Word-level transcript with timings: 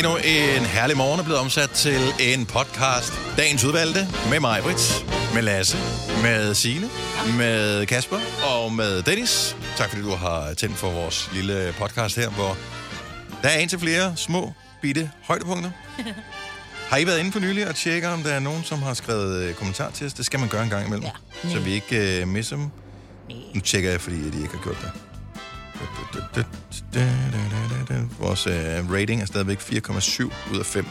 Endnu 0.00 0.16
en 0.16 0.64
herlig 0.66 0.96
morgen 0.96 1.20
er 1.20 1.24
blevet 1.24 1.40
omsat 1.40 1.70
til 1.70 2.00
en 2.20 2.46
podcast. 2.46 3.12
Dagens 3.36 3.64
udvalgte 3.64 4.08
med 4.30 4.40
mig, 4.40 4.62
Brits, 4.62 5.04
med 5.34 5.42
Lasse, 5.42 5.78
med 6.22 6.54
Signe, 6.54 6.88
med 7.38 7.86
Kasper 7.86 8.16
og 8.54 8.72
med 8.72 9.02
Dennis. 9.02 9.56
Tak 9.76 9.88
fordi 9.88 10.02
du 10.02 10.10
har 10.10 10.54
tændt 10.54 10.76
for 10.76 10.90
vores 10.90 11.30
lille 11.32 11.74
podcast 11.78 12.16
her, 12.16 12.30
hvor 12.30 12.56
der 13.42 13.48
er 13.48 13.58
en 13.58 13.68
til 13.68 13.78
flere 13.78 14.12
små, 14.16 14.52
bitte 14.82 15.10
højdepunkter. 15.24 15.70
Har 16.88 16.96
I 16.96 17.06
været 17.06 17.18
inde 17.18 17.32
for 17.32 17.40
nylig 17.40 17.68
og 17.68 17.74
tjekke, 17.74 18.08
om 18.08 18.22
der 18.22 18.30
er 18.32 18.40
nogen, 18.40 18.64
som 18.64 18.82
har 18.82 18.94
skrevet 18.94 19.42
øh, 19.42 19.54
kommentar 19.54 19.90
til 19.90 20.06
os? 20.06 20.12
Det 20.12 20.26
skal 20.26 20.40
man 20.40 20.48
gøre 20.48 20.62
en 20.62 20.70
gang 20.70 20.86
imellem, 20.86 21.06
Ja. 21.44 21.50
så 21.50 21.58
vi 21.58 21.72
ikke 21.72 22.20
uh, 22.22 22.28
misser 22.28 22.56
dem. 22.56 22.70
Nu 23.54 23.60
tjekker 23.60 23.90
jeg, 23.90 24.00
fordi 24.00 24.16
de 24.30 24.42
ikke 24.42 24.54
har 24.56 24.62
gjort 24.62 24.76
det. 24.82 24.90
Vores 28.18 28.46
uh, 28.46 28.92
rating 28.92 29.22
er 29.22 29.26
stadigvæk 29.26 29.58
4,7 29.60 30.22
ud 30.52 30.58
af 30.58 30.66
5. 30.66 30.86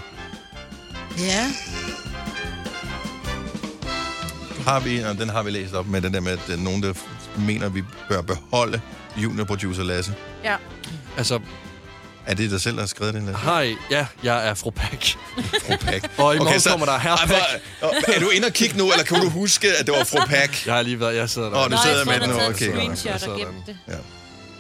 Ja. 1.20 1.52
Har 4.68 4.80
vi, 4.80 5.00
og 5.00 5.18
den 5.18 5.30
har 5.30 5.44
vi 5.44 5.52
læst 5.52 5.74
op 5.74 5.88
med 5.88 6.02
den 6.02 6.14
der 6.14 6.20
med, 6.20 6.32
at 6.32 6.40
der 6.48 6.54
er 6.54 6.58
nogen, 6.58 6.84
der 6.84 6.94
mener, 7.38 7.70
vi 7.70 7.84
bør 8.10 8.22
beholde 8.22 8.82
juniorproducer 9.18 9.84
Lasse. 9.84 10.14
Ja. 10.44 10.56
Altså, 11.18 11.40
Er 12.26 12.34
det 12.34 12.52
dig 12.52 12.62
selv, 12.62 12.76
der 12.76 12.82
har 12.82 12.88
skrevet 12.88 13.14
det, 13.14 13.24
Lasse? 13.24 13.42
hej, 13.42 13.76
ja, 13.92 14.06
jeg 14.24 14.48
er 14.48 14.54
fru 14.54 14.70
Pack. 14.70 15.06
Fru 15.68 15.76
Pak. 15.82 16.04
Og 16.18 16.36
i 16.36 16.38
morgen 16.40 16.62
kommer 16.72 16.86
der 16.86 16.98
herre 17.00 17.18
Ej, 17.18 17.26
hvor- 17.82 18.14
Er 18.16 18.20
du 18.20 18.30
inde 18.30 18.46
og 18.48 18.54
kigge 18.54 18.78
nu, 18.78 18.92
eller 18.92 19.04
kan 19.06 19.18
du 19.22 19.30
huske, 19.30 19.68
at 19.78 19.86
det 19.88 19.96
var 19.98 20.04
fru 20.04 20.20
Pak? 20.28 20.66
Jeg 20.66 20.74
har 20.74 20.82
lige 20.82 21.00
været, 21.00 21.16
jeg 21.16 21.30
sidder 21.30 21.50
der. 21.50 21.58
Åh, 21.58 21.64
du 21.66 21.70
Nå, 21.70 21.78
sidder 21.84 21.98
jeg 21.98 22.06
med 22.06 22.14
den 22.14 22.22
der 22.22 22.28
nu. 22.28 22.34
Okay, 22.54 22.74
godt. 22.74 22.92
et 22.92 22.98
screenshot 23.00 23.20
Så 23.22 23.32
og 23.32 23.40
er 23.42 23.46
gemt 23.46 23.66
det. 23.68 23.78
Ja. 23.88 23.94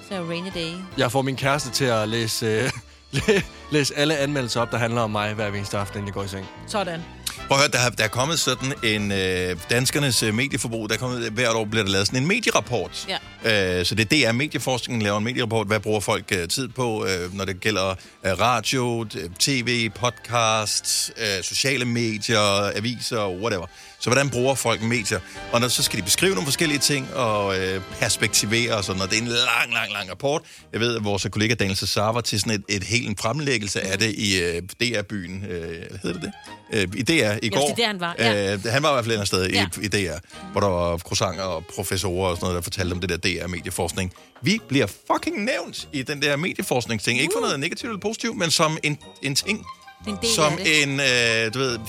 Så 0.10 0.24
rainy 0.30 0.50
day. 0.56 0.74
Jeg 0.98 1.12
får 1.12 1.22
min 1.22 1.36
kæreste 1.36 1.70
til 1.72 1.86
at 1.86 2.10
læse, 2.10 2.46
øh, 2.46 2.72
læ- 3.28 3.40
læse 3.72 3.98
alle 3.98 4.18
anmeldelser 4.18 4.62
op, 4.62 4.72
der 4.72 4.78
handler 4.78 5.02
om 5.02 5.12
mig 5.12 5.34
hver 5.34 5.48
eneste 5.48 5.78
aften, 5.78 5.98
inden 5.98 6.08
jeg 6.08 6.14
går 6.14 6.24
i 6.24 6.28
seng. 6.28 6.46
Sådan. 6.68 7.02
Prøv 7.48 7.58
at 7.58 7.64
høre, 7.64 7.72
der, 7.72 7.80
er- 7.80 7.90
der 7.90 8.04
er 8.04 8.08
kommet 8.08 8.40
sådan 8.40 8.74
en 8.84 9.12
øh, 9.12 9.56
danskernes 9.70 10.24
øh, 10.24 10.34
medieforbrug. 10.34 10.90
Der 10.90 10.96
er 10.96 11.00
kommet, 11.00 11.32
hvert 11.32 11.56
år 11.56 11.66
bliver 11.66 11.84
der 11.86 11.92
lavet 11.92 12.08
sådan 12.08 12.22
en 12.22 12.28
medierapport. 12.28 13.08
Ja. 13.44 13.80
Øh, 13.80 13.86
så 13.86 13.96
det 13.96 14.14
er 14.26 14.28
DR 14.30 14.32
Medieforskningen 14.32 15.02
laver 15.02 15.18
en 15.18 15.24
medierapport. 15.24 15.68
Hvad 15.68 15.80
bruger 15.80 16.00
folk 16.00 16.26
øh, 16.32 16.48
tid 16.48 16.68
på, 16.68 17.06
øh, 17.06 17.34
når 17.36 17.46
det 17.46 17.60
gælder 17.62 17.90
øh, 18.26 18.40
radio, 18.40 19.04
d- 19.14 19.30
tv, 19.40 19.90
podcast, 19.90 21.12
øh, 21.18 21.44
sociale 21.44 21.86
medier, 21.86 22.78
aviser, 22.78 23.28
whatever. 23.30 23.66
Så 24.02 24.10
hvordan 24.10 24.30
bruger 24.30 24.56
folk 24.56 24.82
medier? 24.82 25.20
Og 25.52 25.62
når, 25.62 25.68
så 25.68 25.84
skal 25.84 26.00
de 26.00 26.04
beskrive 26.04 26.34
nogle 26.34 26.46
forskellige 26.46 26.80
ting 26.80 27.14
og 27.14 27.60
øh, 27.60 27.82
perspektivere 28.00 28.76
og 28.76 28.84
sådan 28.84 28.98
noget. 28.98 29.12
Det 29.12 29.18
er 29.18 29.22
en 29.22 29.28
lang, 29.28 29.74
lang, 29.74 29.92
lang 29.94 30.10
rapport. 30.10 30.42
Jeg 30.74 30.80
ved, 30.80 30.96
at 30.96 31.04
vores 31.04 31.28
kollega 31.32 31.54
Daniel 31.54 31.78
Cesar 31.78 32.12
var 32.12 32.22
til 32.22 32.40
sådan 32.40 32.54
et, 32.54 32.76
et 32.76 32.84
helt 32.84 33.10
en 33.10 33.18
fremlæggelse 33.18 33.82
af 33.82 34.00
det 34.00 34.12
i 34.16 34.42
øh, 34.44 34.62
DR-byen. 34.82 35.46
Øh, 35.50 35.60
hvad 35.90 36.00
hedder 36.04 36.20
det 36.20 36.22
det? 36.22 36.32
Øh, 36.74 36.88
I 37.00 37.04
DR 37.04 37.38
i 37.44 37.50
går. 37.50 37.60
det 37.68 37.70
er 37.72 37.76
der, 37.76 37.88
han 37.88 38.00
var, 38.00 38.16
ja. 38.20 38.54
Øh, 38.54 38.64
han 38.66 38.84
var 38.84 38.90
i 38.90 38.94
hvert 38.94 39.06
fald 39.06 39.20
et 39.22 39.28
sted 39.28 39.50
Ja. 39.50 39.66
i, 39.82 39.86
i 39.86 39.88
DR, 39.88 40.18
hvor 40.52 40.62
der 40.62 40.68
var 40.68 40.98
croissanter 40.98 41.44
og 41.44 41.66
professorer 41.76 42.30
og 42.30 42.36
sådan 42.38 42.46
noget, 42.46 42.56
der 42.56 42.62
fortalte 42.62 42.94
om 42.94 43.00
det 43.00 43.10
der 43.10 43.18
DR-medieforskning. 43.18 44.14
Vi 44.42 44.60
bliver 44.68 44.88
fucking 45.14 45.44
nævnt 45.44 45.88
i 45.94 46.02
den 46.02 46.22
der 46.22 46.36
medieforskningsting. 46.36 47.20
Ikke 47.22 47.34
for 47.36 47.42
noget 47.42 47.60
negativt 47.60 47.90
eller 47.90 48.00
positivt, 48.02 48.38
men 48.38 48.52
som 48.52 48.78
en, 48.84 48.98
en 49.22 49.36
ting. 49.36 49.66
Det 50.06 50.08
en 50.12 50.18
del 50.22 50.30
Som 50.36 50.54
af 50.54 50.58
det. 50.58 50.84
en, 50.84 51.00
øh, 51.00 51.54
du 51.54 51.60
ved, 51.60 51.80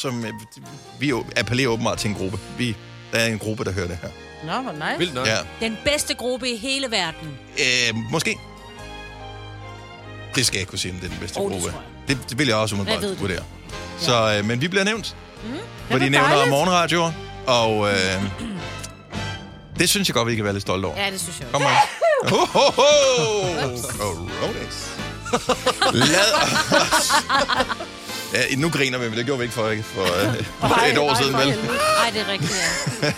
som, 0.00 0.24
øh, 0.24 0.32
vi 1.00 1.12
appellerer 1.36 1.68
åbenbart 1.68 1.98
til 1.98 2.08
en 2.10 2.14
gruppe. 2.16 2.38
Vi, 2.58 2.76
der 3.12 3.18
er 3.18 3.26
en 3.26 3.38
gruppe, 3.38 3.64
der 3.64 3.72
hører 3.72 3.86
det 3.88 3.98
her. 4.02 4.08
Nå, 4.46 4.62
hvor 4.62 4.72
nice. 4.72 4.98
Vildt 4.98 5.14
nok. 5.14 5.26
Ja. 5.26 5.36
Den 5.60 5.76
bedste 5.84 6.14
gruppe 6.14 6.48
i 6.50 6.56
hele 6.56 6.90
verden. 6.90 7.38
Øh, 7.58 7.96
måske. 8.10 8.38
Det 10.34 10.46
skal 10.46 10.56
jeg 10.56 10.60
ikke 10.60 10.70
kunne 10.70 10.78
sige, 10.78 10.92
om 10.92 10.98
det 10.98 11.06
er 11.06 11.10
den 11.10 11.18
bedste 11.20 11.38
Oh, 11.38 11.44
det 11.52 11.52
gruppe. 11.62 11.70
tror 11.70 11.82
Det, 12.08 12.18
det 12.30 12.38
vil 12.38 12.46
jeg 12.46 12.56
også 12.56 12.74
umiddelbart 12.74 13.02
det. 13.10 13.20
vurdere. 13.20 13.42
Så, 13.98 14.36
øh, 14.38 14.44
men 14.44 14.60
vi 14.60 14.68
bliver 14.68 14.84
nævnt. 14.84 15.16
Mm. 15.44 15.50
For 15.90 15.98
de 15.98 16.08
nævner 16.08 16.28
dejligt. 16.28 16.50
morgenradioer, 16.50 17.12
og 17.46 17.88
øh, 17.88 18.22
det 19.78 19.88
synes 19.88 20.08
jeg 20.08 20.14
godt, 20.14 20.28
vi 20.28 20.34
kan 20.36 20.44
være 20.44 20.52
lidt 20.52 20.62
stolte 20.62 20.86
over. 20.86 21.00
Ja, 21.04 21.10
det 21.10 21.20
synes 21.20 21.40
jeg 21.40 21.48
Kom 21.52 21.62
også. 21.62 21.74
on. 22.22 22.28
Ho, 22.28 22.36
ho, 22.36 22.70
ho! 24.02 25.03
Lad 25.92 26.32
os... 26.42 27.12
Ja, 28.32 28.56
nu 28.56 28.70
griner 28.70 28.98
vi, 28.98 29.08
men 29.08 29.18
det 29.18 29.24
gjorde 29.26 29.38
vi 29.38 29.44
ikke 29.44 29.54
for, 29.54 29.74
for 29.94 30.26
øh, 30.84 30.90
et 30.92 30.98
år 30.98 31.14
siden, 31.14 31.36
vel? 31.38 31.46
Nej, 31.48 32.10
det 32.12 32.20
er 32.20 32.32
rigtigt, 32.32 32.52
ja. 33.02 33.12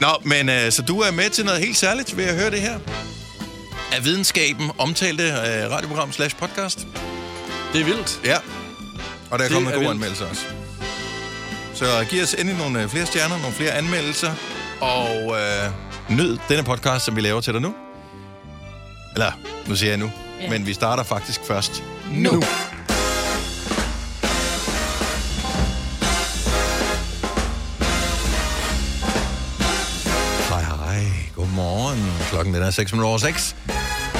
Nå, 0.00 0.08
men 0.24 0.48
øh, 0.48 0.72
så 0.72 0.82
du 0.82 1.00
er 1.00 1.10
med 1.10 1.30
til 1.30 1.44
noget 1.44 1.60
helt 1.60 1.76
særligt 1.76 2.16
ved 2.16 2.24
at 2.24 2.34
høre 2.34 2.50
det 2.50 2.60
her? 2.60 2.78
Er 3.92 4.00
videnskaben 4.00 4.70
omtalte 4.78 5.22
øh, 5.24 5.70
radioprogram 5.70 6.12
slash 6.12 6.36
podcast? 6.36 6.86
Det 7.72 7.80
er 7.80 7.84
vildt. 7.84 8.20
Ja. 8.24 8.36
Og 9.30 9.38
der 9.38 9.44
er 9.44 9.48
Det 9.48 9.54
kommet 9.54 9.70
er 9.70 9.74
gode 9.74 9.78
vildt. 9.80 9.90
anmeldelser 9.90 10.26
også. 10.26 10.42
Så 11.74 12.06
giv 12.10 12.22
os 12.22 12.34
endelig 12.34 12.56
nogle 12.58 12.88
flere 12.88 13.06
stjerner, 13.06 13.38
nogle 13.38 13.52
flere 13.54 13.70
anmeldelser, 13.70 14.32
og 14.80 15.36
øh, 15.40 15.70
nyd 16.16 16.38
denne 16.48 16.64
podcast, 16.64 17.04
som 17.04 17.16
vi 17.16 17.20
laver 17.20 17.40
til 17.40 17.52
dig 17.52 17.62
nu. 17.62 17.74
Eller, 19.14 19.32
nu 19.66 19.76
siger 19.76 19.90
jeg 19.90 19.98
nu, 19.98 20.10
ja. 20.38 20.44
Ja. 20.44 20.50
men 20.50 20.66
vi 20.66 20.74
starter 20.74 21.02
faktisk 21.02 21.40
først 21.46 21.84
nu. 22.12 22.32
nu. 22.32 22.42
Hej, 30.48 30.62
hej. 30.62 31.04
Godmorgen. 31.36 32.12
Klokken 32.30 32.54
den 32.54 32.62
er 32.62 32.70
6 32.70 32.92
minutter 32.92 33.08
over 33.08 33.18
6. 33.18 33.56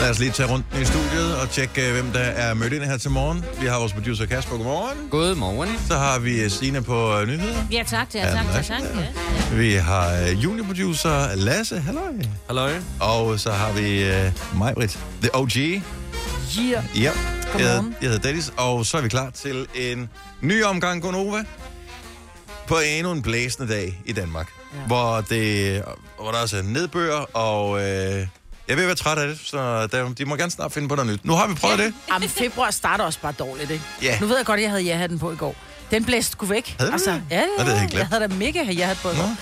Lad 0.01 0.11
os 0.11 0.19
lige 0.19 0.31
tage 0.31 0.49
rundt 0.49 0.67
i 0.81 0.85
studiet 0.85 1.37
og 1.37 1.51
tjekke, 1.51 1.89
øh, 1.89 1.93
hvem 1.93 2.13
der 2.13 2.19
er 2.21 2.55
mødt 2.55 2.73
ind 2.73 2.83
her 2.83 2.97
til 2.97 3.11
morgen. 3.11 3.45
Vi 3.61 3.67
har 3.67 3.79
vores 3.79 3.93
producer 3.93 4.27
Kasper. 4.27 4.57
Godmorgen. 4.57 4.99
Godmorgen. 5.11 5.69
Så 5.89 5.95
har 5.95 6.19
vi 6.19 6.43
øh, 6.43 6.51
Stine 6.51 6.83
på 6.83 7.19
øh, 7.19 7.29
nyheder. 7.29 7.55
Ja, 7.73 7.83
tak, 7.87 8.07
ja, 8.15 8.31
tak, 8.31 8.47
tak, 8.53 8.65
tak. 8.65 8.81
Ja. 8.81 9.57
Vi 9.57 9.73
har 9.73 10.13
juniorproducer 10.43 11.37
Lasse. 11.37 11.79
Halløj. 11.81 12.13
Halløj. 12.47 12.73
Og 13.01 13.41
så 13.41 13.51
har 13.51 13.73
vi 13.73 14.11
mig, 14.59 14.75
Britt. 14.75 14.99
The 15.23 15.35
OG. 15.35 15.83
Yeah. 16.57 16.85
Ja. 16.95 17.03
Jeg 17.03 17.13
hedder, 17.53 17.75
Godmorgen. 17.75 17.97
jeg 18.01 18.11
hedder 18.11 18.29
Dennis, 18.29 18.53
og 18.57 18.87
så 18.87 18.97
er 18.97 19.01
vi 19.01 19.09
klar 19.09 19.31
til 19.31 19.67
en 19.75 20.09
ny 20.41 20.65
omgang 20.65 21.03
Gonova 21.03 21.45
på 22.67 22.79
endnu 22.79 23.13
en 23.13 23.23
blæsende 23.23 23.69
dag 23.73 24.03
i 24.05 24.13
Danmark, 24.13 24.53
ja. 24.75 24.79
Ja. 24.81 24.87
hvor, 24.87 25.21
det, 25.21 25.83
hvor 26.21 26.31
der 26.33 26.39
også 26.39 26.57
er 26.57 26.63
nedbør, 26.63 27.15
og 27.17 27.81
øh, 27.81 28.27
jeg 28.69 28.77
vil 28.77 28.87
være 28.87 28.95
træt 28.95 29.19
af 29.19 29.29
det, 29.29 29.39
så 29.45 29.87
der, 29.87 30.09
de 30.09 30.25
må 30.25 30.37
gerne 30.37 30.51
snart 30.51 30.73
finde 30.73 30.89
på 30.89 30.95
noget 30.95 31.13
nyt. 31.13 31.25
Nu 31.25 31.33
har 31.33 31.47
vi 31.47 31.55
prøvet 31.55 31.79
det. 31.79 31.95
Jamen, 32.13 32.29
februar 32.29 32.71
starter 32.71 33.05
også 33.05 33.19
bare 33.21 33.33
dårligt, 33.33 33.71
ikke? 33.71 33.85
Ja. 34.03 34.19
Nu 34.21 34.27
ved 34.27 34.37
jeg 34.37 34.47
godt, 34.47 34.59
at 34.59 34.63
jeg 34.63 34.71
havde 34.71 34.83
ja-hatten 34.83 35.19
på 35.19 35.33
i 35.33 35.37
går. 35.37 35.55
Den 35.91 36.05
blæste 36.05 36.33
sgu 36.33 36.47
væk. 36.47 36.77
Havde 36.79 36.93
altså, 36.93 37.11
det? 37.11 37.23
ja, 37.31 37.37
ja, 37.37 37.43
det 37.43 37.65
havde 37.67 37.81
jeg 37.81 37.95
jeg, 37.95 38.07
havde 38.07 38.29
da 38.29 38.35
mega 38.35 38.63
ja-hat 38.63 38.99
på 39.03 39.11
i 39.11 39.13
Nå. 39.17 39.23
går. 39.23 39.37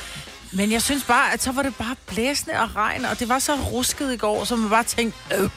Men 0.53 0.73
jeg 0.73 0.83
synes 0.83 1.05
bare, 1.05 1.33
at 1.33 1.43
så 1.43 1.53
var 1.53 1.63
det 1.63 1.75
bare 1.75 1.97
blæsende 2.07 2.61
og 2.61 2.77
regn, 2.77 3.05
og 3.05 3.19
det 3.19 3.29
var 3.29 3.39
så 3.39 3.55
rusket 3.55 4.13
i 4.13 4.17
går, 4.17 4.45
så 4.45 4.57
man 4.57 4.71
bare 4.71 4.85
tænkte, 4.85 5.19
øh, 5.39 5.51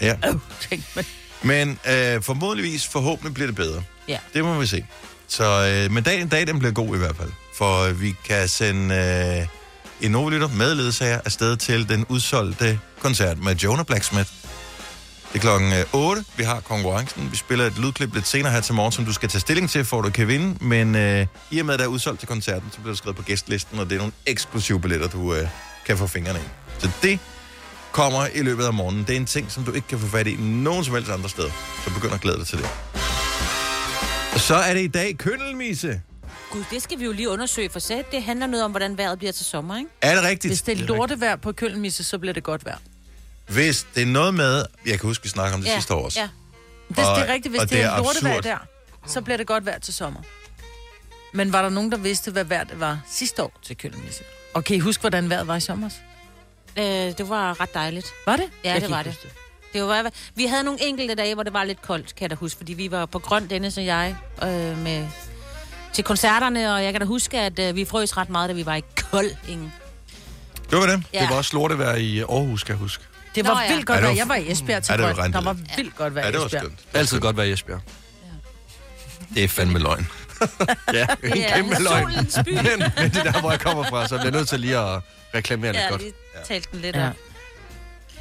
Ja. 0.00 0.14
øh, 0.28 0.80
man. 0.94 1.04
Men 1.42 1.78
øh, 1.88 2.22
formodentligvis, 2.22 2.86
forhåbentlig 2.86 3.34
bliver 3.34 3.46
det 3.46 3.56
bedre. 3.56 3.82
Ja. 4.08 4.18
Det 4.34 4.44
må 4.44 4.58
vi 4.60 4.66
se. 4.66 4.86
Så, 5.28 5.44
øh, 5.84 5.92
men 5.92 6.04
dagen, 6.04 6.28
dagen 6.28 6.46
den 6.46 6.58
bliver 6.58 6.72
god 6.72 6.94
i 6.94 6.98
hvert 6.98 7.16
fald. 7.16 7.30
For 7.54 7.82
øh, 7.82 8.00
vi 8.00 8.14
kan 8.24 8.48
sende 8.48 8.94
øh, 8.94 9.46
en 10.06 10.10
novolytter 10.10 10.48
med 10.48 10.74
ledsager 10.74 11.20
afsted 11.24 11.56
til 11.56 11.88
den 11.88 12.06
udsolgte 12.08 12.80
koncert 13.00 13.38
med 13.38 13.54
Jonah 13.56 13.84
Blacksmith. 13.84 14.30
Det 15.32 15.38
er 15.38 15.38
klokken 15.40 15.72
øh, 15.72 15.84
8. 15.92 16.24
Vi 16.36 16.44
har 16.44 16.60
konkurrencen. 16.60 17.28
Vi 17.30 17.36
spiller 17.36 17.66
et 17.66 17.78
lydklip 17.78 18.14
lidt 18.14 18.26
senere 18.26 18.52
her 18.52 18.60
til 18.60 18.74
morgen, 18.74 18.92
som 18.92 19.04
du 19.04 19.12
skal 19.12 19.28
tage 19.28 19.40
stilling 19.40 19.70
til, 19.70 19.84
for 19.84 19.98
at 19.98 20.04
du 20.04 20.10
kan 20.10 20.28
vinde. 20.28 20.64
Men 20.64 20.94
øh, 20.94 21.26
i 21.50 21.58
og 21.58 21.66
med, 21.66 21.74
at 21.74 21.78
der 21.80 21.84
er 21.86 21.88
udsolgt 21.88 22.18
til 22.20 22.28
koncerten, 22.28 22.68
så 22.72 22.78
bliver 22.80 22.92
du 22.92 22.96
skrevet 22.96 23.16
på 23.16 23.22
gæstlisten, 23.22 23.78
og 23.78 23.86
det 23.90 23.94
er 23.94 23.98
nogle 23.98 24.12
eksklusive 24.26 24.80
billetter, 24.80 25.08
du 25.08 25.34
øh, 25.34 25.48
kan 25.86 25.98
få 25.98 26.06
fingrene 26.06 26.38
i. 26.38 26.48
Så 26.78 26.90
det 27.02 27.18
kommer 27.96 28.26
i 28.34 28.42
løbet 28.42 28.64
af 28.64 28.74
morgenen. 28.74 29.04
Det 29.04 29.12
er 29.12 29.16
en 29.16 29.26
ting, 29.26 29.52
som 29.52 29.64
du 29.64 29.72
ikke 29.72 29.88
kan 29.88 29.98
få 29.98 30.06
fat 30.06 30.26
i 30.26 30.36
nogen 30.36 30.84
som 30.84 30.94
helst 30.94 31.10
andre 31.10 31.28
steder. 31.28 31.50
Så 31.84 31.94
begynd 31.94 32.14
at 32.14 32.20
glæde 32.20 32.38
dig 32.38 32.46
til 32.46 32.58
det. 32.58 32.68
Og 34.34 34.40
så 34.40 34.54
er 34.54 34.74
det 34.74 34.80
i 34.80 34.86
dag 34.86 35.18
køndelmisse. 35.18 36.02
Gud, 36.50 36.64
det 36.70 36.82
skal 36.82 36.98
vi 36.98 37.04
jo 37.04 37.12
lige 37.12 37.28
undersøge, 37.28 37.70
for 37.70 37.78
så 37.78 38.02
det 38.12 38.22
handler 38.22 38.46
noget 38.46 38.64
om, 38.64 38.70
hvordan 38.70 38.98
vejret 38.98 39.18
bliver 39.18 39.32
til 39.32 39.44
sommer, 39.44 39.78
ikke? 39.78 39.90
Er 40.02 40.14
det 40.14 40.24
rigtigt? 40.24 40.50
Hvis 40.50 40.62
det 40.62 40.80
er 40.80 40.86
lortevejr 40.86 41.36
på 41.36 41.52
kølmisse, 41.52 42.04
så 42.04 42.18
bliver 42.18 42.32
det 42.32 42.42
godt 42.42 42.64
vejr. 42.64 42.78
Hvis 43.48 43.86
det 43.94 44.02
er 44.02 44.06
noget 44.06 44.34
med... 44.34 44.64
Jeg 44.86 45.00
kan 45.00 45.08
huske, 45.08 45.22
vi 45.22 45.28
snakkede 45.28 45.54
om 45.54 45.60
det 45.60 45.68
ja. 45.68 45.74
sidste 45.74 45.94
år 45.94 46.04
også. 46.04 46.20
Ja. 46.20 46.28
Hvis 46.88 46.98
det 46.98 47.28
er 47.28 47.32
rigtigt, 47.32 47.52
hvis 47.52 47.60
det, 47.60 47.70
det 47.70 47.82
er 47.82 47.90
er 47.90 48.02
lortevejr 48.02 48.40
der, 48.40 48.58
så 49.06 49.20
bliver 49.20 49.36
det 49.36 49.46
godt 49.46 49.66
vejr 49.66 49.78
til 49.78 49.94
sommer. 49.94 50.20
Men 51.32 51.52
var 51.52 51.62
der 51.62 51.68
nogen, 51.68 51.92
der 51.92 51.98
vidste, 51.98 52.30
hvad 52.30 52.44
vejr 52.44 52.64
det 52.64 52.80
var 52.80 53.00
sidste 53.10 53.42
år 53.42 53.52
til 53.62 53.76
kølmisse? 53.76 54.22
Og 54.54 54.64
kan 54.64 54.76
I 54.76 54.78
huske, 54.78 55.00
hvordan 55.00 55.30
vejret 55.30 55.46
var 55.46 55.56
i 55.56 55.60
sommer? 55.60 55.90
Øh, 56.78 56.84
det 56.84 57.28
var 57.28 57.60
ret 57.60 57.74
dejligt. 57.74 58.06
Var 58.26 58.36
det? 58.36 58.44
Ja, 58.64 58.72
Jeg 58.72 58.80
det 58.82 58.90
var 58.90 59.02
det. 59.02 59.12
huske 59.12 59.28
Det 59.72 59.82
var, 59.82 60.10
vi 60.34 60.46
havde 60.46 60.64
nogle 60.64 60.82
enkelte 60.82 61.14
dage, 61.14 61.34
hvor 61.34 61.42
det 61.42 61.52
var 61.52 61.64
lidt 61.64 61.82
koldt, 61.82 62.06
kan 62.14 62.22
jeg 62.22 62.30
da 62.30 62.34
huske, 62.34 62.56
fordi 62.58 62.72
vi 62.72 62.90
var 62.90 63.06
på 63.06 63.18
grøn, 63.18 63.46
Dennis 63.50 63.78
og 63.78 63.84
jeg, 63.86 64.16
øh, 64.42 64.48
med, 64.78 65.06
til 65.92 66.04
koncerterne, 66.04 66.74
og 66.74 66.84
jeg 66.84 66.92
kan 66.92 67.00
da 67.00 67.06
huske, 67.06 67.38
at 67.40 67.58
øh, 67.58 67.76
vi 67.76 67.84
frøs 67.84 68.16
ret 68.16 68.30
meget, 68.30 68.48
da 68.48 68.54
vi 68.54 68.66
var 68.66 68.74
i 68.74 68.82
kold 69.10 69.30
ingen. 69.48 69.72
Det 70.70 70.78
var 70.78 70.86
det. 70.86 71.02
Ja. 71.12 71.20
Det 71.20 71.28
var 71.30 71.36
også 71.36 71.50
lortevejr 71.56 71.94
i 71.96 72.20
Aarhus, 72.20 72.64
kan 72.64 72.72
jeg 72.72 72.78
huske. 72.78 73.04
Det 73.34 73.46
var 73.46 73.54
Nå, 73.54 73.60
ja. 73.60 73.68
vildt 73.74 73.86
godt 73.86 73.96
Ja, 73.96 74.00
det 74.00 74.16
vejr. 74.16 74.26
var- 74.26 74.34
Jeg 74.34 74.44
var 74.44 74.48
i 74.48 74.52
Esbjerg 74.52 74.82
til 74.82 74.92
Ja, 74.92 74.96
det 74.96 75.16
var 75.16 75.26
Der 75.28 75.40
var 75.40 75.52
lidt. 75.52 75.76
vildt 75.76 75.96
godt 75.96 76.14
vejr 76.14 76.24
Ja, 76.24 76.28
i 76.28 76.32
det 76.32 76.40
var 76.40 76.46
Esbjerg. 76.46 76.62
skønt. 76.62 76.78
Altid 76.94 77.20
godt 77.20 77.36
være 77.36 77.48
i 77.48 77.52
Esbjerg. 77.52 77.80
Det 79.34 79.44
er 79.44 79.48
fandme 79.48 79.78
løgn. 79.78 80.08
Ja, 80.92 81.06
en 81.24 81.36
Ja, 81.36 81.54
kæmpe 81.56 81.82
løgn. 81.82 82.06
Men, 82.06 82.22
men 82.96 83.10
det 83.10 83.16
er 83.26 83.32
der, 83.32 83.40
hvor 83.40 83.50
jeg 83.50 83.60
kommer 83.60 83.82
fra, 83.84 84.08
så 84.08 84.14
jeg 84.14 84.20
bliver 84.22 84.36
nødt 84.38 84.48
til 84.48 84.60
lige 84.60 84.78
at 84.78 85.00
reklamere 85.34 85.72
lidt 85.72 85.82
Ja, 85.82 85.88
godt. 85.90 86.02
Lige 86.36 86.46
talt 86.48 86.72
den 86.72 86.80
lidt 86.80 86.96
Ja. 86.96 87.04
ja. 87.04 87.10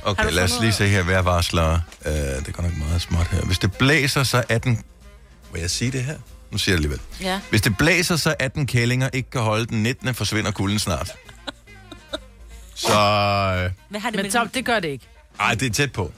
Okay, 0.03 0.31
lad 0.31 0.43
os 0.43 0.59
lige 0.61 0.73
se 0.73 0.87
her, 0.87 1.03
hvad 1.03 1.23
varsler. 1.23 1.79
Uh, 2.05 2.11
det 2.11 2.53
går 2.53 2.63
nok 2.63 2.77
meget 2.77 3.01
småt 3.01 3.27
her. 3.27 3.41
Hvis 3.41 3.59
det 3.59 3.73
blæser, 3.77 4.23
så 4.23 4.43
er 4.49 4.57
den... 4.57 4.83
Må 5.51 5.57
jeg 5.57 5.69
sige 5.69 5.91
det 5.91 6.03
her? 6.03 6.17
Nu 6.51 6.57
siger 6.57 6.75
jeg 6.75 6.83
det 6.83 6.85
alligevel. 6.91 6.99
ja. 7.21 7.39
Hvis 7.49 7.61
det 7.61 7.77
blæser, 7.77 8.15
så 8.15 8.35
er 8.39 8.47
den 8.47 8.67
kællinger 8.67 9.09
ikke 9.13 9.29
kan 9.29 9.41
holde 9.41 9.65
den 9.65 9.83
19. 9.83 10.13
forsvinder 10.13 10.51
kulden 10.51 10.79
snart. 10.79 11.11
Så... 12.75 12.91
øh, 12.93 13.71
Hvad 13.89 13.99
har 13.99 14.09
det 14.09 14.21
Men 14.21 14.31
så, 14.31 14.47
det 14.53 14.65
gør 14.65 14.79
det 14.79 14.87
ikke. 14.87 15.07
Ej, 15.39 15.53
det 15.55 15.65
er 15.65 15.69
tæt 15.71 15.91
på. 15.91 16.11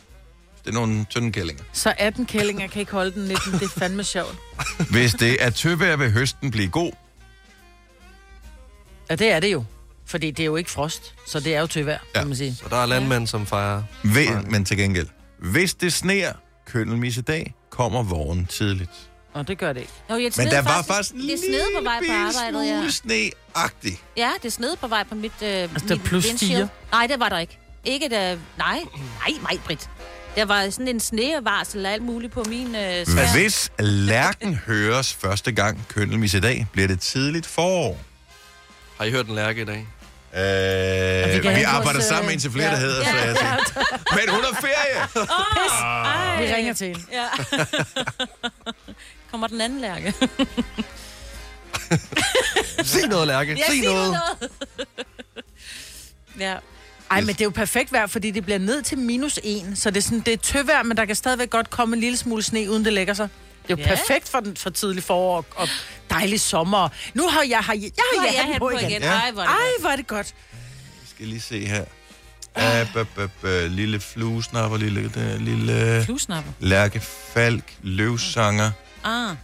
Det 0.65 0.69
er 0.69 0.73
nogle 0.73 1.05
tynde 1.09 1.31
kællinger. 1.31 1.63
Så 1.73 1.93
18 1.97 2.25
kællinger 2.25 2.67
kan 2.67 2.79
ikke 2.79 2.91
holde 2.91 3.11
den 3.11 3.23
19. 3.23 3.53
Det 3.53 3.61
er 3.63 3.67
fandme 3.79 4.03
sjovt. 4.03 4.35
Hvis 4.89 5.13
det 5.13 5.43
er 5.43 5.49
tøvejr, 5.49 5.95
vil 5.95 6.11
høsten 6.11 6.51
blive 6.51 6.67
god. 6.69 6.91
Ja, 9.09 9.15
det 9.15 9.31
er 9.31 9.39
det 9.39 9.51
jo. 9.51 9.63
Fordi 10.07 10.31
det 10.31 10.39
er 10.43 10.45
jo 10.45 10.55
ikke 10.55 10.71
frost, 10.71 11.15
så 11.27 11.39
det 11.39 11.55
er 11.55 11.59
jo 11.61 11.67
tøvejr, 11.67 11.91
Ja. 11.91 11.97
ja. 12.15 12.19
kan 12.19 12.27
man 12.27 12.37
sige. 12.37 12.55
Så 12.55 12.65
der 12.69 12.75
er 12.77 12.85
landmænd, 12.85 13.27
som 13.27 13.45
fejrer. 13.45 13.83
Ved, 14.03 14.41
men 14.49 14.65
til 14.65 14.77
gengæld. 14.77 15.07
Hvis 15.39 15.73
det 15.73 15.93
sner 15.93 16.33
køndelmis 16.65 17.17
i 17.17 17.21
dag, 17.21 17.53
kommer 17.69 18.03
vågen 18.03 18.45
tidligt. 18.45 18.91
Og 19.33 19.47
det 19.47 19.57
gør 19.57 19.73
det 19.73 19.79
ikke. 19.79 19.93
Nå, 20.09 20.15
jeg 20.15 20.31
Men 20.37 20.47
der 20.47 20.61
var 20.61 20.81
faktisk 20.81 21.13
en 21.13 21.19
det 21.21 21.39
snede 21.39 21.63
på 21.77 21.83
vej 21.83 21.99
på 22.07 22.13
arbejdet, 22.13 22.67
ja. 22.67 22.77
smule 22.79 22.91
sneagtig. 22.91 23.99
Ja, 24.17 24.31
det 24.41 24.45
er 24.45 24.51
snede 24.51 24.75
på 24.81 24.87
vej 24.87 25.03
på 25.03 25.15
mit, 25.15 25.31
øh, 25.43 25.47
altså, 25.49 25.87
det 25.87 25.91
er 25.91 26.03
plus. 26.03 26.25
Nej, 26.91 27.07
det 27.07 27.19
var 27.19 27.29
der 27.29 27.39
ikke. 27.39 27.59
Ikke 27.85 28.09
da... 28.09 28.37
Nej, 28.57 28.79
nej, 29.19 29.37
nej, 29.41 29.57
Britt. 29.65 29.89
Der 30.35 30.45
var 30.45 30.69
sådan 30.69 30.87
en 30.87 30.99
snevarsel 30.99 31.85
og 31.85 31.91
alt 31.91 32.03
muligt 32.03 32.33
på 32.33 32.43
min 32.49 32.67
øh, 32.75 33.05
svær. 33.05 33.31
Hvis 33.39 33.71
lærken 33.79 34.53
høres 34.67 35.13
første 35.13 35.51
gang 35.51 35.85
køndelmis 35.87 36.33
i 36.33 36.39
dag, 36.39 36.67
bliver 36.71 36.87
det 36.87 36.99
tidligt 36.99 37.45
forår. 37.45 37.99
Har 38.97 39.05
I 39.05 39.11
hørt 39.11 39.27
en 39.27 39.35
lærke 39.35 39.61
i 39.61 39.65
dag? 39.65 39.87
Øh, 40.37 41.55
vi 41.57 41.63
arbejder 41.63 41.83
vores, 41.83 41.97
øh, 41.97 42.03
sammen 42.03 42.31
indtil 42.31 42.51
flere, 42.51 42.67
der 42.67 42.73
ja. 42.73 42.79
hedder, 42.79 43.03
så 43.03 43.09
jeg 43.09 43.35
tænkte, 43.35 43.73
men 44.15 44.29
hun 44.29 44.43
har 44.43 44.61
ferie! 44.61 45.07
Ej. 46.37 46.45
Vi 46.47 46.53
ringer 46.53 46.73
til 46.73 46.87
hende. 46.87 47.01
Ja. 47.11 47.25
Kommer 49.31 49.47
den 49.47 49.61
anden 49.61 49.81
lærke? 49.81 50.13
Sig 52.83 53.07
noget, 53.09 53.27
Lærke. 53.27 53.57
Sig 53.69 53.81
noget. 53.81 54.17
ja. 56.39 56.55
Ej, 57.11 57.21
men 57.21 57.27
det 57.27 57.41
er 57.41 57.45
jo 57.45 57.49
perfekt 57.49 57.91
vejr, 57.91 58.07
fordi 58.07 58.31
det 58.31 58.43
bliver 58.43 58.59
ned 58.59 58.81
til 58.81 58.97
minus 58.97 59.39
1. 59.43 59.71
Så 59.75 59.89
det 59.89 59.97
er, 59.97 60.01
sådan, 60.01 60.19
det 60.19 60.33
er 60.33 60.37
tøvejr, 60.37 60.83
men 60.83 60.97
der 60.97 61.05
kan 61.05 61.15
stadigvæk 61.15 61.49
godt 61.49 61.69
komme 61.69 61.95
en 61.95 61.99
lille 61.99 62.17
smule 62.17 62.43
sne, 62.43 62.69
uden 62.69 62.85
det 62.85 62.93
lægger 62.93 63.13
sig. 63.13 63.29
Det 63.67 63.73
er 63.73 63.77
jo 63.77 63.83
Ja. 63.89 63.95
perfekt 63.95 64.29
for, 64.29 64.39
den, 64.39 64.57
for 64.57 64.69
tidlig 64.69 65.03
forår 65.03 65.37
og, 65.37 65.45
og 65.55 65.67
dejlig 66.09 66.41
sommer. 66.41 66.89
Nu 67.13 67.27
har 67.27 67.43
jeg, 67.49 67.59
har, 67.59 67.73
jeg, 67.73 67.91
har 67.97 68.27
har 68.27 68.33
jeg 68.35 68.43
hat 68.45 68.59
på 68.59 68.69
igen. 68.69 69.01
Ja. 69.01 69.07
Ej, 69.11 69.31
hvor 69.31 69.41
er 69.41 69.45
det 69.47 69.53
Ej, 69.53 69.57
godt. 69.71 69.81
hvor 69.81 69.89
er 69.89 69.95
det 69.95 70.07
godt. 70.07 70.35
Jeg 71.01 71.07
skal 71.15 71.27
lige 71.27 71.41
se 71.41 71.65
her. 71.65 71.83
Uh, 72.55 72.87
b- 72.93 73.07
b- 73.15 73.31
b- 73.41 73.45
lille 73.69 73.99
fluesnapper, 73.99 74.77
lille, 74.77 75.03
det, 75.03 75.41
lille 75.41 76.01
Fluesnapper. 76.05 76.51
lærkefalk, 76.59 77.73
løvsanger. 77.81 78.71
Ah. 79.03 79.35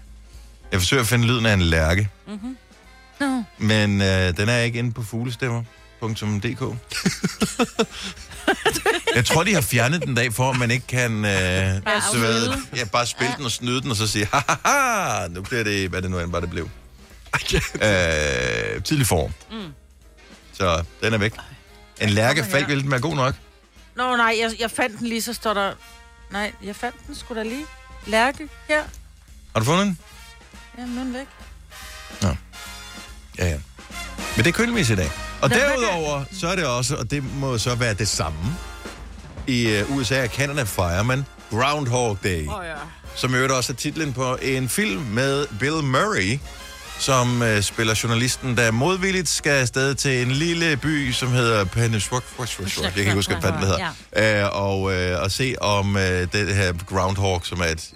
Jeg 0.71 0.79
forsøger 0.79 1.01
at 1.03 1.07
finde 1.07 1.25
lyden 1.27 1.45
af 1.45 1.53
en 1.53 1.61
lærke, 1.61 2.09
Nå. 3.19 3.43
men 3.57 4.01
uh, 4.01 4.07
den 4.37 4.49
er 4.49 4.57
ikke 4.57 4.79
inde 4.79 4.91
på 4.91 5.03
fuglestemmer.dk. 6.03 6.61
jeg 9.15 9.25
tror, 9.25 9.44
de 9.44 9.53
har 9.53 9.61
fjernet 9.61 10.03
den 10.05 10.15
dag 10.15 10.33
for, 10.33 10.50
at 10.51 10.57
man 10.59 10.71
ikke 10.71 10.88
kan 10.88 11.09
så, 11.11 12.17
ved, 12.17 12.47
afsnyde. 12.47 12.57
ja, 12.75 12.85
bare 12.85 13.05
spille 13.05 13.33
den 13.38 13.45
og 13.45 13.51
snyde 13.51 13.81
den, 13.81 13.91
og 13.91 13.97
så 13.97 14.07
sige, 14.07 14.27
haha, 14.33 15.27
nu 15.27 15.41
bliver 15.41 15.63
det, 15.63 15.89
hvad 15.89 16.01
det 16.01 16.11
nu 16.11 16.19
end 16.19 16.31
var, 16.31 16.39
det 16.39 16.50
blev. 16.50 16.63
uh, 16.63 16.69
tidlig 18.88 19.07
form. 19.07 19.31
Mm. 19.51 19.73
Så 20.53 20.83
den 21.01 21.13
er 21.13 21.17
væk. 21.17 21.33
En 22.01 22.09
lærkefalk, 22.09 22.67
ville 22.67 22.83
den 22.83 22.91
være 22.91 23.01
god 23.01 23.15
nok? 23.15 23.35
Nå, 23.95 24.15
nej, 24.15 24.35
jeg, 24.39 24.51
jeg 24.59 24.71
fandt 24.71 24.99
den 24.99 25.07
lige, 25.07 25.21
så 25.21 25.33
står 25.33 25.53
der... 25.53 25.73
Nej, 26.31 26.51
jeg 26.63 26.75
fandt 26.75 26.95
den 27.07 27.15
sgu 27.15 27.35
da 27.35 27.44
lige. 27.44 27.65
Lærke, 28.07 28.49
her. 28.67 28.83
Har 29.53 29.59
du 29.59 29.65
fundet 29.65 29.85
den? 29.85 29.97
Er 30.77 30.85
den 30.85 31.13
væk. 31.13 31.27
Ja, 32.21 33.45
ja. 33.45 33.57
Men 34.35 34.45
det 34.45 34.47
er 34.47 34.51
kølemis 34.51 34.89
i 34.89 34.95
dag. 34.95 35.11
Og 35.44 35.50
Nå, 35.50 35.56
derudover, 35.56 36.24
så 36.31 36.48
er 36.48 36.56
det 36.56 36.66
også, 36.66 36.95
og 36.95 37.12
det 37.12 37.24
må 37.36 37.57
så 37.57 37.75
være 37.75 37.94
det 37.94 38.07
samme, 38.07 38.57
i 39.48 39.81
uh, 39.81 39.98
USA 39.98 40.24
og 40.24 40.30
Canada 40.30 40.63
fejrer 40.63 41.04
man 41.04 41.25
Groundhog 41.50 42.18
Day. 42.24 42.48
Oh, 42.48 42.66
ja. 42.66 42.75
Som 43.16 43.34
i 43.34 43.36
øvrigt 43.36 43.54
også 43.54 43.74
er 43.74 43.75
titlen 43.75 44.13
på 44.13 44.36
en 44.42 44.69
film 44.69 45.01
med 45.01 45.48
Bill 45.60 45.84
Murray, 45.84 46.40
som 47.00 47.42
uh, 47.42 47.62
spiller 47.62 48.00
journalisten, 48.04 48.57
der 48.57 48.72
modvilligt 48.72 49.30
skal 49.30 49.51
afsted 49.51 49.95
til 49.95 50.22
en 50.22 50.31
lille 50.31 50.78
by, 50.78 51.12
som 51.12 51.31
hedder 51.31 51.66
Pennsylvania. 51.66 52.84
Jeg 52.84 52.92
kan 52.92 53.00
ikke 53.00 53.13
huske, 53.13 53.36
hvad 53.36 53.51
den 53.51 53.60
hedder. 53.60 54.50
Uh, 54.50 54.62
og, 54.62 54.81
uh, 54.81 55.24
og 55.24 55.31
se 55.31 55.56
om 55.62 55.95
uh, 55.95 56.01
det 56.01 56.56
her 56.56 56.74
Groundhog, 56.86 57.45
som 57.45 57.60
er 57.60 57.66
et 57.66 57.94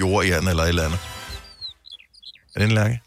jordjern 0.00 0.48
eller 0.48 0.62
et 0.62 0.68
eller 0.68 0.84
andet. 0.84 0.98
Er 2.54 2.60
det 2.60 2.68
en 2.68 2.74
lærke? 2.74 3.00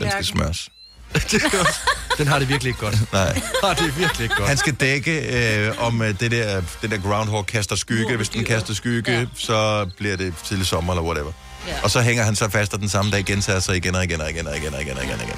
Den 0.00 0.10
skal 0.10 0.24
smøres. 0.24 0.68
Den 2.18 2.26
har 2.26 2.38
det 2.38 2.48
virkelig 2.48 2.70
ikke 2.70 2.80
godt. 2.80 3.12
Nej. 3.12 3.40
Har 3.64 3.74
det 3.74 3.98
virkelig 3.98 4.22
ikke 4.24 4.34
godt. 4.34 4.48
Han 4.48 4.56
skal 4.56 4.74
dække 4.74 5.20
øh, 5.66 5.72
om 5.78 6.02
øh, 6.02 6.20
det 6.20 6.30
der, 6.30 6.62
det 6.82 6.90
der 6.90 6.98
groundhog 6.98 7.46
kaster 7.46 7.76
skygge. 7.76 8.16
Hvis 8.16 8.28
den 8.28 8.44
kaster 8.44 8.74
skygge, 8.74 9.12
ja. 9.12 9.26
Så 9.36 9.86
bliver 9.98 10.16
det 10.16 10.34
tidlig 10.44 10.66
sommer 10.66 10.92
eller 10.92 11.02
whatever. 11.02 11.32
Ja. 11.68 11.74
Og 11.82 11.90
så 11.90 12.00
hænger 12.00 12.24
han 12.24 12.36
så 12.36 12.48
fast, 12.48 12.74
og 12.74 12.80
den 12.80 12.88
samme 12.88 13.10
dag 13.10 13.24
gentager 13.24 13.60
sig 13.60 13.76
igen 13.76 13.94
og 13.94 14.04
igen 14.04 14.20
og 14.20 14.30
igen 14.30 14.46
og 14.46 14.56
igen 14.56 14.74
og 14.74 14.82
igen 14.82 14.96
og 14.96 15.04
igen. 15.04 15.12
Og 15.14 15.22
igen. 15.22 15.36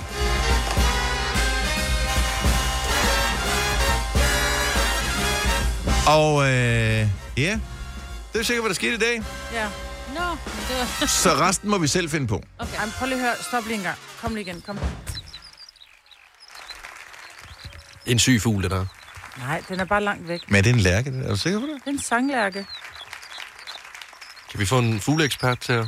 Og 6.07 6.43
øh, 6.43 7.09
ja, 7.37 7.59
det 8.33 8.41
er 8.41 8.43
sikkert, 8.45 8.63
hvad 8.63 8.69
der 8.69 8.75
skete 8.75 8.95
i 8.95 8.99
dag. 8.99 9.23
Ja. 9.55 9.67
Nå, 10.15 10.37
det 10.69 10.77
var... 11.01 11.07
Så 11.07 11.31
resten 11.35 11.71
må 11.71 11.79
vi 11.79 11.87
selv 11.89 12.11
finde 12.11 12.27
på. 12.27 12.43
Okay. 12.59 12.77
Ej, 12.77 12.89
prøv 12.99 13.09
lige 13.09 13.19
at 13.19 13.25
høre. 13.25 13.35
Stop 13.49 13.67
lige 13.67 13.77
en 13.77 13.83
gang. 13.83 13.97
Kom 14.23 14.35
lige 14.35 14.47
igen. 14.47 14.63
Kom. 14.67 14.79
En 18.09 18.19
syg 18.19 18.43
fugl, 18.43 18.63
det 18.63 18.71
der. 18.71 18.87
Nej, 19.39 19.63
den 19.69 19.81
er 19.81 19.85
bare 19.85 20.05
langt 20.05 20.29
væk. 20.29 20.41
Men 20.49 20.57
er 20.57 20.63
det 20.63 20.71
en 20.71 20.81
lærke? 20.81 21.11
Er 21.25 21.29
du 21.29 21.37
sikker 21.37 21.61
på 21.61 21.67
det? 21.67 21.75
Det 21.75 21.87
er 21.87 21.91
en 21.91 21.99
sanglærke. 22.03 22.67
Kan 24.51 24.61
vi 24.61 24.67
få 24.67 24.79
en 24.79 25.01
fugleekspert 25.01 25.61
til 25.61 25.73
at 25.73 25.87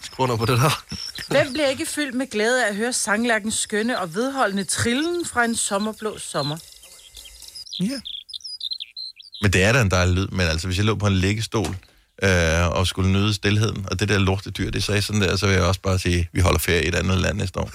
skrive 0.00 0.20
under 0.20 0.36
på 0.36 0.46
det 0.46 0.58
der? 0.58 0.84
Hvem 1.28 1.52
bliver 1.52 1.68
ikke 1.68 1.86
fyldt 1.86 2.14
med 2.14 2.26
glæde 2.30 2.64
af 2.64 2.68
at 2.68 2.76
høre 2.76 2.92
sanglærkens 2.92 3.54
skønne 3.54 4.00
og 4.00 4.14
vedholdende 4.14 4.64
trillen 4.64 5.26
fra 5.26 5.44
en 5.44 5.56
sommerblå 5.56 6.18
sommer? 6.18 6.56
Ja. 7.80 8.00
Men 9.42 9.52
det 9.52 9.62
er 9.62 9.72
da 9.72 9.80
en 9.80 9.90
dejlig 9.90 10.14
lyd, 10.14 10.26
men 10.28 10.46
altså 10.46 10.66
hvis 10.66 10.76
jeg 10.76 10.84
lå 10.84 10.94
på 10.94 11.06
en 11.06 11.12
liggestol 11.16 11.76
øh, 12.22 12.68
og 12.68 12.86
skulle 12.86 13.12
nyde 13.12 13.34
stillheden, 13.34 13.86
og 13.90 14.00
det 14.00 14.08
der 14.08 14.18
lortedyr, 14.18 14.70
det 14.70 14.84
sagde 14.84 15.02
sådan 15.02 15.22
der, 15.22 15.36
så 15.36 15.46
vil 15.46 15.54
jeg 15.54 15.64
også 15.64 15.80
bare 15.80 15.98
sige, 15.98 16.28
vi 16.32 16.40
holder 16.40 16.58
ferie 16.58 16.84
i 16.84 16.88
et 16.88 16.94
andet 16.94 17.18
land 17.18 17.36
næste 17.36 17.60
år. 17.60 17.70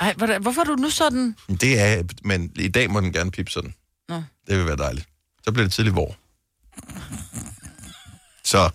Ej, 0.00 0.14
hvordan- 0.16 0.42
hvorfor 0.42 0.60
er 0.60 0.64
du 0.64 0.74
nu 0.74 0.90
sådan? 0.90 1.36
Det 1.60 1.80
er, 1.80 2.02
men 2.24 2.50
i 2.56 2.68
dag 2.68 2.90
må 2.90 3.00
den 3.00 3.12
gerne 3.12 3.30
pipe 3.30 3.50
sådan. 3.50 3.74
Nå. 4.08 4.22
Det 4.48 4.58
vil 4.58 4.66
være 4.66 4.76
dejligt. 4.76 5.06
Så 5.44 5.52
bliver 5.52 5.64
det 5.66 5.72
tidligt 5.72 5.96
vår. 5.96 6.16
Så, 8.44 8.70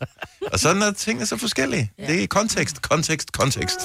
og 0.54 0.60
sådan 0.60 0.82
er 0.82 0.92
tingene 0.92 1.25
så 1.25 1.38
forskellige. 1.38 1.92
Ja. 2.00 2.08
Det 2.08 2.24
er 2.24 2.28
kontekst, 2.28 2.82
kontekst, 2.82 3.32
kontekst. 3.32 3.82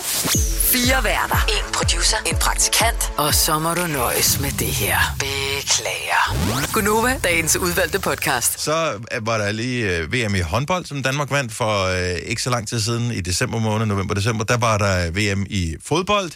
Fire 0.73 1.05
værter. 1.05 1.37
En 1.49 1.73
producer. 1.75 2.17
En 2.27 2.37
praktikant. 2.37 3.13
Og 3.17 3.35
så 3.35 3.59
må 3.59 3.75
du 3.75 3.87
nøjes 3.87 4.41
med 4.41 4.51
det 4.51 4.67
her. 4.67 4.99
Beklager. 5.19 6.73
Gunova, 6.73 7.19
dagens 7.25 7.57
udvalgte 7.57 7.99
podcast. 8.01 8.61
Så 8.61 9.01
øh, 9.15 9.27
var 9.27 9.39
der 9.39 9.53
lige 9.53 9.97
øh, 9.97 10.13
VM 10.13 10.35
i 10.35 10.41
håndbold, 10.41 10.85
som 10.85 11.03
Danmark 11.03 11.31
vandt 11.31 11.53
for 11.53 11.85
øh, 11.85 12.17
ikke 12.27 12.43
så 12.43 12.51
lang 12.51 12.69
tid 12.69 12.81
siden, 12.81 13.11
i 13.11 13.21
december 13.21 13.59
måned, 13.59 13.87
november-december. 13.87 14.45
Der 14.45 14.57
var 14.57 14.79
der 14.79 15.11
VM 15.11 15.47
i 15.51 15.77
fodbold, 15.85 16.31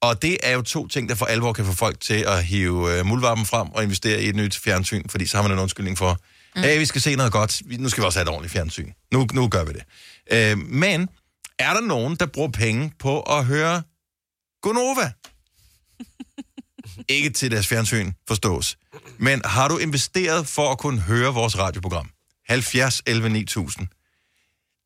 og 0.00 0.22
det 0.22 0.38
er 0.42 0.52
jo 0.52 0.62
to 0.62 0.86
ting, 0.86 1.08
der 1.08 1.14
for 1.14 1.26
alvor 1.26 1.52
kan 1.52 1.64
få 1.64 1.72
folk 1.72 2.00
til 2.00 2.24
at 2.26 2.44
hive 2.44 2.98
øh, 2.98 3.06
muldvarpen 3.06 3.46
frem 3.46 3.68
og 3.68 3.82
investere 3.82 4.22
i 4.22 4.28
et 4.28 4.36
nyt 4.36 4.56
fjernsyn, 4.56 5.08
fordi 5.08 5.26
så 5.26 5.36
har 5.36 5.42
man 5.42 5.52
en 5.52 5.58
undskyldning 5.58 5.98
for, 5.98 6.18
mm. 6.56 6.62
hey, 6.62 6.78
vi 6.78 6.84
skal 6.84 7.00
se 7.00 7.16
noget 7.16 7.32
godt, 7.32 7.62
nu 7.78 7.88
skal 7.88 8.02
vi 8.02 8.06
også 8.06 8.18
have 8.18 8.22
et 8.22 8.28
ordentligt 8.28 8.52
fjernsyn. 8.52 8.92
Nu, 9.12 9.26
nu 9.32 9.48
gør 9.48 9.64
vi 9.64 9.72
det. 9.72 9.82
Øh, 10.32 10.58
men 10.58 11.08
er 11.58 11.72
der 11.72 11.80
nogen, 11.80 12.16
der 12.16 12.26
bruger 12.26 12.50
penge 12.50 12.92
på 12.98 13.20
at 13.20 13.44
høre 13.44 13.82
Gonova? 14.62 15.12
Ikke 17.08 17.30
til 17.30 17.50
deres 17.50 17.66
fjernsyn, 17.66 18.12
forstås. 18.28 18.76
Men 19.18 19.40
har 19.44 19.68
du 19.68 19.78
investeret 19.78 20.46
for 20.46 20.72
at 20.72 20.78
kunne 20.78 21.00
høre 21.00 21.34
vores 21.34 21.58
radioprogram? 21.58 22.10
70 22.48 23.02
11 23.06 23.28
9000. 23.28 23.86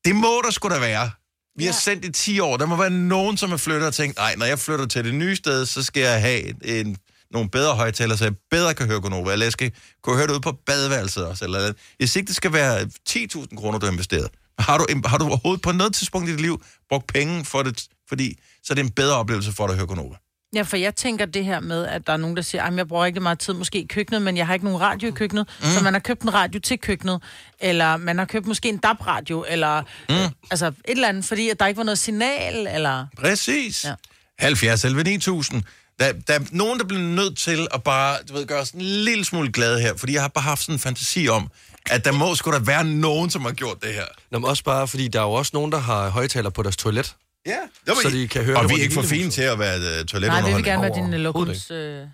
Det 0.04 0.16
må 0.16 0.42
der 0.44 0.50
sgu 0.50 0.68
da 0.68 0.78
være. 0.78 1.10
Vi 1.58 1.64
har 1.64 1.72
sendt 1.72 2.04
i 2.04 2.12
10 2.12 2.40
år. 2.40 2.56
Der 2.56 2.66
må 2.66 2.76
være 2.76 2.90
nogen, 2.90 3.36
som 3.36 3.52
er 3.52 3.56
flyttet 3.56 3.86
og 3.86 3.94
tænkt, 3.94 4.16
nej, 4.16 4.34
når 4.36 4.46
jeg 4.46 4.58
flytter 4.58 4.86
til 4.86 5.04
det 5.04 5.14
nye 5.14 5.36
sted, 5.36 5.66
så 5.66 5.82
skal 5.82 6.02
jeg 6.02 6.20
have 6.20 6.64
en 6.64 6.96
nogle 7.30 7.50
bedre 7.50 7.74
højtalere, 7.74 8.18
så 8.18 8.24
jeg 8.24 8.34
bedre 8.50 8.74
kan 8.74 8.86
høre 8.86 9.00
Gonova, 9.00 9.32
eller 9.32 9.46
jeg 9.46 9.52
skal 9.52 9.72
kunne 10.02 10.16
høre 10.16 10.26
det 10.26 10.34
ud 10.34 10.40
på 10.40 10.52
badeværelset 10.66 11.26
også, 11.26 11.44
eller, 11.44 11.58
eller 11.58 11.74
jeg 12.00 12.16
ikke, 12.16 12.26
det 12.26 12.36
skal 12.36 12.52
være 12.52 12.90
10.000 13.08 13.56
kroner, 13.56 13.78
du 13.78 13.86
har 13.86 13.92
investeret. 13.92 14.28
Har 14.58 14.78
du, 14.78 14.86
har 15.04 15.18
du 15.18 15.24
overhovedet 15.24 15.62
på 15.62 15.72
noget 15.72 15.94
tidspunkt 15.94 16.28
i 16.28 16.32
dit 16.32 16.40
liv 16.40 16.62
brugt 16.88 17.06
penge 17.06 17.44
for 17.44 17.62
det, 17.62 17.86
fordi 18.08 18.38
så 18.62 18.72
er 18.72 18.74
det 18.74 18.84
en 18.84 18.90
bedre 18.90 19.16
oplevelse 19.16 19.52
for 19.52 19.66
dig 19.66 19.72
at 19.72 19.78
høre 19.78 19.86
Gonova? 19.86 20.16
Ja, 20.54 20.62
for 20.62 20.76
jeg 20.76 20.94
tænker 20.94 21.26
det 21.26 21.44
her 21.44 21.60
med, 21.60 21.86
at 21.86 22.06
der 22.06 22.12
er 22.12 22.16
nogen, 22.16 22.36
der 22.36 22.42
siger, 22.42 22.64
at 22.64 22.76
jeg 22.76 22.88
bruger 22.88 23.06
ikke 23.06 23.20
meget 23.20 23.38
tid 23.38 23.52
måske 23.52 23.78
i 23.82 23.86
køkkenet, 23.86 24.22
men 24.22 24.36
jeg 24.36 24.46
har 24.46 24.54
ikke 24.54 24.66
nogen 24.66 24.80
radio 24.80 25.08
i 25.08 25.10
køkkenet. 25.10 25.48
Mm. 25.60 25.66
Så 25.70 25.84
man 25.84 25.92
har 25.92 26.00
købt 26.00 26.22
en 26.22 26.34
radio 26.34 26.60
til 26.60 26.78
køkkenet, 26.78 27.22
eller 27.60 27.96
man 27.96 28.18
har 28.18 28.24
købt 28.24 28.46
måske 28.46 28.68
en 28.68 28.76
DAB-radio, 28.76 29.44
eller 29.48 29.82
mm. 30.08 30.14
øh, 30.14 30.30
altså 30.50 30.66
et 30.66 30.74
eller 30.86 31.08
andet, 31.08 31.24
fordi 31.24 31.48
at 31.48 31.60
der 31.60 31.66
ikke 31.66 31.78
var 31.78 31.84
noget 31.84 31.98
signal, 31.98 32.66
eller... 32.74 33.06
Præcis. 33.18 33.84
Ja. 33.84 33.88
Ja. 33.88 33.94
70 34.38 34.84
11 34.84 35.02
9000. 35.04 35.62
Der, 36.00 36.12
der 36.12 36.34
er 36.34 36.40
nogen, 36.50 36.78
der 36.78 36.84
bliver 36.84 37.02
nødt 37.02 37.38
til 37.38 37.66
at 37.74 37.82
bare, 37.82 38.16
du 38.28 38.34
ved, 38.34 38.46
gøre 38.46 38.60
os 38.60 38.70
en 38.70 38.80
lille 38.80 39.24
smule 39.24 39.52
glade 39.52 39.80
her, 39.80 39.96
fordi 39.96 40.12
jeg 40.12 40.22
har 40.22 40.28
bare 40.28 40.44
haft 40.44 40.60
sådan 40.62 40.74
en 40.74 40.78
fantasi 40.78 41.28
om, 41.28 41.50
at 41.90 42.04
der 42.04 42.12
må 42.12 42.34
sgu 42.34 42.52
da 42.52 42.58
være 42.58 42.84
nogen, 42.84 43.30
som 43.30 43.42
har 43.42 43.52
gjort 43.52 43.82
det 43.82 43.94
her. 43.94 44.04
Nå, 44.30 44.38
men 44.38 44.48
også 44.48 44.64
bare, 44.64 44.88
fordi 44.88 45.08
der 45.08 45.18
er 45.20 45.24
jo 45.24 45.32
også 45.32 45.50
nogen, 45.54 45.72
der 45.72 45.78
har 45.78 46.08
højtaler 46.08 46.50
på 46.50 46.62
deres 46.62 46.76
toilet. 46.76 47.14
Ja. 47.46 47.58
Så 47.86 48.10
de 48.12 48.28
kan 48.28 48.44
høre 48.44 48.56
Og 48.56 48.62
det, 48.62 48.70
vi 48.70 48.80
er 48.80 48.82
ikke 48.82 48.94
for 48.94 49.02
fine 49.02 49.30
til 49.30 49.42
at 49.42 49.58
være 49.58 49.76
uh, 49.76 50.20
Nej, 50.20 50.40
det 50.40 50.56
vil 50.56 50.64
gerne 50.64 50.82
være 50.82 50.94
din 50.94 51.14
Overhovedet 51.14 51.20
lokums... 51.20 51.70
Øh... 51.70 51.76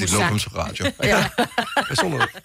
Det 0.00 0.12
er 0.12 0.22
lokumsradio. 0.22 0.92
Ja. 1.02 1.28
Personer. 1.88 2.26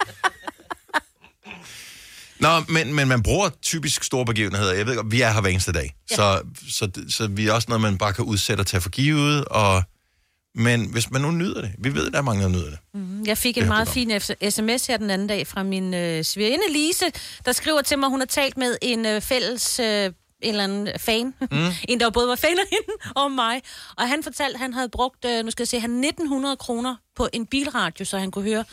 Nå, 2.39 2.49
men, 2.73 2.93
men 2.93 3.07
man 3.07 3.23
bruger 3.23 3.49
typisk 3.61 4.03
store 4.03 4.25
begivenheder. 4.25 4.73
Jeg 4.73 4.85
ved 4.85 4.95
godt, 4.95 5.11
vi 5.11 5.21
er 5.21 5.31
her 5.31 5.41
hver 5.41 5.49
eneste 5.49 5.71
dag. 5.71 5.95
Ja. 6.11 6.15
Så, 6.15 6.41
så, 6.69 6.91
så 7.09 7.27
vi 7.27 7.47
er 7.47 7.53
også 7.53 7.65
noget, 7.69 7.81
man 7.81 7.97
bare 7.97 8.13
kan 8.13 8.25
udsætte 8.25 8.61
og 8.61 8.67
tage 8.67 8.81
for 8.81 8.89
givet. 8.89 9.45
Og, 9.45 9.83
men 10.55 10.85
hvis 10.91 11.11
man 11.11 11.21
nu 11.21 11.31
nyder 11.31 11.61
det. 11.61 11.71
Vi 11.79 11.93
ved, 11.93 12.11
der 12.11 12.17
er 12.17 12.21
mange, 12.21 12.43
der 12.43 12.49
nyder 12.49 12.69
det. 12.69 12.79
Jeg 13.27 13.37
fik 13.37 13.55
Det 13.55 13.61
en 13.61 13.67
meget 13.67 13.87
fin 13.87 14.19
sms 14.49 14.87
her 14.87 14.97
den 14.97 15.09
anden 15.09 15.27
dag 15.27 15.47
fra 15.47 15.63
min 15.63 15.93
øh, 15.93 16.23
svigerinde 16.23 16.63
Lise, 16.69 17.05
der 17.45 17.51
skriver 17.51 17.81
til 17.81 17.99
mig, 17.99 18.09
hun 18.09 18.19
har 18.19 18.25
talt 18.25 18.57
med 18.57 18.77
en 18.81 19.05
øh, 19.05 19.21
fælles 19.21 19.79
øh, 19.79 20.11
en 20.41 20.49
eller 20.49 20.63
anden 20.63 20.89
fan. 20.99 21.25
Mm. 21.51 21.57
en, 21.89 21.99
der 21.99 22.09
både 22.09 22.27
var 22.27 22.35
fan 22.35 22.57
af 22.63 22.67
hende 22.71 22.93
og 23.21 23.31
mig. 23.31 23.61
Og 23.97 24.09
han 24.09 24.23
fortalte, 24.23 24.53
at 24.53 24.59
han 24.59 24.73
havde 24.73 24.89
brugt, 24.89 25.25
øh, 25.25 25.45
nu 25.45 25.51
skal 25.51 25.63
jeg 25.63 25.67
se, 25.67 25.79
han 25.79 25.91
1900 25.91 26.57
kroner 26.57 26.95
på 27.15 27.27
en 27.33 27.45
bilradio, 27.45 28.05
så 28.05 28.17
han 28.17 28.31
kunne 28.31 28.49
høre 28.51 28.63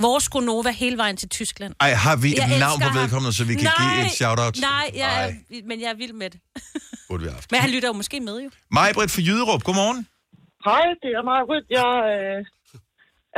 vores 0.00 0.28
Gonova 0.28 0.70
hele 0.70 0.96
vejen 0.96 1.16
til 1.16 1.28
Tyskland. 1.28 1.74
Ej, 1.80 1.90
har 2.06 2.16
vi 2.16 2.28
Jeg 2.36 2.44
et 2.44 2.60
navn 2.60 2.72
elsker 2.72 2.86
på 2.86 2.92
ham. 2.92 3.02
vedkommende, 3.02 3.32
så 3.36 3.44
vi 3.44 3.54
kan 3.54 3.64
Nej, 3.64 3.94
give 3.94 4.06
et 4.06 4.12
shout-out? 4.12 4.56
Nej, 4.60 4.90
jeg 5.02 5.10
er, 5.22 5.26
Ej, 5.26 5.62
men 5.70 5.80
jeg 5.80 5.90
er 5.94 5.98
vild 6.02 6.12
med 6.12 6.30
det. 6.30 6.40
burde 7.08 7.22
vi 7.22 7.28
have 7.28 7.34
haft. 7.34 7.52
Men 7.52 7.60
han 7.60 7.70
lytter 7.74 7.88
jo 7.88 7.92
måske 8.02 8.20
med, 8.20 8.36
jo. 8.44 8.50
Majbrit 8.70 9.10
for 9.10 9.20
Jyderup, 9.28 9.62
godmorgen. 9.64 10.00
Hej, 10.68 10.84
det 11.02 11.10
er 11.18 11.22
Margaret. 11.32 11.64
Jeg 11.78 11.90
øh, 12.14 12.38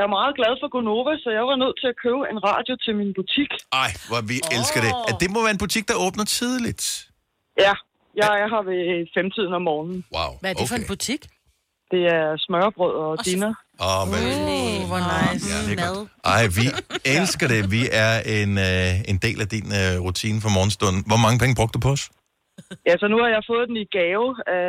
er 0.02 0.08
meget 0.16 0.32
glad 0.38 0.52
for 0.60 0.68
Gonova, 0.74 1.12
så 1.24 1.28
jeg 1.38 1.44
var 1.50 1.56
nødt 1.64 1.76
til 1.82 1.88
at 1.92 1.96
købe 2.04 2.22
en 2.32 2.38
radio 2.48 2.74
til 2.84 2.92
min 3.00 3.10
butik. 3.18 3.50
Ej, 3.84 3.90
hvor 4.08 4.20
vi 4.30 4.36
oh. 4.44 4.56
elsker 4.56 4.80
det. 4.86 4.92
At 5.10 5.16
det 5.22 5.28
må 5.34 5.38
være 5.46 5.54
en 5.58 5.62
butik, 5.64 5.84
der 5.90 5.96
åbner 6.06 6.24
tidligt. 6.38 7.07
Ja, 7.64 7.74
jeg 8.20 8.30
er 8.42 8.46
her 8.52 8.62
ved 8.70 8.80
femtiden 9.16 9.52
om 9.58 9.62
morgenen. 9.62 10.04
Wow, 10.16 10.30
Hvad 10.40 10.50
er 10.50 10.54
det 10.54 10.62
okay. 10.62 10.68
for 10.72 10.76
en 10.82 10.88
butik? 10.92 11.22
Det 11.92 12.02
er 12.16 12.26
smørbrød 12.46 12.94
og 13.04 13.12
dinner. 13.28 13.52
Åh, 13.88 14.04
men... 14.12 14.20
Oh, 14.24 14.80
hvor 14.90 15.00
nice. 15.14 15.44
Ja, 15.52 15.58
det 15.68 15.76
mad. 15.86 15.96
Ej, 16.34 16.42
vi 16.58 16.64
elsker 17.16 17.46
det. 17.54 17.60
Vi 17.76 17.82
er 18.04 18.14
en, 18.38 18.52
øh, 18.68 19.10
en 19.10 19.18
del 19.26 19.38
af 19.44 19.48
din 19.54 19.68
øh, 19.80 19.92
rutine 20.06 20.38
for 20.44 20.50
morgenstunden. 20.56 21.00
Hvor 21.10 21.20
mange 21.24 21.38
penge 21.42 21.54
brugte 21.58 21.74
du 21.76 21.82
på 21.86 21.92
os? 21.96 22.04
Ja, 22.88 22.94
så 23.02 23.06
nu 23.12 23.16
har 23.22 23.28
jeg 23.36 23.42
fået 23.50 23.64
den 23.68 23.76
i 23.84 23.86
gave 23.98 24.26
af 24.58 24.68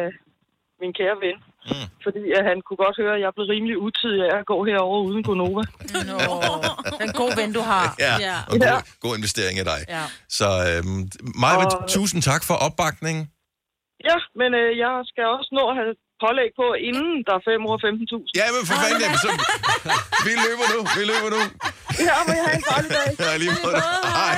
min 0.81 0.93
kære 0.99 1.15
ven. 1.25 1.37
Mm. 1.65 1.87
Fordi 2.05 2.21
at 2.39 2.43
han 2.49 2.57
kunne 2.65 2.79
godt 2.85 2.97
høre, 3.01 3.13
at 3.17 3.21
jeg 3.25 3.31
blev 3.35 3.45
rimelig 3.53 3.75
utidig 3.87 4.21
af 4.31 4.35
at 4.41 4.45
gå 4.51 4.57
herover 4.69 4.97
uden 5.07 5.21
Gonova. 5.27 5.63
Nå, 6.09 6.17
den 7.03 7.11
god 7.21 7.31
ven, 7.39 7.49
du 7.57 7.61
har. 7.71 7.85
Ja, 8.05 8.13
Ja. 8.27 8.37
og 8.51 8.55
god, 8.65 8.81
god 9.05 9.13
investering 9.19 9.55
af 9.61 9.65
dig. 9.73 9.79
Ja. 9.95 10.03
Så 10.39 10.47
øhm, 10.69 11.01
Majbrit, 11.43 11.73
Og- 11.75 11.89
tusind 11.95 12.21
tak 12.29 12.41
for 12.49 12.55
opbakningen. 12.67 13.23
Ja, 14.09 14.17
men 14.39 14.49
øh, 14.61 14.69
jeg 14.83 14.93
skal 15.11 15.23
også 15.37 15.49
nå 15.59 15.63
at 15.71 15.75
have 15.79 15.91
pålæg 16.23 16.49
på, 16.61 16.65
inden 16.89 17.11
der 17.27 17.33
er 17.39 17.43
5 17.51 17.69
år 17.71 17.77
15.000. 17.85 18.39
Ja, 18.39 18.45
men 18.55 18.61
for 18.69 18.75
fanden, 18.83 19.01
jamen, 19.05 19.19
så, 19.25 19.29
vi 20.27 20.33
løber 20.45 20.65
nu, 20.73 20.79
vi 20.97 21.03
løber 21.11 21.29
nu. 21.35 21.41
Ja, 22.09 22.17
men 22.27 22.33
jeg 22.39 22.45
har 22.47 22.53
en 22.61 22.65
dejlig 22.71 22.91
dag. 22.99 23.09
Ja, 23.25 23.31
lige 23.43 23.53
måde. 23.65 23.77
Hej. 24.19 24.37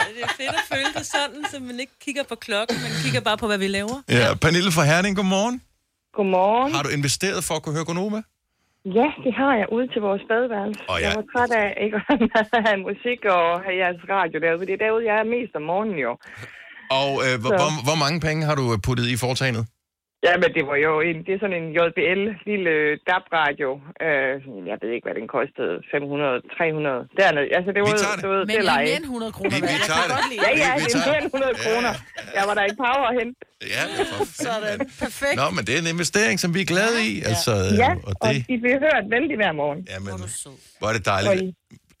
Det 0.16 0.22
er 0.28 0.32
fedt 0.40 0.54
at 0.60 0.66
føle 0.72 0.90
det 0.98 1.06
sådan, 1.16 1.40
så 1.50 1.56
man 1.70 1.76
ikke 1.84 1.96
kigger 2.04 2.24
på 2.32 2.34
klokken, 2.46 2.76
man 2.86 2.92
kigger 3.04 3.20
bare 3.28 3.38
på, 3.42 3.46
hvad 3.50 3.58
vi 3.64 3.68
laver. 3.78 3.96
Ja, 4.18 4.26
Pernille 4.42 4.70
fra 4.76 4.84
Herning, 4.90 5.16
godmorgen. 5.20 5.56
Godmorgen. 6.16 6.70
Har 6.74 6.82
du 6.86 6.90
investeret 6.98 7.40
for 7.48 7.54
at 7.58 7.62
kunne 7.62 7.74
høre 7.78 7.88
Gonova? 7.90 8.20
Ja, 8.98 9.08
det 9.24 9.32
har 9.40 9.52
jeg 9.60 9.66
ude 9.76 9.86
til 9.92 10.00
vores 10.08 10.22
badeværelse. 10.30 10.80
Åh, 10.90 10.96
ja. 11.00 11.08
Jeg 11.08 11.16
var 11.18 11.24
træt 11.32 11.52
af 11.62 11.68
ikke 11.84 11.96
at 12.54 12.62
have 12.66 12.80
musik 12.88 13.20
og 13.36 13.44
have 13.64 13.76
jeres 13.82 14.00
radio 14.14 14.36
derude, 14.42 14.58
fordi 14.60 14.72
det 14.72 14.78
er 14.80 14.84
derude, 14.86 15.04
jeg 15.10 15.16
er 15.24 15.28
mest 15.36 15.52
om 15.58 15.64
morgenen 15.72 15.98
jo. 16.06 16.12
Og 16.98 17.10
øh, 17.24 17.34
hvor, 17.42 17.52
hvor, 17.60 17.70
hvor 17.88 17.98
mange 18.04 18.18
penge 18.26 18.40
har 18.48 18.54
du 18.60 18.64
puttet 18.86 19.06
i 19.14 19.16
foretagendet? 19.24 19.64
Ja, 20.26 20.32
men 20.42 20.48
det 20.56 20.62
var 20.70 20.78
jo 20.86 20.92
en, 21.08 21.16
det 21.26 21.32
er 21.36 21.40
sådan 21.44 21.58
en 21.62 21.68
JBL 21.78 22.22
lille 22.50 22.72
DAB-radio. 23.08 23.70
Øh, 24.06 24.32
jeg 24.70 24.76
ved 24.82 24.90
ikke, 24.96 25.06
hvad 25.08 25.16
den 25.20 25.28
kostede. 25.36 25.74
500, 25.94 26.40
300. 26.56 27.00
Dernede. 27.20 27.46
Altså, 27.56 27.70
det 27.74 27.80
var, 27.84 27.90
Vi 27.90 28.02
tager 28.04 28.16
det. 28.18 28.24
Du 28.26 28.30
ved, 28.34 28.42
Men 28.48 28.52
det 28.52 28.56
er 28.56 28.64
det 28.64 28.70
er 28.70 28.74
leje. 28.74 28.86
mere 28.90 28.98
end 29.02 29.08
100 29.12 29.32
kroner. 29.36 29.50
Vi- 29.56 29.62
vi 29.76 29.80
tager 29.90 30.04
det. 30.08 30.12
godt 30.16 30.26
lide 30.32 30.40
Ja, 30.46 30.50
ja, 30.64 30.70
Vi- 30.70 30.78
vi 30.80 30.86
det 30.86 30.94
er 30.94 31.04
tager 31.04 31.12
mere 31.14 31.20
end 31.24 31.30
100 31.34 31.52
det. 31.56 31.60
kroner. 31.64 31.92
Ja. 32.00 32.22
Jeg 32.38 32.44
var 32.48 32.54
der 32.58 32.62
ikke 32.68 32.80
power 32.86 33.06
at 33.12 33.14
hente. 33.20 33.38
Ja, 33.76 33.82
for. 34.10 34.22
Sådan. 34.46 34.78
Perfekt. 35.04 35.36
Nå, 35.40 35.46
men 35.56 35.62
det 35.66 35.72
er 35.76 35.80
en 35.84 35.90
investering, 35.96 36.36
som 36.44 36.50
vi 36.56 36.60
er 36.66 36.68
glade 36.74 36.96
i. 37.10 37.12
Altså, 37.30 37.52
øh, 37.64 37.70
Ja, 37.84 37.90
og 38.08 38.12
og 38.22 38.24
det, 38.34 38.36
de 38.50 38.54
bliver 38.64 38.78
hørt 38.86 39.04
vældig 39.16 39.36
hver 39.40 39.52
morgen. 39.62 39.80
ja, 39.92 39.96
men, 40.04 40.10
Hvor 40.80 40.86
er 40.88 40.92
er 40.92 40.96
det 40.98 41.02
Og, 41.08 41.10
dejligt. 41.14 41.40
I, 41.44 41.48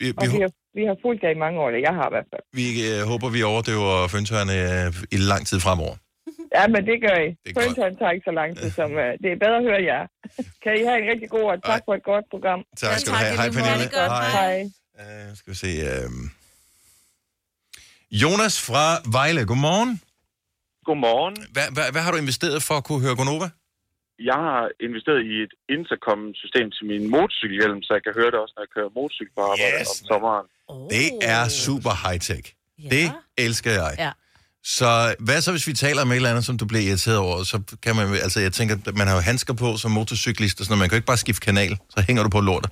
Vi, 0.02 0.06
og 0.18 0.22
vi, 0.24 0.28
vi, 0.34 0.38
har, 0.44 0.52
vi 0.78 0.82
har 0.90 0.96
fulgt 1.04 1.20
jer 1.24 1.32
i 1.36 1.38
mange 1.44 1.56
år, 1.62 1.66
eller 1.70 1.82
jeg 1.88 1.94
har 2.00 2.06
i 2.10 2.12
hvert 2.16 2.28
fald. 2.32 2.44
vi 2.60 2.66
øh, 2.90 3.00
håber, 3.10 3.26
vi 3.36 3.40
overdøver 3.52 3.92
føntørene 4.14 4.56
øh, 4.66 4.86
i 5.16 5.18
lang 5.32 5.42
tid 5.50 5.58
fremover. 5.66 5.96
Ja, 6.56 6.62
men 6.74 6.80
det 6.88 6.96
gør 7.04 7.16
I. 7.26 7.28
Er. 7.28 7.60
Føntøjen 7.60 7.96
tager 8.00 8.12
ikke 8.16 8.26
så 8.30 8.34
lang 8.40 8.50
tid, 8.58 8.70
som 8.70 8.90
uh, 9.04 9.10
det 9.22 9.28
er 9.34 9.38
bedre 9.44 9.58
at 9.62 9.66
høre 9.70 9.82
jer. 9.90 10.02
kan 10.62 10.72
I 10.80 10.82
have 10.88 10.98
en 11.02 11.08
rigtig 11.12 11.30
god 11.36 11.46
og 11.52 11.58
tak 11.70 11.82
for 11.86 11.94
et 12.00 12.04
godt 12.12 12.24
program. 12.32 12.60
Tak 12.76 12.98
skal 12.98 13.12
du 13.12 13.18
tak, 13.18 13.26
have. 13.26 13.36
Hej. 13.40 13.48
Pernille. 13.56 13.86
Er 13.86 13.98
godt. 14.00 14.12
Hej. 14.38 14.56
Uh, 15.00 15.28
skal 15.38 15.50
vi 15.52 15.58
se. 15.64 15.70
Uh... 15.90 16.12
Jonas 18.22 18.54
fra 18.68 18.84
Vejle, 19.16 19.42
godmorgen. 19.50 19.92
Godmorgen. 20.88 21.36
Hvad, 21.54 21.66
hvad, 21.74 21.86
hvad 21.92 22.02
har 22.04 22.10
du 22.14 22.18
investeret 22.26 22.62
for 22.68 22.74
at 22.80 22.84
kunne 22.84 23.00
høre 23.06 23.16
Gonova? 23.20 23.48
Jeg 24.30 24.38
har 24.46 24.62
investeret 24.86 25.20
i 25.32 25.34
et 25.46 25.52
intercom-system 25.76 26.66
til 26.76 26.84
min 26.92 27.02
motorcykelhjelm, 27.16 27.78
så 27.86 27.90
jeg 27.96 28.02
kan 28.06 28.12
høre 28.20 28.30
det 28.32 28.38
også, 28.44 28.54
når 28.56 28.62
jeg 28.66 28.72
kører 28.76 28.90
motorcykel 28.98 29.32
på 29.38 29.42
arbejde 29.52 29.80
Yes, 29.80 29.88
om 29.92 30.06
sommeren. 30.10 30.46
Oh. 30.72 30.88
Det 30.94 31.06
er 31.34 31.42
super 31.66 31.94
high-tech. 32.04 32.44
Ja. 32.84 32.88
Det 32.94 33.06
elsker 33.46 33.72
jeg. 33.82 33.92
Ja. 34.04 34.12
Så 34.64 35.14
hvad 35.26 35.40
så, 35.40 35.50
hvis 35.50 35.66
vi 35.66 35.72
taler 35.72 36.02
om 36.02 36.10
et 36.10 36.16
eller 36.16 36.30
andet, 36.30 36.44
som 36.44 36.56
du 36.58 36.66
bliver 36.70 36.84
irriteret 36.88 37.18
over? 37.26 37.36
Så 37.52 37.56
kan 37.84 37.96
man, 37.96 38.06
altså 38.26 38.40
jeg 38.46 38.52
tænker, 38.58 38.74
at 38.90 38.96
man 39.00 39.06
har 39.08 39.14
jo 39.18 39.22
handsker 39.30 39.54
på 39.62 39.68
som 39.82 39.90
motorcyklist 39.98 40.56
og 40.60 40.64
sådan 40.64 40.72
noget. 40.72 40.82
Man 40.82 40.88
kan 40.88 40.96
jo 40.96 41.00
ikke 41.00 41.12
bare 41.12 41.24
skifte 41.26 41.44
kanal, 41.48 41.72
så 41.94 41.98
hænger 42.08 42.22
du 42.26 42.30
på 42.36 42.40
lortet. 42.48 42.70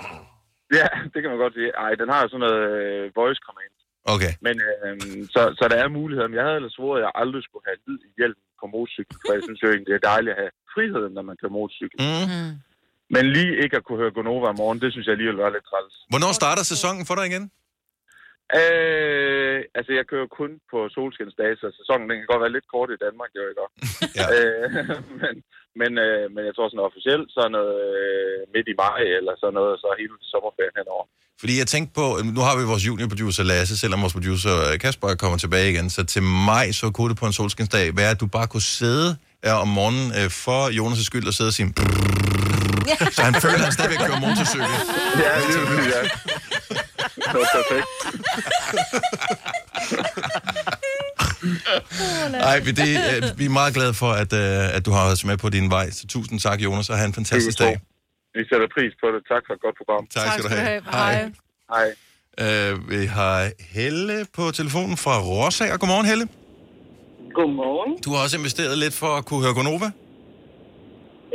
Ja, 0.80 0.88
det 1.12 1.18
kan 1.22 1.28
man 1.32 1.38
godt 1.44 1.54
sige. 1.58 1.70
Ej, 1.84 1.92
den 2.00 2.08
har 2.12 2.20
jo 2.22 2.28
sådan 2.32 2.44
noget 2.46 2.62
øh, 2.78 3.02
voice 3.20 3.40
command. 3.46 3.72
Okay. 4.14 4.32
Men 4.46 4.54
øh, 4.66 4.96
så, 5.34 5.40
så 5.58 5.64
der 5.72 5.78
er 5.84 5.88
muligheder. 5.98 6.28
Men 6.28 6.36
jeg 6.38 6.44
havde 6.46 6.58
ellers 6.60 6.76
svoret, 6.78 6.98
at 6.98 7.04
jeg 7.06 7.12
aldrig 7.22 7.42
skulle 7.48 7.64
have 7.68 7.78
lyd 7.86 8.00
i 8.08 8.10
hjelmen 8.18 8.46
på 8.60 8.64
motorcykel, 8.74 9.16
for 9.24 9.30
jeg 9.36 9.42
synes 9.46 9.60
jo 9.62 9.68
egentlig, 9.72 9.88
det 9.90 9.96
er 10.00 10.06
dejligt 10.12 10.32
at 10.34 10.40
have 10.42 10.52
friheden, 10.74 11.12
når 11.16 11.24
man 11.28 11.36
kører 11.40 11.54
motorcykel. 11.60 11.96
Mm. 12.06 12.26
Mm. 12.34 12.52
Men 13.14 13.22
lige 13.36 13.52
ikke 13.64 13.76
at 13.80 13.84
kunne 13.86 14.00
høre 14.02 14.12
Gonova 14.16 14.46
om 14.52 14.56
morgenen, 14.62 14.80
det 14.84 14.90
synes 14.92 15.06
jeg 15.06 15.14
alligevel 15.16 15.38
var 15.44 15.50
lidt 15.56 15.66
træls. 15.70 15.94
Hvornår 16.12 16.32
starter 16.40 16.64
sæsonen 16.72 17.02
for 17.08 17.14
dig 17.18 17.26
igen? 17.30 17.44
Øh, 18.60 19.58
altså, 19.78 19.92
jeg 19.98 20.04
kører 20.12 20.28
kun 20.40 20.52
på 20.72 20.78
solskinsdage, 20.96 21.56
så 21.60 21.66
sæsonen 21.78 22.06
den 22.08 22.18
kan 22.18 22.30
godt 22.32 22.44
være 22.44 22.56
lidt 22.56 22.68
kort 22.74 22.90
i 22.96 23.02
Danmark, 23.06 23.30
jo 23.38 23.42
ikke? 23.50 23.62
Ja. 24.18 24.26
øh, 24.36 24.66
men, 25.20 25.34
men, 25.80 25.92
øh, 26.06 26.24
men 26.34 26.42
jeg 26.48 26.54
tror 26.54 26.68
sådan 26.68 26.88
officielt, 26.90 27.26
så 27.34 27.40
er 27.46 27.52
noget 27.58 27.78
øh, 28.02 28.38
midt 28.54 28.68
i 28.72 28.74
maj, 28.82 29.00
eller 29.18 29.34
sådan 29.40 29.56
noget, 29.60 29.74
så 29.82 29.88
hele 30.00 30.14
sommerferien 30.32 30.78
henover. 30.80 31.06
Fordi 31.40 31.54
jeg 31.62 31.68
tænkte 31.74 31.92
på, 32.00 32.06
nu 32.36 32.40
har 32.46 32.54
vi 32.58 32.64
vores 32.72 32.84
juniorproducer 32.88 33.44
Lasse, 33.50 33.74
selvom 33.82 33.98
vores 34.04 34.16
producer 34.18 34.54
øh, 34.66 34.78
Kasper 34.84 35.08
kommer 35.22 35.38
tilbage 35.44 35.68
igen, 35.72 35.86
så 35.96 36.00
til 36.12 36.22
maj 36.50 36.66
så 36.80 36.86
kunne 36.96 37.08
det 37.12 37.18
på 37.22 37.26
en 37.26 37.34
solskinsdag 37.40 37.96
være, 38.00 38.10
at 38.14 38.20
du 38.20 38.26
bare 38.36 38.46
kunne 38.52 38.68
sidde 38.80 39.08
øh, 39.46 39.62
om 39.64 39.68
morgenen 39.78 40.08
øh, 40.18 40.28
for 40.44 40.60
Jonas' 40.78 41.04
skyld 41.10 41.26
og 41.30 41.34
sidde 41.38 41.48
og 41.52 41.56
sige... 41.58 41.68
Så 43.16 43.22
han 43.28 43.34
føler, 43.44 43.54
at 43.54 43.68
han 43.68 43.72
stadigvæk 43.78 43.98
kører 44.08 44.20
motorcykel. 44.26 44.74
Ja, 45.24 45.32
det 45.46 45.56
er 45.60 45.66
det, 45.70 45.86
ja. 45.94 46.00
Det 47.14 47.34
var 47.34 47.48
perfekt. 47.58 47.86
Nej, 52.46 52.56
vi, 52.64 52.70
det, 52.80 52.90
øh, 53.10 53.38
vi 53.38 53.44
er 53.44 53.54
meget 53.60 53.74
glade 53.74 53.94
for, 53.94 54.10
at, 54.22 54.32
øh, 54.32 54.76
at 54.76 54.86
du 54.86 54.90
har 54.90 55.04
os 55.12 55.24
med 55.24 55.36
på 55.44 55.48
din 55.48 55.70
vej. 55.70 55.90
Så 55.90 56.06
tusind 56.06 56.40
tak, 56.40 56.58
Jonas, 56.60 56.90
og 56.90 56.96
have 56.96 57.06
en 57.06 57.14
fantastisk 57.14 57.58
dag. 57.58 57.74
Vi 58.34 58.42
sætter 58.50 58.68
pris 58.76 58.92
på 59.02 59.06
det. 59.14 59.20
Tak 59.32 59.42
for 59.46 59.52
et 59.54 59.60
godt 59.60 59.76
program. 59.80 60.06
Tak, 60.06 60.26
skal 60.32 60.44
du 60.44 60.48
have. 60.48 60.82
Hej. 60.92 61.30
Hej. 61.74 61.88
Øh, 62.44 62.90
vi 62.90 63.06
har 63.18 63.50
Helle 63.74 64.26
på 64.36 64.42
telefonen 64.60 64.96
fra 65.04 65.14
Rossager. 65.30 65.76
Godmorgen, 65.76 66.06
Helle. 66.06 66.28
Godmorgen. 67.38 67.92
Du 68.04 68.10
har 68.14 68.20
også 68.24 68.36
investeret 68.40 68.78
lidt 68.84 68.94
for 69.02 69.10
at 69.18 69.24
kunne 69.26 69.42
høre 69.44 69.54
Gonova. 69.58 69.88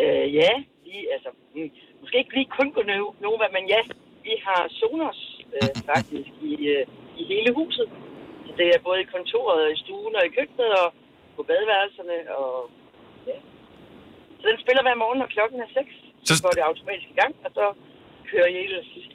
Øh, 0.04 0.26
ja, 0.42 0.52
lige, 0.86 1.06
altså, 1.16 1.30
mm, 1.56 1.70
måske 2.02 2.16
ikke 2.22 2.34
lige 2.38 2.50
kun 2.60 2.68
gå 2.76 2.82
Nova, 3.26 3.46
men 3.56 3.64
ja, 3.74 3.82
vi 4.26 4.34
har 4.46 4.62
Sonos 4.80 5.33
øh, 5.58 5.70
faktisk 5.92 6.32
i, 6.52 6.54
øh, 6.74 6.84
i 7.22 7.24
hele 7.32 7.50
huset. 7.60 7.88
Så 8.46 8.52
det 8.60 8.68
er 8.76 8.80
både 8.88 9.00
i 9.06 9.08
kontoret, 9.16 9.60
og 9.66 9.70
i 9.76 9.78
stuen 9.84 10.14
og 10.20 10.24
i 10.30 10.32
køkkenet 10.38 10.72
og 10.82 10.88
på 11.36 11.42
badeværelserne. 11.50 12.18
Og, 12.42 12.52
ja. 13.30 13.38
Så 14.40 14.44
den 14.50 14.58
spiller 14.64 14.82
hver 14.86 14.98
morgen, 15.04 15.20
når 15.24 15.30
klokken 15.36 15.58
er 15.66 15.70
6. 15.78 15.90
Så 16.28 16.32
Så- 16.36 16.44
går 16.46 16.54
det 16.58 16.64
automatisk 16.72 17.08
i 17.16 17.18
gang, 17.22 17.34
og 17.46 17.50
så 17.58 17.66
kører 18.30 18.48
jeg 18.54 18.62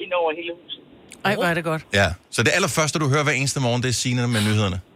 ind 0.05 0.13
over 0.21 0.31
hele 0.41 0.53
huset. 0.61 0.83
Ej, 1.27 1.35
hvor 1.39 1.45
er 1.53 1.55
det 1.59 1.65
godt. 1.73 1.83
Ja, 2.01 2.09
så 2.35 2.41
det 2.47 2.53
allerførste, 2.59 2.97
du 3.03 3.07
hører 3.15 3.25
hver 3.29 3.37
eneste 3.41 3.59
morgen, 3.67 3.81
det 3.85 3.89
er 3.95 3.99
Signe 4.03 4.23
med 4.35 4.41
nyhederne. 4.49 4.79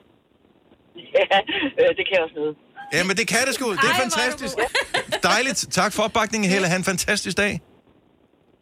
Ja, 1.19 1.39
øh, 1.81 1.91
det 1.99 2.05
kan 2.09 2.17
også 2.25 2.35
noget. 2.41 2.55
Ja, 2.95 3.01
men 3.09 3.15
det 3.17 3.27
kan 3.33 3.39
det 3.47 3.55
sgu. 3.55 3.67
Det 3.73 3.89
er 3.95 3.99
fantastisk. 4.05 4.55
Dejligt. 5.23 5.59
Tak 5.81 5.93
for 5.93 6.03
opbakningen, 6.03 6.51
Helle. 6.51 6.67
Ha' 6.69 6.77
en 6.77 6.85
fantastisk 6.85 7.37
dag. 7.37 7.61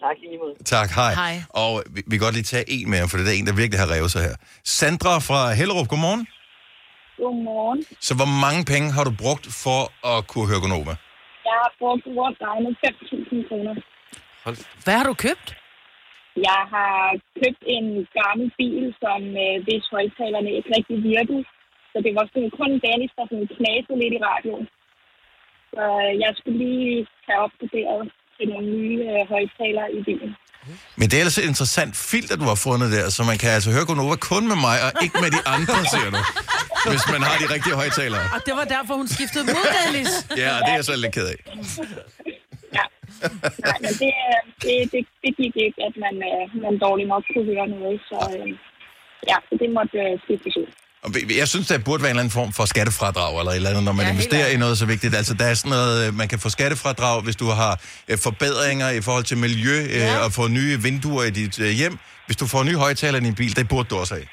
Tak 0.04 0.16
lige 0.22 0.38
måde. 0.42 0.54
Tak, 0.74 0.88
hej. 1.00 1.12
Hej. 1.22 1.34
Og 1.62 1.72
vi, 1.94 2.00
vi 2.10 2.14
kan 2.16 2.24
godt 2.26 2.36
lige 2.38 2.50
tage 2.54 2.66
en 2.76 2.86
mere, 2.94 3.06
for 3.08 3.16
det 3.16 3.26
er 3.32 3.38
en, 3.40 3.48
der 3.50 3.60
virkelig 3.62 3.80
har 3.84 3.90
revet 3.94 4.10
sig 4.14 4.22
her. 4.28 4.36
Sandra 4.78 5.14
fra 5.28 5.40
Hellerup, 5.58 5.88
godmorgen. 5.92 6.22
Godmorgen. 7.20 7.80
Så 8.06 8.12
hvor 8.18 8.30
mange 8.44 8.62
penge 8.72 8.88
har 8.96 9.04
du 9.08 9.12
brugt 9.24 9.46
for 9.64 9.80
at 10.12 10.18
kunne 10.30 10.46
høre 10.50 10.62
Gonova? 10.64 10.94
Jeg 11.48 11.56
har 11.62 11.72
brugt 11.80 12.04
rundt 12.18 12.38
regnet 12.48 12.72
5.000 12.84 13.48
kroner. 13.48 13.74
Hvad 14.84 14.96
har 14.98 15.06
du 15.10 15.14
købt? 15.26 15.46
Jeg 16.48 16.60
har 16.74 16.96
købt 17.40 17.62
en 17.76 17.86
gammel 18.20 18.48
bil, 18.60 18.84
som 19.02 19.20
øh, 19.44 19.56
hvis 19.66 19.84
højtalerne 19.96 20.50
ikke 20.58 20.70
rigtig 20.76 20.96
virkede. 21.12 21.42
Så 21.92 21.96
det 22.04 22.12
var 22.18 22.24
sådan 22.32 22.52
kun 22.60 22.70
Dennis, 22.86 23.12
der 23.16 23.24
sådan 23.30 23.50
knasede 23.56 23.98
lidt 24.02 24.14
i 24.18 24.20
radioen. 24.28 24.66
Så 25.72 25.82
øh, 26.04 26.12
jeg 26.24 26.32
skulle 26.38 26.58
lige 26.66 26.94
have 27.26 27.40
opgraderet 27.46 28.04
til 28.40 28.48
nogle 28.52 28.66
nye 28.76 29.02
øh, 29.12 29.22
højtalere 29.34 29.88
i 29.98 30.00
bilen. 30.08 30.30
Men 30.98 31.04
det 31.08 31.14
er 31.14 31.20
ellers 31.24 31.38
et 31.38 31.46
interessant 31.52 31.92
filter, 32.10 32.36
du 32.42 32.46
har 32.52 32.58
fundet 32.68 32.88
der, 32.96 33.06
så 33.16 33.20
man 33.30 33.38
kan 33.42 33.50
altså 33.56 33.70
høre 33.74 33.84
Gonova 33.88 34.16
kun 34.30 34.44
med 34.52 34.58
mig, 34.68 34.76
og 34.86 34.90
ikke 35.04 35.16
med 35.24 35.30
de 35.36 35.42
andre, 35.54 35.74
siger 35.92 36.10
du. 36.14 36.20
Hvis 36.92 37.04
man 37.14 37.22
har 37.28 37.34
de 37.42 37.46
rigtige 37.54 37.74
højtalere. 37.82 38.24
Og 38.36 38.40
det 38.46 38.54
var 38.60 38.66
derfor, 38.76 38.92
hun 39.02 39.08
skiftede 39.14 39.44
mod 39.44 39.66
Dennis. 39.76 40.12
Ja, 40.42 40.50
og 40.56 40.60
det 40.64 40.70
er 40.74 40.78
jeg 40.80 40.84
så 40.84 40.96
lidt 41.04 41.14
ked 41.16 41.26
af. 41.34 41.38
Nej, 43.68 43.78
men 43.84 43.92
det, 44.02 44.12
det, 44.62 44.74
det, 44.92 45.02
det 45.22 45.32
gik 45.40 45.54
ikke, 45.66 45.80
at 45.88 45.94
man, 46.04 46.14
øh, 46.30 46.42
man 46.64 46.74
dårligt 46.84 47.08
nok 47.08 47.24
kunne 47.32 47.46
høre 47.52 47.66
noget. 47.76 47.96
Så 48.10 48.18
øh, 48.36 48.48
ja, 49.30 49.36
så 49.48 49.54
det 49.62 49.68
måtte 49.78 49.98
øh, 50.06 50.14
skiftes 50.24 50.56
ud. 50.62 50.68
Jeg 51.42 51.48
synes, 51.52 51.66
der 51.70 51.78
burde 51.88 52.02
være 52.02 52.10
en 52.10 52.16
eller 52.16 52.24
anden 52.24 52.36
form 52.40 52.52
for 52.58 52.64
skattefradrag 52.74 53.32
eller 53.40 53.52
et 53.52 53.56
eller 53.60 53.70
andet, 53.72 53.84
når 53.88 53.96
man 54.00 54.06
Ja, 54.06 54.12
investerer 54.14 54.48
i 54.54 54.58
noget 54.64 54.74
så 54.82 54.86
vigtigt. 54.94 55.12
Altså, 55.20 55.34
der 55.40 55.46
er 55.50 55.54
sådan 55.60 55.74
noget, 55.78 55.96
øh, 56.02 56.08
man 56.20 56.28
kan 56.32 56.38
få 56.44 56.48
skattefradrag, 56.56 57.16
hvis 57.26 57.36
du 57.42 57.48
har 57.60 57.72
øh, 58.10 58.16
forbedringer 58.26 58.88
i 58.98 59.00
forhold 59.06 59.26
til 59.30 59.38
miljø 59.46 59.76
ja. 59.98 60.24
og 60.24 60.28
få 60.38 60.44
nye 60.58 60.74
vinduer 60.86 61.24
i 61.30 61.32
dit 61.40 61.54
øh, 61.66 61.72
hjem. 61.80 61.94
Hvis 62.26 62.38
du 62.42 62.46
får 62.52 62.62
nye 62.68 62.78
højtaler 62.86 63.18
i 63.20 63.24
din 63.28 63.36
bil, 63.40 63.52
det 63.58 63.66
burde 63.72 63.88
du 63.92 63.96
også 64.02 64.14
have. 64.18 64.28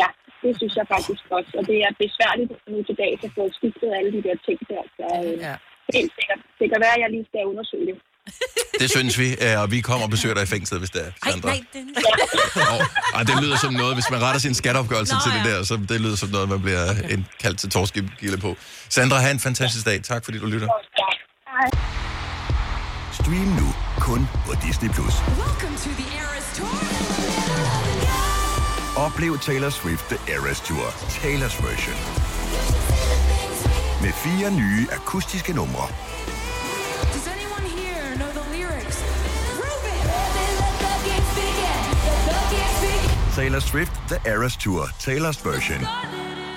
Ja, 0.00 0.08
det 0.42 0.52
synes 0.60 0.74
jeg 0.80 0.86
faktisk 0.94 1.22
også. 1.38 1.52
Og 1.58 1.62
det 1.70 1.78
er 1.86 1.90
besværligt 2.04 2.50
nu 2.72 2.76
til 2.88 2.96
dags 3.02 3.20
at 3.26 3.30
få 3.38 3.42
skiftet 3.58 3.88
alle 3.98 4.10
de 4.16 4.20
der 4.26 4.36
ting 4.46 4.58
der. 4.72 4.82
Så 4.98 5.06
øh, 5.24 5.34
ja. 5.46 5.54
helt 5.96 6.12
sikkert. 6.18 6.40
Det 6.60 6.66
kan 6.72 6.78
være, 6.84 6.94
at 6.98 7.02
jeg 7.04 7.10
lige 7.16 7.26
skal 7.30 7.42
undersøge 7.52 7.86
det. 7.90 7.96
Det 8.80 8.90
synes 8.90 9.18
vi, 9.18 9.36
øh, 9.40 9.60
og 9.60 9.70
vi 9.70 9.80
kommer 9.80 10.04
og 10.04 10.10
besøger 10.10 10.34
dig 10.34 10.42
i 10.42 10.46
fængslet, 10.46 10.80
hvis 10.80 10.90
det 10.90 11.06
er, 11.06 11.30
Sandra. 11.30 11.48
nej, 11.48 11.60
Dennis. 11.72 11.96
Oh, 12.72 12.86
ej, 13.14 13.22
det 13.22 13.42
lyder 13.42 13.56
som 13.56 13.72
noget, 13.72 13.94
hvis 13.96 14.10
man 14.10 14.22
retter 14.22 14.40
sin 14.40 14.54
skatteopgørelse 14.54 15.14
Nå, 15.14 15.20
til 15.24 15.32
det 15.32 15.44
der, 15.52 15.64
så 15.64 15.76
det 15.88 16.00
lyder 16.00 16.16
som 16.16 16.28
noget, 16.28 16.48
man 16.48 16.62
bliver 16.62 16.90
okay. 16.90 17.18
kaldt 17.40 17.58
til 17.58 17.70
torskegilde 17.70 18.38
på. 18.38 18.56
Sandra, 18.88 19.16
have 19.18 19.30
en 19.30 19.40
fantastisk 19.40 19.86
dag. 19.86 20.02
Tak 20.02 20.24
fordi 20.24 20.38
du 20.38 20.46
lytter. 20.46 20.68
Stream 23.12 23.48
nu 23.60 23.74
kun 24.00 24.28
på 24.46 24.52
Disney+. 24.66 24.90
Plus. 24.90 25.14
Oplev 28.96 29.38
Taylor 29.38 29.70
Swift 29.70 30.04
The 30.08 30.34
Eras 30.34 30.60
Tour, 30.60 30.86
Taylor's 31.08 31.66
version. 31.66 31.96
Med 34.02 34.12
fire 34.12 34.50
nye 34.50 34.86
akustiske 34.92 35.52
numre. 35.52 35.88
Taylor 43.36 43.60
Swift 43.60 43.92
The 44.08 44.30
Eras 44.30 44.56
Tour, 44.56 44.82
Taylor's 44.98 45.40
version. 45.44 45.80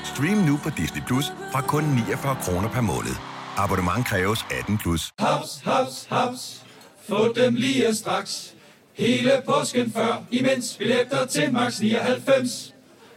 Stream 0.04 0.38
nu 0.38 0.58
på 0.64 0.70
Disney 0.70 1.02
Plus 1.08 1.26
fra 1.52 1.62
kun 1.62 1.84
49 1.84 2.38
kroner 2.42 2.70
per 2.70 2.82
måned. 2.82 3.16
Abonnement 3.58 4.06
kræves 4.06 4.46
18 4.60 4.78
plus. 4.78 5.12
Haps, 5.20 5.62
haps, 5.64 6.08
haps. 6.10 6.64
Få 7.10 7.34
dem 7.34 7.56
lige 7.56 7.96
straks. 7.96 8.54
Hele 8.94 9.32
påsken 9.46 9.92
før, 9.92 10.24
imens 10.32 10.76
billetter 10.78 11.26
til 11.26 11.54
max 11.54 11.80
99. 11.80 12.74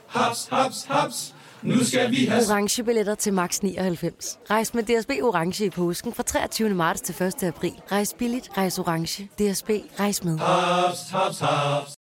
Haps, 0.08 0.48
haps, 0.52 0.84
haps. 0.88 1.34
Nu 1.62 1.84
skal 1.84 2.10
vi 2.10 2.24
have... 2.26 2.42
Orange 2.50 2.84
billetter 2.84 3.14
til 3.14 3.32
max 3.32 3.60
99. 3.60 4.38
Rejs 4.50 4.74
med 4.74 4.82
DSB 4.82 5.10
Orange 5.22 5.64
i 5.64 5.70
påsken 5.70 6.14
fra 6.14 6.22
23. 6.22 6.68
marts 6.68 7.00
til 7.00 7.22
1. 7.22 7.42
april. 7.42 7.72
Rejs 7.92 8.14
billigt, 8.18 8.50
rejs 8.56 8.78
orange. 8.78 9.24
DSB, 9.24 9.70
rejs 10.00 10.24
med. 10.24 10.38
Haps, 10.38 11.10
haps, 11.10 11.40
haps. 11.40 12.00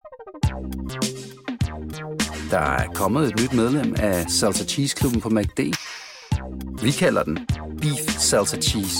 Der 2.50 2.60
er 2.60 2.88
kommet 2.94 3.28
et 3.28 3.40
nyt 3.42 3.54
medlem 3.54 3.96
af 4.00 4.26
Salsa 4.30 4.64
Cheese 4.66 4.96
Klubben 4.96 5.22
på 5.22 5.30
MACD. 5.30 5.60
Vi 6.82 6.92
kalder 6.92 7.24
den 7.24 7.48
Beef 7.82 8.20
Salsa 8.20 8.58
Cheese, 8.58 9.00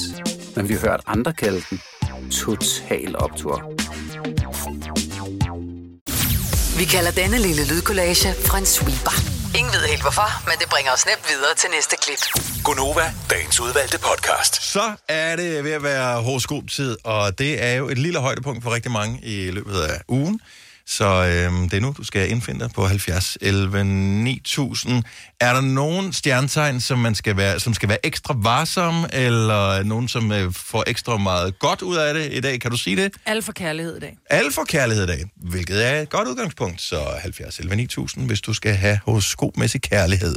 men 0.56 0.70
vi 0.70 0.74
har 0.74 0.82
hørt 0.82 1.02
andre 1.08 1.34
kalde 1.34 1.62
den 1.70 1.82
Total 2.32 3.16
Optor. 3.16 3.74
Vi 6.78 6.86
kalder 6.86 7.12
denne 7.12 7.38
lille 7.38 7.68
lydkollage 7.68 8.30
en 8.58 8.66
sweeper. 8.66 9.16
Ingen 9.58 9.74
ved 9.74 9.84
helt 9.90 10.02
hvorfor, 10.02 10.50
men 10.50 10.56
det 10.60 10.70
bringer 10.70 10.92
os 10.92 11.06
nemt 11.06 11.26
videre 11.30 11.56
til 11.58 11.70
næste 11.76 11.96
klip. 12.04 12.22
Gonova, 12.64 13.14
dagens 13.30 13.60
udvalgte 13.60 14.00
podcast. 14.00 14.64
Så 14.64 14.92
er 15.08 15.36
det 15.36 15.64
ved 15.64 15.72
at 15.72 15.84
være 15.84 16.22
horoskoptid, 16.22 16.98
og 17.04 17.40
det 17.40 17.64
er 17.64 17.74
jo 17.74 17.90
et 17.90 17.98
lille 17.98 18.20
højdepunkt 18.20 18.64
for 18.64 18.74
rigtig 18.74 18.92
mange 18.92 19.20
i 19.24 19.52
løbet 19.52 19.82
af 19.82 20.02
ugen. 20.08 20.40
Så 20.90 21.06
øhm, 21.06 21.70
det 21.70 21.78
er 21.78 21.82
nu, 21.82 21.94
du 21.98 22.04
skal 22.04 22.32
indfinde 22.32 22.60
dig 22.60 22.70
på 22.76 22.88
70 22.88 23.38
11 23.42 23.84
9000. 23.84 25.04
Er 25.40 25.54
der 25.54 25.62
nogen 25.62 26.14
stjernetegn, 26.14 26.80
som, 26.80 27.00
man 27.00 27.16
skal 27.16 27.38
være, 27.38 27.60
som 27.60 27.74
skal 27.74 27.90
være 27.90 28.06
ekstra 28.06 28.36
varsom, 28.38 29.06
eller 29.14 29.84
nogen, 29.84 30.08
som 30.08 30.32
øh, 30.32 30.54
får 30.54 30.84
ekstra 30.88 31.18
meget 31.18 31.60
godt 31.60 31.82
ud 31.82 31.98
af 31.98 32.14
det 32.14 32.34
i 32.34 32.40
dag? 32.40 32.60
Kan 32.60 32.72
du 32.72 32.78
sige 32.78 32.96
det? 32.96 33.14
Alt 33.26 33.46
for 33.46 33.52
kærlighed 33.52 33.98
i 33.98 34.00
dag. 34.00 34.18
Alle 34.30 34.52
får 34.52 34.64
kærlighed 34.64 35.04
i 35.04 35.08
dag, 35.08 35.26
hvilket 35.36 35.88
er 35.88 36.02
et 36.02 36.10
godt 36.10 36.28
udgangspunkt. 36.28 36.82
Så 36.82 37.00
70 37.22 37.60
11 37.60 37.76
9000, 37.76 38.28
hvis 38.28 38.42
du 38.42 38.54
skal 38.54 38.74
have 38.74 39.00
horoskopmæssig 39.06 39.82
kærlighed. 39.82 40.36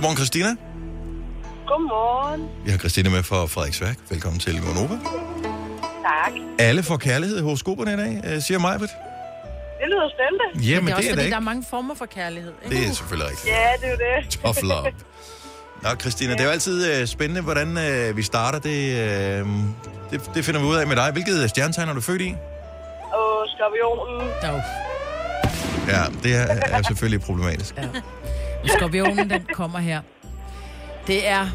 Godmorgen, 0.00 0.16
Christina. 0.16 0.56
Godmorgen. 1.66 2.48
Vi 2.64 2.70
har 2.70 2.78
Christina 2.78 3.10
med 3.10 3.22
fra 3.22 3.46
Frederiksværk. 3.46 3.96
Velkommen 4.10 4.40
til 4.40 4.60
Gonova. 4.60 4.94
Tak. 6.02 6.32
Alle 6.58 6.82
får 6.82 6.96
kærlighed 6.96 7.38
i 7.38 7.42
horoskoperne 7.42 7.92
i 7.92 7.96
dag, 7.96 8.20
øh, 8.24 8.42
siger 8.42 8.58
Majbet. 8.58 8.90
Det 9.80 9.86
lyder 9.88 10.08
spændende. 10.16 10.70
Jamen, 10.70 10.86
det 10.86 10.92
er 10.92 10.96
også 10.96 11.02
det 11.02 11.12
er 11.12 11.14
fordi, 11.14 11.24
det 11.24 11.30
der 11.30 11.36
er 11.36 11.40
mange 11.40 11.64
former 11.70 11.94
for 11.94 12.06
kærlighed. 12.06 12.52
Ikke? 12.64 12.76
Det 12.76 12.88
er 12.88 12.92
selvfølgelig 12.92 13.30
rigtigt. 13.30 13.54
Ja, 13.54 13.68
det 13.80 13.86
er 13.86 13.90
jo 13.90 13.96
det. 13.96 14.30
Tough 14.42 14.62
love. 14.62 14.92
Nå, 15.82 15.88
Christina, 16.00 16.32
det 16.32 16.40
er 16.40 16.44
jo 16.44 16.50
altid 16.50 17.00
øh, 17.00 17.06
spændende, 17.06 17.42
hvordan 17.42 17.78
øh, 17.78 18.16
vi 18.16 18.22
starter. 18.22 18.58
Det, 18.58 18.80
øh, 18.92 19.46
det, 20.10 20.30
det 20.34 20.44
finder 20.44 20.60
vi 20.60 20.66
ud 20.66 20.76
af 20.76 20.86
med 20.86 20.96
dig. 20.96 21.12
Hvilket 21.12 21.50
stjernetegn 21.50 21.88
er 21.88 21.94
du 21.94 22.00
født 22.00 22.22
i? 22.22 22.34
Og 23.12 23.48
skorpionen. 23.48 24.30
Ja, 25.88 26.02
det 26.22 26.36
er, 26.36 26.46
er 26.76 26.82
selvfølgelig 26.82 27.20
problematisk. 27.20 27.74
Ja. 27.76 27.88
Skorpionen, 28.66 29.30
den 29.30 29.46
kommer 29.54 29.78
her. 29.78 30.00
Det 31.06 31.28
er 31.28 31.46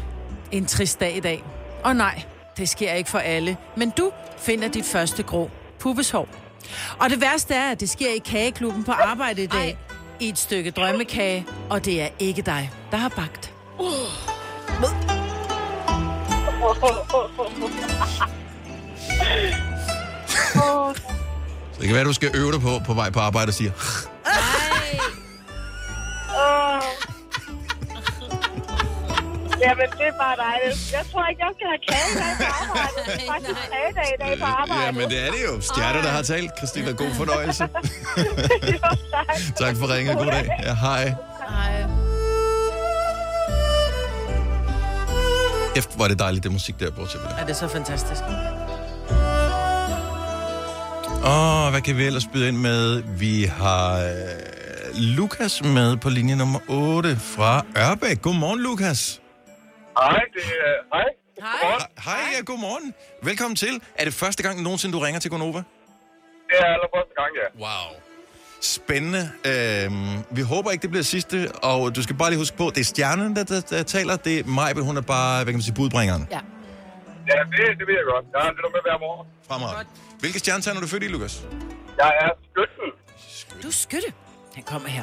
en 0.52 0.66
trist 0.66 1.00
dag 1.00 1.16
i 1.16 1.20
dag. 1.20 1.44
Og 1.84 1.96
nej, 1.96 2.22
det 2.56 2.68
sker 2.68 2.92
ikke 2.92 3.10
for 3.10 3.18
alle. 3.18 3.56
Men 3.76 3.90
du 3.90 4.10
finder 4.38 4.68
dit 4.68 4.84
første 4.84 5.22
grå 5.22 5.50
pubeshår. 5.78 6.28
Og 6.98 7.10
det 7.10 7.20
værste 7.20 7.54
er, 7.54 7.70
at 7.70 7.80
det 7.80 7.90
sker 7.90 8.10
i 8.10 8.18
kageklubben 8.18 8.84
på 8.84 8.92
arbejde 8.92 9.42
i 9.42 9.46
dag. 9.46 9.78
I 10.20 10.28
et 10.28 10.38
stykke 10.38 10.70
drømmekage. 10.70 11.46
Og 11.70 11.84
det 11.84 12.02
er 12.02 12.08
ikke 12.18 12.42
dig, 12.42 12.70
der 12.90 12.96
har 12.96 13.08
bagt. 13.08 13.52
Så 21.72 21.80
det 21.80 21.86
kan 21.86 21.94
være, 21.94 22.04
du 22.04 22.12
skal 22.12 22.30
øve 22.34 22.52
dig 22.52 22.60
på, 22.60 22.78
på 22.86 22.94
vej 22.94 23.10
på 23.10 23.20
arbejde 23.20 23.48
og 23.48 23.54
sige... 26.36 27.16
Jamen, 29.64 29.88
det 29.98 30.06
er 30.12 30.16
bare 30.24 30.36
dejligt. 30.46 30.92
Jeg 30.92 31.04
tror 31.10 31.22
ikke, 31.30 31.40
jeg 31.46 31.52
skal 31.56 31.66
have 31.72 31.82
kage 31.88 32.08
i 32.14 32.16
dag 32.22 32.32
på 32.40 32.46
arbejde. 32.62 32.98
Det 33.06 33.14
er 33.22 33.32
faktisk 33.32 33.60
kagedag 33.72 34.08
i 34.16 34.18
dag 34.24 34.32
på 34.38 34.44
arbejde. 34.44 34.84
Ja, 34.84 34.90
men 34.98 35.10
det 35.10 35.18
er 35.26 35.30
det 35.36 35.42
jo. 35.48 35.60
Stjerner, 35.60 36.02
der 36.02 36.12
har 36.18 36.22
talt. 36.22 36.50
Christina, 36.58 36.90
god 36.90 37.12
fornøjelse. 37.20 37.62
jo, 38.72 38.88
tak. 39.14 39.26
tak 39.62 39.76
for 39.76 39.94
ringet. 39.94 40.16
God 40.16 40.26
dag. 40.26 40.48
Ja, 40.62 40.74
hej. 40.74 41.04
Hej. 41.48 41.74
Efter, 45.76 46.04
er 46.04 46.08
det 46.08 46.18
dejligt, 46.18 46.44
det 46.44 46.52
musik 46.52 46.80
der, 46.80 46.90
bortset 46.90 47.20
fra 47.20 47.28
det. 47.30 47.36
Ja, 47.38 47.42
det 47.42 47.50
er 47.50 47.54
så 47.54 47.68
fantastisk. 47.68 48.22
Og 51.24 51.70
hvad 51.70 51.80
kan 51.80 51.96
vi 51.96 52.04
ellers 52.04 52.26
byde 52.32 52.48
ind 52.48 52.56
med? 52.56 53.02
Vi 53.18 53.44
har 53.44 53.98
øh, 53.98 54.55
Lukas 54.98 55.64
med 55.64 55.96
på 55.96 56.08
linje 56.08 56.36
nummer 56.36 56.60
8 56.68 57.16
fra 57.16 57.64
Ørbæk. 57.76 58.22
Godmorgen, 58.22 58.60
Lukas. 58.60 59.22
Hej, 59.98 60.20
det 60.34 60.42
er... 60.42 60.96
Hej. 60.96 61.04
Hej. 61.40 61.78
Hej, 62.04 62.20
ja, 62.36 62.44
godmorgen. 62.44 62.94
Velkommen 63.22 63.56
til. 63.56 63.80
Er 63.98 64.04
det 64.04 64.14
første 64.14 64.42
gang 64.42 64.62
nogensinde, 64.62 64.92
du 64.96 64.98
ringer 64.98 65.20
til 65.20 65.30
Gonova? 65.30 65.58
Det 66.48 66.56
er 66.58 66.64
allerførste 66.64 67.14
gang, 67.20 67.30
ja. 67.40 67.46
Wow. 67.64 68.00
Spændende. 68.60 69.30
Øhm, 69.46 70.24
vi 70.30 70.42
håber 70.42 70.70
ikke, 70.70 70.82
det 70.82 70.90
bliver 70.90 71.02
sidste, 71.02 71.52
og 71.62 71.96
du 71.96 72.02
skal 72.02 72.16
bare 72.16 72.30
lige 72.30 72.38
huske 72.38 72.56
på, 72.56 72.70
det 72.74 72.80
er 72.80 72.84
stjernen, 72.84 73.36
der, 73.36 73.44
der, 73.44 73.60
der 73.60 73.82
taler. 73.82 74.16
Det 74.16 74.38
er 74.38 74.74
men 74.74 74.84
hun 74.84 74.96
er 74.96 75.00
bare, 75.00 75.36
hvad 75.36 75.52
kan 75.52 75.54
man 75.54 75.62
sige, 75.62 75.74
budbringeren. 75.74 76.28
Ja. 76.30 76.40
Ja, 77.28 77.38
det, 77.50 77.78
det 77.78 77.86
ved 77.88 77.94
jeg 77.94 78.06
godt. 78.12 78.24
Jeg 78.34 78.52
lytter 78.56 78.70
med 78.70 78.80
hver 78.82 78.98
morgen. 78.98 79.28
Fremragende. 79.48 79.90
Hvilke 80.20 80.38
stjernetegn 80.38 80.76
er 80.76 80.80
du 80.80 80.86
født 80.86 81.02
i, 81.02 81.08
Lukas? 81.08 81.44
Jeg 81.98 82.12
er 82.20 82.30
skytten. 82.50 82.88
Du 83.62 83.68
er 83.68 83.72
skytte. 83.72 84.12
Den 84.56 84.64
kommer 84.64 84.88
her. 84.88 85.02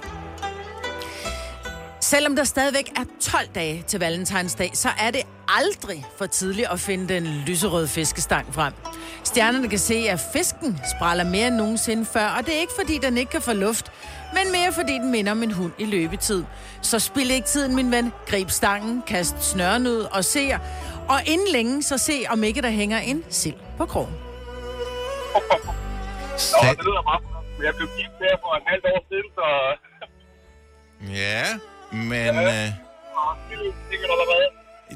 Selvom 2.02 2.36
der 2.36 2.44
stadigvæk 2.44 2.92
er 2.96 3.04
12 3.22 3.48
dage 3.56 3.84
til 3.88 4.00
valentinsdag, 4.00 4.72
så 4.74 4.89
er 5.00 5.12
det 5.12 5.22
aldrig 5.48 6.06
for 6.18 6.26
tidligt 6.26 6.68
at 6.72 6.80
finde 6.80 7.13
den 7.13 7.24
lyserøde 7.24 7.88
fiskestang 7.88 8.54
frem. 8.54 8.74
Stjernerne 9.24 9.70
kan 9.70 9.80
se, 9.80 9.96
at 10.10 10.20
fisken 10.34 10.80
spræller 10.98 11.24
mere 11.24 11.48
end 11.48 11.56
nogensinde 11.56 12.06
før, 12.06 12.28
og 12.28 12.46
det 12.46 12.56
er 12.56 12.60
ikke 12.60 12.74
fordi, 12.80 12.98
den 12.98 13.18
ikke 13.18 13.32
kan 13.32 13.42
få 13.42 13.54
luft, 13.54 13.92
men 14.34 14.52
mere 14.52 14.74
fordi 14.74 14.94
den 14.94 15.12
minder 15.12 15.32
om 15.32 15.44
en 15.44 15.52
hund 15.52 15.72
i 15.78 15.86
løbetid. 15.86 16.44
Så 16.82 17.00
spil 17.00 17.32
ikke 17.32 17.48
tiden, 17.48 17.76
min 17.76 17.92
ven. 17.92 18.12
Grib 18.28 18.50
stangen, 18.50 19.04
kast 19.08 19.44
snøren 19.44 19.88
ud 19.88 20.08
og 20.12 20.26
se. 20.26 20.52
Og 21.10 21.20
inden 21.26 21.48
længe, 21.52 21.84
så 21.84 21.98
se, 21.98 22.24
om 22.30 22.44
ikke 22.44 22.62
der 22.62 22.70
hænger 22.70 23.00
en 23.00 23.24
sild 23.30 23.56
på 23.78 23.86
krogen. 23.86 24.13
Nå, 25.34 26.70
det 26.70 26.86
lyder 26.86 27.04
meget. 27.04 27.33
Men 27.63 27.67
jeg 27.67 27.76
blev 27.76 27.89
gift 27.97 28.17
her 28.26 28.36
for 28.43 28.52
et 28.60 28.63
halvt 28.71 28.86
år 28.93 28.99
siden, 29.10 29.28
så... 29.38 29.45
Ja, 31.23 31.45
men... 31.91 32.30
Øh, 32.47 32.67
Sikkert 33.89 34.10
allerede. 34.15 34.47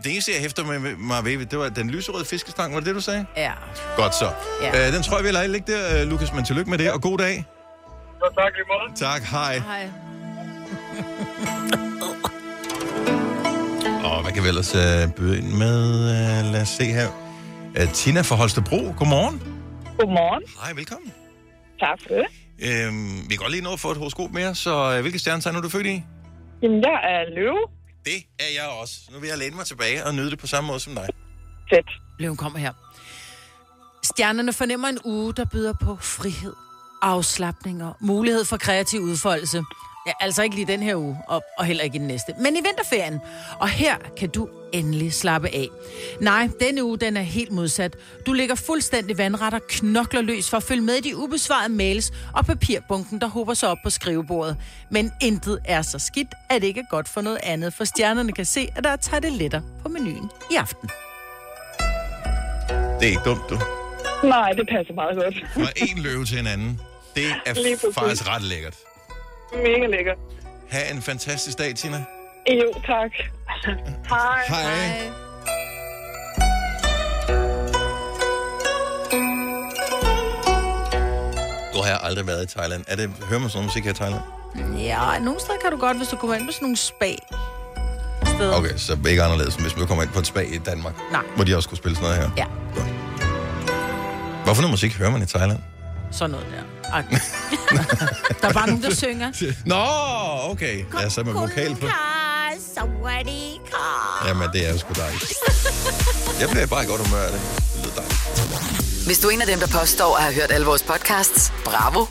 det 0.03 0.12
eneste, 0.12 0.32
jeg 0.32 0.41
hæfter 0.41 0.63
med 0.65 0.95
mig 0.95 1.25
ved, 1.25 1.45
det 1.45 1.60
var 1.60 1.69
den 1.69 1.89
lyserøde 1.89 2.25
fiskestang. 2.25 2.73
Var 2.73 2.80
det 2.80 2.88
det, 2.88 2.95
du 2.95 3.01
sagde? 3.01 3.25
Ja. 3.38 3.51
Godt 3.95 4.15
så. 4.15 4.30
Ja. 4.62 4.88
Øh, 4.88 4.93
den 4.93 5.03
tror 5.03 5.17
jeg, 5.17 5.25
vi 5.25 5.32
lader 5.32 5.47
ligge 5.47 5.73
der, 5.73 6.01
øh, 6.01 6.08
Lukas, 6.08 6.34
men 6.34 6.45
tillykke 6.45 6.69
med 6.69 6.77
det, 6.77 6.91
og 6.91 7.01
god 7.01 7.17
dag. 7.17 7.45
Så 8.19 8.34
tak 8.38 8.51
lige 8.56 8.65
måde. 8.71 8.95
Tak, 8.95 9.21
hej. 9.21 9.58
Hej. 9.58 9.89
Og 14.12 14.21
hvad 14.23 14.32
kan 14.34 14.43
vi 14.43 14.47
ellers 14.47 14.75
øh, 14.75 15.13
byde 15.17 15.38
ind 15.38 15.47
med? 15.47 15.80
Øh, 16.13 16.51
lad 16.53 16.62
os 16.62 16.69
se 16.69 16.84
her. 16.84 17.10
Øh, 17.77 17.93
Tina 17.93 18.21
fra 18.21 18.36
Holstebro, 18.36 18.93
godmorgen. 18.97 19.38
Godmorgen. 19.99 20.43
Hej, 20.63 20.73
velkommen. 20.73 21.13
Tak 21.80 21.99
for 22.01 22.10
det. 22.15 22.25
Øhm, 22.62 23.30
vi 23.30 23.36
kan 23.36 23.38
godt 23.38 23.52
lige 23.52 23.63
nå 23.63 23.74
at 23.74 23.80
få 23.80 23.91
et 23.91 23.98
horoskop 23.98 24.32
mere, 24.32 24.56
så 24.56 24.93
øh, 24.96 25.02
hvilke 25.02 25.20
stjernetegn 25.20 25.56
er 25.56 25.62
du 25.62 25.70
født 25.70 25.88
i? 25.88 26.04
Jamen, 26.62 26.82
jeg 26.82 27.00
er 27.13 27.36
løve. 27.36 27.60
Det 28.06 28.20
er 28.39 28.52
jeg 28.60 28.67
også. 28.82 28.96
Nu 29.13 29.20
vil 29.20 29.28
jeg 29.30 29.38
læne 29.38 29.56
mig 29.56 29.65
tilbage 29.65 30.06
og 30.06 30.15
nyde 30.15 30.30
det 30.32 30.39
på 30.39 30.48
samme 30.48 30.67
måde 30.67 30.80
som 30.80 30.96
dig. 30.96 31.08
Fedt. 31.70 31.89
Løven 32.20 32.38
kommer 32.38 32.60
her. 32.60 32.74
Stjernerne 34.04 34.54
fornemmer 34.54 34.88
en 34.88 35.00
uge, 35.06 35.34
der 35.34 35.46
byder 35.46 35.74
på 35.82 35.98
frihed, 36.02 36.54
afslappning 37.02 37.84
og 37.84 37.96
mulighed 38.02 38.46
for 38.46 38.58
kreativ 38.58 39.00
udfoldelse. 39.02 39.63
Ja, 40.08 40.12
altså 40.20 40.43
ikke 40.43 40.56
lige 40.56 40.67
den 40.67 40.84
her 40.84 40.96
uge, 40.96 41.17
og, 41.28 41.43
og 41.58 41.65
heller 41.65 41.84
ikke 41.84 41.96
i 41.96 42.00
den 42.00 42.08
næste. 42.08 42.34
Men 42.39 42.56
i 42.56 42.60
vinterferien. 42.65 43.22
Og 43.60 43.70
her 43.70 43.96
kan 44.17 44.30
du 44.30 44.50
endelig 44.74 45.13
slappe 45.13 45.48
af. 45.48 45.67
Nej, 46.22 46.50
denne 46.60 46.84
uge 46.84 46.98
den 46.98 47.17
er 47.17 47.22
helt 47.22 47.52
modsat. 47.52 47.96
Du 48.26 48.34
ligger 48.34 48.56
fuldstændig 48.56 49.17
vandret 49.17 49.54
og 49.54 49.62
knokler 49.70 50.22
løs 50.22 50.50
for 50.50 50.58
at 50.58 50.63
følge 50.63 50.82
med 50.82 50.93
i 50.96 51.02
de 51.02 51.17
ubesvarede 51.17 51.74
mails 51.74 52.12
og 52.34 52.46
papirbunken, 52.46 53.22
der 53.22 53.28
hober 53.28 53.54
sig 53.54 53.70
op 53.70 53.78
på 53.84 53.89
skrivebordet. 53.89 54.58
Men 54.91 55.12
intet 55.22 55.60
er 55.65 55.82
så 55.82 56.00
skidt, 56.00 56.36
at 56.50 56.62
det 56.62 56.67
ikke 56.67 56.80
er 56.80 56.89
godt 56.89 57.10
for 57.10 57.22
noget 57.22 57.39
andet, 57.43 57.74
for 57.74 57.84
stjernerne 57.84 58.32
kan 58.32 58.46
se, 58.46 58.70
at 58.76 58.84
der 58.84 58.89
er 58.89 58.96
tarteletter 58.96 59.62
på 59.84 59.89
menuen 59.89 60.30
i 60.52 60.56
aften. 60.56 60.89
Det 63.00 63.06
er 63.06 63.10
ikke 63.10 63.22
dumt, 63.26 63.41
du. 63.50 63.60
Nej, 64.24 64.52
det 64.52 64.67
passer 64.70 64.93
meget 64.93 65.15
godt. 65.17 65.36
Fra 65.54 65.72
en 65.76 65.98
løve 66.04 66.26
til 66.26 66.39
en 66.39 66.48
anden. 66.48 66.82
Det 67.15 67.24
er 67.46 67.91
faktisk 67.93 68.28
ret 68.28 68.41
lækkert. 68.43 68.76
Mega 69.53 69.86
lækker. 69.88 70.13
Ha' 70.69 70.91
en 70.91 71.01
fantastisk 71.01 71.57
dag, 71.57 71.75
Tina. 71.75 72.05
Jo, 72.49 72.73
tak. 72.86 73.12
Hej. 74.10 74.43
Hej. 74.47 75.12
Du 81.73 81.81
har 81.81 81.97
aldrig 81.97 82.27
været 82.27 82.43
i 82.43 82.57
Thailand. 82.57 82.83
Er 82.88 82.95
det, 82.95 83.10
hører 83.29 83.39
man 83.39 83.49
sådan 83.49 83.57
noget 83.57 83.65
musik 83.65 83.83
her 83.83 83.91
i 83.91 83.93
Thailand? 83.93 84.21
Ja, 84.77 85.19
nogle 85.19 85.39
steder 85.39 85.57
kan 85.63 85.71
du 85.71 85.77
godt, 85.77 85.97
hvis 85.97 86.07
du 86.07 86.15
kommer 86.15 86.36
ind 86.36 86.45
på 86.45 86.51
sådan 86.51 86.65
nogle 86.65 86.77
spa. 86.77 87.12
Steder. 88.25 88.57
Okay, 88.57 88.77
så 88.77 88.97
ikke 89.10 89.23
anderledes, 89.23 89.55
end 89.55 89.63
hvis 89.63 89.77
man 89.77 89.88
kommer 89.88 90.03
ind 90.03 90.12
på 90.12 90.19
et 90.19 90.27
spa 90.27 90.39
i 90.39 90.57
Danmark. 90.57 90.93
Nej. 91.12 91.21
Hvor 91.36 91.43
de 91.45 91.55
også 91.55 91.69
kunne 91.69 91.77
spille 91.77 91.95
sådan 91.95 92.10
noget 92.10 92.23
her. 92.23 92.29
Ja. 92.38 92.45
Hvorfor 94.43 94.62
noget 94.62 94.71
musik 94.73 94.97
hører 94.97 95.10
man 95.10 95.21
i 95.21 95.25
Thailand? 95.25 95.60
Sådan 96.12 96.30
noget 96.32 96.48
der. 96.52 96.93
Ak. 96.93 97.06
der 98.41 98.48
er 98.48 98.54
bare 98.54 98.67
nogen, 98.67 98.84
der 98.84 98.96
synger. 98.96 99.32
Nå, 99.65 99.86
okay. 100.52 100.86
Ja, 101.02 101.10
så 101.10 101.22
er 101.22 101.26
man 101.26 101.34
vokal 101.34 101.76
på. 101.76 101.88
Jamen, 104.28 104.50
det 104.54 104.67
er 104.67 104.72
jo 104.72 104.78
sgu 104.80 104.93
dejligt. 104.93 105.34
Jeg 106.39 106.50
bliver 106.50 106.65
bare 106.67 106.84
i 106.84 106.88
godt 106.88 107.08
humør 107.08 107.22
af 107.24 107.32
det. 107.32 107.41
Det 107.76 107.84
lyder 107.86 107.96
dejligt. 107.96 109.06
Hvis 109.06 109.20
du 109.20 109.28
er 109.28 109.32
en 109.32 109.41
af 109.41 109.48
dem, 109.48 109.60
der 109.60 109.67
påstår 109.67 110.15
at 110.17 110.24
have 110.24 110.36
hørt 110.36 110.52
alle 110.52 110.65
vores 110.65 110.84
podcasts, 110.84 111.54
bravo. 111.65 112.06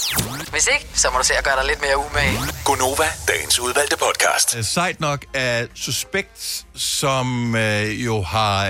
Hvis 0.51 0.69
ikke, 0.73 0.87
så 0.95 1.11
må 1.13 1.19
du 1.19 1.25
se 1.25 1.35
at 1.35 1.45
gøre 1.45 1.57
dig 1.57 1.65
lidt 1.67 1.81
mere 1.81 1.97
umage. 1.99 2.39
Gonova, 2.65 3.05
dagens 3.29 3.59
udvalgte 3.61 3.97
podcast. 3.97 4.65
Sejt 4.65 5.01
nok 5.01 5.25
er 5.35 5.67
Suspekt, 5.75 6.65
som 6.75 7.57
øh, 7.57 8.05
jo 8.05 8.23
har 8.23 8.65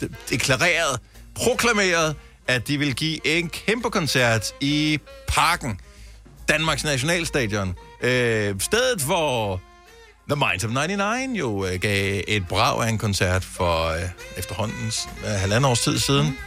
de- 0.00 0.08
deklareret, 0.30 1.00
proklameret, 1.34 2.16
at 2.48 2.68
de 2.68 2.78
vil 2.78 2.94
give 2.94 3.26
en 3.26 3.48
kæmpe 3.48 3.90
koncert 3.90 4.46
i 4.60 4.98
Parken, 5.28 5.80
Danmarks 6.48 6.84
Nationalstadion. 6.84 7.74
Øh, 8.02 8.54
stedet, 8.60 9.02
hvor 9.06 9.60
The 10.30 10.36
Minds 10.36 10.64
of 10.64 10.70
99 10.70 11.38
jo 11.38 11.64
øh, 11.66 11.80
gav 11.80 12.22
et 12.28 12.48
brag 12.48 12.82
af 12.84 12.88
en 12.88 12.98
koncert 12.98 13.44
for 13.44 13.86
øh, 13.88 14.00
efterhånden 14.36 14.92
øh, 15.24 15.30
halvandet 15.30 15.70
års 15.70 15.80
tid 15.80 15.98
siden, 15.98 16.38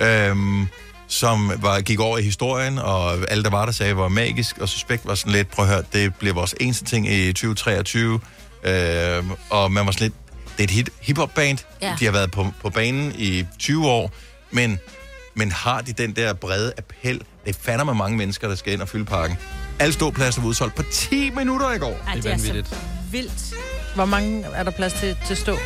øhm, 0.00 0.66
som 1.08 1.52
var, 1.56 1.80
gik 1.80 2.00
over 2.00 2.18
i 2.18 2.22
historien, 2.22 2.78
og 2.78 3.30
alle, 3.30 3.44
der 3.44 3.50
var 3.50 3.64
der, 3.64 3.72
sagde, 3.72 3.96
var 3.96 4.08
magisk, 4.08 4.58
og 4.58 4.68
Suspekt 4.68 5.06
var 5.06 5.14
sådan 5.14 5.32
lidt, 5.32 5.50
prøv 5.50 5.64
at 5.64 5.70
høre, 5.70 5.82
det 5.92 6.14
bliver 6.14 6.34
vores 6.34 6.54
eneste 6.60 6.84
ting 6.84 7.08
i 7.12 7.32
2023, 7.32 8.20
øhm, 8.64 9.30
og 9.50 9.72
man 9.72 9.86
var 9.86 9.92
sådan 9.92 10.04
lidt, 10.04 10.14
det 10.70 10.76
er 10.76 10.80
et 10.80 10.88
hip-hop-band, 11.00 11.58
Ja. 11.82 11.96
de 12.00 12.04
har 12.04 12.12
været 12.12 12.30
på, 12.30 12.46
på 12.62 12.70
banen 12.70 13.12
i 13.18 13.44
20 13.58 13.88
år, 13.88 14.12
men, 14.50 14.78
men 15.34 15.50
har 15.50 15.80
de 15.80 15.92
den 15.92 16.16
der 16.16 16.32
brede 16.32 16.72
appel? 16.78 17.22
Det 17.46 17.56
fander 17.56 17.84
med 17.84 17.94
mange 17.94 18.16
mennesker, 18.16 18.48
der 18.48 18.54
skal 18.54 18.72
ind 18.72 18.82
og 18.82 18.88
fylde 18.88 19.04
parken. 19.04 19.36
Alle 19.78 19.92
ståpladser 19.92 20.40
var 20.40 20.48
udsolgt 20.48 20.74
på 20.74 20.82
10 20.92 21.30
minutter 21.30 21.72
i 21.72 21.78
går. 21.78 21.98
Ej, 22.06 22.14
det 22.14 22.26
er 22.26 22.36
så 22.36 22.64
vildt. 23.10 23.54
Hvor 23.94 24.04
mange 24.04 24.44
er 24.54 24.62
der 24.62 24.70
plads 24.70 24.92
til, 24.92 25.16
til 25.26 25.36
stå? 25.36 25.58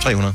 300. 0.00 0.34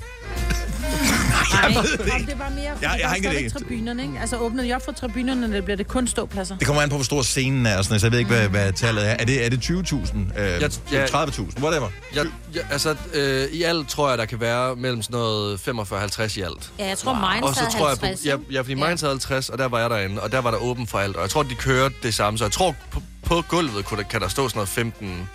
jeg 1.63 1.75
ved 1.83 1.97
det 1.97 2.13
ikke. 2.19 2.31
Det 2.31 2.39
var 2.39 2.49
mere, 2.49 2.71
Jeg- 2.81 2.97
jeg 3.01 3.07
har 3.09 3.15
ikke 3.15 3.29
ikke 3.37 3.49
det. 3.49 3.57
tribunerne, 3.57 4.01
ikke? 4.03 4.19
Altså 4.21 4.37
åbner 4.37 4.63
de 4.63 4.73
op 4.73 4.85
for 4.85 4.91
tribunerne, 4.91 5.43
eller 5.45 5.61
bliver 5.61 5.77
det 5.77 5.87
kun 5.87 6.07
ståpladser? 6.07 6.57
Det 6.57 6.67
kommer 6.67 6.81
an 6.83 6.89
på, 6.89 6.95
hvor 6.95 7.03
stor 7.03 7.21
scenen 7.21 7.65
er, 7.65 7.77
og 7.77 7.83
sådan, 7.83 7.99
så 7.99 8.05
jeg 8.05 8.11
ved 8.11 8.19
ikke, 8.19 8.31
hvad, 8.31 8.47
hvad 8.47 8.73
tallet 8.73 9.07
er. 9.07 9.11
Er 9.11 9.25
det, 9.25 9.45
er 9.45 9.49
det 9.49 9.59
20.000? 9.61 10.17
Øh, 10.37 10.61
Jeg- 10.61 10.71
jeg- 10.91 11.09
30.000? 11.09 11.63
Whatever. 11.63 11.87
Jeg, 12.15 12.25
jeg, 12.55 12.61
altså, 12.71 12.95
øh, 13.13 13.47
i 13.51 13.63
alt 13.63 13.87
tror 13.89 14.09
jeg, 14.09 14.17
der 14.17 14.25
kan 14.25 14.39
være 14.39 14.75
mellem 14.75 15.01
sådan 15.01 15.13
noget 15.13 15.59
45-50 15.59 16.37
i 16.37 16.41
alt. 16.41 16.71
Ja, 16.79 16.87
jeg 16.87 16.97
tror, 16.97 17.11
wow. 17.11 17.21
Mainz 17.21 17.43
Og 17.47 17.55
så 17.55 17.61
tror 17.77 17.89
jeg, 17.89 17.97
50, 18.01 18.19
på, 18.21 18.27
ja, 18.27 18.35
ja, 18.55 18.61
fordi 18.61 18.73
Mainz 18.73 19.01
havde 19.01 19.11
50, 19.13 19.49
og 19.49 19.57
der 19.57 19.65
var 19.67 19.79
jeg 19.79 19.89
derinde, 19.89 20.21
og 20.21 20.31
der 20.31 20.39
var 20.39 20.51
der 20.51 20.57
åben 20.57 20.87
for 20.87 20.99
alt. 20.99 21.15
Og 21.15 21.21
jeg 21.21 21.29
tror, 21.29 21.43
de 21.43 21.55
kører 21.55 21.89
det 22.03 22.13
samme, 22.13 22.37
så 22.37 22.45
jeg 22.45 22.51
tror, 22.51 22.75
på, 22.91 23.01
på 23.25 23.41
gulvet 23.47 23.85
kunne 23.85 24.03
der, 24.03 24.09
kan 24.09 24.21
der 24.21 24.27
stå 24.27 24.49
sådan 24.49 24.57
noget 24.57 24.69
15... 24.69 25.29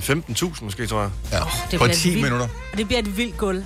15.000 0.00 0.64
måske, 0.64 0.86
tror 0.86 1.00
jeg. 1.00 1.10
Ja, 1.32 1.38
Det 1.70 1.78
bliver 1.80 1.84
et 1.84 2.04
vildt- 2.04 2.32
Og 2.72 2.78
det 2.78 2.86
bliver 2.86 2.98
et 2.98 3.16
vildt 3.16 3.36
gulv. 3.38 3.64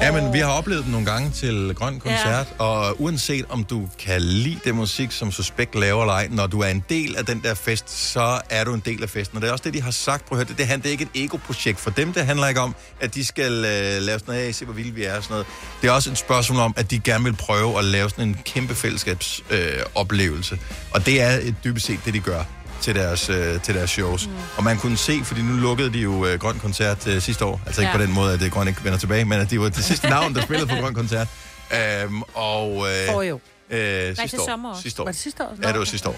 Ja, 0.00 0.12
men 0.12 0.32
vi 0.32 0.38
har 0.38 0.50
oplevet 0.50 0.84
den 0.84 0.92
nogle 0.92 1.06
gange 1.06 1.30
til 1.30 1.74
Grøn 1.74 2.00
Koncert, 2.00 2.46
ja. 2.58 2.64
og 2.64 3.00
uanset 3.00 3.44
om 3.48 3.64
du 3.64 3.88
kan 3.98 4.22
lide 4.22 4.58
det 4.64 4.74
musik, 4.74 5.12
som 5.12 5.32
Suspekt 5.32 5.74
laver 5.74 6.02
eller 6.02 6.14
ej, 6.14 6.28
når 6.30 6.46
du 6.46 6.60
er 6.60 6.66
en 6.68 6.84
del 6.88 7.16
af 7.16 7.26
den 7.26 7.40
der 7.44 7.54
fest, 7.54 7.90
så 8.12 8.40
er 8.50 8.64
du 8.64 8.74
en 8.74 8.82
del 8.84 9.02
af 9.02 9.10
festen. 9.10 9.36
Og 9.36 9.42
det 9.42 9.48
er 9.48 9.52
også 9.52 9.64
det, 9.64 9.74
de 9.74 9.82
har 9.82 9.90
sagt. 9.90 10.24
Prøv 10.26 10.38
at 10.38 10.46
høre, 10.46 10.56
det, 10.58 10.68
det, 10.68 10.82
det 10.82 10.86
er 10.86 10.90
ikke 10.90 11.08
et 11.14 11.24
ego-projekt 11.24 11.80
for 11.80 11.90
dem. 11.90 12.12
Det 12.12 12.26
handler 12.26 12.48
ikke 12.48 12.60
om, 12.60 12.74
at 13.00 13.14
de 13.14 13.24
skal 13.24 13.52
øh, 13.52 13.62
lave 13.62 14.00
sådan 14.00 14.18
noget, 14.26 14.44
"Hey, 14.44 14.52
se 14.52 14.64
hvor 14.64 14.74
vilde 14.74 14.94
vi 14.94 15.04
er 15.04 15.16
og 15.16 15.22
sådan 15.22 15.34
noget. 15.34 15.46
Det 15.82 15.88
er 15.88 15.92
også 15.92 16.10
et 16.10 16.18
spørgsmål 16.18 16.60
om, 16.60 16.74
at 16.76 16.90
de 16.90 16.98
gerne 16.98 17.24
vil 17.24 17.32
prøve 17.36 17.78
at 17.78 17.84
lave 17.84 18.10
sådan 18.10 18.28
en 18.28 18.36
kæmpe 18.44 18.74
fællesskabsoplevelse. 18.74 19.78
Øh, 19.78 19.84
oplevelse. 19.94 20.58
og 20.90 21.06
det 21.06 21.20
er 21.20 21.30
et 21.42 21.54
dybest 21.64 21.86
set 21.86 21.98
det, 22.04 22.14
de 22.14 22.20
gør 22.20 22.44
til 22.82 22.94
deres, 22.94 23.28
øh, 23.28 23.60
til 23.60 23.74
deres 23.74 23.90
shows. 23.90 24.26
Mm. 24.26 24.32
Og 24.56 24.64
man 24.64 24.78
kunne 24.78 24.96
se, 24.96 25.20
fordi 25.24 25.42
nu 25.42 25.52
lukkede 25.56 25.92
de 25.92 25.98
jo 25.98 26.26
øh, 26.26 26.38
Grøn 26.38 26.58
Koncert 26.58 27.06
øh, 27.06 27.22
sidste 27.22 27.44
år. 27.44 27.60
Altså 27.66 27.80
ikke 27.80 27.90
Ja. 27.90 27.96
på 27.96 28.02
den 28.02 28.12
måde, 28.12 28.34
at 28.34 28.40
det 28.40 28.52
Grøn 28.52 28.68
ikke 28.68 28.84
vender 28.84 28.98
tilbage, 28.98 29.24
men 29.24 29.40
at 29.40 29.50
de 29.50 29.60
var 29.60 29.68
det 29.68 29.84
sidste 29.84 30.08
navn, 30.08 30.34
der 30.34 30.42
spillede 30.42 30.66
på 30.68 30.74
Grøn 30.80 30.94
Koncert. 30.94 31.28
Øhm, 31.74 32.22
og, 32.34 32.86
øh, 33.08 33.14
år. 33.14 33.22
Øh, 33.22 34.06
til 34.06 34.16
sidste 34.16 34.40
år. 34.40 34.46
sommer 34.46 34.70
også. 34.70 34.82
Sidste 34.82 35.02
år. 35.02 35.04
Var 35.06 35.12
det 35.12 35.20
sidste 35.20 35.42
år? 35.44 35.56
Ja, 35.62 35.68
det 35.68 35.78
var 35.78 35.84
sidste 35.84 36.08
år. 36.08 36.16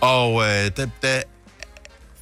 Og 0.00 0.42
øh, 0.42 0.70
da, 0.76 0.88
da 1.02 1.22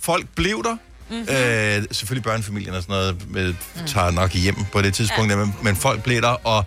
folk 0.00 0.26
blev 0.36 0.62
der, 0.64 0.76
Mhm. 1.10 1.18
mm-hmm. 1.18 1.34
øh, 1.36 1.84
selvfølgelig 1.90 2.24
børnefamilien 2.24 2.74
og 2.74 2.82
sådan 2.82 2.92
noget, 2.92 3.30
med, 3.30 3.54
tager 3.86 4.10
nok 4.10 4.32
hjem 4.32 4.56
på 4.72 4.82
det 4.82 4.94
tidspunkt, 4.94 5.30
ja. 5.32 5.36
men, 5.36 5.54
men 5.62 5.76
folk 5.76 6.02
blev 6.02 6.22
der, 6.22 6.28
og, 6.46 6.64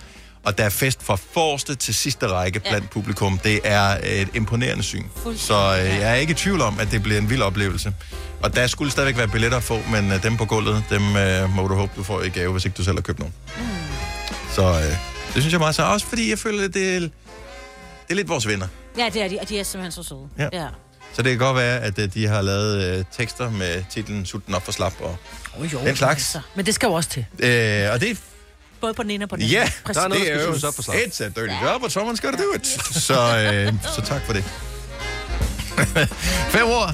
og 0.47 0.57
der 0.57 0.63
er 0.63 0.69
fest 0.69 1.03
fra 1.03 1.15
forreste 1.15 1.75
til 1.75 1.93
sidste 1.93 2.27
række 2.27 2.59
blandt 2.59 2.83
ja. 2.83 2.89
publikum. 2.89 3.39
Det 3.43 3.59
er 3.63 3.97
et 4.03 4.27
imponerende 4.33 4.83
syn. 4.83 5.03
Så 5.35 5.53
øh, 5.53 5.85
jeg 5.85 6.09
er 6.09 6.13
ikke 6.13 6.31
i 6.31 6.33
tvivl 6.33 6.61
om, 6.61 6.79
at 6.79 6.91
det 6.91 7.03
bliver 7.03 7.17
en 7.19 7.29
vild 7.29 7.41
oplevelse. 7.41 7.93
Og 8.43 8.55
der 8.55 8.67
skulle 8.67 8.91
stadigvæk 8.91 9.17
være 9.17 9.27
billetter 9.27 9.57
at 9.57 9.63
få, 9.63 9.79
men 9.91 10.11
øh, 10.11 10.23
dem 10.23 10.37
på 10.37 10.45
gulvet, 10.45 10.83
dem 10.89 11.15
øh, 11.15 11.55
må 11.55 11.67
du 11.67 11.75
håbe, 11.75 11.91
du 11.95 12.03
får 12.03 12.21
i 12.21 12.29
gave, 12.29 12.51
hvis 12.51 12.65
ikke 12.65 12.75
du 12.75 12.83
selv 12.83 12.97
har 12.97 13.01
købt 13.01 13.19
nogen. 13.19 13.33
Mm. 13.57 13.63
Så 14.51 14.63
øh, 14.63 14.81
det 14.83 14.97
synes 15.33 15.45
jeg 15.45 15.53
er 15.53 15.59
meget 15.59 15.75
så. 15.75 15.83
Også 15.83 16.05
fordi 16.05 16.29
jeg 16.29 16.39
føler, 16.39 16.67
det 16.67 16.95
er, 16.95 16.99
det 16.99 17.11
er 18.09 18.15
lidt 18.15 18.29
vores 18.29 18.47
venner. 18.47 18.67
Ja, 18.97 19.09
det 19.13 19.21
er 19.21 19.27
de, 19.27 19.37
og 19.41 19.49
de 19.49 19.59
er 19.59 19.63
simpelthen 19.63 19.91
så 19.91 20.09
søde. 20.09 20.29
Ja. 20.37 20.49
ja. 20.53 20.67
Så 21.13 21.21
det 21.21 21.31
kan 21.31 21.39
godt 21.39 21.57
være, 21.57 21.79
at 21.79 21.99
øh, 21.99 22.13
de 22.13 22.27
har 22.27 22.41
lavet 22.41 22.83
øh, 22.83 23.05
tekster 23.17 23.49
med 23.49 23.83
titlen 23.91 24.25
Sulten 24.25 24.53
op 24.53 24.65
for 24.65 24.71
slap 24.71 24.93
og 24.99 25.17
Oh, 25.59 25.73
jo, 25.73 25.79
den 25.79 25.95
slags. 25.95 26.35
Altså. 26.35 26.41
Men 26.55 26.65
det 26.65 26.75
skal 26.75 26.87
jo 26.87 26.93
også 26.93 27.09
til. 27.09 27.25
Øh, 27.39 27.91
og 27.93 28.01
det 28.01 28.19
Både 28.81 28.93
på 28.93 29.03
den 29.03 29.11
ene 29.11 29.25
og 29.25 29.29
på 29.29 29.35
den 29.35 29.45
Ja, 29.45 29.59
anden. 29.59 29.73
Præcis. 29.85 30.03
det 30.21 30.31
er 30.33 30.43
jo 30.43 30.51
it's 30.53 31.23
a 31.23 31.29
dirty 31.29 31.53
job, 31.63 31.81
but 31.81 31.97
someone's 31.97 32.21
gotta 32.27 32.37
do 32.43 32.53
it. 32.55 32.67
Så, 32.95 33.13
øh, 33.13 33.73
så 33.95 34.01
tak 34.01 34.21
for 34.25 34.33
det. 34.33 34.43
5 36.49 36.67
år, 36.67 36.87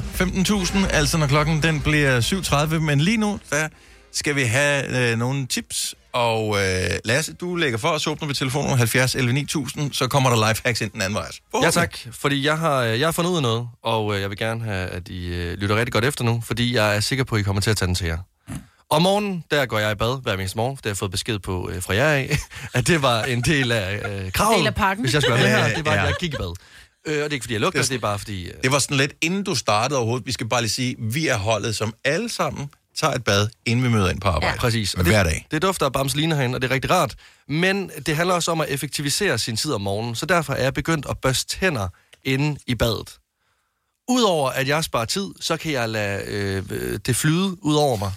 15.000, 0.84 0.88
altså 0.96 1.18
når 1.18 1.28
klokken 1.28 1.64
den 1.64 1.82
bliver 1.82 2.22
7.30, 2.22 2.80
men 2.80 3.00
lige 3.02 3.18
nu, 3.18 3.40
der 3.50 3.68
skal 4.12 4.36
vi 4.36 4.44
have 4.44 5.12
øh, 5.12 5.18
nogle 5.18 5.48
tips. 5.48 5.96
Og 6.14 6.58
øh, 6.58 6.90
Lasse, 7.06 7.34
du 7.34 7.56
lægger 7.56 7.78
for 7.78 7.88
os, 7.90 8.08
åbner 8.08 8.28
vi 8.28 8.34
telefonen 8.34 8.78
70 8.78 9.16
11 9.16 9.34
9000, 9.34 9.94
så 9.94 10.08
kommer 10.08 10.30
der 10.30 10.48
life 10.50 10.62
hacks 10.66 10.82
ind 10.82 10.92
den 10.92 11.02
anden 11.02 11.16
vej. 11.16 11.28
Ja 11.64 11.72
tak, 11.72 11.98
fordi 12.12 12.46
jeg 12.46 12.58
har, 12.58 12.82
jeg 12.82 13.08
har 13.08 13.12
fundet 13.12 13.32
ud 13.32 13.36
af 13.36 13.42
noget, 13.42 13.68
og 13.84 14.16
øh, 14.16 14.22
jeg 14.22 14.30
vil 14.30 14.38
gerne 14.38 14.64
have, 14.64 14.88
at 14.90 15.08
I 15.08 15.26
øh, 15.28 15.58
lytter 15.58 15.76
rigtig 15.76 15.94
godt 15.94 16.06
efter 16.06 16.24
nu, 16.24 16.44
fordi 16.46 16.76
jeg 16.76 16.96
er 16.96 17.00
sikker 17.00 17.24
på, 17.24 17.36
at 17.36 17.40
I 17.40 17.44
kommer 17.44 17.62
til 17.62 17.70
at 17.70 17.78
tage 17.78 17.88
den 17.88 17.96
til 17.96 18.08
jer. 18.08 18.18
Om 18.94 19.02
morgenen, 19.02 19.44
der 19.52 19.66
går 19.66 19.80
jeg 19.80 19.92
i 19.92 19.96
bad 19.96 20.22
hver 20.22 20.34
eneste 20.34 20.58
morgen, 20.58 20.76
det 20.76 20.86
har 20.86 20.90
jeg 20.90 20.98
fået 20.98 21.12
besked 21.12 21.40
på 21.40 21.70
øh, 21.74 21.82
fra 21.82 21.94
jer 21.96 22.08
af, 22.10 22.38
at 22.74 22.88
det 22.88 23.02
var 23.02 23.24
en 23.24 23.42
del 23.42 23.72
af 23.72 23.96
øh, 24.26 24.32
kravet, 24.32 24.58
Del 24.58 24.68
af 24.68 24.76
pakken. 24.76 25.06
hvis 25.06 25.14
jeg 25.14 25.22
skulle 25.22 25.44
være 25.44 25.62
med 25.62 25.68
her, 25.70 25.76
det 25.76 25.86
var, 25.86 25.92
at 25.92 25.98
Ja. 25.98 26.04
jeg 26.04 26.14
gik 26.20 26.34
i 26.34 26.38
bad. 26.38 26.54
Øh, 27.08 27.14
og 27.14 27.14
det 27.14 27.20
er 27.26 27.30
ikke, 27.34 27.44
fordi 27.44 27.54
jeg 27.54 27.62
lugter, 27.62 27.82
det 27.82 27.92
er 27.92 28.00
bare 28.00 28.20
fordi... 28.20 28.48
Øh, 28.48 28.54
Det 28.64 28.72
var 28.72 28.80
sådan 28.80 28.98
lidt, 28.98 29.14
inden 29.22 29.44
du 29.44 29.56
startede 29.56 29.98
overhovedet, 30.00 30.28
vi 30.28 30.32
skal 30.32 30.48
bare 30.50 30.62
lige 30.62 30.70
sige, 30.72 30.96
vi 31.00 31.28
er 31.28 31.38
holdet, 31.38 31.76
som 31.76 31.94
alle 32.04 32.30
sammen 32.30 32.70
tager 32.98 33.14
et 33.14 33.24
bad, 33.24 33.48
inden 33.66 33.86
vi 33.86 33.90
møder 33.90 34.10
ind 34.10 34.22
på 34.22 34.28
arbejde. 34.28 34.54
Ja, 34.54 34.60
præcis. 34.60 34.94
Og 34.94 35.04
Hver 35.04 35.24
det, 35.24 35.32
dag. 35.32 35.48
Det 35.52 35.62
dufter 35.62 35.86
af 35.86 35.94
bamseline 35.94 36.36
herinde, 36.36 36.56
og 36.56 36.62
det 36.62 36.72
er 36.72 36.74
rigtig 36.74 36.92
rart. 36.92 37.16
Men 37.48 37.92
det 38.06 38.16
handler 38.16 38.36
også 38.36 38.52
om 38.52 38.62
at 38.62 38.70
effektivisere 38.70 39.38
sin 39.38 39.58
tid 39.58 39.74
om 39.74 39.82
morgenen, 39.82 40.16
så 40.16 40.26
derfor 40.26 40.54
er 40.54 40.64
jeg 40.64 40.74
begyndt 40.74 41.06
at 41.10 41.18
børste 41.18 41.60
tænder 41.60 41.88
inde 42.24 42.60
i 42.68 42.76
badet. 42.76 43.18
Udover 44.10 44.50
at 44.50 44.68
jeg 44.68 44.84
sparer 44.84 45.06
tid, 45.06 45.28
så 45.42 45.58
kan 45.58 45.72
jeg 45.72 45.90
lade 45.90 46.24
øh, 46.28 46.64
det 47.06 47.16
flyde 47.16 47.64
ud 47.66 47.76
over 47.76 47.98
mig. 47.98 48.12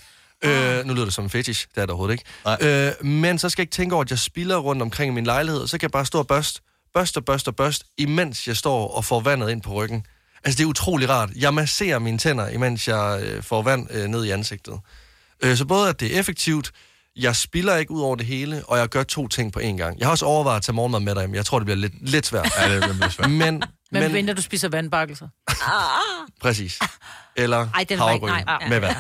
Øh, 0.47 0.85
nu 0.87 0.95
lyder 0.95 1.05
det 1.05 1.15
som 1.15 1.25
en 1.25 1.31
fetish, 1.31 1.67
det 1.75 1.77
er 1.77 1.81
det 1.81 1.91
overhovedet 1.91 2.13
ikke. 2.61 2.89
Øh, 3.01 3.05
men 3.07 3.39
så 3.39 3.49
skal 3.49 3.63
jeg 3.63 3.65
ikke 3.65 3.75
tænke 3.75 3.95
over, 3.95 4.05
at 4.05 4.11
jeg 4.11 4.19
spilder 4.19 4.57
rundt 4.57 4.83
omkring 4.83 5.13
i 5.13 5.15
min 5.15 5.25
lejlighed, 5.25 5.61
og 5.63 5.69
så 5.69 5.79
kan 5.79 5.83
jeg 5.87 5.91
bare 5.93 6.07
stå 6.07 6.19
og 6.19 6.27
børste, 6.27 6.61
børste, 6.95 7.23
børste, 7.23 7.53
børste, 7.53 7.85
imens 7.99 8.47
jeg 8.49 8.57
står 8.57 8.89
og 8.97 9.05
får 9.05 9.21
vandet 9.21 9.51
ind 9.51 9.63
på 9.63 9.73
ryggen. 9.73 10.07
Altså, 10.45 10.59
det 10.59 10.65
er 10.65 10.69
utrolig 10.69 11.09
rart. 11.09 11.31
Jeg 11.37 11.55
masserer 11.55 11.99
mine 11.99 12.19
tænder, 12.19 12.49
imens 12.49 12.89
jeg 12.89 13.21
øh, 13.23 13.43
får 13.43 13.63
vand 13.63 13.87
øh, 13.91 14.07
ned 14.07 14.25
i 14.25 14.31
ansigtet. 14.31 14.75
Øh, 15.45 15.57
så 15.57 15.65
både 15.65 15.89
at 15.89 16.01
det 16.01 16.15
er 16.17 16.21
effektivt, 16.21 16.71
jeg 17.17 17.37
spiller 17.37 17.77
ikke 17.77 17.91
ud 17.91 18.03
over 18.03 18.17
det 18.17 18.27
hele, 18.27 18.63
og 18.69 18.79
jeg 18.79 18.89
gør 18.89 19.03
to 19.03 19.29
ting 19.29 19.53
på 19.53 19.61
én 19.61 19.77
gang. 19.77 19.99
Jeg 19.99 20.07
har 20.07 20.11
også 20.11 20.27
overvejet 20.27 20.57
at 20.57 20.63
tage 20.63 20.75
morgenmad 20.77 21.01
med 21.01 21.15
dig, 21.15 21.29
men 21.29 21.35
jeg 21.35 21.47
tror, 21.47 21.59
det 21.59 21.67
bliver 21.67 21.77
lidt, 21.77 22.11
lidt 22.11 22.27
svært. 22.27 22.53
Ja, 22.59 22.75
det 22.75 22.83
bliver 22.97 23.09
svært. 23.09 23.31
Men, 23.31 23.39
Men, 23.93 24.03
men, 24.03 24.13
venter 24.13 24.35
du 24.35 24.43
spiser 24.43 24.69
vandbakkelser. 24.69 25.29
præcis. 26.41 26.79
Eller 27.37 27.69
Ej, 27.75 27.85
den 27.89 27.99
var 27.99 28.11
ikke- 28.11 28.27
havregryn 28.27 28.45
nej, 28.47 28.59
ja. 28.63 28.69
med 28.69 28.81
vand. 28.81 28.97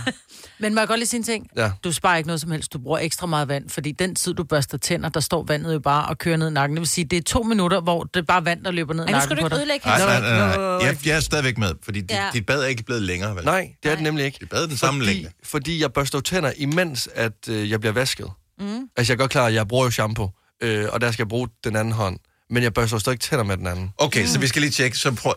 Men 0.58 0.74
må 0.74 0.80
jeg 0.80 0.88
godt 0.88 0.98
lige 0.98 1.08
sige 1.08 1.18
en 1.18 1.24
ting? 1.24 1.46
Ja. 1.56 1.70
Du 1.84 1.92
sparer 1.92 2.16
ikke 2.16 2.26
noget 2.26 2.40
som 2.40 2.50
helst. 2.50 2.72
Du 2.72 2.78
bruger 2.78 2.98
ekstra 2.98 3.26
meget 3.26 3.48
vand, 3.48 3.68
fordi 3.70 3.92
den 3.92 4.14
tid, 4.14 4.34
du 4.34 4.44
børster 4.44 4.78
tænder, 4.78 5.08
der 5.08 5.20
står 5.20 5.44
vandet 5.48 5.74
jo 5.74 5.78
bare 5.78 6.06
og 6.08 6.18
kører 6.18 6.36
ned 6.36 6.48
i 6.48 6.52
nakken. 6.52 6.76
Det 6.76 6.80
vil 6.80 6.88
sige, 6.88 7.04
det 7.04 7.16
er 7.16 7.22
to 7.22 7.42
minutter, 7.42 7.80
hvor 7.80 8.02
det 8.04 8.20
er 8.20 8.24
bare 8.24 8.44
vand, 8.44 8.64
der 8.64 8.70
løber 8.70 8.94
ned 8.94 9.04
i 9.04 9.10
Ej, 9.10 9.12
nu 9.12 9.20
skal 9.20 9.28
nakken 9.36 9.36
du 9.36 9.40
på 9.42 9.46
ikke 9.46 9.54
dig. 9.54 9.60
ødelægge 9.60 9.86
Nej, 9.86 9.98
nej, 9.98 10.20
nej, 10.48 10.56
nej. 10.56 10.86
Jeg, 10.86 11.06
jeg 11.06 11.16
er 11.16 11.20
stadigvæk 11.20 11.58
med, 11.58 11.70
fordi 11.82 12.00
dit, 12.00 12.10
Ja. 12.10 12.30
dit 12.32 12.46
bad 12.46 12.62
er 12.62 12.66
ikke 12.66 12.82
blevet 12.82 13.02
længere, 13.02 13.36
vel? 13.36 13.44
Nej, 13.44 13.70
det 13.82 13.90
er 13.90 13.94
det 13.94 14.02
nemlig 14.02 14.24
ikke. 14.24 14.38
Dit 14.40 14.48
bad 14.48 14.62
er 14.62 14.66
den 14.68 14.76
samme 14.76 15.00
fordi, 15.04 15.14
længde. 15.14 15.32
Fordi 15.44 15.80
jeg 15.82 15.92
børster 15.92 16.20
tænder, 16.20 16.52
imens 16.56 17.08
at 17.14 17.48
øh, 17.48 17.70
jeg 17.70 17.80
bliver 17.80 17.92
vasket. 17.92 18.26
Mm. 18.58 18.66
Altså, 18.96 19.12
jeg 19.12 19.16
er 19.16 19.18
godt 19.22 19.30
klar, 19.30 19.46
at 19.46 19.54
jeg 19.54 19.68
bruger 19.68 19.84
jo 19.84 19.90
shampoo, 19.90 20.30
øh, 20.62 20.86
og 20.92 21.00
der 21.00 21.10
skal 21.12 21.22
jeg 21.22 21.28
bruge 21.28 21.48
den 21.64 21.76
anden 21.76 21.92
hånd. 21.94 22.18
Men 22.50 22.62
jeg 22.62 22.74
børster 22.74 22.96
jo 22.96 23.00
stadig 23.00 23.20
tænder 23.20 23.44
med 23.44 23.56
den 23.56 23.66
anden. 23.66 23.90
Okay, 23.98 24.26
så 24.26 24.38
vi 24.38 24.46
skal 24.46 24.60
lige 24.62 24.70
tjekke, 24.70 24.98
så 24.98 25.14
prøv... 25.14 25.32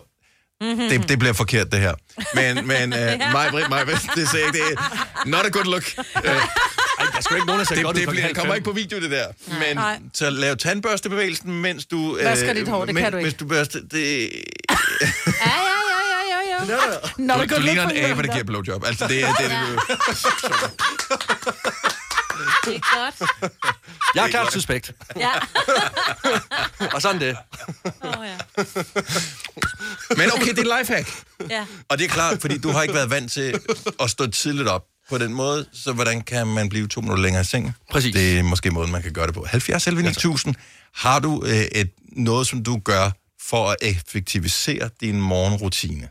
Mhm. 0.60 0.88
Det, 0.88 1.08
det 1.08 1.18
bliver 1.18 1.32
forkert, 1.32 1.72
det 1.72 1.80
her. 1.80 1.94
Men, 2.34 2.66
men 2.66 2.92
uh, 2.98 2.98
mig, 3.32 3.48
Britt, 3.50 3.68
mig, 3.68 3.86
det 3.86 4.28
sagde 4.28 4.46
ikke, 4.46 4.58
det 4.58 4.72
er 4.72 4.76
not 5.26 5.46
a 5.46 5.48
good 5.48 5.64
look. 5.64 5.82
Uh, 5.98 6.04
Ej, 6.24 6.32
der 7.14 7.20
skal 7.20 7.36
ikke 7.36 7.46
nogen, 7.46 7.58
der 7.58 7.64
ser 7.66 7.74
det, 7.74 7.84
godt 7.84 7.96
ud 7.96 8.00
det 8.00 8.08
bliver, 8.08 8.22
halv 8.22 8.34
kommer 8.34 8.54
ikke 8.54 8.64
på 8.64 8.72
video, 8.72 9.00
det 9.00 9.10
der. 9.10 9.26
Men 9.48 9.76
Nej. 9.76 9.98
så 10.14 10.30
lav 10.30 10.56
tandbørstebevægelsen, 10.56 11.60
mens 11.60 11.86
du... 11.86 12.16
øh, 12.16 12.24
Vasker 12.24 12.52
dit 12.52 12.68
hår, 12.68 12.84
det 12.84 12.94
men, 12.94 13.02
kan 13.04 13.12
du 13.12 13.18
ikke. 13.18 13.30
Hvis 13.30 13.38
du 13.38 13.46
børster... 13.46 13.78
Det, 13.90 13.90
Ja, 14.00 14.06
ja, 15.46 15.52
ja, 15.90 15.96
ja, 16.30 16.30
ja, 16.30 16.36
ja. 16.58 16.64
Du, 17.34 17.40
det 17.40 17.48
går 17.50 17.56
du 17.56 17.62
ligner 17.62 17.82
for 17.82 17.90
en 17.90 18.04
abe, 18.04 18.22
der 18.22 18.32
giver 18.32 18.44
blowjob. 18.44 18.84
Altså, 18.86 19.06
det 19.08 19.24
er 19.24 19.32
det, 19.32 19.38
det, 19.38 19.50
Det 19.88 19.96
er 22.66 22.96
godt. 22.96 23.30
Jeg 24.14 24.24
er 24.24 24.28
klart 24.28 24.52
suspekt. 24.52 24.92
Ja. 25.16 25.30
og 26.94 27.02
sådan 27.02 27.20
det. 27.20 27.36
Oh, 28.00 28.26
ja. 28.26 28.36
Men 30.16 30.32
okay, 30.32 30.50
det 30.50 30.58
er 30.58 30.78
lifehack. 30.78 31.08
ja. 31.50 31.66
Og 31.88 31.98
det 31.98 32.04
er 32.04 32.08
klart, 32.08 32.40
fordi 32.40 32.58
du 32.58 32.70
har 32.70 32.82
ikke 32.82 32.94
været 32.94 33.10
vant 33.10 33.32
til 33.32 33.60
at 34.00 34.10
stå 34.10 34.26
tidligt 34.26 34.68
op 34.68 34.84
på 35.10 35.18
den 35.18 35.34
måde, 35.34 35.66
så 35.72 35.92
hvordan 35.92 36.20
kan 36.22 36.46
man 36.46 36.68
blive 36.68 36.88
to 36.88 37.00
minutter 37.00 37.22
længere 37.22 37.40
i 37.40 37.44
sengen? 37.44 37.72
Præcis. 37.90 38.14
Det 38.14 38.38
er 38.38 38.42
måske 38.42 38.70
måden, 38.70 38.92
man 38.92 39.02
kan 39.02 39.12
gøre 39.12 39.26
det 39.26 39.34
på. 39.34 39.46
70 39.48 39.86
11 39.86 40.02
9000. 40.02 40.54
Har 40.94 41.18
du 41.18 41.42
øh, 41.46 41.52
et, 41.52 41.90
noget, 42.12 42.46
som 42.46 42.64
du 42.64 42.78
gør 42.84 43.10
for 43.48 43.70
at 43.70 43.76
effektivisere 43.82 44.90
din 45.00 45.20
morgenrutine? 45.20 46.08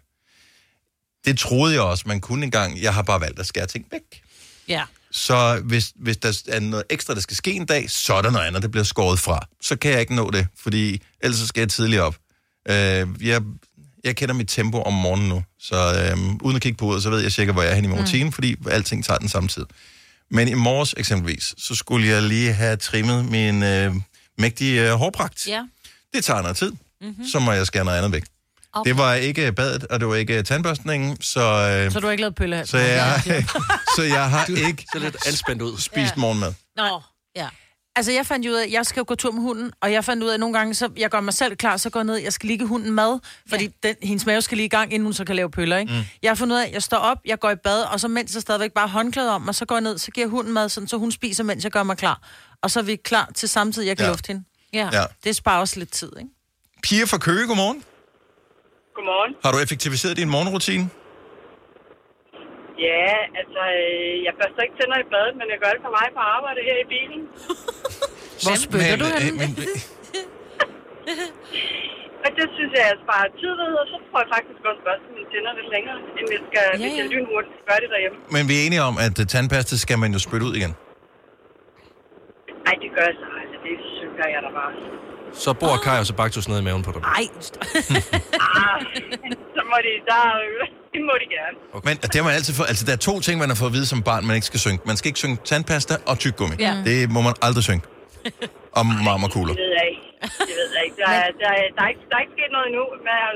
Det 1.25 1.39
troede 1.39 1.73
jeg 1.73 1.81
også, 1.81 2.03
man 2.07 2.21
kunne 2.21 2.45
engang. 2.45 2.81
Jeg 2.81 2.93
har 2.93 3.01
bare 3.01 3.21
valgt 3.21 3.39
at 3.39 3.45
skære 3.45 3.67
ting 3.67 3.85
væk. 3.91 4.21
Ja. 4.67 4.83
Så 5.11 5.61
hvis, 5.65 5.91
hvis 5.95 6.17
der 6.17 6.41
er 6.47 6.59
noget 6.59 6.85
ekstra, 6.89 7.13
der 7.13 7.21
skal 7.21 7.37
ske 7.37 7.51
en 7.51 7.65
dag, 7.65 7.89
så 7.89 8.13
er 8.13 8.21
der 8.21 8.31
noget 8.31 8.45
andet, 8.45 8.61
der 8.61 8.67
bliver 8.67 8.83
skåret 8.83 9.19
fra. 9.19 9.47
Så 9.61 9.75
kan 9.75 9.91
jeg 9.91 9.99
ikke 9.99 10.15
nå 10.15 10.31
det, 10.31 10.47
fordi 10.59 11.01
ellers 11.21 11.39
så 11.39 11.47
skal 11.47 11.61
jeg 11.61 11.69
tidligere 11.69 12.03
op. 12.03 12.15
Øh, 12.69 13.07
jeg, 13.27 13.41
jeg 14.03 14.15
kender 14.15 14.35
mit 14.35 14.47
tempo 14.47 14.81
om 14.81 14.93
morgenen 14.93 15.29
nu, 15.29 15.43
så 15.59 15.75
øh, 15.75 16.35
uden 16.41 16.55
at 16.55 16.61
kigge 16.61 16.77
på 16.77 16.85
uret, 16.85 17.03
så 17.03 17.09
ved 17.09 17.19
jeg 17.19 17.31
cirka, 17.31 17.51
hvor 17.51 17.61
jeg 17.61 17.71
er 17.71 17.75
henne 17.75 17.87
i 17.87 17.91
min 17.91 17.99
rutine, 18.01 18.31
fordi 18.31 18.55
alting 18.69 19.05
tager 19.05 19.17
den 19.17 19.29
samme 19.29 19.49
tid. 19.49 19.65
Men 20.31 20.47
i 20.47 20.53
morges 20.53 20.95
eksempelvis, 20.97 21.55
så 21.57 21.75
skulle 21.75 22.07
jeg 22.07 22.23
lige 22.23 22.53
have 22.53 22.75
trimmet 22.75 23.25
min 23.25 23.63
øh, 23.63 23.95
mægtige 24.37 24.89
øh, 24.89 24.91
hårpragt. 24.91 25.47
Ja. 25.47 25.63
Det 26.13 26.23
tager 26.25 26.41
noget 26.41 26.57
tid, 26.57 26.71
mm-hmm. 27.01 27.27
så 27.27 27.39
må 27.39 27.51
jeg 27.51 27.67
skære 27.67 27.85
noget 27.85 27.97
andet 27.97 28.11
væk. 28.11 28.23
Okay. 28.73 28.89
Det 28.89 28.97
var 28.97 29.13
ikke 29.13 29.51
badet, 29.51 29.83
og 29.83 29.99
det 29.99 30.07
var 30.07 30.15
ikke 30.15 30.43
tandbørstningen, 30.43 31.21
så... 31.21 31.39
Øh, 31.85 31.91
Så 31.91 31.99
du 31.99 32.05
har 32.05 32.11
ikke 32.11 32.21
lavet 32.21 32.35
pølle 32.35 32.67
så 32.67 32.77
jeg, 32.77 33.21
så 33.95 34.03
jeg 34.03 34.29
har 34.29 34.45
ikke 34.67 34.85
Så 34.93 34.99
lidt 34.99 35.17
anspændt 35.27 35.61
ud. 35.61 35.77
spist 35.77 36.17
morgenmad. 36.17 36.53
Nå, 36.75 37.01
ja. 37.35 37.47
Altså, 37.95 38.11
jeg 38.11 38.25
fandt 38.25 38.45
jo 38.45 38.51
ud 38.51 38.55
af, 38.55 38.65
at 38.65 38.71
jeg 38.71 38.85
skal 38.85 38.99
jo 39.01 39.05
gå 39.07 39.15
tur 39.15 39.31
med 39.31 39.41
hunden, 39.41 39.71
og 39.81 39.91
jeg 39.91 40.05
fandt 40.05 40.23
ud 40.23 40.29
af, 40.29 40.33
at 40.33 40.39
nogle 40.39 40.57
gange, 40.57 40.73
så 40.73 40.89
jeg 40.97 41.09
gør 41.09 41.19
mig 41.21 41.33
selv 41.33 41.55
klar, 41.55 41.77
så 41.77 41.89
går 41.89 41.99
jeg 41.99 42.05
ned, 42.05 42.15
jeg 42.15 42.33
skal 42.33 42.47
lige 42.47 42.57
give 42.57 42.67
hunden 42.67 42.91
mad, 42.91 43.19
fordi 43.49 43.63
ja. 43.83 43.87
den, 43.87 43.95
hendes 44.03 44.25
mave 44.25 44.41
skal 44.41 44.57
lige 44.57 44.65
i 44.65 44.69
gang, 44.69 44.93
inden 44.93 45.05
hun 45.05 45.13
så 45.13 45.25
kan 45.25 45.35
lave 45.35 45.51
pøller, 45.51 45.77
ikke? 45.77 45.93
Mm. 45.93 45.99
Jeg 46.23 46.29
har 46.29 46.35
fundet 46.35 46.55
ud 46.55 46.61
af, 46.61 46.67
at 46.67 46.73
jeg 46.73 46.83
står 46.83 46.97
op, 46.97 47.17
jeg 47.25 47.39
går 47.39 47.49
i 47.51 47.55
bad, 47.55 47.81
og 47.81 47.99
så 47.99 48.07
mens 48.07 48.33
jeg 48.33 48.41
stadigvæk 48.41 48.71
bare 48.71 48.87
håndklæder 48.87 49.31
om, 49.31 49.47
og 49.47 49.55
så 49.55 49.65
går 49.65 49.75
jeg 49.75 49.81
ned, 49.81 49.97
så 49.97 50.11
giver 50.11 50.27
hunden 50.27 50.53
mad, 50.53 50.69
sådan, 50.69 50.87
så 50.87 50.97
hun 50.97 51.11
spiser, 51.11 51.43
mens 51.43 51.63
jeg 51.63 51.71
gør 51.71 51.83
mig 51.83 51.97
klar. 51.97 52.21
Og 52.61 52.71
så 52.71 52.79
er 52.79 52.83
vi 52.83 52.95
klar 52.95 53.29
til 53.35 53.49
samtidig, 53.49 53.87
jeg 53.87 53.97
kan 53.97 54.03
Ja. 54.03 54.07
ja. 54.07 54.11
lufte 54.13 54.27
hende. 54.27 54.43
Ja. 54.73 54.89
Ja. 54.93 55.03
Det 55.23 55.35
sparer 55.35 55.59
også 55.59 55.79
lidt 55.79 55.91
tid, 55.91 56.11
ikke? 56.19 56.29
Pia 56.83 57.03
fra 57.03 57.17
Køge, 57.17 57.47
godmorgen. 57.47 57.83
Godmorgen. 58.99 59.31
Har 59.45 59.51
du 59.53 59.57
effektiviseret 59.65 60.13
din 60.21 60.29
morgenrutine? 60.35 60.85
Ja, 62.87 63.09
altså, 63.41 63.61
øh, 63.81 64.13
jeg 64.25 64.33
børster 64.39 64.61
ikke 64.65 64.77
tænder 64.79 64.97
i 65.05 65.07
badet, 65.13 65.33
men 65.39 65.47
jeg 65.53 65.59
gør 65.63 65.71
det 65.75 65.81
på 65.87 65.91
vej 65.99 66.07
på 66.17 66.21
arbejde 66.37 66.59
her 66.69 66.77
i 66.85 66.87
bilen. 66.93 67.21
Hvor 68.45 68.55
spytter 68.65 68.95
du 69.01 69.05
henne? 69.23 69.37
men, 69.41 69.49
Og 72.25 72.29
det 72.37 72.45
synes 72.55 72.71
jeg, 72.77 72.83
jeg 72.91 72.97
sparer 73.05 73.29
tid 73.41 73.53
ved, 73.61 73.71
og 73.81 73.85
så 73.91 73.95
får 74.11 74.19
jeg 74.23 74.29
faktisk 74.35 74.59
også 74.69 74.81
børste 74.87 75.07
mine 75.15 75.27
tænder 75.33 75.51
lidt 75.59 75.69
længere, 75.75 75.97
end 76.17 76.25
hvis, 76.31 76.41
skal, 76.49 76.65
ja, 76.73 76.77
hvis 76.83 76.93
jeg 76.99 77.05
lynhurtigt 77.13 77.53
skal 77.55 77.65
gøre 77.69 77.81
det 77.83 77.89
derhjemme. 77.95 78.17
men 78.35 78.43
vi 78.49 78.53
er 78.59 78.63
enige 78.67 78.83
om, 78.89 78.95
at 79.07 79.15
øh, 79.21 79.25
tandpasta 79.33 79.73
skal 79.85 79.97
man 80.03 80.09
jo 80.15 80.19
spytte 80.27 80.45
ud 80.49 80.53
igen. 80.59 80.71
Nej, 82.65 82.75
det 82.83 82.89
gør 82.95 83.05
jeg 83.09 83.15
så 83.21 83.25
aldrig. 83.39 83.59
Det 83.67 83.75
synker 83.99 84.25
jeg 84.35 84.41
da 84.45 84.49
bare. 84.59 84.73
Så 85.33 85.53
bor 85.53 85.77
Kai 85.83 85.99
og 85.99 86.05
så 86.05 86.13
Baktus 86.13 86.47
nede 86.47 86.59
i 86.59 86.63
maven 86.63 86.83
på 86.83 86.91
dig. 86.91 87.01
Nej. 87.01 87.25
ah, 88.55 88.77
så 89.55 89.61
må 89.71 89.77
de, 89.85 89.91
der, 90.09 90.21
det 90.93 91.01
må 91.09 91.13
de 91.21 91.27
gerne. 91.37 91.55
Men 91.87 91.95
det 92.13 92.23
man 92.23 92.33
altid 92.39 92.53
fået, 92.59 92.67
altså 92.67 92.85
der 92.85 92.93
er 92.93 93.01
to 93.09 93.19
ting, 93.19 93.35
man 93.43 93.49
har 93.49 93.55
fået 93.61 93.69
at 93.69 93.75
vide 93.77 93.87
som 93.93 93.99
barn, 94.09 94.21
man 94.27 94.35
ikke 94.35 94.49
skal 94.51 94.59
synge. 94.59 94.79
Man 94.85 94.97
skal 94.97 95.07
ikke 95.11 95.21
synge 95.23 95.37
tandpasta 95.49 95.93
og 96.09 96.15
tyggegummi. 96.23 96.55
Ja. 96.59 96.73
Det 96.89 96.97
må 97.15 97.19
man 97.27 97.33
aldrig 97.47 97.63
synge. 97.69 97.83
Om 98.79 98.85
marmorkugler. 99.07 99.53
Det 99.53 99.63
ved 99.65 99.73
jeg 99.79 99.87
ikke. 99.91 100.03
Det 100.49 100.55
ved 100.61 100.69
jeg 100.77 100.83
ikke. 100.87 100.97
Der, 101.03 101.09
er, 101.21 101.27
der, 101.41 101.49
er, 101.59 101.65
der, 101.75 101.83
er 101.85 101.89
ikke, 101.93 102.03
der 102.09 102.15
er 102.17 102.21
ikke 102.25 102.33
sket 102.37 102.51
noget 102.55 102.65
endnu, 102.69 102.83
men 103.05 103.13
jeg 103.23 103.31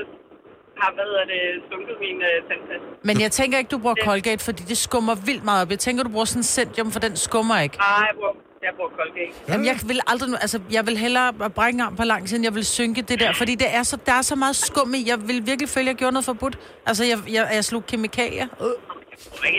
har, 0.80 0.90
hvad 0.96 1.04
hedder 1.10 1.26
det, 1.34 1.42
sunket 1.70 1.96
min 2.04 2.16
uh, 2.30 2.36
tandpasta. 2.48 2.86
Men 3.08 3.14
jeg 3.24 3.30
tænker 3.38 3.56
ikke, 3.60 3.70
du 3.74 3.78
bruger 3.84 3.98
Colgate, 4.08 4.44
fordi 4.48 4.62
det 4.72 4.78
skummer 4.86 5.14
vildt 5.28 5.44
meget 5.50 5.62
op. 5.62 5.70
Jeg 5.70 5.78
tænker, 5.86 6.00
du 6.08 6.12
bruger 6.16 6.24
sådan 6.32 6.40
en 6.40 6.50
Centium, 6.58 6.88
for 6.94 7.00
den 7.06 7.16
skummer 7.26 7.56
ikke. 7.66 7.76
Nej, 7.76 7.86
jeg 8.08 8.14
bruger, 8.18 8.34
jeg 8.68 8.72
bruger 8.76 8.90
Colgate. 8.98 9.32
Jamen, 9.48 9.66
jeg 9.66 9.76
vil 9.90 10.00
aldrig, 10.06 10.28
nu- 10.30 10.36
altså, 10.46 10.58
jeg 10.70 10.86
vil 10.86 10.96
hellere 11.04 11.32
brække 11.58 11.82
arm 11.82 11.96
på 11.96 12.04
lang 12.04 12.28
siden, 12.28 12.44
jeg 12.44 12.54
vil 12.54 12.64
synke 12.78 13.02
det 13.02 13.20
der, 13.20 13.32
fordi 13.32 13.54
det 13.54 13.66
er 13.78 13.82
så, 13.82 13.96
der 14.06 14.12
er 14.12 14.22
så 14.22 14.36
meget 14.36 14.56
skum 14.56 14.94
i. 14.94 15.00
Jeg 15.08 15.18
vil 15.28 15.46
virkelig 15.46 15.68
føle, 15.68 15.84
at 15.84 15.88
jeg 15.92 15.96
gjorde 15.96 16.12
noget 16.12 16.24
forbudt. 16.24 16.58
Altså, 16.86 17.04
jeg, 17.04 17.18
jeg, 17.36 17.48
jeg 17.54 17.64
slog 17.64 17.86
kemikalier. 17.86 18.46
Øh. 18.60 18.66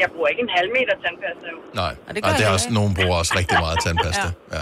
Jeg 0.02 0.10
bruger 0.16 0.28
ikke- 0.28 0.42
en 0.42 0.50
halv 0.60 0.70
meter 0.78 0.94
tandpasta. 1.04 1.46
Jo. 1.54 1.58
Nej, 1.74 1.92
det 2.16 2.26
og 2.26 2.32
det 2.38 2.46
er 2.48 2.52
også, 2.58 2.70
nogen 2.74 2.94
bruger 2.96 3.16
også 3.22 3.34
rigtig 3.40 3.58
meget 3.60 3.78
tandpasta. 3.86 4.28
ja. 4.56 4.62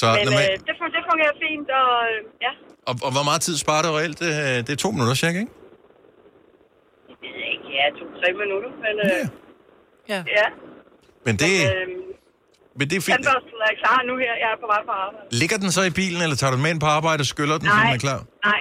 Så, 0.00 0.06
Men 0.16 0.24
når 0.26 0.32
man, 0.38 0.42
øh, 0.52 0.58
det, 0.58 0.66
det 0.96 1.02
fungerer 1.10 1.34
fint, 1.46 1.68
og 1.80 1.90
øh, 2.10 2.18
ja, 2.46 2.52
og, 2.88 2.94
og, 3.06 3.10
hvor 3.16 3.24
meget 3.28 3.40
tid 3.46 3.56
sparer 3.64 3.82
du 3.82 3.90
reelt? 3.98 4.18
Det, 4.20 4.28
er- 4.42 4.62
det 4.66 4.72
er 4.72 4.76
to 4.76 4.90
minutter 4.90 5.14
cirka, 5.14 5.38
ikke? 5.44 5.52
jeg 7.08 7.16
ved 7.36 7.46
ikke, 7.54 7.68
ja, 7.78 7.84
to-tre 8.00 8.28
minutter, 8.42 8.70
men 8.84 8.94
øh, 9.06 9.22
ja. 10.12 10.18
ja. 10.38 10.46
Men 11.26 11.34
det, 11.42 11.52
Øh, 11.70 11.88
men 12.78 12.84
det 12.90 12.96
er 13.00 13.02
fint. 13.08 13.14
tandbørsten 13.16 13.58
er 13.70 13.74
klar 13.82 13.98
nu 14.08 14.14
her. 14.24 14.32
Jeg 14.42 14.48
er 14.54 14.58
på 14.64 14.68
vej 14.74 14.82
på 14.90 14.92
arbejde. 15.04 15.26
Ligger 15.42 15.58
den 15.62 15.70
så 15.76 15.82
i 15.90 15.92
bilen, 16.00 16.20
eller 16.24 16.36
tager 16.40 16.50
du 16.52 16.56
den 16.58 16.64
med 16.66 16.72
ind 16.74 16.80
på 16.86 16.90
arbejde 16.98 17.20
og 17.24 17.28
skyller 17.34 17.56
den, 17.60 17.66
så 17.74 17.76
den 17.84 17.92
er 17.98 18.02
klar? 18.06 18.20
Nej. 18.48 18.60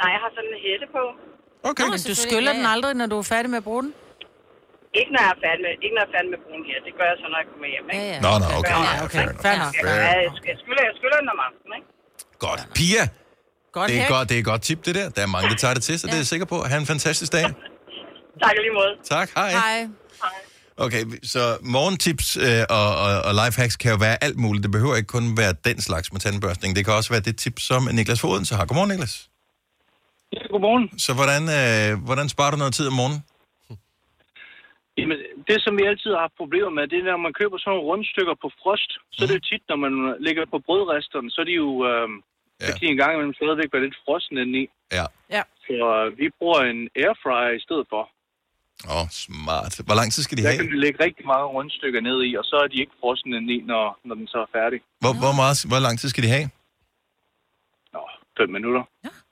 Nej, 0.00 0.08
jeg 0.14 0.20
har 0.24 0.30
sådan 0.36 0.50
en 0.56 0.60
hætte 0.66 0.86
på. 0.96 1.02
Okay. 1.70 1.86
Men 1.92 1.98
du 2.10 2.14
skyller 2.26 2.52
den 2.58 2.66
aldrig, 2.74 2.90
når 3.00 3.06
du 3.12 3.16
er 3.22 3.26
færdig 3.34 3.48
med 3.54 3.58
at 3.62 3.66
bruge 3.70 3.82
den? 3.86 3.92
Ikke 5.00 5.10
når 5.14 5.22
jeg 5.26 5.32
er 5.36 5.40
færdig 5.46 5.60
med, 5.64 5.70
ikke 5.84 5.94
når 5.96 6.02
jeg 6.04 6.10
er 6.10 6.14
færdig 6.16 6.30
med 6.34 6.40
brugen 6.44 6.62
her. 6.70 6.78
Det 6.86 6.92
gør 6.98 7.06
jeg 7.12 7.16
så, 7.22 7.26
når 7.32 7.38
jeg 7.42 7.46
kommer 7.52 7.68
hjem. 7.74 7.86
Ikke? 7.92 8.04
Ja, 8.04 8.14
ja. 8.14 8.18
Nå, 8.26 8.32
nå, 8.42 8.46
okay. 8.60 8.76
Ja, 8.76 8.92
Ja, 8.98 9.04
okay. 9.06 9.18
fair 9.18 9.42
Fair 9.44 9.56
nok. 9.64 9.72
Jeg, 9.76 9.84
jeg, 9.88 10.16
jeg, 10.26 10.32
jeg, 10.50 10.56
skyller, 10.62 10.82
jeg 10.88 10.94
skyller 10.98 11.18
den 11.22 11.28
om 11.34 11.40
aftenen, 11.46 11.72
ikke? 11.78 11.88
Godt. 12.46 12.60
Pia, 12.78 13.02
Godt 13.76 13.88
det 13.90 13.96
er, 14.02 14.08
godt, 14.16 14.26
det 14.28 14.34
er 14.38 14.42
et 14.44 14.48
godt 14.52 14.62
tip, 14.68 14.80
det 14.86 14.94
der. 14.98 15.06
Der 15.16 15.22
er 15.26 15.30
mange, 15.36 15.46
der 15.52 15.58
tager 15.64 15.74
det 15.78 15.82
til, 15.88 15.94
så 16.00 16.04
det 16.06 16.16
er 16.18 16.22
jeg 16.24 16.30
sikker 16.34 16.46
på. 16.54 16.56
Ha' 16.70 16.76
en 16.84 16.88
fantastisk 16.94 17.30
dag. 17.36 17.44
Tak 18.44 18.54
lige 18.64 18.74
måde. 18.80 18.92
Tak, 19.14 19.28
hej. 19.40 19.50
Hej. 19.50 19.78
Okay, 20.76 21.02
så 21.22 21.42
morgentips 21.76 22.28
øh, 22.46 22.64
og, 22.78 22.88
og, 23.04 23.12
og 23.28 23.32
lifehacks 23.40 23.76
kan 23.82 23.90
jo 23.94 23.98
være 24.06 24.16
alt 24.26 24.38
muligt. 24.44 24.62
Det 24.66 24.72
behøver 24.76 24.96
ikke 25.00 25.12
kun 25.16 25.26
være 25.42 25.52
den 25.68 25.78
slags 25.88 26.06
med 26.12 26.20
tandbørstning. 26.20 26.70
Det 26.76 26.82
kan 26.84 26.94
også 26.94 27.10
være 27.14 27.24
det 27.28 27.36
tip, 27.42 27.56
som 27.68 27.80
Niklas 27.98 28.20
Foden 28.24 28.44
så 28.48 28.54
har. 28.58 28.64
Godmorgen, 28.66 28.90
Niklas. 28.92 29.14
Ja, 30.34 30.42
godmorgen. 30.52 30.86
Så 31.04 31.10
hvordan, 31.18 31.42
øh, 31.58 31.88
hvordan 32.06 32.26
sparer 32.34 32.50
du 32.52 32.58
noget 32.62 32.74
tid 32.78 32.86
om 32.92 32.96
morgenen? 33.00 33.20
Jamen, 34.98 35.18
det, 35.48 35.56
som 35.64 35.72
vi 35.78 35.84
altid 35.90 36.10
har 36.14 36.22
haft 36.26 36.40
problemer 36.42 36.72
med, 36.76 36.84
det 36.90 36.98
er, 36.98 37.04
når 37.14 37.26
man 37.26 37.38
køber 37.40 37.56
sådan 37.58 37.70
nogle 37.72 37.88
rundstykker 37.90 38.34
på 38.44 38.48
frost, 38.60 38.90
så 39.14 39.18
er 39.24 39.28
det 39.28 39.38
jo 39.38 39.44
tit, 39.50 39.64
når 39.70 39.78
man 39.84 39.94
ligger 40.26 40.42
på 40.54 40.58
brødresterne, 40.66 41.28
så 41.34 41.38
er 41.42 41.48
de 41.50 41.56
jo, 41.64 41.70
øh, 41.90 42.08
ja. 42.62 42.70
de 42.78 42.84
en 42.92 43.00
gang 43.02 43.12
imellem 43.12 43.38
stadigvæk 43.40 43.68
være 43.72 43.86
lidt 43.86 44.02
frossen 44.04 44.34
indeni. 44.42 44.64
Ja. 44.98 45.06
Ja. 45.36 45.42
Så 45.64 45.74
øh, 45.98 46.06
vi 46.20 46.26
bruger 46.38 46.60
en 46.72 46.80
airfryer 47.02 47.52
i 47.58 47.64
stedet 47.66 47.86
for. 47.92 48.02
Åh, 48.88 49.02
oh, 49.02 49.06
smart. 49.10 49.72
Hvor 49.86 49.96
lang 50.00 50.12
tid 50.12 50.22
skal 50.22 50.38
de 50.38 50.42
Der 50.42 50.48
have? 50.48 50.58
kan 50.58 50.70
vi 50.74 50.78
lægge 50.86 51.04
rigtig 51.06 51.26
mange 51.26 51.46
rundstykker 51.54 52.00
ned 52.08 52.18
i, 52.28 52.30
og 52.40 52.44
så 52.50 52.56
er 52.64 52.68
de 52.72 52.76
ikke 52.82 52.94
frossen 53.00 53.28
indeni, 53.34 53.58
når, 53.70 53.84
når 54.08 54.14
den 54.20 54.26
så 54.26 54.38
er 54.46 54.50
færdig. 54.58 54.78
Hvor, 55.02 55.12
hvor, 55.22 55.34
meget, 55.40 55.56
hvor 55.70 55.80
lang 55.86 55.94
tid 56.00 56.08
skal 56.08 56.22
de 56.26 56.28
have? 56.36 56.46
Nå, 57.94 58.02
fem 58.38 58.48
minutter. 58.56 58.82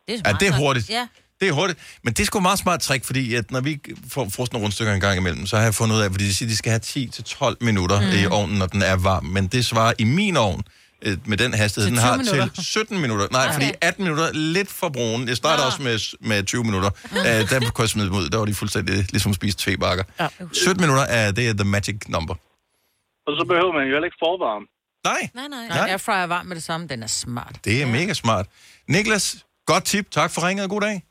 Det 0.09 0.14
Ja, 0.26 0.33
det 0.40 0.46
er 0.52 0.57
hurtigt. 0.62 0.90
Ja. 0.90 1.05
Det 1.40 1.48
er 1.48 1.52
hurtigt. 1.52 1.78
Men 2.05 2.12
det 2.14 2.20
er 2.20 2.24
sgu 2.26 2.38
et 2.38 2.42
meget 2.42 2.59
smart 2.59 2.81
trick, 2.81 3.05
fordi 3.05 3.35
at 3.35 3.50
når 3.50 3.61
vi 3.61 3.81
får 4.14 4.28
frosne 4.37 4.59
rundstykker 4.59 4.94
en 4.94 5.00
gang 5.00 5.16
imellem, 5.18 5.46
så 5.46 5.57
har 5.57 5.64
jeg 5.64 5.74
fundet 5.74 5.96
ud 5.96 6.00
af, 6.00 6.11
fordi 6.11 6.24
de 6.24 6.35
siger, 6.35 6.46
at 6.46 6.50
de 6.50 6.57
skal 6.57 6.70
have 6.70 6.81
10-12 6.81 7.57
minutter 7.61 8.00
mm. 8.00 8.07
i 8.18 8.26
ovnen, 8.38 8.59
når 8.59 8.66
den 8.66 8.83
er 8.83 8.96
varm. 8.96 9.24
Men 9.24 9.46
det 9.46 9.64
svarer 9.64 9.92
i 9.98 10.05
min 10.05 10.37
ovn, 10.37 10.62
øh, 11.03 11.19
med 11.29 11.37
den 11.37 11.55
hastighed, 11.55 11.91
den 11.91 11.99
har 11.99 12.17
20 12.23 12.33
minutter. 12.35 12.55
til 12.55 12.65
17 12.65 13.01
minutter. 13.01 13.27
Nej, 13.31 13.45
Okay. 13.45 13.53
fordi 13.55 13.73
18 13.81 14.05
minutter 14.05 14.25
er 14.25 14.33
lidt 14.33 14.71
for 14.71 14.88
brune. 14.88 15.27
Jeg 15.29 15.37
starter 15.37 15.62
Nå. 15.62 15.67
også 15.67 15.83
med, 15.83 16.17
med 16.29 16.45
20 16.45 16.65
minutter. 16.65 16.91
Uh, 17.11 17.17
der 17.51 17.71
kunne 17.75 17.83
jeg 17.83 17.88
smide 17.88 18.07
dem 18.07 18.17
ud. 18.17 18.29
Der 18.29 18.38
var 18.38 18.45
de 18.45 18.55
fuldstændig 18.55 18.95
ligesom 19.11 19.31
at 19.31 19.37
spise 19.37 19.57
tvebakker. 19.59 20.05
Ja. 20.21 20.29
17 20.53 20.81
minutter 20.81 21.03
er 21.05 21.31
det 21.31 21.49
er 21.49 21.53
the 21.55 21.65
magic 21.65 21.97
number. 22.09 22.35
Og 23.27 23.33
så 23.38 23.45
behøver 23.49 23.73
man 23.73 23.83
jo 23.87 23.93
heller 23.95 24.05
ikke 24.05 24.17
forvarme. 24.21 24.67
Nej, 25.05 25.31
Nej, 25.35 25.49
nej. 25.49 25.69
Nej, 25.69 25.88
airfryer 25.91 26.17
er 26.17 26.27
varm 26.27 26.47
med 26.47 26.57
det 26.57 26.62
samme. 26.65 26.87
Den 26.88 27.03
er 27.03 27.07
smart. 27.07 27.57
det 27.65 27.75
er 27.83 27.87
ja. 27.87 27.93
mega 27.93 28.12
smart. 28.15 28.47
Niklas, 28.88 29.45
godt 29.67 29.85
tip. 29.85 30.11
Tak 30.11 30.31
for 30.31 30.49
ringet. 30.49 30.71
God 30.71 30.81
dag. 30.81 31.03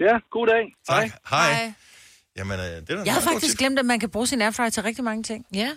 Ja, 0.00 0.14
god 0.30 0.46
dag. 0.46 0.74
Tak. 0.88 1.10
Hej. 1.30 1.52
Hej. 1.52 1.72
Jamen, 2.36 2.58
øh, 2.60 2.66
det 2.66 2.90
er 2.90 2.94
da 2.96 3.02
Jeg 3.04 3.12
havde 3.14 3.26
faktisk 3.32 3.58
glemt, 3.58 3.78
at 3.78 3.84
man 3.86 4.00
kan 4.00 4.10
bruge 4.10 4.26
sin 4.26 4.42
airfryer 4.42 4.70
til 4.70 4.82
rigtig 4.82 5.04
mange 5.04 5.22
ting. 5.22 5.46
Ja. 5.54 5.70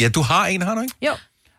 Ja, 0.00 0.08
du 0.08 0.20
har 0.20 0.46
en, 0.46 0.62
har 0.62 0.74
du 0.74 0.80
ikke? 0.80 0.94
Jo. 1.02 1.12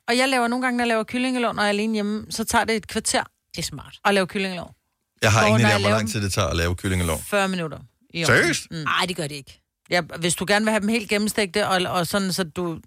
Og 0.07 0.17
jeg 0.17 0.29
laver 0.29 0.47
nogle 0.47 0.65
gange, 0.65 0.77
når 0.77 0.83
jeg 0.83 0.87
laver 0.87 1.03
kyllingelån, 1.03 1.55
når 1.55 1.63
jeg 1.63 1.67
er 1.67 1.69
alene 1.69 1.93
hjemme, 1.93 2.25
så 2.29 2.43
tager 2.43 2.63
det 2.65 2.75
et 2.75 2.87
kvarter 2.87 3.23
Det 3.55 3.61
er 3.61 3.63
smart. 3.65 3.95
at 4.05 4.13
lave 4.13 4.27
kyllingelån. 4.27 4.71
Jeg 5.21 5.31
har 5.31 5.39
Hvor 5.47 5.47
ingen 5.57 5.69
idé 5.71 5.73
om, 5.75 5.81
hvor 5.81 5.89
lang 5.89 6.11
tid 6.11 6.21
det 6.21 6.33
tager 6.33 6.47
at 6.47 6.55
lave 6.55 6.75
kyllingelov. 6.75 7.21
40 7.27 7.47
minutter. 7.47 7.77
i 8.13 8.23
ovnen. 8.25 8.37
Seriøst? 8.41 8.67
Mm. 8.71 8.77
Nej, 8.77 9.05
det 9.07 9.15
gør 9.15 9.23
det 9.27 9.35
ikke. 9.35 9.61
Ja, 9.89 10.01
hvis 10.01 10.35
du 10.35 10.45
gerne 10.47 10.65
vil 10.65 10.71
have 10.71 10.81
dem 10.81 10.89
helt 10.89 11.09
gennemstegte, 11.09 11.67
og, 11.67 11.81
og 11.91 12.07
sådan, 12.07 12.33
så 12.33 12.43
du... 12.43 12.79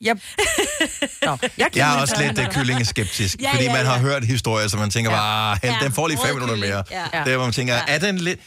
Jeg... 0.00 0.16
Nå, 1.26 1.38
jeg, 1.58 1.70
Jeg 1.76 1.96
er 1.96 2.00
også 2.00 2.14
lidt 2.22 2.38
uh, 2.38 2.46
kyllingeskeptisk, 2.54 3.36
Ja, 3.42 3.52
fordi 3.52 3.64
ja, 3.64 3.72
man 3.72 3.86
har 3.86 3.94
ja. 3.94 4.00
hørt 4.00 4.24
historier, 4.24 4.68
så 4.68 4.76
man 4.76 4.90
tænker 4.90 5.10
Ja. 5.10 5.16
bare, 5.16 5.58
ja. 5.62 5.76
den 5.82 5.92
får 5.92 6.08
lige 6.08 6.18
fem 6.26 6.34
minutter 6.34 6.54
rødkylling. 6.54 6.74
mere. 6.74 6.84
Ja. 7.12 7.18
Ja. 7.18 7.24
Det 7.24 7.32
er, 7.32 7.36
hvor 7.36 7.46
man 7.46 7.52
tænker, 7.52 7.74
er 7.74 7.98
den 7.98 8.18
lidt... 8.18 8.40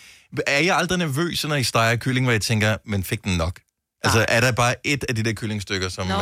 Er 0.48 0.60
jeg 0.60 0.76
aldrig 0.78 0.98
nervøs, 0.98 1.44
når 1.46 1.56
I 1.56 1.64
steger 1.64 1.96
kylling, 1.96 2.26
hvor 2.26 2.32
jeg 2.32 2.42
tænker, 2.42 2.78
men 2.86 3.04
fik 3.04 3.24
den 3.24 3.38
nok? 3.38 3.60
Altså, 4.04 4.26
er 4.28 4.42
der 4.42 4.52
bare 4.52 4.76
et 4.84 5.04
af 5.10 5.16
de 5.16 5.24
der 5.24 5.34
kyllingstykker, 5.34 5.90
som... 5.90 6.08
Nå. 6.08 6.14
Øh, 6.14 6.20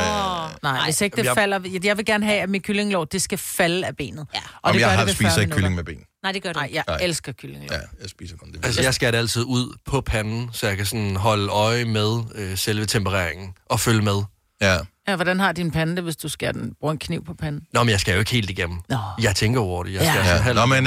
Nej, 0.62 0.84
hvis 0.84 1.00
ikke 1.00 1.16
det 1.16 1.24
jeg- 1.24 1.34
falder... 1.34 1.60
Jeg 1.84 1.96
vil 1.96 2.04
gerne 2.04 2.26
have, 2.26 2.38
at 2.40 2.48
mit 2.50 2.62
kyllingelår, 2.62 3.04
det 3.04 3.22
skal 3.22 3.38
falde 3.38 3.86
af 3.86 3.96
benet. 3.96 4.26
Ja. 4.34 4.38
Og 4.40 4.44
Om 4.62 4.72
det 4.72 4.80
jeg 4.80 4.88
gør 4.90 4.96
har 4.96 5.04
det 5.04 5.14
spiser 5.14 5.30
40 5.30 5.42
ikke 5.42 5.54
kylling 5.54 5.74
med 5.74 5.84
ben. 5.84 5.98
Nej, 6.22 6.32
det 6.32 6.42
gør 6.42 6.52
du 6.52 6.58
Nej, 6.58 6.70
jeg 6.72 6.84
Nej. 6.88 6.98
elsker 7.02 7.32
kyllingelår. 7.32 7.74
Ja, 7.74 7.80
jeg 8.00 8.10
spiser 8.10 8.36
kun 8.36 8.52
det. 8.52 8.64
Altså, 8.66 8.82
jeg 8.82 8.94
skal 8.94 9.12
det 9.12 9.18
altid 9.18 9.42
ud 9.42 9.76
på 9.86 10.00
panden, 10.00 10.50
så 10.52 10.66
jeg 10.68 10.76
kan 10.76 10.86
sådan 10.86 11.16
holde 11.16 11.48
øje 11.48 11.84
med 11.84 12.20
øh, 12.34 12.58
selve 12.58 12.86
tempereringen 12.86 13.52
og 13.70 13.80
følge 13.80 14.02
med. 14.02 14.22
Ja. 14.60 14.78
Ja, 15.08 15.16
hvordan 15.16 15.40
har 15.40 15.52
din 15.52 15.70
pande 15.70 15.96
det, 15.96 16.04
hvis 16.04 16.16
du 16.16 16.28
skærer 16.28 16.52
den, 16.52 16.72
bruger 16.80 16.92
en 16.92 16.98
kniv 16.98 17.24
på 17.24 17.34
panden? 17.34 17.62
Nå, 17.72 17.82
men 17.82 17.90
jeg 17.90 18.00
skal 18.00 18.12
jo 18.12 18.18
ikke 18.18 18.30
helt 18.30 18.50
igennem. 18.50 18.78
Nå. 18.88 18.96
Jeg 19.22 19.36
tænker 19.36 19.60
over 19.60 19.84
det. 19.84 19.92
Jeg 19.92 20.00
Ja. 20.02 20.12
skal 20.12 20.18
Ja. 20.18 20.26
sådan 20.26 20.42
halv- 20.42 20.56
Nå, 20.58 20.66
men 20.66 20.86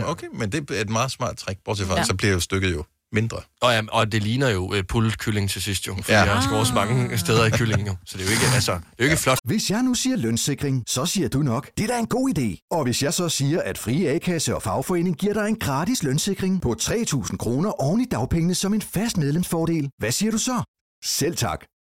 øh, 0.00 0.10
okay, 0.10 0.26
men 0.34 0.52
det 0.52 0.70
er 0.70 0.80
et 0.80 0.90
meget 0.90 1.10
smart 1.10 1.36
trick, 1.36 1.58
bortset 1.64 1.86
fra, 1.86 1.96
ja. 1.96 2.04
så 2.04 2.14
bliver 2.14 2.32
jo 2.32 2.40
stykket 2.40 2.72
jo 2.72 2.84
mindre. 3.12 3.36
Og, 3.60 3.72
ja, 3.72 3.80
og 3.92 4.12
det 4.12 4.22
ligner 4.22 4.48
jo 4.48 4.74
øh, 4.74 4.84
pullet 4.88 5.18
kylling 5.18 5.50
til 5.50 5.62
sidst 5.62 5.86
jo, 5.86 5.94
fordi 5.94 6.12
Ja. 6.12 6.24
ja. 6.24 6.34
jeg 6.34 6.42
skal 6.42 6.56
også 6.56 6.74
mange 6.74 7.18
steder 7.18 7.44
i 7.44 7.50
kyllingen 7.50 7.86
jo. 7.86 7.96
Så 8.06 8.18
det 8.18 8.24
er 8.24 8.28
jo 8.28 8.32
ikke, 8.32 8.46
altså, 8.54 8.72
det 8.72 8.80
er 8.98 9.04
jo 9.04 9.04
ikke 9.04 9.16
flot. 9.16 9.38
Hvis 9.44 9.70
jeg 9.70 9.82
nu 9.82 9.94
siger 9.94 10.16
lønssikring, 10.16 10.84
så 10.88 11.06
siger 11.06 11.28
du 11.28 11.38
nok, 11.42 11.70
det 11.78 11.84
er 11.84 11.94
da 11.94 11.98
en 11.98 12.06
god 12.06 12.38
idé. 12.38 12.66
Og 12.70 12.82
hvis 12.82 13.02
jeg 13.02 13.14
så 13.14 13.28
siger, 13.28 13.62
at 13.62 13.78
Frie 13.78 14.08
A-kasse 14.10 14.54
og 14.56 14.62
fagforening 14.62 15.16
giver 15.16 15.34
dig 15.34 15.48
en 15.48 15.58
gratis 15.58 16.02
lønssikring 16.02 16.62
på 16.62 16.76
3.000 16.82 17.36
kroner 17.36 17.70
oven 17.70 18.00
i 18.00 18.04
dagpengene 18.04 18.54
som 18.54 18.74
en 18.74 18.82
fast 18.82 19.16
medlemsfordel, 19.16 19.90
hvad 19.98 20.12
siger 20.12 20.32
du 20.32 20.38
så? 20.38 20.62
Selv 21.04 21.36
tak. 21.36 21.64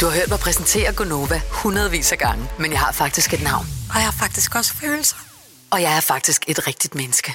Du 0.00 0.06
har 0.06 0.12
hørt 0.12 0.28
mig 0.28 0.38
præsentere 0.38 0.92
Gonova 0.92 1.40
hundredvis 1.50 2.12
af 2.12 2.18
gange, 2.18 2.50
men 2.58 2.72
jeg 2.72 2.80
har 2.80 2.92
faktisk 2.92 3.34
et 3.34 3.42
navn. 3.42 3.66
Og 3.90 3.94
jeg 3.94 4.04
har 4.04 4.12
faktisk 4.12 4.54
også 4.54 4.74
følelser. 4.74 5.16
Og 5.70 5.82
jeg 5.82 5.96
er 5.96 6.00
faktisk 6.00 6.44
et 6.48 6.66
rigtigt 6.66 6.94
menneske. 6.94 7.34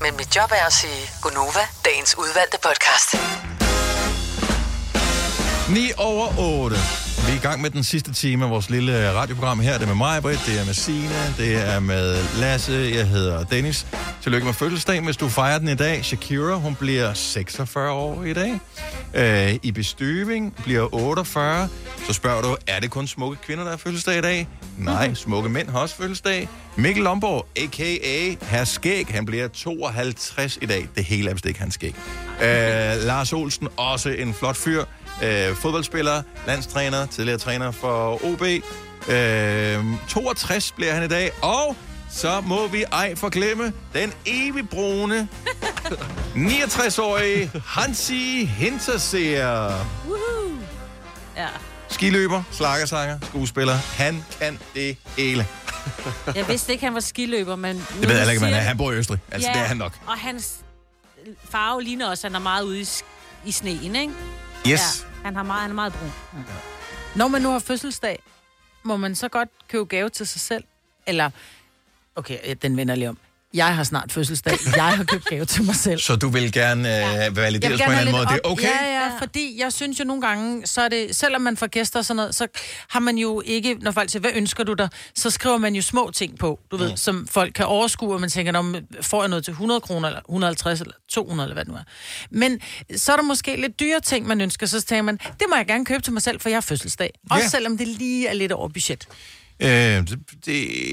Men 0.00 0.16
mit 0.16 0.36
job 0.36 0.50
er 0.50 0.66
at 0.66 0.72
sige 0.72 1.10
Gonova, 1.22 1.60
dagens 1.84 2.18
udvalgte 2.18 2.58
podcast. 2.62 3.14
9 5.70 5.92
over 5.98 6.38
8. 6.38 6.76
Vi 7.28 7.32
er 7.32 7.36
i 7.36 7.40
gang 7.40 7.60
med 7.62 7.70
den 7.70 7.84
sidste 7.84 8.12
time 8.12 8.44
af 8.44 8.50
vores 8.50 8.70
lille 8.70 9.12
radioprogram 9.12 9.60
her. 9.60 9.72
Det 9.72 9.82
er 9.82 9.86
med 9.86 9.94
mig, 9.94 10.22
Britt, 10.22 10.46
det 10.46 10.60
er 10.60 10.64
med 10.64 10.74
Signe, 10.74 11.34
det 11.38 11.68
er 11.74 11.80
med 11.80 12.24
Lasse, 12.40 12.90
jeg 12.94 13.06
hedder 13.06 13.44
Dennis. 13.44 13.86
Tillykke 14.22 14.44
med 14.44 14.54
fødselsdagen, 14.54 15.04
hvis 15.04 15.16
du 15.16 15.28
fejrer 15.28 15.58
den 15.58 15.68
i 15.68 15.74
dag. 15.74 16.04
Shakira, 16.04 16.54
hun 16.54 16.74
bliver 16.74 17.14
46 17.14 17.92
år 17.92 18.24
i 18.24 18.32
dag. 18.32 18.60
Øh, 19.14 19.58
Ibi 19.62 19.82
Støving 19.82 20.54
bliver 20.64 20.94
48. 20.94 21.68
Så 22.06 22.12
spørger 22.12 22.42
du, 22.42 22.56
er 22.66 22.80
det 22.80 22.90
kun 22.90 23.06
smukke 23.06 23.36
kvinder, 23.42 23.64
der 23.64 23.70
har 23.70 23.78
fødselsdag 23.78 24.18
i 24.18 24.22
dag? 24.22 24.48
Nej, 24.78 25.14
smukke 25.14 25.48
mænd 25.48 25.68
har 25.68 25.78
også 25.78 25.96
fødselsdag. 25.96 26.48
Mikkel 26.76 27.04
Lomborg, 27.04 27.46
a.k.a. 27.56 28.46
Herr 28.46 28.64
Skæg, 28.64 29.06
han 29.10 29.26
bliver 29.26 29.48
52 29.48 30.58
i 30.62 30.66
dag. 30.66 30.88
Det 30.96 31.04
hele 31.04 31.30
er 31.30 31.34
vist 31.34 31.46
ikke 31.46 31.60
hans 31.60 31.74
skæg. 31.74 31.94
Øh, 32.42 33.06
Lars 33.06 33.32
Olsen, 33.32 33.68
også 33.76 34.08
en 34.08 34.34
flot 34.34 34.56
fyr. 34.56 34.84
Øh, 35.22 35.56
fodboldspiller, 35.56 36.22
landstræner, 36.46 37.06
tidligere 37.06 37.38
træner 37.38 37.70
for 37.70 38.24
OB. 38.24 38.42
Øh, 39.08 39.84
62 40.08 40.72
bliver 40.72 40.92
han 40.94 41.02
i 41.04 41.08
dag. 41.08 41.30
Og 41.42 41.76
så 42.10 42.40
må 42.40 42.66
vi 42.66 42.82
ej 42.92 43.14
forglemme 43.16 43.72
den 43.94 44.12
evig 44.26 44.68
brune 44.68 45.28
69-årige 46.36 47.50
Hansi 47.66 48.44
Hinterseer. 48.44 49.84
Woohoo! 50.06 50.58
Ja. 51.36 51.46
Skiløber, 51.88 52.42
slagersanger, 52.50 53.18
skuespiller. 53.22 53.74
Han 53.74 54.24
kan 54.40 54.58
det 54.74 54.96
hele. 55.18 55.46
Jeg 56.34 56.48
vidste 56.48 56.72
ikke, 56.72 56.84
han 56.84 56.94
var 56.94 57.00
skiløber, 57.00 57.56
men... 57.56 57.76
Det 58.00 58.08
ved 58.08 58.18
jeg 58.18 58.30
ikke, 58.30 58.44
men 58.44 58.54
han 58.54 58.76
bor 58.78 58.92
i 58.92 58.94
Østrig. 58.94 59.18
Altså, 59.30 59.50
det 59.54 59.60
er 59.60 59.64
han 59.64 59.76
nok. 59.76 59.92
Og 60.06 60.18
hans 60.18 60.54
farve 61.50 61.82
ligner 61.82 62.10
også, 62.10 62.26
at 62.26 62.32
han 62.32 62.40
er 62.40 62.42
meget 62.42 62.62
ude 62.62 62.80
i, 62.80 62.86
i 63.44 63.52
sneen, 63.52 63.96
ikke? 63.96 64.12
Yes. 64.66 65.06
Ja, 65.06 65.06
han, 65.24 65.36
har 65.36 65.42
meget, 65.42 65.60
han 65.62 65.70
er 65.70 65.74
meget 65.74 65.92
brun. 65.92 66.10
Når 67.16 67.28
man 67.28 67.42
nu 67.42 67.50
har 67.50 67.58
fødselsdag, 67.58 68.22
må 68.82 68.96
man 68.96 69.14
så 69.14 69.28
godt 69.28 69.48
købe 69.68 69.84
gave 69.84 70.08
til 70.08 70.26
sig 70.26 70.40
selv? 70.40 70.64
Eller, 71.06 71.30
okay, 72.16 72.38
ja, 72.48 72.54
den 72.54 72.76
vender 72.76 72.94
lige 72.94 73.08
om. 73.08 73.18
Jeg 73.54 73.76
har 73.76 73.84
snart 73.84 74.12
fødselsdag. 74.12 74.58
Jeg 74.76 74.84
har 74.96 75.04
købt 75.04 75.24
gave 75.24 75.44
til 75.44 75.62
mig 75.64 75.74
selv. 75.76 75.98
Så 76.00 76.16
du 76.16 76.28
vil 76.28 76.52
gerne 76.52 77.26
øh, 77.26 77.36
valideres 77.36 77.72
vil 77.72 77.84
på 77.86 77.92
en 77.92 77.98
anden 77.98 78.12
måde. 78.12 78.22
lidt 78.22 78.30
Det 78.30 78.40
er 78.44 78.48
op- 78.48 78.52
okay? 78.52 78.64
Ja, 78.64 79.00
ja, 79.04 79.18
fordi 79.20 79.60
jeg 79.60 79.72
synes 79.72 80.00
jo 80.00 80.04
nogle 80.04 80.22
gange, 80.22 80.66
så 80.66 80.80
er 80.80 80.88
det, 80.88 81.16
selvom 81.16 81.42
man 81.42 81.56
får 81.56 81.66
gæster 81.66 81.98
og 81.98 82.04
sådan 82.04 82.16
noget, 82.16 82.34
så 82.34 82.46
har 82.88 83.00
man 83.00 83.18
jo 83.18 83.42
ikke, 83.44 83.74
når 83.80 83.90
folk 83.90 84.10
siger, 84.10 84.20
hvad 84.20 84.30
ønsker 84.34 84.64
du 84.64 84.72
dig, 84.74 84.88
så 85.14 85.30
skriver 85.30 85.58
man 85.58 85.74
jo 85.74 85.82
små 85.82 86.10
ting 86.14 86.38
på, 86.38 86.60
du 86.70 86.76
ved, 86.76 86.90
Mm. 86.90 86.96
som 86.96 87.26
folk 87.30 87.52
kan 87.54 87.66
overskue, 87.66 88.14
og 88.14 88.20
man 88.20 88.30
tænker, 88.30 88.58
om 88.58 88.76
får 89.00 89.22
jeg 89.22 89.28
noget 89.28 89.44
til 89.44 89.50
100 89.52 89.80
kroner, 89.80 90.08
eller 90.08 90.20
150, 90.28 90.80
eller 90.80 90.94
200, 91.08 91.46
eller 91.46 91.54
hvad 91.54 91.64
det 91.64 91.72
nu 91.72 91.78
er. 91.78 91.84
Men 92.30 92.60
så 92.96 93.12
er 93.12 93.16
der 93.16 93.22
måske 93.24 93.56
lidt 93.60 93.80
dyre 93.80 94.00
ting, 94.00 94.26
man 94.26 94.40
ønsker, 94.40 94.66
så 94.66 94.80
tænker 94.82 95.02
man, 95.02 95.16
det 95.16 95.46
må 95.50 95.56
jeg 95.56 95.66
gerne 95.66 95.84
købe 95.84 96.02
til 96.02 96.12
mig 96.12 96.22
selv, 96.22 96.40
for 96.40 96.48
jeg 96.48 96.56
har 96.56 96.60
fødselsdag. 96.60 97.10
Også 97.30 97.42
Ja. 97.44 97.48
selvom 97.48 97.78
det 97.78 97.88
lige 97.88 98.26
er 98.28 98.34
lidt 98.34 98.52
over 98.52 98.68
budget. 98.68 99.08
Øh, 99.60 99.68
det, 99.68 100.06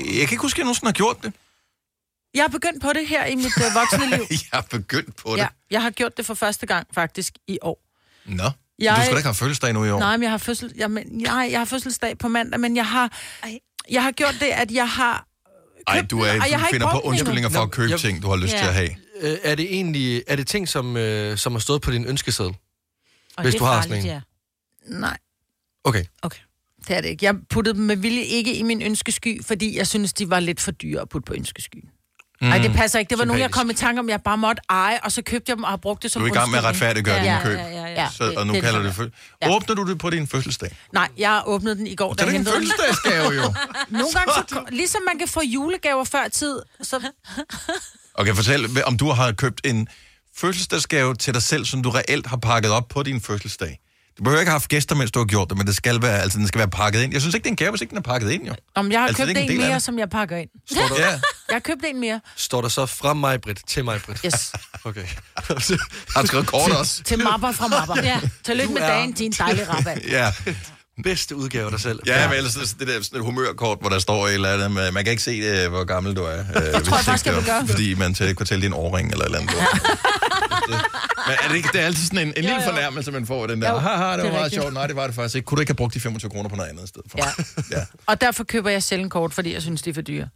jeg 0.05 0.27
kan 0.27 0.31
ikke 0.31 0.37
huske, 0.37 0.55
at 0.55 0.57
jeg 0.57 0.63
nogensinde 0.65 0.87
har 0.87 0.93
gjort 0.93 1.17
det. 1.23 1.33
Jeg 2.36 2.43
har 2.43 2.47
begyndt 2.47 2.81
på 2.81 2.93
det 2.93 3.07
her 3.07 3.25
i 3.25 3.36
mit 3.36 3.45
øh, 3.57 3.75
voksne 3.75 4.09
liv. 4.17 4.25
jeg 4.31 4.39
har 4.53 4.65
begyndt 4.69 5.15
på 5.15 5.31
det. 5.31 5.38
Ja, 5.38 5.47
jeg 5.71 5.81
har 5.81 5.89
gjort 5.89 6.17
det 6.17 6.25
for 6.25 6.33
første 6.33 6.65
gang 6.65 6.88
faktisk 6.93 7.33
i 7.47 7.57
år. 7.61 7.81
Nå, 8.25 8.43
jeg... 8.43 8.51
Jeg- 8.79 8.95
du 8.97 9.01
skal 9.01 9.11
da 9.13 9.17
ikke 9.17 9.27
have 9.27 9.36
fødselsdag 9.36 9.73
nu 9.73 9.86
i 9.86 9.89
år. 9.89 9.99
Nej, 9.99 10.17
men 10.17 10.23
jeg 10.23 10.31
har, 10.31 10.38
fødsel, 10.38 10.73
jeg, 10.75 10.91
men, 10.91 11.03
nej, 11.07 11.47
jeg 11.51 11.59
har 11.59 11.65
fødselsdag 11.65 12.17
på 12.17 12.27
mandag, 12.27 12.59
men 12.59 12.75
jeg 12.75 12.88
har, 12.88 13.11
jeg 13.91 14.03
har 14.03 14.11
gjort 14.11 14.36
det, 14.39 14.45
at 14.45 14.71
jeg 14.71 14.89
har... 14.89 15.27
Ej, 15.88 16.01
du, 16.01 16.19
er, 16.21 16.25
Ej, 16.25 16.47
jeg 16.51 16.59
har 16.59 16.69
finder 16.71 16.91
på 16.91 16.99
undskyldninger 16.99 17.49
for 17.49 17.59
at 17.59 17.71
købe 17.71 17.91
Nå, 17.91 17.97
ting, 17.97 18.21
du 18.21 18.27
har 18.29 18.36
lyst 18.36 18.53
Ja. 18.53 18.57
til 18.59 18.65
at 18.65 18.73
have. 18.73 18.89
Øh, 19.21 19.38
er 19.43 19.55
det 19.55 19.65
egentlig 19.73 20.23
er 20.27 20.36
det 20.36 20.47
ting, 20.47 20.69
som, 20.69 20.97
øh, 20.97 21.38
som 21.38 21.51
har 21.53 21.59
stået 21.59 21.81
på 21.81 21.91
din 21.91 22.05
ønskeseddel? 22.05 22.55
Og 23.38 23.43
Hvis 23.43 23.53
det 23.53 23.59
du 23.59 23.65
er 23.65 23.69
har 23.69 23.81
farligt, 23.81 24.03
sådan 24.03 24.17
en. 24.17 24.21
Ja. 24.93 24.99
Nej, 24.99 25.17
Okay. 25.83 26.05
det 26.88 26.97
er 26.97 27.01
det 27.01 27.09
ikke. 27.09 27.25
Jeg 27.25 27.36
puttede 27.49 27.77
dem 27.77 27.83
med 27.86 27.95
vilje 27.95 28.21
ikke 28.23 28.55
i 28.55 28.63
min 28.63 28.81
ønskesky, 28.81 29.43
fordi 29.45 29.77
jeg 29.77 29.88
synes, 29.88 30.13
de 30.13 30.29
var 30.29 30.39
lidt 30.39 30.61
for 30.61 30.71
dyre 30.71 31.01
at 31.01 31.09
putte 31.09 31.25
på 31.25 31.33
ønskeskyen. 31.33 31.89
Mm. 32.45 32.61
Det 32.61 32.73
passer 32.73 32.99
ikke. 32.99 33.09
Det 33.09 33.17
var 33.19 33.25
nogen, 33.25 33.39
jeg 33.41 33.45
Sympatisk. 33.49 33.59
kom 33.61 33.69
i 33.69 33.73
tanke 33.73 33.99
om, 33.99 34.09
jeg 34.09 34.21
bare 34.21 34.37
måtte 34.37 34.61
eje, 34.69 34.99
og 35.03 35.11
så 35.11 35.21
købte 35.21 35.49
jeg 35.49 35.55
dem 35.57 35.63
og 35.63 35.69
har 35.69 35.77
brugt 35.77 36.03
det 36.03 36.11
som 36.11 36.19
Du 36.21 36.27
er 36.27 36.31
i 36.31 36.33
gang 36.37 36.51
med 36.51 36.57
at 36.59 36.63
retfærdiggøre 36.65 37.23
dine 37.23 37.39
køb. 37.43 37.57
Ja, 37.57 37.67
ja, 37.67 37.87
ja. 37.87 38.07
Så, 38.17 38.33
og 38.37 38.47
nu 38.47 38.53
det- 38.53 38.63
kalder 38.63 38.79
du 38.79 38.85
det- 38.87 38.97
det 38.97 39.11
fø- 39.43 39.53
Åbner 39.55 39.75
du 39.75 39.89
det 39.89 39.97
på 39.97 40.09
din 40.09 40.27
fødselsdag? 40.27 40.75
Nej, 40.93 41.07
jeg 41.17 41.41
åbnede 41.45 41.75
den 41.75 41.87
i 41.87 41.95
går. 41.95 42.11
Er 42.11 42.13
det 42.15 42.25
jeg 42.25 42.35
en 42.35 42.45
fødselsdagsgave, 42.45 43.31
jo. 43.33 43.41
Nogle 43.89 44.07
gange, 44.13 44.33
så, 44.49 44.63
ligesom 44.71 45.01
man 45.11 45.19
kan 45.19 45.27
få 45.27 45.41
julegaver 45.41 46.03
før 46.03 46.27
tid, 46.27 46.59
så 46.81 47.09
Okay, 48.13 48.33
fortæl, 48.35 48.83
om 48.85 48.97
du 48.97 49.09
har 49.11 49.31
købt 49.31 49.61
en 49.63 49.87
fødselsdagsgave 50.37 51.15
til 51.15 51.33
dig 51.33 51.43
selv, 51.43 51.65
som 51.65 51.83
du 51.83 51.89
reelt 51.89 52.27
har 52.27 52.37
pakket 52.37 52.71
op 52.71 52.87
på 52.87 53.03
din 53.03 53.21
fødselsdag. 53.21 53.79
Du 54.18 54.24
behøver 54.24 54.39
ikke 54.41 54.49
have 54.49 54.53
haft 54.59 54.70
gæster, 54.70 54.95
mens 54.95 55.11
du 55.11 55.20
har 55.20 55.26
gjort 55.26 55.49
det, 55.49 55.57
men 55.57 55.68
det 55.68 55.76
skal 55.76 56.01
være, 56.01 56.22
altså, 56.22 56.38
den 56.38 56.47
skal 56.47 56.59
være 56.59 56.68
pakket 56.70 57.01
ind. 57.03 57.13
Jeg 57.13 57.22
synes 57.22 57.36
ikke, 57.36 57.43
det 57.43 57.49
er 57.49 57.51
en 57.51 57.55
gave, 57.55 57.70
hvis 57.72 57.82
ikke 57.82 57.89
den 57.89 57.97
er 57.97 58.01
pakket 58.01 58.32
ind, 58.32 58.43
jo. 58.47 58.53
Om 58.76 58.91
jeg 58.91 58.99
har 58.99 59.07
Altså, 59.07 59.26
det 59.26 59.36
købt 59.36 59.41
ikke 59.41 59.53
en 59.53 59.61
en 59.61 59.68
mere, 59.68 59.80
som 59.80 59.99
jeg 59.99 60.09
pakker 60.09 60.38
ind. 60.38 60.49
Står 60.72 60.88
der, 60.88 60.95
Ja. 61.05 61.09
Jeg 61.09 61.20
har 61.51 61.59
købt 61.59 61.82
en 61.88 61.99
mere. 61.99 62.20
står 62.36 62.61
der 62.61 62.70
så 62.70 62.86
fra 62.86 63.13
mig, 63.13 63.41
Britt, 63.41 63.59
til 63.68 63.86
mig, 63.86 64.01
Britt? 64.05 64.22
Yes. 64.26 64.51
Okay. 64.86 65.05
Har 66.16 66.22
du 66.22 66.28
skrevet 66.28 66.47
kort 66.47 66.72
også? 66.72 67.03
Til 67.03 67.20
mapper 67.24 67.51
fra 67.51 67.68
mapper. 67.68 68.03
Ja. 68.03 68.20
Tillykke 68.45 68.74
med 68.74 68.82
dagen, 68.82 69.11
din 69.11 69.32
dejlige 69.32 69.70
rabat. 69.70 70.01
Ja. 70.09 70.32
Bedste 71.03 71.36
udgave 71.36 71.66
af 71.66 71.72
dig 71.72 71.80
selv. 71.82 71.99
Ja, 72.05 72.28
men 72.28 72.38
ellers 72.38 72.53
det 72.53 72.88
der 72.88 73.01
sådan 73.01 73.20
et 73.20 73.26
humørkort, 73.26 73.78
hvor 73.82 73.89
der 73.89 73.99
står 73.99 74.28
et 74.28 74.34
eller 74.34 74.53
andet 74.53 74.72
med, 74.72 74.91
man 74.91 75.03
kan 75.03 75.11
ikke 75.11 75.24
se, 75.24 75.32
øh, 75.32 75.70
hvor 75.70 75.84
gammel 75.84 76.16
du 76.16 76.24
er. 76.24 76.43
Det 76.43 76.84
tror 76.86 76.95
jeg 76.97 77.05
faktisk, 77.05 77.26
jeg 77.26 77.36
vil 77.36 77.45
gøre. 77.45 77.68
Fordi 77.68 77.93
man 77.93 78.13
til 78.13 78.36
kunne 78.36 78.45
tælle 78.45 78.61
din 78.66 78.74
årring 78.74 79.11
eller 79.11 79.26
et 79.26 79.36
eller 79.36 79.39
andet. 79.39 79.55
Men 80.70 81.36
er 81.43 81.47
det, 81.47 81.55
ikke, 81.55 81.70
det 81.74 81.82
er 81.82 81.86
altid 81.86 82.05
sådan 82.05 82.20
en, 82.20 82.34
en 82.38 82.43
lille 82.43 82.61
fornærmelse, 82.63 83.11
man 83.11 83.26
får 83.26 83.47
den 83.47 83.61
der. 83.61 83.72
Jo, 83.72 83.78
Haha, 83.78 84.03
det 84.03 84.09
var 84.09 84.18
det 84.18 84.26
er 84.28 84.32
meget 84.32 84.53
sjovt. 84.53 84.74
Nej, 84.74 84.88
det 84.88 84.95
var 84.95 85.05
det 85.07 85.16
faktisk 85.16 85.36
ikke. 85.36 85.45
Kunne 85.45 85.55
du 85.55 85.59
ikke 85.61 85.70
have 85.70 85.76
brugt 85.76 85.93
de 85.93 85.99
25 85.99 86.32
kroner 86.32 86.49
på 86.49 86.55
noget 86.55 86.70
andet 86.70 86.88
sted 86.89 87.01
for? 87.11 87.18
Ja. 87.76 87.82
Og 88.05 88.22
derfor 88.22 88.43
køber 88.43 88.70
jeg 88.70 88.84
sjældent 88.84 89.11
kort, 89.11 89.34
fordi 89.34 89.53
jeg 89.53 89.61
synes, 89.61 89.82
det 89.82 89.89
er 89.89 89.93
for 89.93 90.01
dyre. 90.01 90.28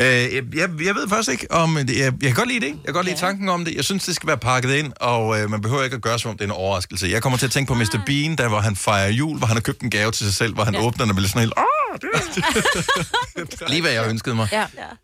Øh, 0.00 0.06
jeg, 0.06 0.68
jeg, 0.84 0.94
ved 0.94 1.08
faktisk 1.08 1.30
ikke, 1.30 1.50
om 1.50 1.74
det, 1.74 1.90
jeg, 1.98 1.98
jeg 2.04 2.12
kan 2.20 2.34
godt 2.34 2.48
lide 2.48 2.60
det. 2.60 2.66
Jeg 2.66 2.84
kan 2.84 2.94
godt 2.94 3.06
lide 3.06 3.16
tanken 3.18 3.48
om 3.48 3.64
det. 3.64 3.74
Jeg 3.74 3.84
synes, 3.84 4.04
det 4.04 4.14
skal 4.16 4.26
være 4.26 4.38
pakket 4.38 4.74
ind, 4.74 4.92
og 5.00 5.40
øh, 5.40 5.50
man 5.50 5.60
behøver 5.62 5.82
ikke 5.84 5.96
at 5.96 6.02
gøre, 6.02 6.18
som 6.18 6.30
om 6.30 6.36
det 6.36 6.44
er 6.44 6.48
en 6.48 6.52
overraskelse. 6.52 7.08
Jeg 7.08 7.22
kommer 7.22 7.38
til 7.38 7.46
at 7.46 7.52
tænke 7.52 7.68
på 7.68 7.74
Mr. 7.74 8.00
Bean, 8.06 8.36
der 8.36 8.48
hvor 8.48 8.60
han 8.60 8.76
fejrer 8.76 9.08
jul, 9.08 9.38
hvor 9.38 9.46
han 9.46 9.56
har 9.56 9.60
købt 9.60 9.80
en 9.80 9.90
gave 9.90 10.10
til 10.10 10.26
sig 10.26 10.34
selv, 10.34 10.54
hvor 10.54 10.64
han 10.64 10.74
ja. 10.74 10.80
åbner 10.82 11.04
den 11.04 11.10
og 11.10 11.16
bliver 11.16 11.28
sådan 11.28 11.40
helt... 11.40 11.52
"Åh, 11.58 11.98
det 12.00 12.08
er 12.14 13.68
Lige 13.70 13.80
hvad 13.82 13.90
jeg 13.92 14.08
ønskede 14.10 14.34
mig. 14.34 14.48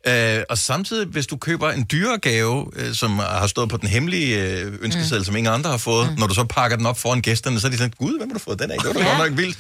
Ja. 0.07 0.39
Øh, 0.39 0.45
og 0.51 0.59
samtidig, 0.59 1.07
hvis 1.07 1.27
du 1.27 1.37
køber 1.37 1.71
en 1.71 1.87
dyrere 1.93 2.19
gave, 2.19 2.71
øh, 2.77 2.95
som 2.95 3.19
har 3.19 3.47
stået 3.47 3.69
på 3.69 3.77
den 3.77 3.89
hemmelige 3.89 4.43
øh, 4.61 4.73
ønskeseddel, 4.81 5.19
mm. 5.21 5.25
som 5.25 5.37
ingen 5.37 5.53
andre 5.55 5.71
har 5.71 5.77
fået, 5.77 6.11
mm. 6.11 6.19
når 6.19 6.27
du 6.27 6.35
så 6.35 6.45
pakker 6.45 6.77
den 6.77 6.87
op 6.87 6.99
foran 6.99 7.21
gæsterne, 7.21 7.61
så 7.61 7.67
er 7.67 7.71
de 7.71 7.77
sådan, 7.79 7.93
gud, 7.99 8.19
hvem 8.19 8.29
har 8.31 8.35
du 8.35 8.45
fået 8.45 8.59
den 8.59 8.71
af? 8.71 8.79
Det 8.79 8.87
var 8.87 8.93
da 8.93 8.99
Ja. 9.01 9.17
godt 9.19 9.31
nok 9.31 9.39
vildt. 9.39 9.59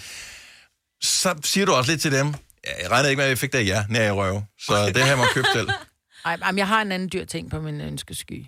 Så 1.02 1.34
siger 1.44 1.66
du 1.66 1.72
også 1.72 1.90
lidt 1.90 2.02
til 2.02 2.12
dem, 2.12 2.26
"Ja, 2.26 2.32
jeg 2.82 2.90
regnede 2.90 3.10
ikke 3.10 3.18
med, 3.18 3.24
at 3.24 3.30
jeg 3.30 3.38
fik 3.38 3.52
det 3.52 3.58
af 3.58 3.66
jer, 3.66 3.84
når 3.88 4.00
jeg 4.00 4.16
røv. 4.16 4.42
Så 4.60 4.86
det 4.86 5.04
her 5.04 5.16
må 5.16 5.22
jeg 5.22 5.30
købe 5.34 5.46
selv. 5.52 5.68
Ej, 6.26 6.36
jamen, 6.46 6.58
jeg 6.58 6.68
har 6.68 6.82
en 6.82 6.92
anden 6.92 7.08
dyr 7.12 7.24
ting 7.24 7.50
på 7.50 7.60
min 7.60 7.80
ønskesky. 7.80 8.46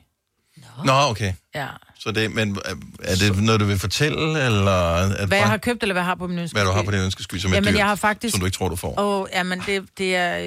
Nå, 0.85 0.93
okay. 0.93 1.33
Ja. 1.55 1.67
Så 1.99 2.11
det, 2.11 2.35
men 2.35 2.51
øh, 2.51 2.77
er 3.03 3.15
det 3.17 3.43
noget, 3.43 3.61
du 3.61 3.65
vil 3.65 3.79
fortælle, 3.79 4.45
eller 4.47 4.95
at 4.95 5.29
Hvad 5.29 5.39
jeg 5.39 5.49
har 5.49 5.57
købt, 5.57 5.83
eller 5.83 5.93
hvad 5.93 6.03
jeg 6.03 6.07
har 6.07 6.15
på 6.15 6.27
min 6.27 6.39
ønskesky? 6.39 6.57
hvad 6.57 6.65
du 6.65 6.71
har 6.73 6.83
på 6.83 6.91
din 6.91 7.01
ønskesky, 7.01 7.37
som 7.37 7.51
er 7.51 7.57
Jamen, 7.57 7.69
dyrt, 7.69 7.79
jeg 7.79 7.87
har 7.87 7.95
faktisk... 7.95 8.33
som 8.33 8.41
du 8.41 8.47
ikke 8.47 8.57
tror, 8.57 8.69
du 8.69 8.77
får? 8.77 9.01
Åh, 9.01 9.27
jamen, 9.33 9.63
det, 9.67 9.85
det 9.99 10.17
er 10.17 10.39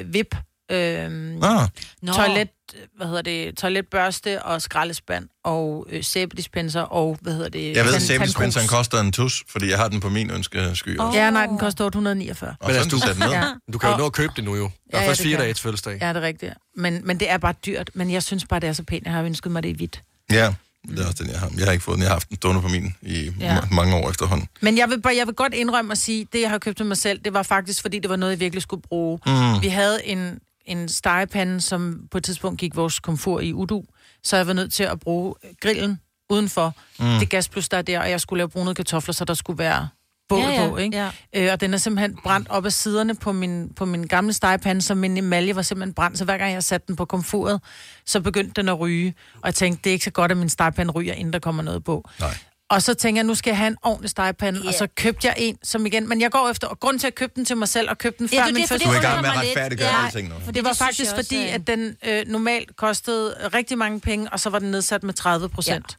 øh, 0.00 0.14
vip. 0.14 0.36
Øh, 0.70 1.34
Ah. 1.42 1.68
toilet, 2.14 2.48
hvad 2.96 3.06
hedder 3.06 3.22
det, 3.22 3.56
toiletbørste 3.56 4.42
og 4.42 4.62
skraldespand 4.62 5.28
og 5.44 5.86
øh, 5.90 6.04
sæbedispenser 6.04 6.80
og, 6.80 7.18
hvad 7.20 7.32
hedder 7.32 7.48
det... 7.48 7.76
Jeg 7.76 7.84
ved, 7.84 7.94
at 7.94 8.02
sæbedispenseren 8.02 8.66
koster 8.68 9.00
en 9.00 9.12
tus, 9.12 9.44
fordi 9.48 9.70
jeg 9.70 9.78
har 9.78 9.88
den 9.88 10.00
på 10.00 10.08
min 10.08 10.30
ønskesky 10.30 10.98
også. 10.98 11.18
Ja, 11.18 11.30
nej, 11.30 11.46
den 11.46 11.58
koster 11.58 11.84
849. 11.84 12.54
Og 12.60 12.70
sådan, 12.74 12.88
du 12.88 12.98
satte 12.98 13.14
den 13.14 13.20
ned. 13.22 13.30
Ja. 13.30 13.44
Du 13.72 13.78
kan 13.78 13.90
jo 13.90 13.96
nå 13.96 14.06
at 14.06 14.12
købe 14.12 14.32
det 14.36 14.44
nu 14.44 14.54
jo. 14.56 14.62
Der 14.62 14.68
er 14.92 14.98
Ja, 14.98 15.02
ja, 15.02 15.08
først 15.08 15.18
det 15.18 15.24
fire 15.24 15.32
kan 15.32 15.38
dage 15.38 15.48
jeg. 15.48 15.56
til 15.56 15.62
fødselsdag. 15.62 15.98
Ja, 16.00 16.08
det 16.08 16.16
er 16.16 16.20
rigtigt. 16.20 16.52
Men, 16.76 17.00
men 17.06 17.20
det 17.20 17.30
er 17.30 17.38
bare 17.38 17.54
dyrt. 17.66 17.90
Men 17.94 18.10
jeg 18.10 18.22
synes 18.22 18.44
bare, 18.46 18.60
det 18.60 18.68
er 18.68 18.72
så 18.72 18.82
pænt. 18.82 19.04
Jeg 19.04 19.12
har 19.12 19.22
ønsket 19.22 19.52
mig 19.52 19.62
det 19.62 19.68
i 19.68 19.72
hvidt. 19.72 20.02
Ja, 20.32 20.54
det 20.88 20.98
er 20.98 21.06
også 21.06 21.22
den, 21.24 21.30
jeg 21.32 21.40
har. 21.40 21.50
Jeg 21.56 21.64
har 21.64 21.72
ikke 21.72 21.84
fået 21.84 21.94
den. 21.94 22.02
Jeg 22.02 22.08
har 22.10 22.14
haft 22.14 22.28
den 22.28 22.36
stående 22.36 22.62
på 22.62 22.68
min 22.68 22.94
i 23.02 23.30
Ja. 23.40 23.54
ja. 23.54 23.60
mange 23.70 23.96
år 23.96 24.10
efterhånden. 24.10 24.48
Men 24.60 24.78
jeg 24.78 24.90
vil, 24.90 25.00
bare, 25.02 25.16
jeg 25.16 25.26
vil 25.26 25.34
godt 25.34 25.54
indrømme 25.54 25.92
at 25.92 25.98
sige, 25.98 26.26
det 26.32 26.40
jeg 26.40 26.50
har 26.50 26.58
købt 26.58 26.76
til 26.76 26.86
mig 26.86 26.96
selv, 26.96 27.20
det 27.24 27.34
var 27.34 27.42
faktisk, 27.42 27.82
fordi 27.82 27.98
det 27.98 28.10
var 28.10 28.16
noget, 28.16 28.32
jeg 28.32 28.40
virkelig 28.40 28.62
skulle 28.62 28.82
bruge. 28.82 29.18
Mm. 29.26 29.62
Vi 29.62 29.68
havde 29.68 30.06
en, 30.06 30.38
en 30.64 30.88
stegepande, 30.88 31.60
som 31.60 32.08
på 32.10 32.18
et 32.18 32.24
tidspunkt 32.24 32.60
gik 32.60 32.76
vores 32.76 33.00
komfur 33.00 33.40
i 33.40 33.52
udu, 33.52 33.84
så 34.22 34.36
jeg 34.36 34.46
var 34.46 34.52
nødt 34.52 34.72
til 34.72 34.84
at 34.84 35.00
bruge 35.00 35.34
grillen 35.60 36.00
udenfor. 36.30 36.74
Mm. 36.98 37.18
Det 37.20 37.30
gasplus, 37.30 37.68
der 37.68 37.78
er 37.78 37.82
der, 37.82 38.00
og 38.00 38.10
jeg 38.10 38.20
skulle 38.20 38.38
lave 38.38 38.48
brune 38.48 38.74
kartofler, 38.74 39.12
så 39.14 39.24
der 39.24 39.34
skulle 39.34 39.58
være 39.58 39.88
bål 40.28 40.38
Ja, 40.38 40.62
ja, 40.62 40.68
på, 40.68 40.76
ikke? 40.76 40.96
Ja. 40.96 41.10
Øh, 41.36 41.52
og 41.52 41.60
den 41.60 41.74
er 41.74 41.78
simpelthen 41.78 42.18
brændt 42.24 42.48
op 42.48 42.66
ad 42.66 42.70
siderne 42.70 43.14
på 43.14 43.32
min, 43.32 43.72
på 43.76 43.84
min 43.84 44.06
gamle 44.06 44.32
stegepande, 44.32 44.82
så 44.82 44.94
min 44.94 45.16
emalje 45.16 45.56
var 45.56 45.62
simpelthen 45.62 45.94
brændt. 45.94 46.18
Så 46.18 46.24
hver 46.24 46.38
gang 46.38 46.52
jeg 46.52 46.64
satte 46.64 46.86
den 46.86 46.96
på 46.96 47.04
komfuret, 47.04 47.60
så 48.06 48.20
begyndte 48.20 48.52
den 48.60 48.68
at 48.68 48.80
ryge. 48.80 49.14
Og 49.34 49.46
jeg 49.46 49.54
tænkte, 49.54 49.80
det 49.84 49.90
er 49.90 49.92
ikke 49.92 50.04
så 50.04 50.10
godt, 50.10 50.30
at 50.30 50.36
min 50.36 50.48
stegepande 50.48 50.92
ryger, 50.92 51.14
inden 51.14 51.32
der 51.32 51.38
kommer 51.38 51.62
noget 51.62 51.84
på. 51.84 52.08
Nej. 52.20 52.34
Og 52.74 52.82
så 52.82 52.94
tænker 52.94 53.18
jeg, 53.18 53.26
nu 53.26 53.34
skal 53.34 53.50
jeg 53.50 53.58
have 53.58 53.68
en 53.68 53.76
ordentlig 53.82 54.10
stegepande, 54.10 54.58
yeah. 54.58 54.68
og 54.68 54.74
så 54.74 54.86
købte 54.96 55.26
jeg 55.26 55.34
en, 55.38 55.58
som 55.62 55.86
igen... 55.86 56.08
Men 56.08 56.20
jeg 56.20 56.30
går 56.30 56.48
efter... 56.50 56.66
Og 56.66 56.80
grund 56.80 56.98
til 56.98 57.06
at 57.06 57.14
købe 57.14 57.32
den 57.36 57.44
til 57.44 57.56
mig 57.56 57.68
selv, 57.68 57.90
og 57.90 57.98
købe 57.98 58.16
den 58.18 58.28
Ja, 58.32 58.40
før 58.40 58.44
det 58.44 58.54
min 58.54 58.60
det, 58.62 58.68
for 58.68 58.76
det 58.76 58.86
Du 58.86 58.90
er 58.90 58.96
i 58.96 58.98
gang 59.00 59.20
med 59.20 59.30
at 59.30 59.36
mig 59.36 59.44
retfærdiggøre 59.48 59.88
Ja. 59.88 60.04
alting 60.04 60.28
nu. 60.28 60.34
Det 60.34 60.44
var 60.46 60.52
det 60.52 60.64
synes 60.64 60.78
faktisk 60.78 61.00
også, 61.00 61.14
fordi, 61.16 61.48
at 61.48 61.66
den 61.66 61.96
øh, 62.06 62.24
normalt 62.26 62.76
kostede 62.76 63.48
rigtig 63.54 63.78
mange 63.78 64.00
penge, 64.00 64.32
og 64.32 64.40
så 64.40 64.50
var 64.50 64.58
den 64.58 64.70
nedsat 64.70 65.02
med 65.02 65.14
30 65.14 65.48
procent. 65.48 65.86
Ja. 65.90 65.96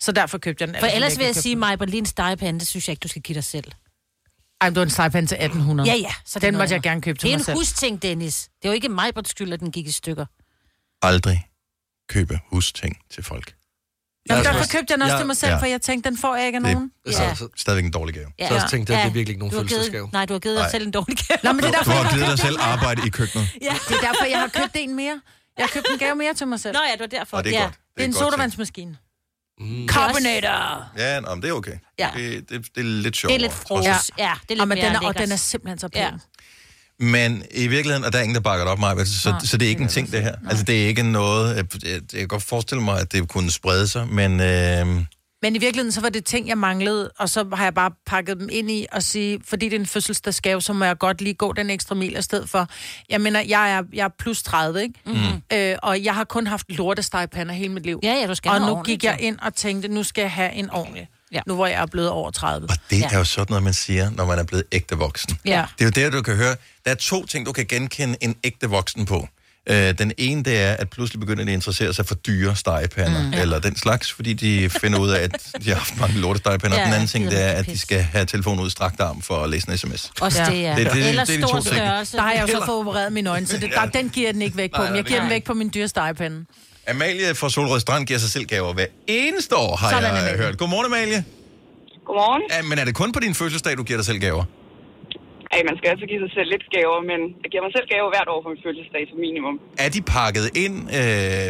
Så 0.00 0.12
derfor 0.12 0.38
købte 0.38 0.62
jeg 0.62 0.68
den. 0.68 0.76
For 0.80 0.86
ellers 0.86 1.18
vil 1.18 1.24
jeg 1.24 1.34
sige 1.34 1.56
mig 1.56 1.78
lige 1.80 1.98
en 1.98 2.06
stegepande, 2.06 2.60
det 2.60 2.68
synes 2.68 2.88
jeg 2.88 2.92
ikke, 2.92 3.00
du 3.00 3.08
skal 3.08 3.22
give 3.22 3.34
dig 3.34 3.44
selv. 3.44 3.72
Ej, 4.60 4.68
men 4.70 4.74
det 4.74 4.80
var 4.80 4.84
en 4.84 4.90
stegepande 4.90 5.28
til 5.28 5.34
1800. 5.34 5.90
Ja, 5.90 5.96
ja. 5.96 6.14
Så 6.26 6.38
Den 6.38 6.56
måtte 6.56 6.74
jeg 6.74 6.82
gerne 6.82 7.02
købe 7.02 7.18
til 7.18 7.22
Det 7.26 7.32
er 7.32 7.36
mig 7.36 7.40
en 7.40 7.44
selv. 7.44 7.56
husting, 7.56 8.02
Dennis. 8.02 8.48
Det 8.62 8.64
er 8.64 8.68
jo 8.68 8.74
ikke 8.74 8.88
mig 8.88 9.14
på 9.14 9.20
skyld, 9.26 9.52
at 9.52 9.60
den 9.60 9.72
gik 9.72 9.86
i 9.86 9.92
stykker. 9.92 10.26
Aldrig 11.02 11.46
købe 12.08 12.40
husting 12.50 12.98
til 13.10 13.22
folk. 13.22 13.54
Jamen, 14.28 14.28
Jeg 14.28 14.36
har 14.36 14.42
derfor 14.42 14.58
også- 14.58 14.72
købte 14.72 14.90
jeg 14.92 14.96
den 14.98 15.02
også 15.02 15.12
jeg- 15.14 15.20
til 15.20 15.26
mig 15.26 15.36
selv, 15.36 15.52
ja. 15.52 15.58
for 15.58 15.66
jeg 15.66 15.82
tænkte, 15.82 16.10
den 16.10 16.18
får 16.18 16.36
jeg 16.36 16.46
ikke 16.46 16.56
af 16.56 16.62
Det 16.62 16.72
nogen. 16.72 16.90
er 17.06 17.10
ja. 17.22 17.34
så, 17.34 17.48
stadigvæk 17.56 17.84
en 17.84 17.90
dårlig 17.90 18.14
gave. 18.14 18.26
Så 18.48 18.54
også 18.54 18.68
tænkte 18.70 18.92
jeg, 18.92 19.02
det 19.02 19.08
er 19.08 19.12
virkelig 19.12 19.28
ikke 19.32 19.38
nogen 19.38 19.52
Du 19.54 19.60
fødselsdagsgave. 19.60 20.08
Nej, 20.12 20.26
du 20.26 20.32
har 20.34 20.38
givet 20.40 20.58
dig 20.58 20.68
selv 20.70 20.86
en 20.86 20.90
dårlig 20.90 21.16
gave. 21.18 21.38
Nå, 21.42 21.52
men 21.52 21.62
det 21.62 21.68
er 21.68 21.72
Du 21.72 21.76
derfor, 21.78 21.90
har 21.92 21.98
jeg 21.98 22.08
har 22.10 22.16
givet 22.16 22.28
dig 22.30 22.38
selv 22.38 22.56
arbejde 22.60 23.02
i 23.06 23.10
køkkenet. 23.10 23.46
Ja. 23.62 23.74
Det 23.88 23.96
er 23.96 24.00
derfor, 24.00 24.24
jeg 24.24 24.38
har 24.40 24.48
købt 24.48 24.70
en 24.74 24.96
mere. 24.96 25.20
Jeg 25.58 25.64
har 25.64 25.70
købt 25.74 25.86
en 25.92 25.98
gave 25.98 26.14
mere 26.14 26.34
til 26.34 26.46
mig 26.48 26.60
selv. 26.60 26.74
Nå 26.74 26.80
ja, 26.88 26.92
det 26.92 27.00
var 27.00 27.18
derfor. 27.18 27.36
Og 27.36 27.44
det 27.44 27.54
er 27.54 27.58
ja. 27.58 27.64
godt. 27.64 27.74
Det 27.74 28.00
er 28.00 28.04
en 28.04 28.10
godt 28.12 28.18
tænkt. 28.20 28.32
sodavandsmaskine. 28.32 28.96
Mm. 29.60 29.88
Carbonator. 29.88 30.84
Ja, 30.96 31.20
nå, 31.20 31.34
men 31.34 31.42
det 31.42 31.48
er 31.48 31.52
okay. 31.52 31.76
Ja. 31.98 32.10
Det, 32.16 32.50
det, 32.50 32.66
det 32.74 32.80
er 32.80 32.84
lidt 32.84 33.16
sjovt. 33.16 33.28
Det 33.30 33.34
er 33.36 33.40
lidt 33.40 33.52
fros. 33.52 33.84
Ja, 33.84 33.96
ja 34.18 34.32
det 34.42 34.50
er 34.50 34.54
lidt 34.54 34.60
og, 34.60 34.68
men 34.68 34.78
mere 34.78 34.86
den 34.88 34.96
er, 34.96 35.06
og 35.06 35.18
den 35.18 35.32
er 35.32 35.36
simpelthen 35.36 35.78
så 35.78 35.88
pæn. 35.88 36.02
Ja. 36.02 36.10
Men 37.00 37.42
i 37.50 37.66
virkeligheden, 37.66 38.04
og 38.04 38.12
der 38.12 38.18
er 38.18 38.22
ingen, 38.22 38.34
der 38.34 38.40
bakker 38.40 38.64
det 38.64 38.72
op 38.72 38.78
mig, 38.78 39.06
så, 39.06 39.30
Nej, 39.30 39.40
så 39.44 39.56
det 39.56 39.66
er 39.66 39.70
ikke 39.70 39.82
en 39.82 39.88
ting, 39.88 40.12
det 40.12 40.22
her. 40.22 40.34
Altså, 40.48 40.64
det 40.64 40.82
er 40.82 40.86
ikke 40.86 41.02
noget... 41.02 41.56
Jeg, 41.56 41.64
jeg, 41.82 41.90
jeg 41.92 42.18
kan 42.18 42.28
godt 42.28 42.42
forestille 42.42 42.82
mig, 42.82 43.00
at 43.00 43.12
det 43.12 43.28
kunne 43.28 43.50
sprede 43.50 43.88
sig, 43.88 44.08
men... 44.08 44.40
Øh, 44.40 44.86
Men 45.42 45.56
i 45.56 45.58
virkeligheden, 45.58 45.92
så 45.92 46.00
var 46.00 46.08
det 46.08 46.24
ting, 46.24 46.48
jeg 46.48 46.58
manglede, 46.58 47.10
og 47.18 47.28
så 47.28 47.44
har 47.52 47.64
jeg 47.64 47.74
bare 47.74 47.90
pakket 48.06 48.36
dem 48.40 48.48
ind 48.52 48.70
i 48.70 48.86
og 48.92 49.02
sige, 49.02 49.40
fordi 49.48 49.68
det 49.68 49.76
er 49.76 49.80
en 49.80 49.86
fødselsdagsgave, 49.86 50.62
så 50.62 50.72
må 50.72 50.84
jeg 50.84 50.98
godt 50.98 51.20
lige 51.20 51.34
gå 51.34 51.52
den 51.52 51.70
ekstra 51.70 51.94
mil 51.94 52.16
i 52.18 52.22
stedet 52.22 52.50
for. 52.50 52.68
Jeg 53.10 53.20
mener, 53.20 53.40
jeg 53.40 53.72
er, 53.72 53.82
jeg 53.92 54.04
er 54.04 54.08
plus 54.18 54.42
30, 54.42 54.82
ikke? 54.82 54.94
Mm-hmm. 55.06 55.42
Øh, 55.52 55.76
og 55.82 56.04
jeg 56.04 56.14
har 56.14 56.24
kun 56.24 56.46
haft 56.46 56.66
lortestegpander 56.68 57.54
hele 57.54 57.72
mit 57.72 57.86
liv. 57.86 58.00
Ja, 58.02 58.14
ja, 58.20 58.26
du 58.26 58.34
skal 58.34 58.50
Og 58.50 58.60
nu 58.60 58.66
ordentligt, 58.66 59.00
gik 59.00 59.04
jeg 59.10 59.18
ind 59.20 59.38
og 59.42 59.54
tænkte, 59.54 59.88
nu 59.88 60.02
skal 60.02 60.22
jeg 60.22 60.32
have 60.32 60.52
en 60.52 60.70
ordentlig. 60.70 61.08
Ja. 61.34 61.40
Nu 61.46 61.54
hvor 61.54 61.66
jeg 61.66 61.82
er 61.82 61.86
blevet 61.86 62.08
over 62.10 62.30
30. 62.30 62.68
og 62.70 62.76
det 62.90 63.04
er 63.04 63.18
jo 63.18 63.24
sådan 63.24 63.46
noget, 63.48 63.62
man 63.64 63.74
siger, 63.74 64.10
når 64.10 64.26
man 64.26 64.38
er 64.38 64.44
blevet 64.44 64.64
ægte 64.72 64.94
voksen. 64.96 65.38
Ja. 65.44 65.64
Det 65.78 65.84
er 65.96 66.00
jo 66.02 66.10
der, 66.10 66.10
du 66.16 66.22
kan 66.22 66.36
høre. 66.36 66.56
Der 66.84 66.90
er 66.90 66.94
to 66.94 67.26
ting, 67.26 67.46
du 67.46 67.52
kan 67.52 67.66
genkende 67.66 68.16
en 68.20 68.36
ægte 68.44 68.66
voksen 68.70 69.06
på. 69.06 69.28
Øh, 69.70 69.98
den 69.98 70.12
ene, 70.18 70.42
det 70.42 70.60
er, 70.60 70.72
at 70.72 70.90
pludselig 70.90 71.20
begynder 71.20 71.44
de 71.44 71.50
at 71.50 71.54
interessere 71.54 71.94
sig 71.94 72.06
for 72.06 72.14
dyre 72.14 72.56
stegepander, 72.56 73.22
mm. 73.26 73.32
eller 73.32 73.58
den 73.58 73.76
slags, 73.76 74.12
fordi 74.12 74.32
de 74.32 74.70
finder 74.70 74.98
ud 74.98 75.10
af, 75.10 75.22
at 75.22 75.30
de 75.64 75.68
har 75.68 75.76
haft 75.76 76.00
mange 76.00 76.18
lortestegepander. 76.20 76.78
Ja, 76.78 76.84
den 76.84 76.92
anden 76.92 77.08
ting, 77.08 77.24
det 77.24 77.32
det 77.32 77.42
er 77.42 77.48
at 77.50 77.66
de 77.66 77.78
skal 77.78 78.02
have 78.02 78.26
telefonen 78.26 78.60
ud 78.60 78.66
i 78.66 78.70
strakt 78.70 79.00
arm 79.00 79.22
for 79.22 79.44
at 79.44 79.50
læse 79.50 79.70
en 79.70 79.78
sms. 79.78 80.10
Også 80.20 80.42
Ja. 80.42 80.50
det, 80.50 80.62
ja. 80.62 80.74
Det- 80.76 80.92
det- 80.92 81.08
Eller 81.08 81.24
det 81.24 81.34
er 81.34 81.38
de 81.40 81.46
stor 81.48 81.56
to 81.58 81.62
ting. 81.62 81.74
størrelse. 81.74 82.16
Der 82.16 82.22
har 82.22 82.32
jeg 82.32 82.42
jo 82.42 82.46
så 82.60 82.66
fået 82.66 82.78
opereret 82.78 83.12
mine 83.12 83.30
øjne, 83.30 83.46
så 83.46 83.58
det, 83.58 83.70
der, 83.74 83.86
den 83.86 84.08
giver 84.08 84.32
den 84.32 84.42
ikke 84.42 84.56
væk 84.56 84.70
på. 84.70 84.82
Nej, 84.82 84.86
jeg 84.86 84.96
det 84.96 85.06
giver 85.06 85.18
kan 85.18 85.24
den 85.24 85.30
væk 85.34 85.44
på 85.44 85.54
min 85.54 85.70
dyre 85.74 85.88
stegepande. 85.88 86.44
Amalie 86.92 87.28
fra 87.40 87.48
Solrød 87.54 87.80
Strand 87.80 88.02
giver 88.08 88.20
sig 88.24 88.30
selv 88.36 88.44
gaver 88.52 88.72
hver 88.78 88.86
eneste 89.06 89.54
år, 89.64 89.72
har 89.80 89.88
Sådan, 89.90 90.02
jeg 90.04 90.12
Amalie. 90.22 90.38
hørt. 90.42 90.54
Godmorgen, 90.60 90.86
Amalie. 90.92 91.20
Godmorgen. 92.08 92.42
Ja, 92.54 92.58
men 92.70 92.76
er 92.80 92.84
det 92.88 92.94
kun 93.02 93.10
på 93.16 93.20
din 93.26 93.34
fødselsdag, 93.40 93.72
du 93.80 93.84
giver 93.88 93.98
dig 94.02 94.06
selv 94.10 94.20
gaver? 94.26 94.44
Ej, 95.54 95.60
man 95.70 95.76
skal 95.78 95.88
altså 95.94 96.06
give 96.10 96.20
sig 96.24 96.30
selv 96.36 96.48
lidt 96.54 96.66
gaver, 96.76 96.98
men 97.10 97.20
jeg 97.42 97.48
giver 97.52 97.62
mig 97.66 97.72
selv 97.76 97.86
gaver 97.94 98.08
hvert 98.14 98.28
år 98.34 98.40
på 98.44 98.48
min 98.52 98.60
fødselsdag 98.66 99.02
som 99.10 99.16
minimum. 99.26 99.54
Er 99.84 99.90
de 99.96 100.00
pakket 100.16 100.46
ind? 100.64 100.76
Øh, 100.98 101.48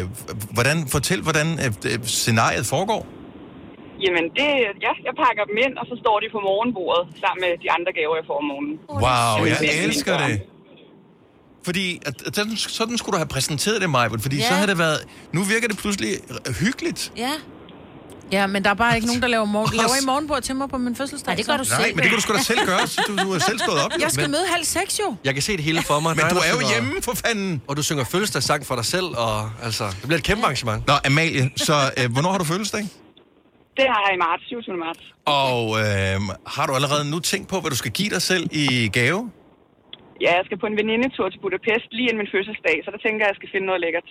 hvordan, 0.57 0.77
fortæl, 0.95 1.19
hvordan 1.27 1.47
øh, 1.63 1.69
øh, 1.91 1.97
scenariet 2.21 2.65
foregår. 2.75 3.01
Jamen, 4.05 4.25
det, 4.39 4.49
ja, 4.85 4.91
jeg 5.07 5.13
pakker 5.23 5.43
dem 5.49 5.57
ind, 5.65 5.73
og 5.81 5.85
så 5.91 5.95
står 6.03 6.15
de 6.23 6.27
på 6.35 6.39
morgenbordet 6.49 7.03
sammen 7.23 7.39
med 7.45 7.51
de 7.63 7.67
andre 7.77 7.91
gaver, 7.99 8.13
jeg 8.19 8.25
får 8.31 8.37
om 8.43 8.47
morgenen. 8.51 8.75
Wow, 9.05 9.35
Det 9.45 9.51
er 9.53 9.63
jeg 9.71 9.77
elsker 9.87 10.13
det. 10.25 10.33
Fordi 11.65 11.99
at, 12.05 12.13
at, 12.27 12.35
sådan, 12.35 12.55
sådan 12.57 12.97
skulle 12.97 13.13
du 13.13 13.17
have 13.17 13.27
præsenteret 13.27 13.81
det, 13.81 13.89
Maja, 13.89 14.07
fordi 14.07 14.37
Ja. 14.37 14.47
så 14.47 14.53
havde 14.53 14.67
det 14.67 14.77
været... 14.77 14.99
Nu 15.33 15.43
virker 15.43 15.67
det 15.67 15.77
pludselig 15.77 16.09
hyggeligt. 16.59 17.11
Ja. 17.17 17.31
Ja, 18.31 18.47
men 18.47 18.63
der 18.63 18.69
er 18.69 18.73
bare 18.73 18.95
ikke 18.95 19.07
nogen, 19.07 19.21
der 19.21 19.27
laver, 19.27 19.45
morgen, 19.45 19.75
laver 19.81 19.95
I 20.01 20.05
morgenbord 20.05 20.41
til 20.41 20.55
mig 20.55 20.69
på 20.69 20.77
min 20.77 20.95
fødselsdag. 20.95 21.27
Nej, 21.31 21.35
det 21.35 21.45
gør 21.47 21.57
du 21.57 21.63
Nej, 21.69 21.87
men 21.87 21.95
det 21.97 22.03
kan 22.03 22.15
du 22.15 22.21
sgu 22.21 22.33
da 22.33 22.41
selv 22.43 22.59
gøre. 22.65 22.87
så 22.87 23.01
Du, 23.07 23.15
du 23.17 23.31
har 23.31 23.39
selv 23.39 23.59
stået 23.59 23.81
op. 23.85 23.91
Jeg 23.99 24.11
skal 24.11 24.21
Men- 24.23 24.31
møde 24.31 24.43
halv 24.53 24.65
seks 24.65 24.99
jo. 24.99 25.15
Jeg 25.23 25.33
kan 25.33 25.43
se 25.43 25.51
det 25.57 25.63
hele 25.63 25.81
for 25.81 25.99
mig. 25.99 26.15
Men 26.15 26.25
du 26.29 26.35
er 26.35 26.49
jo 26.49 26.55
synger- 26.59 26.73
hjemme, 26.73 27.01
for 27.01 27.13
fanden. 27.25 27.61
Og 27.67 27.77
du 27.77 27.83
synger 27.83 28.03
fødselsdagssang 28.03 28.65
for 28.65 28.75
dig 28.75 28.85
selv, 28.85 29.05
og 29.05 29.51
altså, 29.63 29.85
det 29.87 30.01
bliver 30.03 30.17
et 30.17 30.23
kæmpe 30.23 30.43
arrangement. 30.43 30.87
Nå, 30.87 30.93
Amalie, 31.05 31.49
så 31.55 31.91
øh, 31.97 32.11
hvornår 32.11 32.31
har 32.31 32.37
du 32.37 32.43
fødselsdag? 32.43 32.81
Det 33.77 33.85
har 33.89 34.01
jeg 34.07 34.15
i 34.15 34.17
marts, 34.17 34.43
27. 34.47 34.77
marts. 34.77 34.99
Og 35.25 35.79
øh, 35.79 36.35
har 36.47 36.65
du 36.67 36.73
allerede 36.73 37.09
nu 37.11 37.19
tænkt 37.19 37.47
på, 37.47 37.59
hvad 37.59 37.71
du 37.71 37.77
skal 37.77 37.91
give 37.91 38.09
dig 38.09 38.21
selv 38.21 38.47
i 38.51 38.89
gave? 38.93 39.31
Ja, 40.23 40.31
jeg 40.37 40.43
skal 40.47 40.57
på 40.63 40.67
en 40.71 40.77
venindetur 40.81 41.25
til 41.29 41.39
Budapest 41.45 41.87
lige 41.97 42.07
inden 42.09 42.17
min 42.23 42.31
fødselsdag, 42.35 42.75
så 42.85 42.89
der 42.93 42.99
tænker 43.05 43.19
jeg, 43.21 43.29
at 43.29 43.33
jeg 43.33 43.39
skal 43.39 43.49
finde 43.53 43.67
noget 43.69 43.81
lækkert. 43.85 44.07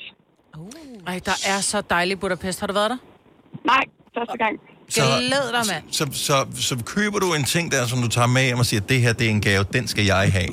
Ej, 1.06 1.20
der 1.28 1.36
er 1.52 1.60
så 1.72 1.78
dejligt 1.80 2.20
Budapest. 2.20 2.60
Har 2.60 2.66
du 2.66 2.74
været 2.80 2.90
der? 2.90 3.00
Nej, 3.72 3.84
første 4.16 4.38
gang. 4.38 4.54
Glæd 4.94 5.46
dig, 5.56 5.64
mand. 5.72 5.84
Så, 5.98 6.04
så, 6.12 6.36
så 6.68 6.74
køber 6.94 7.18
du 7.18 7.28
en 7.38 7.44
ting 7.44 7.72
der, 7.72 7.86
som 7.86 7.98
du 8.04 8.08
tager 8.08 8.26
med 8.26 8.44
hjem 8.44 8.58
og 8.58 8.66
siger, 8.66 8.80
det 8.80 9.00
her 9.00 9.12
det 9.12 9.26
er 9.26 9.30
en 9.30 9.40
gave, 9.40 9.64
den 9.72 9.86
skal 9.86 10.04
jeg 10.04 10.32
have. 10.32 10.52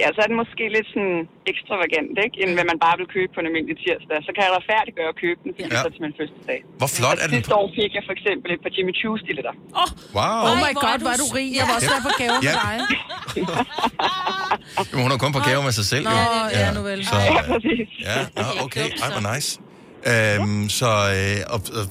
Ja, 0.00 0.06
så 0.14 0.18
er 0.24 0.28
det 0.30 0.36
måske 0.44 0.64
lidt 0.76 0.88
sådan 0.94 1.18
ekstravagant, 1.52 2.12
ikke? 2.24 2.34
End 2.42 2.50
hvad 2.56 2.66
man 2.72 2.78
bare 2.86 2.96
vil 3.00 3.08
købe 3.16 3.30
på 3.34 3.38
en 3.42 3.46
almindelig 3.50 3.76
tirsdag. 3.84 4.16
Så 4.26 4.30
kan 4.34 4.40
jeg 4.46 4.52
retfærdiggøre 4.58 5.08
at 5.14 5.18
købe 5.24 5.38
den, 5.44 5.50
fordi 5.56 5.68
Ja. 5.72 5.76
ja. 5.76 5.84
så 5.86 5.88
til 5.94 6.02
min 6.06 6.14
fødselsdag. 6.20 6.58
Hvor 6.80 6.90
flot 6.98 7.18
og 7.18 7.22
er 7.22 7.26
den? 7.30 7.36
sidste 7.38 7.54
år 7.60 7.66
fik 7.78 7.90
jeg 7.98 8.04
for 8.08 8.14
eksempel 8.18 8.48
et 8.56 8.60
par 8.64 8.72
Jimmy 8.76 8.92
Choo 9.00 9.14
stilletter. 9.24 9.54
Wow. 10.18 10.40
Oh 10.50 10.56
my 10.66 10.72
god, 10.84 10.98
hvor 11.04 11.12
er 11.16 11.20
du 11.24 11.28
rig. 11.38 11.48
Jeg 11.58 11.64
var 11.68 11.74
også 11.78 11.90
Ja. 11.92 11.96
der 11.96 12.02
på 12.08 12.12
gaver 12.22 12.38
Ja. 12.48 12.52
for 12.56 12.62
dig. 12.68 12.76
Jamen, 14.92 15.02
hun 15.04 15.10
har 15.14 15.18
kun 15.24 15.32
på 15.38 15.42
gave 15.48 15.62
med 15.68 15.72
sig 15.80 15.86
selv, 15.92 16.04
Nå, 16.04 16.10
jo. 16.10 16.58
ja, 16.60 16.66
nu 16.76 16.82
vel. 16.90 17.00
Så, 17.06 17.16
Ja, 17.16 17.42
præcis. 17.52 17.88
ja, 18.08 18.16
nå, 18.40 18.46
okay. 18.66 18.86
Ej, 19.02 19.08
hvor 19.16 19.24
nice. 19.34 19.48
Øhm, 20.12 20.68
så 20.68 20.86
øh, 20.86 21.54
og, 21.54 21.60
og, 21.80 21.84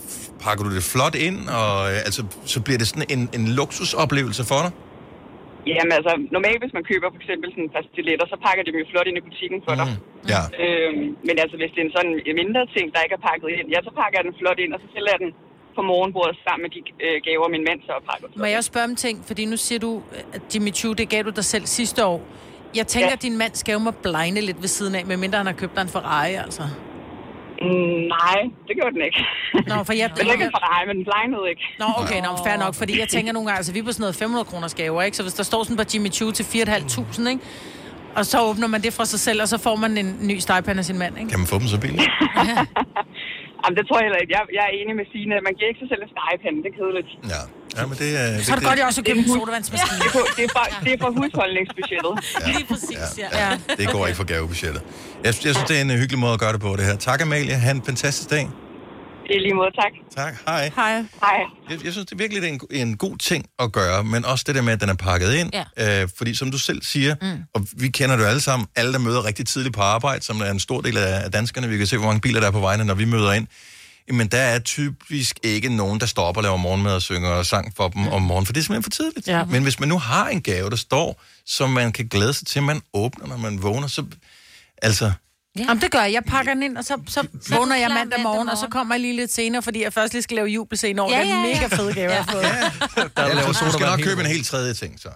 pakker 0.43 0.64
du 0.66 0.76
det 0.76 0.84
flot 0.84 1.16
ind, 1.16 1.39
og 1.49 1.91
øh, 1.91 1.97
altså, 2.08 2.22
så 2.45 2.62
bliver 2.62 2.78
det 2.78 2.88
sådan 2.88 3.05
en, 3.10 3.30
en 3.34 3.47
luksusoplevelse 3.47 4.43
for 4.51 4.60
dig? 4.66 4.72
Jamen 5.78 5.93
altså, 5.99 6.13
normalt 6.36 6.59
hvis 6.63 6.74
man 6.78 6.86
køber 6.91 7.07
for 7.13 7.20
eksempel 7.24 7.47
sådan 7.53 7.65
et 7.70 7.74
par 7.76 7.84
stiletter, 7.91 8.26
så 8.34 8.38
pakker 8.45 8.61
de 8.63 8.70
dem 8.72 8.80
jo 8.84 8.88
flot 8.93 9.07
ind 9.09 9.18
i 9.22 9.24
butikken 9.30 9.59
for 9.68 9.74
dig. 9.82 9.88
Ja. 10.34 10.41
Øhm, 10.63 11.03
men 11.28 11.36
altså, 11.43 11.55
hvis 11.59 11.72
det 11.74 11.80
er 11.82 11.88
en 11.89 11.95
sådan 11.97 12.13
en 12.30 12.36
mindre 12.41 12.61
ting, 12.76 12.86
der 12.93 12.99
ikke 13.05 13.15
er 13.20 13.24
pakket 13.30 13.47
ind, 13.59 13.68
ja, 13.74 13.80
så 13.88 13.91
pakker 13.99 14.15
jeg 14.20 14.26
den 14.30 14.36
flot 14.41 14.59
ind, 14.63 14.72
og 14.76 14.80
så 14.84 14.88
sælger 14.95 15.11
jeg 15.15 15.22
den 15.26 15.32
på 15.78 15.82
morgenbordet 15.91 16.36
sammen 16.45 16.61
med 16.65 16.72
de 16.76 16.80
øh, 17.05 17.18
gaver, 17.28 17.47
min 17.55 17.63
mand 17.70 17.80
så 17.88 17.91
har 17.97 18.03
pakket. 18.11 18.28
Må 18.41 18.45
jeg 18.51 18.57
også 18.61 18.72
spørge 18.74 18.88
om 18.91 18.95
ting? 19.05 19.15
Fordi 19.30 19.43
nu 19.53 19.57
siger 19.68 19.80
du, 19.88 19.91
at 20.36 20.41
Jimmy 20.51 20.72
Choo, 20.80 20.91
det 20.99 21.05
gav 21.13 21.22
du 21.30 21.32
dig 21.39 21.45
selv 21.53 21.65
sidste 21.80 21.99
år. 22.11 22.20
Jeg 22.80 22.86
tænker, 22.93 23.09
Ja. 23.13 23.18
at 23.20 23.22
din 23.28 23.38
mands 23.43 23.59
gave 23.68 23.80
må 23.88 23.91
blegne 24.05 24.41
lidt 24.49 24.59
ved 24.65 24.72
siden 24.78 24.93
af, 24.99 25.03
medmindre 25.11 25.38
han 25.38 25.45
har 25.51 25.57
købt 25.61 25.76
dig 25.76 25.82
en 25.82 25.91
Ferrari, 25.95 26.34
altså. 26.45 26.63
Mm, 27.66 28.01
nej, 28.18 28.39
det 28.68 28.74
gjorde 28.78 28.93
den 28.95 29.03
ikke. 29.10 29.20
Nå, 29.72 29.76
for 29.88 29.93
jeg... 29.99 30.08
Men 30.16 30.18
det 30.18 30.30
er 30.30 30.34
ikke 30.38 30.49
en 30.51 30.55
Ferrari, 30.60 30.84
men 30.89 30.95
den 30.99 31.05
blegnede 31.10 31.45
ikke. 31.51 31.64
Nå, 31.82 31.88
okay, 32.01 32.20
nå, 32.26 32.30
fair 32.47 32.58
nok, 32.66 32.74
fordi 32.82 32.93
jeg 33.03 33.10
tænker 33.16 33.32
nogle 33.36 33.47
gange, 33.47 33.58
altså 33.62 33.74
vi 33.76 33.80
er 33.80 33.84
på 33.89 33.93
sådan 33.95 34.03
noget 34.05 34.16
500 34.16 34.45
kroners 34.51 34.76
gaver, 34.82 35.01
ikke? 35.08 35.18
Så 35.18 35.24
hvis 35.24 35.38
der 35.39 35.45
står 35.51 35.64
sådan 35.64 35.78
på 35.82 35.86
Jimmy 35.93 36.10
Choo 36.18 36.32
til 36.38 36.43
4.500, 36.43 37.30
ikke? 37.30 37.43
Og 38.18 38.24
så 38.32 38.38
åbner 38.49 38.68
man 38.74 38.82
det 38.86 38.91
fra 38.97 39.05
sig 39.14 39.20
selv, 39.28 39.39
og 39.41 39.47
så 39.53 39.58
får 39.66 39.76
man 39.84 39.91
en 40.03 40.10
ny 40.30 40.38
stegepande 40.45 40.80
af 40.84 40.86
sin 40.91 40.97
mand, 41.03 41.14
ikke? 41.20 41.30
Kan 41.32 41.39
man 41.43 41.47
få 41.53 41.58
dem 41.62 41.68
så 41.76 41.80
billigt? 41.84 42.10
Jamen, 43.62 43.76
det 43.80 43.84
tror 43.88 43.97
jeg 43.99 44.05
heller 44.08 44.22
ikke. 44.24 44.34
Jeg, 44.38 44.41
jeg 44.58 44.64
er 44.70 44.74
enig 44.80 44.93
med 45.01 45.05
Signe. 45.12 45.34
Man 45.49 45.53
giver 45.58 45.70
ikke 45.72 45.82
sig 45.84 45.89
selv 45.91 46.01
en 46.05 46.12
stegepande. 46.16 46.58
Det 46.64 46.70
er 46.74 46.78
kedeligt. 46.82 47.10
Ja. 47.34 47.41
Ja, 47.78 47.86
men 47.86 47.98
det 47.98 48.10
er... 48.22 48.44
Så 48.44 48.52
er 48.52 48.56
det 48.56 48.66
godt, 48.66 48.80
jeg 48.80 48.86
også 48.86 49.02
har 49.02 49.06
købt 49.14 49.20
en 49.28 49.34
sodavandsmaskine. 49.34 50.00
Det 50.00 50.06
er, 50.06 50.12
for, 50.12 50.26
det, 50.38 50.44
er 50.44 50.50
for, 50.58 50.84
det 50.86 50.94
er 50.94 50.98
for 51.02 51.12
husholdningsbudgettet. 51.20 52.14
Lige 52.46 52.66
præcis, 52.72 53.18
ja. 53.18 53.50
Ja. 53.50 53.58
Det 53.78 53.90
går 53.92 54.08
ikke 54.08 54.18
for 54.18 54.24
gavebudgettet. 54.24 54.82
Jeg, 55.24 55.26
jeg 55.26 55.34
synes, 55.34 55.68
det 55.68 55.78
er 55.78 55.82
en 55.82 55.92
øh, 55.92 55.98
hyggelig 55.98 56.20
måde 56.20 56.34
at 56.34 56.40
gøre 56.40 56.54
det 56.54 56.62
på, 56.62 56.76
det 56.76 56.86
her. 56.86 56.96
Tak, 56.96 57.22
Amalie. 57.22 57.54
Ha' 57.56 57.72
en 57.72 57.84
fantastisk 57.86 58.30
dag. 58.30 58.50
I 59.30 59.40
lige 59.40 59.54
måde, 59.54 59.72
tak. 59.82 59.92
Tak. 60.16 60.34
Hej. 60.48 60.72
Hej. 60.76 60.94
Hej. 61.00 61.40
Jeg, 61.70 61.86
jeg 61.86 61.92
synes 61.92 62.06
det 62.06 62.12
er 62.12 62.18
virkelig, 62.18 62.42
det 62.42 62.50
er 62.50 62.54
en, 62.54 62.90
en 62.90 62.98
god 62.98 63.18
ting 63.18 63.46
at 63.60 63.72
gøre, 63.72 64.04
men 64.04 64.26
også 64.26 64.44
det 64.48 64.56
der 64.56 64.62
med, 64.62 64.74
at 64.74 64.82
den 64.82 64.90
er 64.90 64.94
pakket 64.94 65.34
ind. 65.34 65.52
Ja. 65.78 66.02
Øh, 66.02 66.10
fordi 66.18 66.36
som 66.36 66.52
du 66.52 66.58
selv 66.58 66.82
siger, 66.84 67.16
mm. 67.22 67.44
og 67.54 67.68
vi 67.78 67.88
kender 67.88 68.16
det 68.16 68.24
jo 68.24 68.28
alle 68.28 68.42
sammen, 68.42 68.68
alle 68.76 68.94
der 68.94 69.00
møder 69.00 69.26
rigtig 69.26 69.48
tidligt 69.48 69.76
på 69.76 69.82
arbejde, 69.82 70.24
som 70.24 70.42
er 70.42 70.52
en 70.52 70.60
stor 70.60 70.82
del 70.82 70.98
af 70.98 71.24
af 71.24 71.32
danskerne, 71.32 71.68
vi 71.70 71.78
kan 71.78 71.88
se, 71.88 71.98
hvor 71.98 72.08
mange 72.08 72.22
biler 72.22 72.40
der 72.40 72.48
er 72.48 72.52
på 72.52 72.60
vejene, 72.60 72.86
når 72.86 72.94
vi 72.94 73.06
møder 73.06 73.32
ind. 73.32 73.48
Men 74.12 74.28
der 74.28 74.38
er 74.38 74.60
typisk 74.60 75.39
ikke 75.43 75.70
nogen, 75.76 75.99
der 75.99 76.05
står 76.05 76.24
op 76.24 76.38
og 76.38 76.43
laver 76.43 76.58
morgenmad 76.58 76.93
og 76.95 77.01
synger 77.01 77.43
sang 77.43 77.74
for 77.76 77.88
dem 77.88 78.08
om 78.08 78.22
morgenen, 78.22 78.45
for 78.45 78.53
det 78.53 78.60
er 78.60 78.64
simpelthen 78.64 78.84
for 78.84 78.89
tidligt. 78.89 79.28
Ja. 79.28 79.45
Men 79.45 79.64
hvis 79.64 79.80
man 79.80 79.89
nu 79.89 79.99
har 79.99 80.28
en 80.28 80.41
gave, 80.41 80.70
der 80.70 80.76
står, 80.76 81.22
som 81.45 81.70
man 81.70 81.91
kan 81.91 82.08
glæde 82.08 82.34
sig 82.34 82.47
til, 82.47 82.64
man 82.64 82.82
åbner, 82.93 83.28
når 83.28 83.38
man 83.38 83.64
vågner, 83.64 83.88
så... 83.88 84.05
Altså, 84.82 85.12
Ja. 85.58 85.62
Jamen, 85.64 85.82
det 85.82 85.91
gør 85.91 86.01
jeg. 86.01 86.14
Jeg 86.14 86.24
pakker 86.24 86.53
den 86.53 86.64
ind, 86.64 86.78
og 86.78 86.84
så, 86.86 86.97
så 87.08 87.20
er 87.20 87.55
vågner 87.58 87.76
jeg 87.76 87.89
mandag 87.91 88.20
morgen, 88.22 88.49
og 88.49 88.58
så 88.58 88.68
kommer 88.72 88.95
jeg 88.95 89.01
lige 89.01 89.16
lidt 89.16 89.34
senere, 89.34 89.62
fordi 89.62 89.84
jeg 89.84 89.93
først 89.93 90.14
lige 90.14 90.24
skal 90.24 90.36
lave 90.36 90.47
jubelscene 90.47 91.01
over 91.01 91.12
Ja, 91.12 91.18
ja, 91.18 91.24
den 91.24 91.30
ja, 91.45 91.47
ja. 91.49 91.53
mega 91.55 91.76
fede 91.76 91.93
gave, 91.93 92.12
jeg 92.12 92.24
har 92.24 92.32
fået. 92.32 92.43
Der 93.18 93.24
Ellers 93.24 93.36
laver 93.36 93.47
du 93.47 93.53
skal 93.53 93.72
sodavand 93.72 93.89
nok 93.91 93.97
hele 93.99 94.03
købe 94.10 94.12
en 94.12 94.18
vejen. 94.18 94.36
helt 94.36 94.47
tredje 94.47 94.74
ting, 94.74 94.99
så. 94.99 95.10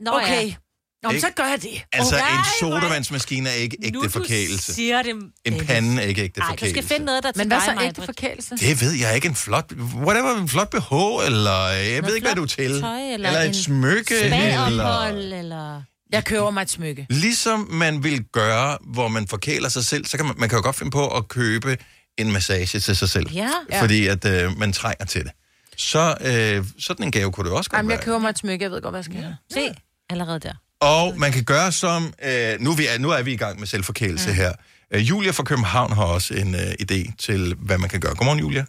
Nå, 0.00 0.10
Okay. 0.10 0.46
Ja. 0.46 0.54
Nå, 1.02 1.10
men 1.10 1.20
så 1.20 1.26
gør 1.36 1.44
jeg 1.44 1.62
det. 1.62 1.82
Altså, 1.92 2.16
Ej, 2.16 2.30
en 2.30 2.36
er- 2.38 2.44
sodavandsmaskine 2.60 3.48
er 3.48 3.52
ikke 3.52 3.76
Nu 3.80 3.86
ægte 3.86 3.98
du 3.98 4.08
forkælelse. 4.08 4.74
siger 4.74 5.02
det. 5.02 5.14
En 5.44 5.66
pande 5.66 6.02
er 6.02 6.06
ikke 6.06 6.22
ægte 6.22 6.40
Nej, 6.40 6.48
du 6.50 6.56
skal 6.56 6.68
forkælelse. 6.68 6.88
finde 6.94 7.06
noget, 7.06 7.22
der 7.22 7.28
er 7.28 7.32
til 7.32 7.40
Men 7.40 7.48
hvad 7.48 7.58
dig, 7.58 7.78
så 7.78 7.84
ægte 7.86 8.02
forkælelse? 8.02 8.56
Det 8.56 8.80
ved 8.80 8.92
jeg 8.92 9.14
ikke. 9.14 9.28
En 9.28 9.34
flot... 9.34 9.72
Whatever, 9.94 10.36
en 10.36 10.48
flot 10.48 10.70
BH, 10.70 11.26
eller... 11.26 11.66
Jeg 11.68 12.04
ved 12.06 12.14
ikke, 12.14 12.26
hvad 12.26 12.34
du 12.36 12.42
er 12.42 12.46
til. 12.46 12.80
Tøj, 12.80 13.00
eller, 13.12 13.28
eller 13.28 13.42
en 13.42 13.50
et 13.50 13.56
smykke, 13.56 14.14
eller... 14.20 14.68
Spaophold, 14.70 15.32
eller... 15.32 15.82
Jeg 16.12 16.24
køber 16.24 16.50
mig 16.50 16.62
et 16.62 16.70
smykke. 16.70 17.06
Ligesom 17.10 17.68
man 17.70 18.04
vil 18.04 18.24
gøre, 18.24 18.78
hvor 18.92 19.08
man 19.08 19.28
forkæler 19.28 19.68
sig 19.68 19.84
selv, 19.84 20.04
så 20.06 20.16
kan 20.16 20.26
man, 20.26 20.34
man 20.38 20.48
kan 20.48 20.58
jo 20.58 20.62
godt 20.62 20.76
finde 20.76 20.90
på 20.90 21.08
at 21.08 21.28
købe 21.28 21.76
en 22.18 22.32
massage 22.32 22.80
til 22.80 22.96
sig 22.96 23.08
selv. 23.08 23.30
Ja. 23.32 23.50
Ja. 23.72 23.82
Fordi 23.82 24.06
at 24.06 24.24
øh, 24.24 24.58
man 24.58 24.72
trænger 24.72 25.04
til 25.04 25.24
det. 25.24 25.30
Så 25.76 26.14
øh, 26.20 26.64
sådan 26.80 27.06
en 27.06 27.10
gave 27.12 27.32
kunne 27.32 27.48
det 27.48 27.56
også 27.56 27.70
godt 27.70 27.78
Jamen, 27.78 27.90
jeg 27.90 27.98
være. 27.98 28.04
køber 28.04 28.18
mig 28.18 28.28
et 28.30 28.38
smykke, 28.38 28.62
jeg 28.62 28.70
ved 28.70 28.82
godt, 28.82 28.92
hvad 28.92 28.98
jeg 28.98 29.04
skal 29.04 29.16
have. 29.16 29.36
Se, 29.52 29.74
allerede 30.10 30.38
der. 30.40 30.52
Og 30.94 31.04
man 31.24 31.30
kan 31.36 31.44
gøre 31.54 31.70
som... 31.82 32.00
Øh, 32.28 32.52
nu, 32.64 32.68
er 32.74 32.78
vi, 32.80 32.84
er- 32.92 33.00
nu 33.04 33.08
er 33.16 33.22
vi 33.28 33.32
i 33.38 33.40
gang 33.44 33.54
med 33.60 33.66
selvforkælelse 33.74 34.30
mm. 34.30 34.38
her. 34.40 34.52
Øh, 34.92 35.00
Julia 35.08 35.32
fra 35.38 35.48
København 35.50 35.90
har 35.98 36.06
også 36.16 36.30
en 36.42 36.50
øh, 36.62 36.72
idé 36.84 37.00
til, 37.26 37.40
hvad 37.66 37.78
man 37.82 37.90
kan 37.94 38.00
gøre. 38.04 38.14
Godmorgen, 38.18 38.42
Julia. 38.44 38.64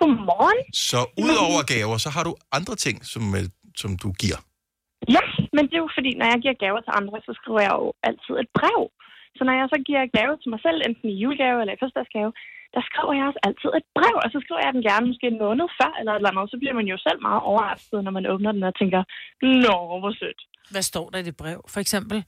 Godmorgen. 0.00 0.60
Så 0.88 1.00
udover 1.24 1.60
gaver, 1.74 1.96
så 2.04 2.10
har 2.16 2.22
du 2.28 2.32
andre 2.58 2.74
ting, 2.84 2.96
som, 3.12 3.22
øh, 3.38 3.44
som 3.82 3.90
du 4.02 4.08
giver. 4.22 4.38
Ja, 5.16 5.24
men 5.56 5.62
det 5.68 5.74
er 5.76 5.84
jo 5.86 5.90
fordi, 5.98 6.10
når 6.20 6.26
jeg 6.32 6.38
giver 6.44 6.56
gaver 6.64 6.80
til 6.84 6.92
andre, 7.00 7.16
så 7.26 7.32
skriver 7.40 7.60
jeg 7.66 7.74
jo 7.82 7.86
altid 8.08 8.34
et 8.42 8.50
brev. 8.58 8.80
Så 9.36 9.42
når 9.46 9.54
jeg 9.60 9.66
så 9.74 9.78
giver 9.88 10.14
gave 10.18 10.34
til 10.42 10.50
mig 10.52 10.60
selv, 10.66 10.78
enten 10.88 11.06
i 11.14 11.20
julegave 11.22 11.58
eller 11.62 11.74
i 11.74 11.80
fødselsdagsgave, 11.80 12.30
der 12.74 12.82
skriver 12.88 13.12
jeg 13.18 13.24
også 13.30 13.42
altid 13.48 13.70
et 13.78 13.86
brev, 13.98 14.16
og 14.24 14.28
så 14.34 14.38
skriver 14.44 14.62
jeg 14.64 14.72
den 14.76 14.84
gerne 14.90 15.08
måske 15.10 15.26
en 15.32 15.42
måned 15.44 15.66
før 15.78 15.92
eller 15.98 16.12
et 16.12 16.18
eller 16.20 16.30
andet, 16.32 16.52
så 16.52 16.58
bliver 16.60 16.76
man 16.80 16.88
jo 16.92 16.96
selv 17.06 17.18
meget 17.28 17.42
overrasket, 17.50 17.98
når 18.04 18.12
man 18.18 18.28
åbner 18.32 18.52
den 18.56 18.64
og 18.70 18.74
tænker, 18.80 19.00
nå, 19.66 19.76
hvor 20.02 20.14
sødt. 20.20 20.40
Hvad 20.72 20.82
står 20.92 21.06
der 21.12 21.18
i 21.18 21.26
det 21.28 21.36
brev, 21.42 21.60
for 21.74 21.80
eksempel? 21.84 22.18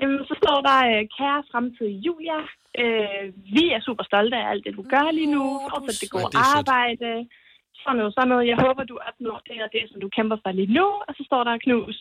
Jamen, 0.00 0.18
så 0.30 0.34
står 0.42 0.58
der, 0.68 0.78
øh, 0.90 1.02
kære 1.18 1.40
fremtidige 1.52 1.98
Julia, 2.06 2.40
øh, 2.82 3.24
vi 3.56 3.64
er 3.76 3.80
super 3.88 4.04
stolte 4.10 4.36
af 4.42 4.46
alt 4.52 4.62
det, 4.66 4.72
du 4.78 4.84
gør 4.94 5.06
lige 5.18 5.30
nu, 5.36 5.44
fortsæt 5.72 5.96
det 6.02 6.10
gode 6.14 6.24
Ej, 6.24 6.30
det 6.34 6.40
er 6.44 6.48
arbejde, 6.60 7.10
sådan 7.82 7.96
noget, 7.98 8.12
sådan 8.16 8.28
noget. 8.32 8.44
Jeg 8.52 8.58
håber, 8.64 8.82
du 8.92 8.96
opnår 9.08 9.38
det 9.48 9.58
og 9.66 9.70
det, 9.76 9.82
som 9.90 9.98
du 10.04 10.08
kæmper 10.16 10.36
for 10.42 10.50
lige 10.58 10.72
nu, 10.78 10.86
og 11.06 11.12
så 11.18 11.22
står 11.28 11.42
der 11.48 11.54
knus, 11.66 11.96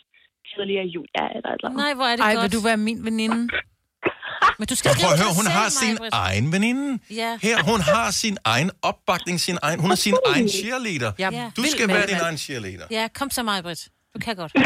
tidligere 0.52 0.86
Julia 0.96 1.24
eller 1.36 1.50
et 1.50 1.58
eller 1.60 1.70
andet. 1.70 1.82
Nej, 1.86 1.94
hvor 2.00 2.08
er 2.12 2.16
det 2.18 2.24
Ej, 2.30 2.34
godt. 2.34 2.44
vil 2.44 2.52
du 2.58 2.62
være 2.70 2.80
min 2.90 3.00
veninde? 3.08 3.40
Men 4.60 4.66
du 4.72 4.76
skal 4.80 4.92
prøv 5.02 5.12
at 5.16 5.20
høre, 5.24 5.34
hun 5.42 5.48
har 5.58 5.68
sin 5.82 5.94
Maj-Brit. 5.94 6.14
egen 6.26 6.46
veninde. 6.56 6.86
Ja. 7.22 7.32
Her, 7.48 7.58
hun 7.72 7.80
har 7.94 8.08
sin 8.24 8.36
egen 8.54 8.70
opbakning, 8.90 9.40
sin 9.48 9.58
egen, 9.66 9.78
hun 9.84 9.90
har 9.94 10.02
sin 10.08 10.16
egen 10.34 10.48
cheerleader. 10.58 11.12
Ja, 11.20 11.30
Du 11.58 11.64
skal 11.74 11.88
være 11.88 12.06
din 12.12 12.20
egen 12.28 12.38
cheerleader. 12.38 12.88
Ja, 12.98 13.04
kom 13.20 13.30
så, 13.30 13.44
Maj-Brit. 13.44 13.82
Du 14.14 14.20
kan 14.26 14.36
godt. 14.36 14.54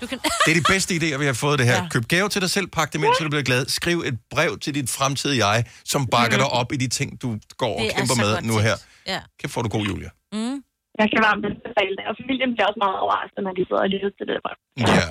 Du 0.00 0.06
kan... 0.06 0.18
Det 0.44 0.50
er 0.54 0.58
de 0.60 0.66
bedste 0.72 0.90
idéer, 0.94 1.16
vi 1.16 1.26
har 1.26 1.32
fået 1.32 1.58
det 1.58 1.66
her. 1.66 1.78
Ja. 1.82 1.88
Køb 1.88 2.04
gave 2.08 2.28
til 2.28 2.40
dig 2.40 2.50
selv, 2.50 2.66
pak 2.66 2.92
det 2.92 3.00
med, 3.00 3.08
så 3.18 3.24
du 3.24 3.30
bliver 3.30 3.42
glad. 3.42 3.66
Skriv 3.68 4.02
et 4.06 4.18
brev 4.30 4.58
til 4.58 4.74
dit 4.74 4.90
fremtidige 4.90 5.46
jeg, 5.46 5.64
som 5.84 6.06
bakker 6.06 6.36
dig 6.36 6.46
op 6.46 6.72
i 6.72 6.76
de 6.76 6.88
ting, 6.88 7.22
du 7.22 7.38
går 7.56 7.74
og 7.74 7.80
Det 7.80 7.90
er 7.90 7.96
kæmper 7.96 8.16
med 8.24 8.42
nu 8.42 8.58
her. 8.58 8.76
Ja. 9.06 9.20
Kæft, 9.40 9.52
får 9.52 9.62
du 9.62 9.68
god, 9.68 9.84
Julia. 9.90 10.10
Mm. 10.32 10.56
Jeg 11.00 11.06
kan 11.12 11.20
varmt 11.28 11.44
anbefale 11.50 11.94
det, 11.98 12.04
og 12.10 12.14
familien 12.20 12.50
bliver 12.54 12.66
også 12.70 12.80
meget 12.84 12.98
overrasket, 13.04 13.40
når 13.46 13.52
de 13.58 13.62
sidder 13.68 13.82
og 13.86 13.90
lytter 13.94 14.10
til 14.18 14.26
det. 14.30 14.36
Ja, 14.78 15.08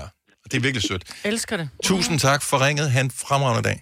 det 0.50 0.56
er 0.58 0.62
virkelig 0.68 0.84
sødt. 0.90 1.04
Elsker 1.24 1.58
det. 1.58 1.70
Tusind 1.84 2.20
tak 2.20 2.42
for 2.50 2.66
ringet. 2.66 2.92
Han 2.92 3.12
fremragende 3.12 3.64
dag. 3.70 3.78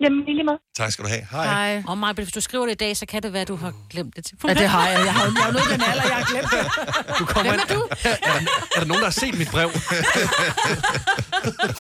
Jamen, 0.00 0.24
lige 0.24 0.44
med. 0.44 0.56
Tak 0.76 0.92
skal 0.92 1.04
du 1.04 1.08
have. 1.08 1.26
Hej. 1.30 1.44
Hej. 1.46 1.82
Og 1.86 1.98
Maj, 1.98 2.12
hvis 2.12 2.32
du 2.32 2.40
skriver 2.40 2.64
det 2.64 2.72
i 2.72 2.76
dag, 2.76 2.96
så 2.96 3.06
kan 3.06 3.22
det 3.22 3.32
være, 3.32 3.42
at 3.42 3.48
du 3.48 3.56
har 3.56 3.72
glemt 3.90 4.16
det 4.16 4.24
til. 4.24 4.38
Ja, 4.48 4.54
det 4.54 4.68
har 4.68 4.88
jeg. 4.88 4.98
Jeg 5.04 5.14
har 5.14 5.24
jo 5.24 5.30
er 5.30 5.52
nået 5.52 5.64
den 5.72 5.80
alder, 5.90 6.02
jeg 6.02 6.16
har 6.16 6.32
glemt 6.32 6.50
det. 6.50 7.18
Du 7.18 7.24
kommer 7.24 7.52
ind. 7.52 7.60
Er, 7.60 7.66
der, 7.66 8.32
er 8.76 8.80
der 8.80 8.84
nogen, 8.84 9.00
der 9.00 9.10
har 9.10 9.18
set 9.24 9.38
mit 9.38 9.48
brev? 9.50 9.70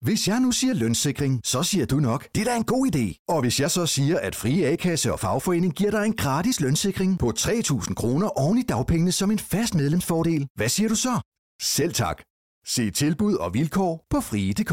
Hvis 0.02 0.28
jeg 0.28 0.40
nu 0.40 0.52
siger 0.52 0.74
lønssikring, 0.74 1.40
så 1.44 1.62
siger 1.62 1.86
du 1.86 1.96
nok, 1.96 2.26
det 2.34 2.40
er 2.40 2.44
da 2.44 2.56
en 2.56 2.64
god 2.64 2.86
idé. 2.94 3.24
Og 3.28 3.40
hvis 3.40 3.60
jeg 3.60 3.70
så 3.70 3.86
siger, 3.86 4.18
at 4.18 4.34
Frie 4.34 4.66
A-kasse 4.66 5.12
og 5.12 5.20
fagforening 5.20 5.74
giver 5.74 5.90
dig 5.90 6.04
en 6.04 6.16
gratis 6.16 6.60
lønssikring 6.60 7.18
på 7.18 7.32
3.000 7.38 7.94
kroner 7.94 8.28
oven 8.28 8.58
i 8.58 8.62
dagpengene 8.62 9.12
som 9.12 9.30
en 9.30 9.38
fast 9.38 9.74
medlemsfordel, 9.74 10.46
hvad 10.54 10.68
siger 10.68 10.88
du 10.88 10.94
så? 10.94 11.20
Selv 11.62 11.92
tak. 11.94 12.22
Se 12.66 12.90
tilbud 12.90 13.34
og 13.34 13.54
vilkår 13.54 14.06
på 14.10 14.20
frie.dk. 14.20 14.72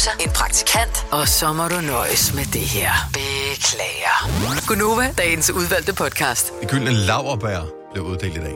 En 0.00 0.04
producer. 0.06 0.24
En 0.26 0.32
praktikant. 0.32 1.06
Og 1.10 1.28
så 1.28 1.52
må 1.52 1.68
du 1.68 1.80
nøjes 1.80 2.34
med 2.34 2.44
det 2.44 2.60
her. 2.60 2.92
Beklager. 3.12 4.66
Gunova, 4.66 5.14
dagens 5.18 5.50
udvalgte 5.50 5.94
podcast. 5.94 6.52
Det 6.60 6.70
gyldne 6.70 6.92
laverbær 6.92 7.60
blev 7.92 8.04
uddelt 8.04 8.36
i 8.36 8.40
dag. 8.40 8.54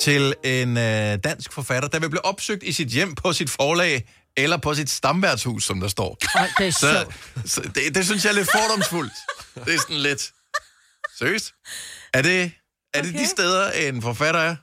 Til 0.00 0.34
en 0.44 0.76
øh, 0.76 1.18
dansk 1.24 1.52
forfatter, 1.52 1.88
der 1.88 1.98
vil 1.98 2.10
blive 2.10 2.24
opsøgt 2.24 2.62
i 2.62 2.72
sit 2.72 2.88
hjem 2.88 3.14
på 3.14 3.32
sit 3.32 3.50
forlag, 3.50 4.08
eller 4.36 4.56
på 4.56 4.74
sit 4.74 4.90
stamværtshus, 4.90 5.64
som 5.64 5.80
der 5.80 5.88
står. 5.88 6.16
Ej, 6.34 6.50
det 6.58 6.66
er 6.66 6.70
Så, 6.70 7.04
så 7.46 7.60
det, 7.74 7.94
det 7.94 8.04
synes 8.06 8.24
jeg 8.24 8.30
er 8.30 8.34
lidt 8.34 8.50
fordomsfuldt. 8.52 9.12
Det 9.66 9.74
er 9.74 9.78
sådan 9.78 9.96
lidt... 9.96 10.32
Seriøst? 11.18 11.52
Er 12.14 12.22
det, 12.22 12.52
er 12.94 13.02
det 13.02 13.14
de 13.14 13.26
steder, 13.26 13.70
en 13.70 14.02
forfatter 14.02 14.40
er? 14.40 14.56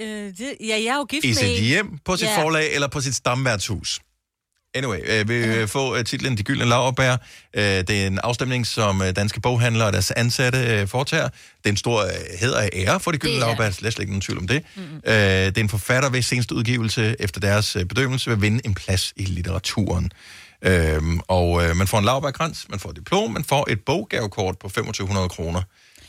Øh, 0.00 0.06
det, 0.08 0.56
ja, 0.60 0.66
jeg 0.66 0.84
er 0.84 0.96
jo 0.96 1.04
gift 1.04 1.24
I 1.24 1.28
med 1.28 1.34
sit 1.34 1.58
en. 1.58 1.64
hjem, 1.64 1.98
på 2.04 2.16
sit 2.16 2.26
Ja. 2.26 2.42
forlag 2.42 2.74
eller 2.74 2.88
på 2.88 3.00
sit 3.00 3.14
stamværtshus. 3.14 4.00
Anyway, 4.76 4.98
øh, 5.04 5.28
vi 5.28 5.48
vil 5.48 5.68
få 5.68 5.96
uh, 5.98 6.02
titlen 6.04 6.36
De 6.38 6.42
Gyldne 6.42 6.64
Laverbær. 6.64 7.12
Uh, 7.12 7.62
det 7.62 7.90
er 7.90 8.06
en 8.06 8.18
afstemning, 8.18 8.66
som 8.66 9.00
uh, 9.00 9.06
danske 9.10 9.40
boghandlere 9.40 9.86
og 9.88 9.92
deres 9.92 10.10
ansatte 10.10 10.80
uh, 10.82 10.88
foretager. 10.88 11.28
Det 11.28 11.64
er 11.64 11.68
en 11.70 11.76
stor 11.76 12.04
heder 12.40 12.58
af 12.60 12.68
ære 12.72 13.00
for 13.00 13.10
De 13.12 13.18
Gyldne 13.18 13.36
er- 13.36 13.40
Laverbær, 13.40 13.70
slet 13.70 13.98
ikke 13.98 14.12
nogen 14.12 14.20
tvivl 14.20 14.38
om 14.38 14.48
det. 14.48 14.62
Mm-hmm. 14.76 14.94
Uh, 14.96 15.12
det 15.12 15.58
er 15.58 15.60
en 15.60 15.68
forfatter, 15.68 16.10
hvis 16.10 16.26
seneste 16.26 16.54
udgivelse 16.54 17.16
efter 17.20 17.40
deres 17.40 17.76
uh, 17.76 17.82
bedømmelse 17.84 18.30
vil 18.30 18.40
vinde 18.42 18.60
en 18.64 18.74
plads 18.74 19.12
i 19.16 19.24
litteraturen. 19.24 20.10
Uh, 20.66 21.18
og 21.28 21.50
uh, 21.50 21.76
man 21.76 21.86
får 21.86 21.98
en 21.98 22.04
laverbærkrans, 22.04 22.66
man 22.70 22.78
får 22.78 22.90
et 22.90 22.96
diplom, 22.96 23.30
man 23.30 23.44
får 23.44 23.66
et 23.70 23.80
boggavekort 23.86 24.58
på 24.58 24.68
2500 24.68 25.28
kroner. 25.28 25.62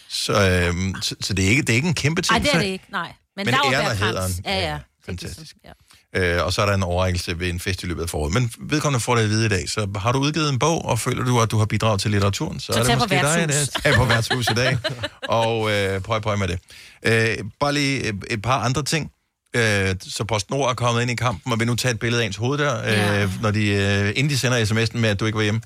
Så, 0.10 0.34
uh, 0.34 0.96
så, 1.02 1.16
så 1.22 1.34
det, 1.34 1.46
er 1.46 1.50
ikke, 1.50 1.62
det 1.62 1.70
er 1.70 1.76
ikke 1.76 1.88
en 1.88 1.94
kæmpe 1.94 2.22
ting. 2.22 2.34
Nej, 2.34 2.40
det 2.44 2.54
er 2.56 2.60
det 2.60 2.66
ikke, 2.68 2.86
nej. 2.92 3.12
Men, 3.38 3.46
Men 3.46 3.56
og 3.56 3.60
hæderen. 3.72 3.98
laurbærkrans. 4.00 4.42
Ja, 4.46 4.70
ja. 4.72 4.78
Fantastisk. 5.06 5.56
Øh, 6.16 6.46
og 6.46 6.54
så 6.54 6.62
er 6.62 6.66
der 6.66 6.74
en 6.74 6.84
overrækkelse 6.84 7.40
ved 7.40 7.50
en 7.50 7.60
fest 7.60 7.84
i 7.84 7.86
løbet 7.86 8.02
af 8.04 8.10
foråret. 8.10 8.34
Men 8.34 8.52
vedkommende 8.60 9.04
får 9.04 9.16
det 9.16 9.24
at 9.24 9.30
vide 9.30 9.46
i 9.46 9.50
dag. 9.50 9.70
Så 9.70 9.88
har 9.96 10.12
du 10.12 10.20
udgivet 10.20 10.50
en 10.50 10.60
bog, 10.60 10.86
og 10.86 11.00
føler 11.00 11.24
du, 11.24 11.42
at 11.42 11.52
du 11.52 11.58
har 11.58 11.66
bidraget 11.66 12.02
til 12.02 12.12
litteraturen, 12.12 12.60
så, 12.60 12.74
Så 12.74 12.80
er 12.80 12.84
det 12.84 12.98
måske 12.98 13.16
dig, 13.16 13.46
der 13.50 13.82
tag 13.84 13.94
på 13.96 14.06
værtshus 14.06 14.50
i 14.50 14.54
dag. 14.54 14.78
Og 15.30 15.72
øh, 15.72 16.02
prøv, 16.02 16.22
prøv 16.22 16.38
med 16.38 16.48
det. 16.48 16.60
Øh, 17.06 17.38
bare 17.60 17.74
lige 17.74 18.04
et, 18.04 18.16
et 18.30 18.42
par 18.42 18.60
andre 18.60 18.84
ting. 18.84 19.12
Øh, 19.54 19.96
så 20.02 20.24
PostNord 20.28 20.70
er 20.70 20.74
kommet 20.74 21.02
ind 21.02 21.12
i 21.12 21.16
kampen, 21.16 21.52
og 21.54 21.60
vil 21.60 21.68
nu 21.68 21.76
tage 21.76 21.92
et 21.94 22.00
billede 22.00 22.22
af 22.22 22.26
ens 22.26 22.36
hoved 22.36 22.58
der, 22.58 22.82
øh, 22.84 22.92
Ja. 22.94 23.30
når 23.42 23.52
de, 23.52 23.68
øh, 23.68 24.10
inden 24.16 24.30
de 24.30 24.38
sender 24.38 24.66
sms'en 24.66 24.98
med, 24.98 25.10
at 25.10 25.20
du 25.20 25.26
ikke 25.26 25.38
var 25.38 25.44
hjemme. 25.44 25.62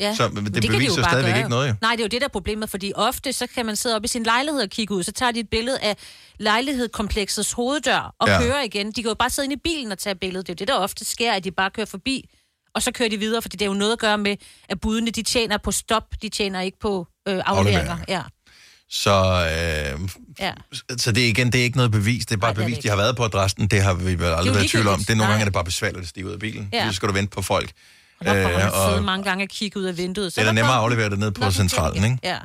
Ja. 0.00 0.14
Så 0.14 0.24
det 0.28 0.34
Men 0.34 0.44
kan 0.52 0.62
de 0.62 0.68
beviser 0.68 0.96
jo 0.96 1.02
bare 1.02 1.10
stadigvæk 1.12 1.32
gøre 1.32 1.38
ikke 1.38 1.50
noget, 1.50 1.68
jo. 1.68 1.74
Nej, 1.82 1.90
det 1.92 2.00
er 2.00 2.04
jo 2.04 2.08
det, 2.08 2.20
der 2.20 2.26
er 2.26 2.30
problemet, 2.32 2.70
fordi 2.70 2.92
ofte 2.94 3.32
så 3.32 3.46
kan 3.54 3.66
man 3.66 3.76
sidde 3.76 3.96
op 3.96 4.04
i 4.04 4.08
sin 4.08 4.22
lejlighed 4.22 4.62
og 4.62 4.68
kigge 4.70 4.94
ud, 4.94 5.02
så 5.02 5.12
tager 5.12 5.32
de 5.32 5.40
et 5.40 5.50
billede 5.50 5.78
af 5.80 5.96
lejlighedskomplexets 6.38 7.52
hoveddør 7.52 8.14
og 8.20 8.28
Ja. 8.28 8.38
kører 8.40 8.62
igen. 8.62 8.86
De 8.86 9.02
kan 9.02 9.04
jo 9.08 9.14
bare 9.14 9.30
sidde 9.30 9.46
inde 9.46 9.54
i 9.54 9.60
bilen 9.64 9.92
og 9.92 9.98
tage 9.98 10.14
billedet. 10.14 10.46
Det 10.46 10.52
er 10.52 10.54
jo 10.54 10.58
det, 10.58 10.68
der 10.68 10.74
ofte 10.74 11.04
sker, 11.04 11.32
at 11.32 11.44
de 11.44 11.50
bare 11.50 11.70
kører 11.70 11.86
forbi, 11.86 12.28
og 12.74 12.82
så 12.82 12.92
kører 12.92 13.08
de 13.08 13.16
videre, 13.18 13.42
fordi 13.42 13.56
det 13.56 13.64
er 13.64 13.68
jo 13.70 13.74
noget 13.74 13.92
at 13.92 13.98
gøre 13.98 14.18
med, 14.18 14.36
at 14.68 14.80
budene, 14.80 15.10
de 15.10 15.22
tjener 15.22 15.56
på 15.58 15.72
stop, 15.72 16.04
de 16.22 16.28
tjener 16.28 16.60
ikke 16.60 16.78
på 16.80 17.06
øh, 17.28 17.42
afleveringer. 17.46 17.96
Ja. 18.08 18.22
Så, 18.90 19.10
øh, 19.14 20.08
Ja. 20.40 20.52
så 20.96 21.12
det 21.12 21.24
er 21.24 21.28
igen, 21.28 21.52
det 21.52 21.60
er 21.60 21.64
ikke 21.64 21.76
noget 21.76 21.92
bevis. 21.92 22.26
Det 22.26 22.34
er 22.34 22.38
bare 22.38 22.50
Nej, 22.50 22.54
det 22.54 22.60
er 22.60 22.64
bevis, 22.64 22.76
det 22.76 22.82
de 22.82 22.88
har 22.88 22.96
været 22.96 23.16
på 23.16 23.24
adressen. 23.24 23.66
Det 23.68 23.82
har 23.82 23.94
vi 23.94 24.14
vel 24.14 24.24
aldrig 24.24 24.54
været 24.54 24.64
i 24.64 24.68
tvivl 24.68 24.88
om. 24.88 24.98
Det 24.98 25.10
er 25.10 25.14
nogle 25.14 25.24
Nej. 25.24 25.30
gange, 25.32 25.40
er 25.40 25.44
det 25.44 25.52
bare 25.52 25.64
besværligt 25.64 26.02
at 26.02 26.08
stige 26.08 26.26
ud 26.26 26.32
af 26.32 26.38
bilen. 26.38 26.68
Ja. 26.72 26.86
Så 26.88 26.92
skal 26.96 27.08
du 27.08 27.14
vente 27.14 27.30
på 27.30 27.42
folk. 27.42 27.70
Og 28.20 28.24
der 28.26 28.32
kommer 28.42 28.58
Øh, 28.58 28.64
man 28.64 28.72
og 28.72 28.90
sidde 28.90 29.02
mange 29.02 29.24
gange 29.24 29.44
og 29.44 29.48
kigge 29.48 29.80
ud 29.80 29.84
af 29.84 29.96
vinduet. 29.96 30.32
Så 30.32 30.40
det 30.40 30.48
er 30.48 30.52
nemmere 30.52 30.74
at 30.74 30.80
aflevere 30.80 31.10
det 31.10 31.18
ned 31.18 31.30
på 31.30 31.50
centralen, 31.50 32.04
ikke? 32.04 32.18
Ja. 32.24 32.38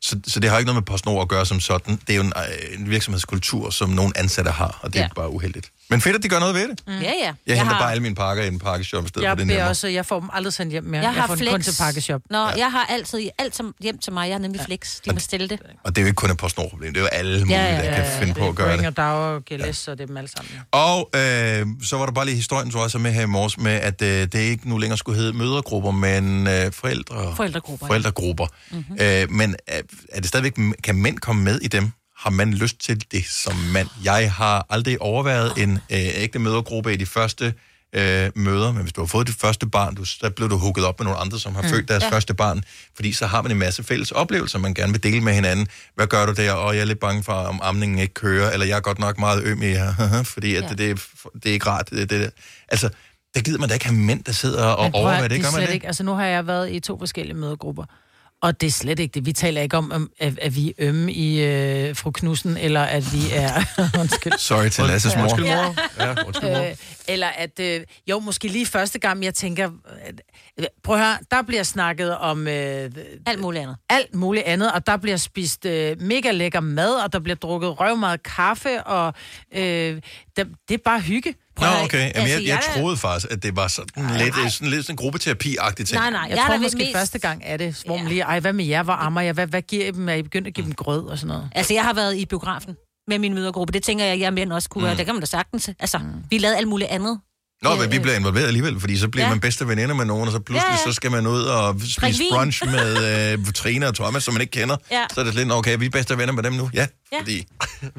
Så, 0.00 0.20
så 0.28 0.40
det 0.40 0.50
har 0.50 0.58
ikke 0.58 0.66
noget 0.66 0.76
med 0.82 0.86
PostNord 0.86 1.22
at 1.22 1.28
gøre 1.28 1.46
som 1.46 1.60
sådan. 1.60 2.00
Det 2.06 2.12
er 2.12 2.16
jo 2.16 2.22
en, 2.22 2.32
øh, 2.36 2.80
en 2.80 2.90
virksomhedskultur, 2.90 3.70
som 3.70 3.88
nogle 3.90 4.12
ansatte 4.18 4.50
har, 4.50 4.78
og 4.82 4.92
det 4.92 4.98
er 4.98 5.02
Ja. 5.02 5.08
bare 5.16 5.30
uheldigt. 5.32 5.70
Men 5.90 6.00
fedt, 6.00 6.16
at 6.16 6.22
de 6.22 6.28
gør 6.28 6.38
noget 6.38 6.54
ved 6.54 6.68
det. 6.68 6.80
Mm. 6.86 6.92
Ja, 6.92 6.98
ja. 7.00 7.08
Jeg, 7.24 7.34
jeg 7.46 7.56
henter 7.58 7.78
bare 7.78 7.90
alle 7.90 8.02
mine 8.02 8.14
pakker 8.14 8.44
i 8.44 8.48
en 8.48 8.58
pakkeshop 8.58 9.04
i 9.04 9.08
stedet 9.08 9.24
Jeg 9.24 9.30
for 9.30 9.36
det 9.36 9.46
nemmere. 9.46 9.68
også, 9.68 9.88
jeg 9.88 10.06
får 10.06 10.20
dem 10.20 10.28
aldrig 10.32 10.52
sendt 10.52 10.72
hjem 10.72 10.84
mere. 10.84 10.96
Jeg 11.02 11.02
Jeg, 11.14 11.20
har 11.20 11.26
får 11.26 11.36
flex. 11.36 11.50
kun 11.50 11.62
til 11.62 11.74
pakkeshop. 11.80 12.20
Nå, 12.30 12.38
ja. 12.38 12.46
jeg 12.56 12.72
har 12.72 12.86
altid 12.90 13.28
alt 13.38 13.56
som, 13.56 13.74
hjem 13.80 13.98
til 13.98 14.12
mig. 14.12 14.28
Jeg 14.28 14.34
er 14.34 14.38
nemlig 14.38 14.60
flex. 14.64 15.00
De 15.04 15.12
må 15.12 15.18
stille 15.18 15.48
det. 15.48 15.58
Og 15.84 15.90
det 15.96 15.98
er 15.98 16.02
jo 16.02 16.06
ikke 16.06 16.16
kun 16.16 16.30
et 16.30 16.36
PostNord-problem. 16.36 16.94
Det 16.94 17.00
er 17.00 17.04
jo 17.04 17.08
alle 17.12 17.38
mulige, 17.40 17.58
der 17.58 17.94
kan 17.94 18.06
finde 18.18 18.34
på 18.34 18.48
at 18.48 18.54
gøre 18.54 18.76
det. 18.76 18.86
og 18.86 18.96
Dag 18.96 19.04
og 19.12 19.42
GLS 19.44 19.88
og 19.88 19.98
dem 19.98 20.16
alle 20.16 20.30
sammen. 20.30 20.52
Og 20.72 21.10
øh, 21.16 21.66
så 21.82 21.96
var 21.96 22.04
der 22.06 22.12
bare 22.12 22.24
lige 22.24 22.36
historien, 22.36 22.70
tror 22.70 22.80
jeg, 22.82 22.90
så 22.90 22.98
med 22.98 23.12
her 23.12 23.22
i 23.22 23.26
morges, 23.26 23.58
med 23.58 23.72
at 23.72 24.02
øh, 24.02 24.08
det 24.08 24.34
ikke 24.34 24.68
nu 24.68 24.78
længere 24.78 24.98
skulle 24.98 25.18
hedde 25.20 25.32
mødergrupper, 25.32 25.90
men 25.90 26.46
øh, 26.46 26.72
forældre, 26.72 27.32
Forældregrupper, 27.36 27.86
ja. 27.86 27.90
forældregrupper. 27.90 28.46
Mm-hmm. 28.70 28.96
Øh, 29.00 29.30
men 29.30 29.56
er, 29.70 29.82
er 30.12 30.20
det 30.20 30.28
stadigvæk, 30.28 30.56
kan 30.84 30.94
mænd 30.94 31.18
komme 31.18 31.42
med 31.44 31.60
i 31.60 31.68
dem? 31.68 31.90
Har 32.16 32.30
man 32.30 32.54
lyst 32.54 32.78
til 32.80 33.04
det 33.12 33.24
som 33.26 33.56
mand? 33.56 33.88
Jeg 34.04 34.32
har 34.32 34.66
aldrig 34.70 35.02
overvejet 35.02 35.52
en 35.58 35.72
øh, 35.72 35.78
ægte 35.90 36.38
mødergruppe 36.38 36.92
i 36.94 36.96
de 36.96 37.06
første 37.06 37.54
øh, 37.92 38.30
møder, 38.34 38.72
men 38.72 38.82
hvis 38.82 38.92
du 38.92 39.00
har 39.00 39.06
fået 39.06 39.26
dit 39.26 39.36
første 39.36 39.66
barn, 39.66 39.94
du, 39.94 40.04
så 40.04 40.30
blev 40.30 40.50
du 40.50 40.56
hooket 40.56 40.84
op 40.84 41.00
med 41.00 41.04
nogle 41.04 41.18
andre, 41.20 41.38
som 41.38 41.54
har 41.54 41.62
Mm. 41.62 41.68
født 41.68 41.88
deres 41.88 42.02
Ja. 42.02 42.10
første 42.10 42.34
barn, 42.34 42.64
fordi 42.96 43.12
så 43.12 43.26
har 43.26 43.42
man 43.42 43.50
en 43.52 43.58
masse 43.58 43.82
fælles 43.82 44.10
oplevelser, 44.12 44.58
man 44.58 44.74
gerne 44.74 44.92
vil 44.92 45.02
dele 45.02 45.20
med 45.20 45.32
hinanden. 45.34 45.68
Hvad 45.94 46.06
gør 46.06 46.26
du 46.26 46.32
der? 46.32 46.52
Og 46.52 46.74
jeg 46.74 46.80
er 46.80 46.84
lidt 46.84 47.00
bange 47.00 47.22
for, 47.22 47.32
om 47.32 47.60
amningen 47.62 47.98
ikke 47.98 48.14
kører, 48.14 48.50
eller 48.50 48.66
jeg 48.66 48.76
er 48.76 48.80
godt 48.80 48.98
nok 48.98 49.18
meget 49.18 49.42
øm 49.44 49.62
i 49.62 49.66
jer, 49.66 50.22
fordi 50.34 50.54
at 50.54 50.62
Ja. 50.62 50.68
det, 50.68 50.78
det, 50.78 50.90
er, 50.90 50.94
det 51.34 51.46
er 51.48 51.52
ikke 51.52 51.66
rart. 51.66 51.90
Det, 51.90 52.10
det, 52.10 52.30
altså, 52.68 52.88
der 53.34 53.40
gider 53.40 53.58
man 53.58 53.68
da 53.68 53.74
ikke 53.74 53.86
have 53.86 53.96
mænd, 53.98 54.24
der 54.24 54.32
sidder 54.32 54.64
og 54.64 54.90
overvejer 54.94 55.28
det, 55.28 55.42
gør 55.42 55.50
man 55.50 55.66
det? 55.66 55.74
Ikke, 55.74 55.86
altså 55.86 56.02
nu 56.02 56.14
har 56.14 56.24
jeg 56.24 56.46
været 56.46 56.70
i 56.72 56.80
to 56.80 56.98
forskellige 56.98 57.36
mødegrupper, 57.36 57.84
og 58.42 58.60
det 58.60 58.66
er 58.66 58.70
slet 58.70 58.98
ikke 58.98 59.12
det. 59.12 59.26
Vi 59.26 59.32
taler 59.32 59.62
ikke 59.62 59.76
om, 59.76 59.92
om 59.92 60.10
at, 60.18 60.38
at 60.38 60.56
vi 60.56 60.68
er 60.68 60.72
ømme 60.78 61.12
i 61.12 61.44
øh, 61.44 61.96
fru 61.96 62.10
Knudsen, 62.10 62.56
eller 62.56 62.82
at 62.82 63.12
vi 63.12 63.18
er... 63.32 63.52
undskyld. 64.00 64.32
Sorry 64.38 64.68
til 64.68 64.84
Lasses 64.84 65.16
mor. 65.16 65.22
Undskyld, 65.22 65.44
mor. 65.44 65.74
Ja, 65.98 66.14
undskyld, 66.26 66.50
mor. 66.50 66.58
Øh, 66.58 66.76
eller 67.08 67.26
at, 67.26 67.60
øh, 67.60 67.80
jo, 68.06 68.18
måske 68.18 68.48
lige 68.48 68.66
første 68.66 68.98
gang, 68.98 69.24
jeg 69.24 69.34
tænker, 69.34 69.70
at, 70.02 70.20
øh, 70.58 70.66
prøv 70.82 70.96
at 70.96 71.02
høre, 71.02 71.18
der 71.30 71.42
bliver 71.42 71.62
snakket 71.62 72.18
om... 72.18 72.48
Øh, 72.48 72.90
alt 73.26 73.40
muligt 73.40 73.62
andet. 73.62 73.76
Alt 73.88 74.14
muligt 74.14 74.44
andet, 74.44 74.72
og 74.72 74.86
der 74.86 74.96
bliver 74.96 75.16
spist 75.16 75.66
øh, 75.66 76.00
mega 76.00 76.30
lækker 76.30 76.60
mad, 76.60 76.94
og 76.94 77.12
der 77.12 77.18
bliver 77.18 77.36
drukket 77.36 77.80
røvmad 77.80 78.18
kaffe, 78.18 78.84
og 78.84 79.14
øh, 79.54 80.00
der, 80.36 80.44
det 80.68 80.74
er 80.74 80.82
bare 80.84 81.00
hygge. 81.00 81.34
Nå, 81.60 81.66
okay. 81.84 81.98
Jamen, 81.98 82.12
altså, 82.14 82.38
jeg, 82.38 82.46
jeg 82.46 82.60
er- 82.68 82.80
troede 82.80 82.96
faktisk, 82.96 83.32
at 83.32 83.42
det 83.42 83.56
var 83.56 83.68
sådan 83.68 84.16
lidt, 84.18 84.52
sådan 84.52 84.68
lidt 84.68 84.86
sådan 84.86 84.92
en 84.92 84.96
gruppeterapi-agtig 84.96 85.84
ting. 85.86 85.92
Nej, 86.00 86.10
nej, 86.10 86.20
jeg, 86.20 86.36
jeg 86.36 86.44
tror 86.46 86.56
måske 86.56 86.76
mest- 86.76 86.86
mest... 86.86 86.96
første 86.96 87.18
gang 87.18 87.42
er 87.44 87.56
det, 87.56 87.82
hvor 87.86 87.96
man 87.96 88.08
lige, 88.08 88.22
ej, 88.22 88.40
hvad 88.40 88.52
med 88.52 88.64
jer, 88.64 88.82
hvor 88.82 88.92
ammer 88.92 89.20
jeg, 89.20 89.32
hvad, 89.32 89.46
hvad 89.46 89.62
giver 89.62 89.86
I 89.86 89.90
dem, 89.90 90.08
er 90.08 90.14
I 90.14 90.22
begyndt 90.22 90.46
at 90.48 90.54
give 90.54 90.66
dem 90.66 90.74
grød 90.74 91.04
og 91.06 91.18
sådan 91.18 91.28
noget? 91.28 91.50
Altså, 91.54 91.74
jeg 91.74 91.84
har 91.84 91.92
været 91.92 92.16
i 92.16 92.26
biografen 92.26 92.76
med 93.08 93.18
min 93.18 93.34
mødergruppe. 93.34 93.72
Det 93.72 93.82
tænker 93.82 94.04
jeg, 94.04 94.14
at 94.14 94.20
jeg 94.20 94.32
mænd 94.32 94.52
også 94.52 94.68
kunne. 94.68 94.90
Mm. 94.90 94.96
Det 94.96 95.06
kan 95.06 95.14
man 95.14 95.20
da 95.20 95.26
sagtens. 95.26 95.70
Altså, 95.78 95.98
mm. 95.98 96.04
vi 96.30 96.38
lavede 96.38 96.56
alt 96.56 96.68
muligt 96.68 96.90
andet. 96.90 97.20
Nå, 97.62 97.76
men 97.76 97.92
vi 97.92 97.98
bliver 97.98 98.16
involveret 98.16 98.46
alligevel, 98.46 98.80
fordi 98.80 98.98
så 98.98 99.08
bliver 99.08 99.24
Ja. 99.24 99.30
man 99.30 99.40
bedste 99.40 99.68
veninder 99.68 99.94
med 99.94 100.04
nogen, 100.04 100.26
og 100.26 100.32
så 100.32 100.38
pludselig 100.40 100.68
Ja, 100.68 100.72
ja, 100.86 100.90
så 100.90 100.92
skal 100.92 101.10
man 101.10 101.26
ud 101.26 101.42
og 101.42 101.80
spise 101.80 102.22
brunch 102.32 102.66
med 102.74 103.32
øh, 103.32 103.52
Trine 103.54 103.86
og 103.88 103.94
Thomas, 103.94 104.24
som 104.24 104.34
man 104.34 104.40
ikke 104.40 104.50
kender. 104.50 104.76
Ja. 104.90 105.04
Så 105.14 105.20
er 105.20 105.24
det 105.24 105.34
lidt, 105.34 105.48
"Nå, 105.48 105.54
okay, 105.54 105.78
vi 105.78 105.86
er 105.86 105.90
bedste 105.90 106.18
venner 106.18 106.32
med 106.32 106.42
dem 106.42 106.52
nu. 106.52 106.70
Ja, 106.74 106.86
Ja. 107.12 107.18
fordi... 107.20 107.46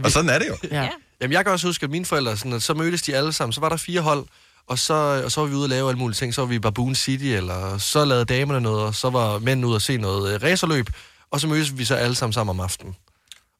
Og 0.04 0.12
sådan 0.12 0.30
er 0.30 0.40
det 0.40 0.48
jo. 0.48 0.56
Ja. 0.72 0.90
Jamen, 1.22 1.34
jeg 1.34 1.46
kan 1.46 1.52
også 1.54 1.68
huske, 1.68 1.84
at 1.84 1.90
mine 1.90 2.06
forældre, 2.06 2.38
sådan, 2.38 2.54
at 2.54 2.64
så 2.64 2.74
mødtes 2.74 3.02
de 3.02 3.16
alle 3.16 3.34
sammen. 3.34 3.54
Så 3.54 3.62
var 3.62 3.70
der 3.70 3.78
fire 3.78 4.02
hold, 4.02 4.26
og 4.68 4.80
så, 4.80 4.94
og 5.26 5.32
så 5.32 5.42
var 5.42 5.48
vi 5.48 5.56
ude 5.56 5.66
og 5.66 5.70
lave 5.70 5.90
alle 5.90 6.00
mulige 6.00 6.16
ting. 6.16 6.34
Så 6.34 6.42
var 6.42 6.46
vi 6.48 6.56
i 6.56 6.60
Baboon 6.60 6.96
City, 6.96 7.24
eller 7.26 7.78
så 7.78 8.06
lavede 8.06 8.26
damerne 8.26 8.62
noget, 8.62 8.82
og 8.84 8.96
så 8.96 9.10
var 9.10 9.40
mændene 9.40 9.68
ude 9.68 9.76
og 9.76 9.82
se 9.82 9.98
noget 9.98 10.34
øh, 10.34 10.44
racerløb. 10.44 10.90
Og 11.32 11.40
så 11.40 11.48
mødtes 11.48 11.78
vi 11.78 11.86
så 11.86 11.96
alle 11.96 12.16
sammen 12.16 12.34
sammen 12.34 12.50
om 12.50 12.60
aftenen. 12.60 12.96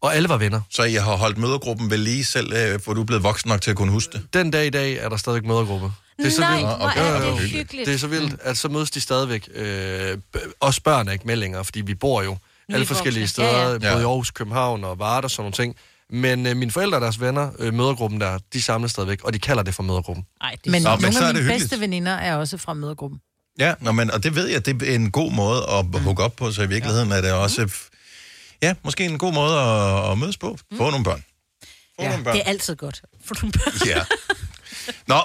Og 0.02 0.16
alle 0.16 0.30
var 0.30 0.38
venner. 0.38 0.62
Så 0.70 0.84
jeg 0.84 1.04
har 1.04 1.16
holdt 1.16 1.38
mødergruppen 1.38 1.90
ved 1.90 1.98
lige 1.98 2.26
selv, 2.26 2.54
øh, 2.54 2.80
for 2.80 2.94
du 2.94 3.02
er 3.02 3.06
blevet 3.06 3.24
voksen 3.24 3.50
nok 3.50 3.62
til 3.62 3.72
at 3.72 3.78
kunne 3.78 3.92
huske 3.92 4.14
det. 4.14 4.22
Den 4.34 4.52
dag 4.52 4.66
i 4.68 4.70
dag 4.70 4.94
er 4.96 5.10
der 5.10 5.18
stadigvæk 5.18 5.48
mødergruppe. 5.48 5.92
Det 6.18 6.26
er 6.28 6.32
så 6.32 6.42
Nej, 6.42 6.56
vildt. 6.56 6.68
hvor 6.78 6.88
er 6.88 7.20
det 7.36 7.40
hyggeligt. 7.40 7.88
Det 7.88 7.94
er 7.94 7.98
så 7.98 8.08
vildt, 8.08 8.36
at 8.42 8.58
så 8.58 8.70
mødes 8.70 8.92
de 8.92 9.02
stadigvæk. 9.02 9.50
Øh, 9.56 10.18
også 10.60 10.82
børn 10.84 11.08
er 11.08 11.12
ikke 11.12 11.28
med 11.28 11.36
længere, 11.36 11.66
fordi 11.66 11.82
vi 11.82 11.96
bor 11.96 12.22
jo 12.24 12.38
alle 12.70 12.80
Nye 12.80 12.86
forskellige 12.88 13.22
voksne. 13.24 13.46
steder, 13.46 13.62
Ja, 13.68 13.72
ja, 13.72 13.78
både 13.78 14.02
i. 14.02 14.06
Aarhus, 14.06 14.32
København 14.32 14.84
og 14.84 15.00
Varde 15.00 15.26
og 15.26 15.32
sådan 15.32 15.42
nogle 15.42 15.54
ting. 15.54 15.76
Men 16.10 16.46
øh, 16.48 16.56
mine 16.58 16.72
forældre 16.72 16.98
og 16.98 17.02
deres 17.02 17.22
venner, 17.22 17.50
øh, 17.60 17.74
mødergruppen 17.74 18.22
der, 18.22 18.38
de 18.54 18.62
samles 18.62 18.92
stadigvæk, 18.92 19.24
og 19.24 19.34
de 19.34 19.40
kalder 19.40 19.64
det 19.64 19.74
for 19.76 19.84
mødergruppen. 19.84 20.26
Ej, 20.42 20.56
Men, 20.66 20.82
Nå, 20.82 20.90
Nå, 20.90 20.96
men 20.96 21.02
nogle 21.02 21.14
så 21.14 21.24
er 21.24 21.28
af 21.28 21.34
det 21.34 21.44
mine 21.44 21.52
hyggeligt. 21.54 21.70
bedste 21.70 21.80
veninder 21.82 22.12
er 22.12 22.36
også 22.36 22.58
fra 22.58 22.74
mødergruppen. 22.74 23.20
Ja, 23.60 23.74
nå, 23.82 23.92
men, 23.92 24.12
og 24.12 24.24
det 24.24 24.36
ved 24.36 24.48
jeg, 24.48 24.66
det 24.66 24.82
er 24.92 24.96
en 24.96 25.12
god 25.12 25.32
måde 25.32 25.64
at 25.70 25.86
mm. 25.86 26.00
hugge 26.00 26.24
op 26.24 26.36
på, 26.36 26.52
så 26.52 26.62
i 26.64 26.68
virkeligheden 26.68 27.10
ja. 27.10 27.16
er 27.18 27.22
det 27.22 27.32
også... 27.32 27.70
Ja, 28.62 28.76
måske 28.84 29.06
en 29.06 29.18
god 29.18 29.34
måde 29.34 29.60
at, 29.60 30.12
at 30.12 30.18
mødes 30.18 30.38
på. 30.38 30.58
Få 30.78 30.90
nogle 30.90 31.04
børn. 31.04 31.24
Få 31.96 32.04
Ja, 32.04 32.10
nogle 32.10 32.24
børn. 32.24 32.36
Det 32.36 32.42
er 32.46 32.50
altid 32.50 32.76
godt. 32.76 33.02
For 33.26 33.36
nogle 33.42 33.52
børn. 33.52 33.88
Ja. 33.88 34.06
Nå, 35.08 35.16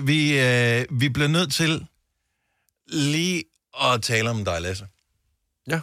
8.39. 0.00 0.04
Vi, 0.04 0.40
øh, 0.40 1.00
vi 1.00 1.08
bliver 1.08 1.28
nødt 1.28 1.52
til 1.52 1.86
lige 2.88 3.44
at 3.82 4.02
tale 4.02 4.30
om 4.30 4.44
dig, 4.44 4.60
Lasse. 4.60 4.86
Ja. 5.70 5.80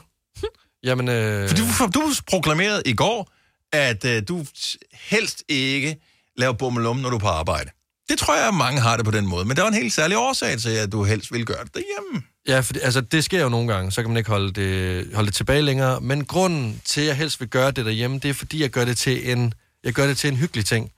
Jamen, 0.84 1.10
øh... 1.10 1.50
For 1.50 1.56
du, 1.88 2.00
du 2.00 2.14
proklamerede 2.28 2.82
i 2.86 2.94
går, 2.94 3.32
at 3.72 4.06
øh, 4.06 4.24
du 4.28 4.46
helst 4.94 5.44
ikke 5.48 5.98
laver 6.38 6.54
bummelum, 6.54 6.98
når 6.98 7.10
du 7.10 7.16
er 7.16 7.20
på 7.20 7.28
arbejde. 7.28 7.70
Det 8.10 8.20
tror 8.20 8.36
jeg, 8.36 8.48
at 8.48 8.54
mange 8.54 8.82
har 8.82 8.96
det 8.98 9.06
på 9.06 9.12
den 9.12 9.26
måde. 9.26 9.46
Men 9.46 9.58
der 9.58 9.62
var 9.64 9.70
en 9.70 9.76
helt 9.76 9.94
særlig 9.94 10.18
årsag 10.18 10.60
til, 10.60 10.70
at 10.70 10.92
du 10.92 11.04
helst 11.04 11.32
ville 11.32 11.46
gøre 11.46 11.64
det 11.64 11.74
derhjemme. 11.76 12.24
Ja, 12.48 12.60
for 12.60 12.74
altså, 12.82 13.02
det 13.02 13.24
sker 13.24 13.42
jo 13.44 13.50
nogle 13.50 13.74
gange, 13.74 13.92
så 13.92 14.02
kan 14.02 14.10
man 14.10 14.18
ikke 14.18 14.30
holde 14.30 14.52
det, 14.54 15.08
holde 15.16 15.28
det 15.28 15.36
tilbage 15.36 15.62
længere. 15.62 16.02
Men 16.02 16.26
grunden 16.26 16.82
til, 16.86 17.02
at 17.02 17.08
jeg 17.08 17.16
helst 17.16 17.40
vil 17.40 17.50
gøre 17.50 17.72
det 17.72 17.86
derhjemme, 17.86 18.20
det 18.20 18.30
er, 18.30 18.34
fordi 18.34 18.62
jeg 18.62 18.70
gør 18.70 18.86
det 18.86 18.98
til 18.98 19.32
en, 19.32 19.54
jeg 19.84 19.94
gør 19.94 20.08
det 20.08 20.18
til 20.18 20.28
en 20.30 20.36
hyggelig 20.38 20.66
ting. 20.66 20.92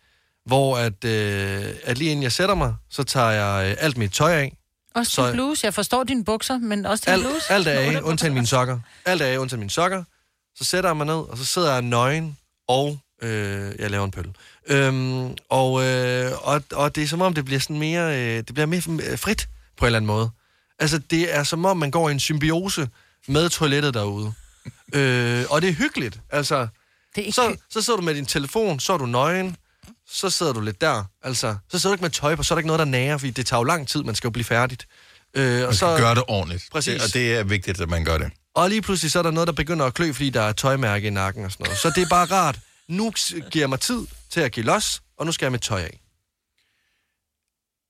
Hvor 0.46 0.78
at, 0.78 1.04
øh, 1.06 1.64
at 1.84 1.98
lige 1.98 2.12
inden 2.12 2.24
jeg 2.24 2.32
sætter 2.32 2.56
mig, 2.56 2.76
så 2.90 3.04
tager 3.04 3.30
jeg 3.30 3.72
øh, 3.72 3.76
alt 3.80 3.98
mit 3.98 4.12
tøj 4.12 4.34
af. 4.34 4.58
Også 4.96 5.12
Så- 5.12 5.26
din 5.28 5.34
bluse. 5.34 5.66
Jeg 5.66 5.74
forstår 5.74 6.04
dine 6.04 6.26
bukser, 6.26 6.58
men 6.58 6.86
også 6.86 7.04
din 7.06 7.14
Alt, 7.14 7.24
bluse. 7.24 7.52
alt 7.52 7.68
er 7.68 7.72
af, 7.72 8.02
undtagen 8.04 8.34
mine 8.34 8.48
sokker. 8.48 8.80
Alt 9.06 9.22
er 9.22 9.26
af, 9.26 9.38
undtagen 9.38 9.60
mine 9.60 9.70
sokker. 9.70 10.04
Så 10.56 10.64
sætter 10.64 10.90
jeg 10.90 10.98
mig 10.98 11.06
ned, 11.06 11.16
og 11.16 11.38
så 11.38 11.46
sidder 11.46 11.74
jeg 11.74 11.82
nøgen, 11.82 12.38
og 12.68 13.00
øh, 13.22 13.72
jeg 13.80 13.92
laver 13.92 14.06
en 14.06 14.12
pøl. 14.12 14.28
Øhm, 14.68 15.36
og, 15.50 15.84
øh, 15.86 16.32
og, 16.42 16.64
og 16.74 16.96
det 16.96 17.04
er 17.04 17.08
som 17.08 17.22
om, 17.22 17.34
det 17.34 17.46
bliver 17.46 17.60
sådan 17.60 17.80
mere, 17.80 18.20
øh, 18.22 18.38
det 18.38 18.54
bliver 18.54 18.66
mere 18.66 18.82
øh, 19.12 19.18
frit 19.18 19.48
på 19.78 19.86
en 19.86 19.88
eller 19.88 19.98
anden 20.00 20.08
måde. 20.08 20.30
Altså, 20.80 20.98
det 20.98 21.36
er 21.36 21.44
som 21.44 21.66
om, 21.66 21.78
man 21.78 21.92
går 21.92 22.10
i 22.10 22.12
en 22.12 22.20
symbiose 22.20 22.88
med 23.28 23.50
toilettet 23.50 23.94
derude. 23.94 24.34
øh, 24.96 25.46
og 25.50 25.62
det 25.62 25.70
er 25.70 25.74
hyggeligt. 25.74 26.20
Altså, 26.30 26.60
det 27.16 27.22
er 27.22 27.26
ikke 27.26 27.32
så, 27.36 27.56
så 27.70 27.82
sidder 27.82 27.98
du 27.98 28.06
med 28.06 28.16
din 28.16 28.26
telefon, 28.26 28.80
så 28.80 28.94
er 28.94 28.98
du 28.98 29.06
nøgen, 29.06 29.56
så 30.10 30.30
sidder 30.30 30.54
du 30.54 30.62
lidt 30.62 30.82
der. 30.82 31.04
Altså, 31.24 31.56
så 31.72 31.80
sidder 31.80 31.90
du 31.90 31.94
ikke 31.96 32.04
med 32.04 32.10
tøj 32.12 32.36
på, 32.36 32.44
så 32.44 32.54
er 32.54 32.56
der 32.56 32.60
ikke 32.60 32.68
noget, 32.68 32.80
der 32.80 32.86
nærer, 32.86 33.18
fordi 33.18 33.32
det 33.32 33.46
tager 33.46 33.60
jo 33.60 33.64
lang 33.64 33.88
tid, 33.88 34.04
man 34.04 34.16
skal 34.16 34.28
jo 34.28 34.32
blive 34.32 34.46
færdigt. 34.46 34.88
Øh, 35.34 35.62
Man 35.62 35.74
skal 35.74 35.98
gøre 35.98 36.16
det 36.16 36.24
ordentligt. 36.28 36.64
Præcis. 36.72 36.94
Det, 36.94 37.04
og 37.04 37.14
det 37.14 37.36
er 37.36 37.44
vigtigt, 37.44 37.82
at 37.82 37.90
man 37.90 38.06
gør 38.06 38.18
det. 38.18 38.32
Og 38.56 38.70
lige 38.70 38.82
pludselig 38.82 39.12
så 39.12 39.20
er 39.20 39.24
der 39.24 39.32
noget, 39.32 39.48
der 39.48 39.54
begynder 39.54 39.86
at 39.86 39.94
klø, 39.94 40.12
fordi 40.14 40.30
der 40.30 40.42
er 40.42 40.52
tøjmærke 40.52 41.08
i 41.08 41.10
nakken 41.10 41.46
og 41.46 41.52
sådan 41.52 41.64
noget. 41.64 41.80
Så 41.80 41.92
det 41.96 42.04
er 42.04 42.10
bare 42.10 42.26
rart. 42.26 42.60
Nu 42.88 43.12
giver 43.52 43.62
jeg 43.64 43.70
mig 43.70 43.80
tid 43.80 44.00
til 44.32 44.42
at 44.42 44.52
give 44.52 44.66
los, 44.66 45.02
og 45.18 45.26
nu 45.26 45.32
skal 45.32 45.46
jeg 45.46 45.52
med 45.52 45.60
tøj 45.60 45.82
af. 45.82 46.00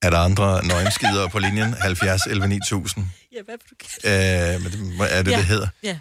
Er 0.06 0.10
der 0.10 0.18
andre 0.18 0.66
nøgenskider 0.66 1.28
på 1.28 1.39
linjen? 1.39 1.74
70 1.74 2.22
11 2.28 2.47
9000. 2.47 3.06
Ja, 3.34 3.38
hvad 3.45 3.56
du 3.58 3.76
Øh, 4.10 4.62
men 4.64 4.72
det, 4.99 5.14
er 5.18 5.22
det, 5.24 5.32
Ja. 5.32 5.38
det 5.38 5.45
hedder? 5.45 5.68
Ja. 5.84 5.97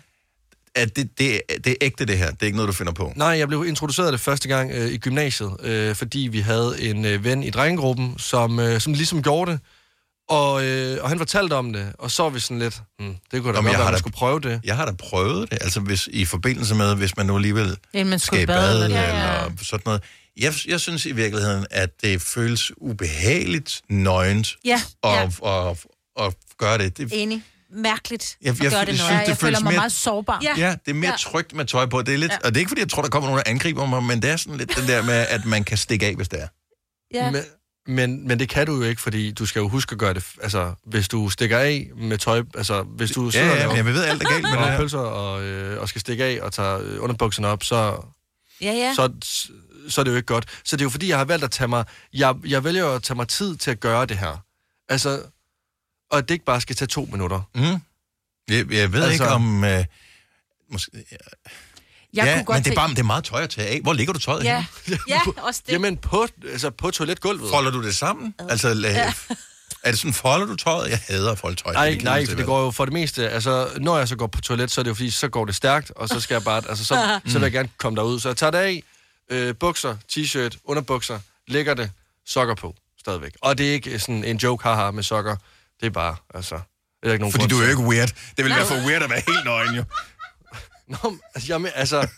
Er 0.74 0.84
det, 0.84 1.18
det, 1.18 1.40
det 1.64 1.66
er 1.70 1.74
ægte, 1.80 2.04
det 2.04 2.18
her. 2.18 2.30
Det 2.30 2.42
er 2.42 2.46
ikke 2.46 2.56
noget, 2.56 2.68
du 2.68 2.72
finder 2.72 2.92
på. 2.92 3.12
Nej, 3.16 3.28
jeg 3.28 3.48
blev 3.48 3.64
introduceret 3.68 4.12
det 4.12 4.20
første 4.20 4.48
gang 4.48 4.70
øh, 4.72 4.90
i 4.92 4.98
gymnasiet, 4.98 5.52
øh, 5.62 5.94
fordi 5.96 6.18
vi 6.18 6.40
havde 6.40 6.76
en 6.80 7.04
øh, 7.04 7.24
ven 7.24 7.42
i 7.42 7.50
drengegruppen, 7.50 8.18
som, 8.18 8.58
øh, 8.60 8.80
som 8.80 8.92
ligesom 8.92 9.22
gjorde 9.22 9.50
det. 9.52 9.60
Og, 10.28 10.64
øh, 10.64 10.98
og 11.02 11.08
han 11.08 11.18
fortalte 11.18 11.52
om 11.54 11.72
det, 11.72 11.92
og 11.98 12.10
så 12.10 12.22
var 12.22 12.30
vi 12.30 12.40
sådan 12.40 12.58
lidt, 12.58 12.82
hmm, 12.98 13.14
det 13.32 13.42
kunne 13.42 13.52
da 13.52 13.58
Nå, 13.58 13.62
men 13.62 13.64
godt 13.64 13.64
være, 13.64 13.80
at 13.80 13.84
man 13.84 13.92
da- 13.92 13.98
skulle 13.98 14.14
prøve 14.14 14.40
det. 14.40 14.60
Jeg 14.64 14.76
har 14.76 14.84
da 14.86 14.92
prøvet 14.92 15.50
det, 15.50 15.58
altså 15.62 15.80
hvis, 15.80 16.08
i 16.12 16.24
forbindelse 16.24 16.74
med, 16.74 16.94
hvis 16.94 17.16
man 17.16 17.26
nu 17.26 17.36
alligevel 17.36 17.76
Inden 17.92 18.10
man 18.10 18.18
skal 18.18 18.38
i 18.38 18.42
i 18.42 18.46
bad, 18.46 18.56
bad, 18.56 18.74
eller- 18.74 18.84
eller, 18.84 19.00
Ja, 19.00 19.34
ja. 19.38 19.44
eller 19.46 19.56
sådan 19.62 19.82
noget. 19.84 20.02
Jeg, 20.36 20.54
jeg 20.66 20.80
synes 20.80 21.06
i 21.06 21.12
virkeligheden, 21.12 21.66
at 21.70 21.90
det 22.02 22.22
føles 22.22 22.72
ubehageligt 22.76 23.82
nøgent 23.88 24.56
Ja, 24.64 24.80
at, 25.04 25.10
ja. 25.10 25.22
at, 25.24 25.70
at, 25.70 25.76
at 26.26 26.34
gøre 26.58 26.78
det. 26.78 26.96
det 26.98 27.08
Enig. 27.12 27.42
Mærkeligt 27.76 28.36
Jeg- 28.42 28.50
at 28.50 28.58
jeg- 28.60 28.70
gøre 28.70 28.78
jeg 28.78 28.86
det 28.86 28.94
synes, 28.94 29.08
noget. 29.10 29.20
det 29.22 29.28
jeg 29.28 29.36
føler 29.36 29.48
føles 29.50 29.62
mig 29.62 29.72
mere- 29.72 29.78
meget 29.78 29.92
sårbar. 29.92 30.40
Ja. 30.42 30.54
Ja, 30.58 30.74
det 30.84 30.90
er 30.90 30.94
mere 30.94 31.04
Ja. 31.06 31.10
ja. 31.10 31.16
trygt 31.16 31.54
med 31.54 31.64
tøj 31.64 31.86
på. 31.86 32.02
Det 32.02 32.14
er 32.14 32.18
lidt, 32.18 32.32
Ja. 32.32 32.36
ja. 32.42 32.46
Og 32.46 32.54
det 32.54 32.56
er 32.56 32.60
ikke, 32.60 32.68
fordi 32.68 32.80
jeg 32.80 32.88
tror, 32.90 33.02
der 33.02 33.08
kommer 33.08 33.28
nogen, 33.28 33.42
der 33.44 33.50
angriber 33.50 33.86
mig, 33.86 34.02
men 34.02 34.22
det 34.22 34.30
er 34.30 34.36
sådan 34.36 34.56
lidt 34.58 34.76
den 34.76 34.86
der 34.88 35.02
med, 35.02 35.14
at 35.28 35.44
man 35.44 35.64
kan 35.64 35.78
stikke 35.78 36.06
af, 36.06 36.14
hvis 36.14 36.28
det 36.28 36.40
er. 36.42 36.48
Ja. 37.14 37.30
Men, 37.30 37.42
Men, 37.86 38.28
men 38.28 38.38
det 38.38 38.48
kan 38.48 38.66
du 38.66 38.74
jo 38.76 38.82
ikke, 38.82 39.00
fordi 39.02 39.32
du 39.32 39.46
skal 39.46 39.60
jo 39.60 39.68
huske 39.68 39.92
at 39.92 39.98
gøre 39.98 40.14
det. 40.14 40.24
Altså, 40.42 40.74
hvis 40.86 41.08
du 41.08 41.30
stikker 41.30 41.58
af 41.58 41.90
med 41.96 42.18
tøj... 42.18 42.42
Altså, 42.56 42.82
hvis 42.82 43.10
du 43.10 43.24
Ja, 43.24 43.30
sidder 43.30 43.46
ja, 43.56 43.62
og 43.66 43.68
men 43.68 43.76
jeg 43.76 43.84
ved 43.94 44.04
alt 44.04 44.22
er 44.22 44.28
galt 44.28 44.42
med 44.42 44.50
det 44.50 44.58
her. 44.70 44.76
pølser 44.76 44.98
og, 44.98 45.42
øh, 45.44 45.80
og 45.80 45.88
skal 45.88 46.00
stikke 46.00 46.24
af 46.24 46.38
og 46.42 46.52
tager 46.52 46.78
øh, 46.82 47.02
underbukserne 47.02 47.48
op, 47.48 47.64
så, 47.64 47.96
Ja, 48.60 48.72
ja. 48.72 48.92
så, 48.96 49.10
så 49.88 50.00
er 50.00 50.04
det 50.04 50.10
jo 50.10 50.16
ikke 50.16 50.26
godt. 50.26 50.46
Så 50.64 50.76
det 50.76 50.82
er 50.82 50.84
jo 50.84 50.90
fordi, 50.90 51.08
jeg 51.08 51.18
har 51.18 51.24
valgt 51.24 51.44
at 51.44 51.50
tage 51.50 51.68
mig... 51.68 51.84
Jeg, 52.14 52.34
jeg 52.46 52.64
vælger 52.64 52.88
at 52.88 53.02
tage 53.02 53.16
mig 53.16 53.28
tid 53.28 53.56
til 53.56 53.70
at 53.70 53.80
gøre 53.80 54.06
det 54.06 54.18
her. 54.18 54.42
Altså, 54.88 55.22
og 56.10 56.18
at 56.18 56.28
det 56.28 56.34
ikke 56.34 56.44
bare 56.44 56.60
skal 56.60 56.76
tage 56.76 56.88
to 56.88 57.08
minutter. 57.12 57.40
Mm. 57.54 57.62
Jeg, 57.62 58.72
jeg 58.72 58.92
ved 58.92 59.02
Altså- 59.02 59.10
ikke 59.12 59.26
om... 59.28 59.64
Øh, 59.64 59.84
måske, 60.72 60.90
Jeg 62.14 62.24
ja, 62.26 62.34
kunne 62.34 62.44
godt 62.44 62.56
men 62.56 62.64
det 62.64 62.70
er, 62.70 62.74
bare, 62.74 62.90
det 62.90 62.98
er 62.98 63.02
meget 63.02 63.24
tøj 63.24 63.42
at 63.42 63.50
tage 63.50 63.68
af. 63.68 63.80
Hvor 63.82 63.92
ligger 63.92 64.12
du 64.12 64.18
tøjet 64.18 64.44
Ja, 64.44 64.64
henne? 64.86 64.98
ja 65.08 65.20
også 65.48 65.62
det. 65.66 65.72
Jamen, 65.72 65.96
på, 65.96 66.26
altså 66.52 66.70
på 66.70 66.90
toiletgulvet. 66.90 67.50
Folder 67.50 67.70
du 67.70 67.82
det 67.82 67.96
sammen? 67.96 68.34
Altså, 68.48 68.68
Ja. 68.68 69.12
er 69.82 69.90
det 69.90 69.98
sådan, 69.98 70.12
folder 70.12 70.46
du 70.46 70.56
tøjet? 70.56 70.90
Jeg 70.90 71.00
hader 71.08 71.32
at 71.32 71.38
folde 71.38 71.56
tøj. 71.56 71.72
Nej, 71.72 71.90
Det 71.90 72.02
nej, 72.04 72.18
vel? 72.18 72.36
det 72.36 72.46
går 72.46 72.64
jo 72.64 72.70
for 72.70 72.84
det 72.84 72.92
meste, 72.92 73.30
altså 73.30 73.68
når 73.76 73.98
jeg 73.98 74.08
så 74.08 74.16
går 74.16 74.26
på 74.26 74.40
toilet, 74.40 74.70
så 74.70 74.80
er 74.80 74.82
det 74.82 74.88
jo 74.88 74.94
fordi, 74.94 75.10
så 75.10 75.28
går 75.28 75.44
det 75.44 75.54
stærkt, 75.54 75.90
og 75.96 76.08
så 76.08 76.20
skal 76.20 76.34
jeg 76.34 76.42
bare, 76.44 76.62
altså 76.68 76.84
så, 76.84 76.94
så 77.26 77.32
vil 77.32 77.42
jeg 77.42 77.52
gerne 77.52 77.68
komme 77.78 77.96
derud. 77.96 78.20
Så 78.20 78.28
jeg 78.28 78.36
tager 78.36 78.50
det 78.50 78.58
af, 78.58 78.82
øh, 79.30 79.54
bukser, 79.54 79.96
t-shirt, 80.12 80.56
underbukser, 80.64 81.18
lægger 81.48 81.74
det, 81.74 81.90
sokker 82.26 82.54
på, 82.54 82.74
stadigvæk. 83.00 83.32
Og 83.42 83.58
det 83.58 83.68
er 83.68 83.72
ikke 83.72 83.98
sådan 83.98 84.24
en 84.24 84.36
joke, 84.36 84.62
haha, 84.68 84.90
med 84.90 85.02
sokker. 85.02 85.36
Det 85.80 85.86
er 85.86 85.90
bare, 85.90 86.16
altså... 86.34 86.54
Det 87.02 87.08
er 87.08 87.12
ikke 87.12 87.22
nogen 87.22 87.32
Fordi 87.32 87.42
grund 87.42 87.50
du 87.50 87.58
er 87.58 87.64
jo 87.64 87.70
ikke 87.70 87.82
weird. 87.82 88.08
Det 88.36 88.44
ville 88.44 88.56
være 88.56 88.66
for 88.66 88.74
weird 88.86 89.02
at 89.02 89.10
være 89.10 89.22
helt 89.28 89.44
nøgen, 89.44 89.74
jo. 89.74 89.84
Nå, 91.02 91.10
men, 91.10 91.20
altså, 91.34 91.48
jamen, 91.52 91.72
altså, 91.74 92.08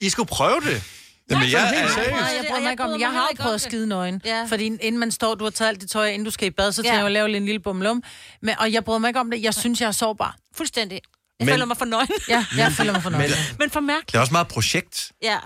I 0.00 0.08
skulle 0.08 0.28
prøve 0.28 0.60
det. 0.60 0.82
Jamen, 1.30 1.50
jeg, 1.50 1.68
helt 1.80 1.92
seriøst. 1.92 2.10
Nej, 2.10 2.20
jeg 2.20 2.44
bryder 2.50 2.62
mig 2.62 2.70
ikke 2.70 2.84
om 2.84 3.00
Jeg 3.00 3.10
har 3.10 3.28
jo 3.32 3.42
prøvet 3.42 3.54
at 3.54 3.60
skide 3.60 3.86
nøgen. 3.86 4.22
Ja. 4.24 4.46
Fordi 4.48 4.64
inden 4.64 4.98
man 4.98 5.10
står, 5.10 5.34
du 5.34 5.44
har 5.44 5.50
taget 5.50 5.68
alt 5.68 5.80
det 5.80 5.90
tøj, 5.90 6.08
inden 6.08 6.24
du 6.24 6.30
skal 6.30 6.46
i 6.48 6.50
bad, 6.50 6.72
så 6.72 6.82
Ja. 6.82 6.88
tager 6.88 6.96
jeg 6.98 7.02
jo 7.04 7.08
lave 7.08 7.36
en 7.36 7.44
lille 7.44 7.60
bumlum. 7.60 8.02
Men, 8.42 8.58
og 8.58 8.72
jeg 8.72 8.84
bryder 8.84 8.98
mig 8.98 9.08
ikke 9.08 9.20
om 9.20 9.30
det. 9.30 9.42
Jeg 9.42 9.54
synes, 9.54 9.80
jeg 9.80 9.86
er 9.86 9.92
sårbar. 9.92 10.36
Fuldstændig. 10.56 11.00
Jeg 11.38 11.44
Men- 11.46 11.52
føler 11.52 11.64
mig 11.64 11.76
for 11.76 11.84
nøgen. 11.84 12.08
Ja, 12.28 12.46
jeg 12.56 12.72
føler 12.76 12.92
mig 12.92 13.02
for 13.02 13.10
nøgen. 13.10 13.30
Men 13.58 13.70
for 13.70 13.80
mærkeligt. 13.80 14.12
det 14.12 14.16
er 14.16 14.20
også 14.20 14.32
meget 14.32 14.48
projekt. 14.48 15.12
Ja. 15.22 15.38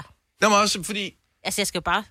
Det 0.43 0.53
er 0.53 0.57
også 0.57 0.83
fordi... 0.83 1.15
Altså, 1.45 1.61
jeg 1.61 1.67
skal 1.67 1.79
jo 1.79 1.83
bare... 1.83 2.05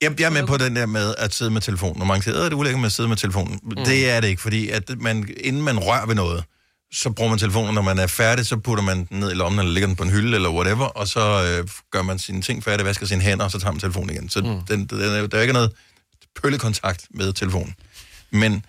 Jeg, 0.00 0.20
jeg 0.20 0.26
er 0.26 0.30
med 0.30 0.46
på 0.46 0.56
den 0.56 0.76
der 0.76 0.86
med 0.86 1.14
at 1.18 1.34
sidde 1.34 1.50
med 1.50 1.60
telefonen. 1.60 2.00
Og 2.00 2.06
mange 2.06 2.22
siger, 2.22 2.38
"Øh, 2.38 2.44
det 2.44 2.52
er 2.52 2.56
ulækkert 2.56 2.80
med 2.80 2.86
at 2.86 2.92
sidde 2.92 3.08
med 3.08 3.16
telefonen. 3.16 3.60
Mm. 3.62 3.84
Det 3.84 4.10
er 4.10 4.20
det 4.20 4.28
ikke, 4.28 4.42
fordi 4.42 4.68
at 4.68 4.90
man, 5.00 5.28
inden 5.40 5.62
man 5.62 5.78
rører 5.78 6.06
ved 6.06 6.14
noget, 6.14 6.44
så 6.92 7.10
bruger 7.10 7.30
man 7.30 7.38
telefonen. 7.38 7.74
Når 7.74 7.82
man 7.82 7.98
er 7.98 8.06
færdig, 8.06 8.46
så 8.46 8.56
putter 8.56 8.84
man 8.84 9.04
den 9.04 9.20
ned 9.20 9.30
i 9.30 9.34
lommen, 9.34 9.58
eller 9.58 9.72
lægger 9.72 9.86
den 9.86 9.96
på 9.96 10.02
en 10.02 10.10
hylde, 10.10 10.34
eller 10.34 10.50
whatever, 10.50 10.84
og 10.86 11.08
så 11.08 11.20
øh, 11.60 11.68
gør 11.90 12.02
man 12.02 12.18
sine 12.18 12.42
ting 12.42 12.64
færdig, 12.64 12.86
vasker 12.86 13.06
sine 13.06 13.20
hænder, 13.20 13.44
og 13.44 13.50
så 13.50 13.58
tager 13.58 13.72
man 13.72 13.80
telefonen 13.80 14.10
igen. 14.10 14.28
Så 14.28 14.40
mm. 14.40 14.46
den, 14.46 14.86
den, 14.86 15.00
er, 15.00 15.26
der 15.26 15.38
er 15.38 15.42
ikke 15.42 15.52
noget 15.52 15.72
pøllekontakt 16.42 17.06
med 17.10 17.32
telefonen. 17.32 17.74
Men, 18.30 18.64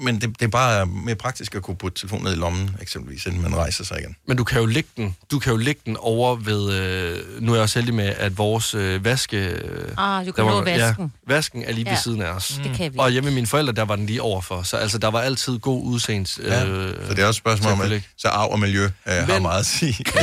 men 0.00 0.20
det, 0.20 0.22
det 0.40 0.42
er 0.42 0.48
bare 0.48 0.86
mere 0.86 1.14
praktisk 1.14 1.54
at 1.54 1.62
kunne 1.62 1.76
putte 1.76 2.00
telefonen 2.00 2.24
ned 2.24 2.32
i 2.32 2.36
lommen, 2.36 2.76
eksempelvis, 2.82 3.26
inden 3.26 3.42
man 3.42 3.56
rejser 3.56 3.84
sig 3.84 3.98
igen. 4.00 4.16
Men 4.26 4.36
du 4.36 4.44
kan 4.44 4.60
jo 4.60 4.66
lægge 4.66 4.88
den, 4.96 5.16
du 5.30 5.38
kan 5.38 5.50
jo 5.52 5.56
lægge 5.56 5.80
den 5.86 5.96
over 5.96 6.36
ved, 6.36 6.72
øh, 6.74 7.42
nu 7.42 7.52
er 7.52 7.56
jeg 7.56 7.62
også 7.62 7.78
heldig 7.78 7.94
med, 7.94 8.04
at 8.06 8.38
vores 8.38 8.74
øh, 8.74 9.04
vaske... 9.04 9.36
Øh, 9.36 9.88
Ah, 9.98 10.26
du 10.26 10.32
kan 10.32 10.44
nå 10.44 10.62
vasken. 10.64 11.12
Ja, 11.28 11.34
vasken 11.34 11.62
er 11.64 11.72
lige 11.72 11.84
ja. 11.84 11.90
Ved 11.90 11.98
siden 11.98 12.22
af 12.22 12.30
os. 12.30 12.60
Det 12.64 12.76
kan 12.76 12.92
vi. 12.92 12.98
Og 12.98 13.10
hjemme 13.10 13.30
med 13.30 13.34
mine 13.34 13.46
forældre, 13.46 13.72
der 13.72 13.84
var 13.84 13.96
den 13.96 14.06
lige 14.06 14.22
overfor. 14.22 14.62
Så 14.62 14.76
altså, 14.76 14.98
der 14.98 15.08
var 15.08 15.20
altid 15.20 15.58
god 15.58 15.84
udseends... 15.84 16.38
Øh, 16.42 16.46
Ja, 16.46 16.60
så 16.60 16.66
det 17.10 17.18
er 17.18 17.26
også 17.26 17.28
et 17.28 17.34
spørgsmål 17.34 17.72
om, 17.72 17.80
at 17.80 18.02
så 18.16 18.28
arv 18.28 18.50
og 18.52 18.60
miljø 18.60 18.84
øh, 18.84 18.90
har 19.06 19.26
Men- 19.26 19.42
meget 19.42 19.60
at 19.60 19.66
sige. 19.66 19.96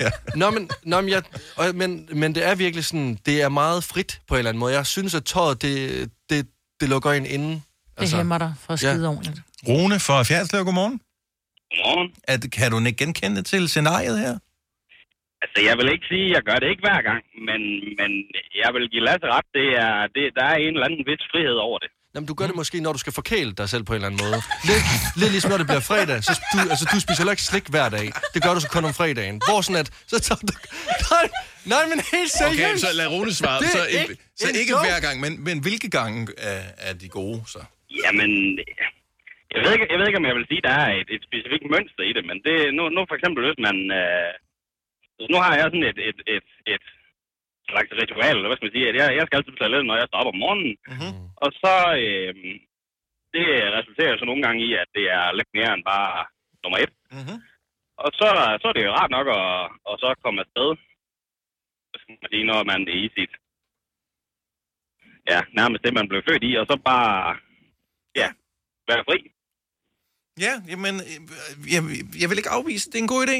Ja, 0.00 0.10
Nå, 0.36 0.50
men, 0.50 0.70
nå, 0.84 1.00
men, 1.00 1.10
jeg, 1.10 1.22
og, 1.56 1.70
men, 1.74 2.08
men 2.14 2.34
det 2.34 2.46
er 2.46 2.54
virkelig 2.54 2.84
sådan, 2.84 3.18
det 3.26 3.42
er 3.42 3.48
meget 3.48 3.84
frit 3.84 4.20
på 4.28 4.34
en 4.34 4.38
eller 4.38 4.48
anden 4.48 4.58
måde. 4.60 4.74
Jeg 4.74 4.86
synes, 4.86 5.14
at 5.14 5.24
tøjet, 5.24 5.62
det, 5.62 6.10
det, 6.30 6.46
det 6.80 6.88
lukker 6.88 7.12
en 7.12 7.26
inden. 7.26 7.62
Det 8.00 8.12
hæmmer 8.12 8.38
dig 8.38 8.52
for 8.62 8.72
at 8.72 8.82
ja. 8.82 8.92
skide 8.92 9.08
ordentligt. 9.08 9.38
Rune 9.68 9.98
fra 10.06 10.22
Fjerdslev, 10.22 10.64
godmorgen. 10.64 11.00
Godmorgen. 11.70 12.08
At, 12.32 12.40
kan 12.52 12.70
du 12.70 12.76
ikke 12.78 13.04
genkende 13.04 13.36
det 13.36 13.46
til 13.46 13.68
scenariet 13.68 14.18
her? 14.18 14.34
Altså, 15.42 15.58
jeg 15.68 15.74
vil 15.78 15.88
ikke 15.94 16.06
sige, 16.12 16.26
at 16.28 16.34
jeg 16.36 16.42
gør 16.48 16.58
det 16.62 16.68
ikke 16.72 16.84
hver 16.88 17.00
gang, 17.10 17.22
men, 17.48 17.60
men 17.98 18.10
jeg 18.62 18.70
vil 18.74 18.84
give 18.92 19.04
Lasse 19.08 19.26
ret. 19.34 19.48
Det 19.58 19.68
er, 19.86 19.94
det, 20.14 20.24
der 20.38 20.44
er 20.52 20.56
en 20.64 20.72
eller 20.74 20.86
anden 20.88 21.02
vis 21.10 21.24
frihed 21.32 21.58
over 21.68 21.78
det. 21.84 21.90
Jamen, 22.14 22.26
du 22.26 22.34
gør 22.34 22.46
det 22.46 22.56
måske, 22.56 22.80
når 22.80 22.92
du 22.92 22.98
skal 22.98 23.12
forkæle 23.12 23.52
dig 23.52 23.68
selv 23.68 23.84
på 23.84 23.92
en 23.92 23.96
eller 23.96 24.08
anden 24.10 24.20
måde. 24.24 24.38
Lidt, 24.70 24.84
lidt 25.20 25.30
ligesom 25.30 25.50
når 25.50 25.58
det 25.58 25.66
bliver 25.66 25.80
fredag, 25.80 26.24
så 26.24 26.32
du, 26.52 26.58
altså, 26.70 26.84
du 26.92 27.00
spiser 27.00 27.20
heller 27.22 27.32
ikke 27.36 27.42
slik 27.42 27.66
hver 27.74 27.88
dag. 27.88 28.06
Det 28.34 28.42
gør 28.42 28.54
du 28.54 28.60
så 28.60 28.68
kun 28.68 28.84
om 28.84 28.94
fredagen. 28.94 29.40
Hvor 29.48 29.60
sådan 29.60 29.80
at, 29.80 29.88
så 30.06 30.20
tager 30.20 30.38
du... 30.38 30.52
Nej, 31.14 31.26
nej, 31.74 31.84
men 31.90 31.98
helt 32.12 32.30
seriøst. 32.30 32.60
Okay, 32.60 32.76
så 32.76 32.86
lad 32.94 33.06
Rune 33.06 33.34
svare. 33.34 33.58
Det 33.60 33.66
er 33.66 33.70
Så, 33.70 33.86
ikke 34.00 34.16
så 34.36 34.48
ikke 34.60 34.74
hver 34.84 35.00
gang, 35.00 35.20
men, 35.20 35.44
men 35.44 35.58
hvilke 35.58 35.88
gange 35.90 36.28
er, 36.38 36.62
er 36.78 36.92
de 36.92 37.08
gode, 37.08 37.42
så? 37.46 37.58
Jamen, 38.04 38.30
jeg 39.54 39.60
ved 39.62 39.70
ikke, 39.74 39.88
jeg 39.90 39.98
ved 39.98 40.06
ikke 40.06 40.20
om 40.20 40.28
jeg 40.30 40.36
vil 40.38 40.48
sige, 40.48 40.62
at 40.62 40.68
der 40.68 40.76
er 40.84 40.90
et, 41.00 41.08
et 41.16 41.22
specifikt 41.28 41.66
mønster 41.74 42.04
i 42.06 42.12
det, 42.16 42.24
men 42.30 42.38
det, 42.46 42.56
nu, 42.76 42.82
nu 42.96 43.00
for 43.08 43.14
eksempel, 43.16 43.40
hvis 43.46 43.60
man... 43.66 43.76
Øh, 44.00 44.32
nu 45.32 45.38
har 45.44 45.52
jeg 45.54 45.66
sådan 45.68 45.88
et, 45.90 45.98
et, 46.10 46.18
et, 46.36 46.48
et 46.74 46.86
slags 47.70 47.90
ritual, 48.00 48.36
eller 48.36 48.48
hvad 48.48 48.56
skal 48.56 48.66
man 48.66 48.76
sige, 48.76 48.88
at 48.90 48.96
jeg, 49.00 49.06
jeg 49.18 49.24
skal 49.24 49.36
altid 49.36 49.52
på 49.52 49.60
toilettet, 49.60 49.86
når 49.88 49.96
jeg 50.00 50.08
står 50.08 50.20
op 50.22 50.32
om 50.32 50.40
morgenen. 50.44 50.74
Mm-hmm. 50.90 51.14
Og 51.44 51.50
så, 51.62 51.74
øh, 52.04 52.34
det 53.34 53.46
resulterer 53.76 54.14
så 54.18 54.24
nogle 54.24 54.42
gange 54.46 54.60
i, 54.68 54.70
at 54.82 54.88
det 54.96 55.06
er 55.18 55.24
lidt 55.38 55.50
mere 55.56 55.70
end 55.74 55.84
bare 55.92 56.12
nummer 56.62 56.78
et. 56.84 56.92
Mm-hmm. 57.16 57.38
Og 58.04 58.10
så, 58.18 58.28
så 58.60 58.64
er 58.68 58.74
det 58.74 58.84
jo 58.86 58.96
rart 58.98 59.12
nok 59.16 59.28
at, 59.40 59.50
at 59.90 59.94
så 60.02 60.08
komme 60.24 60.40
afsted, 60.44 60.68
sige, 62.32 62.44
når 62.50 62.60
man 62.70 62.80
er 62.88 62.98
i 63.04 63.08
sit, 63.16 63.32
ja, 65.30 65.40
nærmest 65.58 65.84
det, 65.84 65.94
man 65.94 66.08
blev 66.08 66.22
født 66.28 66.44
i, 66.50 66.52
og 66.60 66.66
så 66.70 66.76
bare, 66.92 67.36
ja, 68.20 68.28
være 68.88 69.02
fri. 69.08 69.18
Ja, 70.46 70.54
jamen, 70.70 70.94
øh, 71.08 71.18
jeg, 71.74 71.80
jeg 72.22 72.26
vil 72.30 72.38
ikke 72.40 72.50
afvise, 72.58 72.84
det 72.90 72.96
er 72.98 73.04
en 73.08 73.14
god 73.16 73.22
idé. 73.26 73.38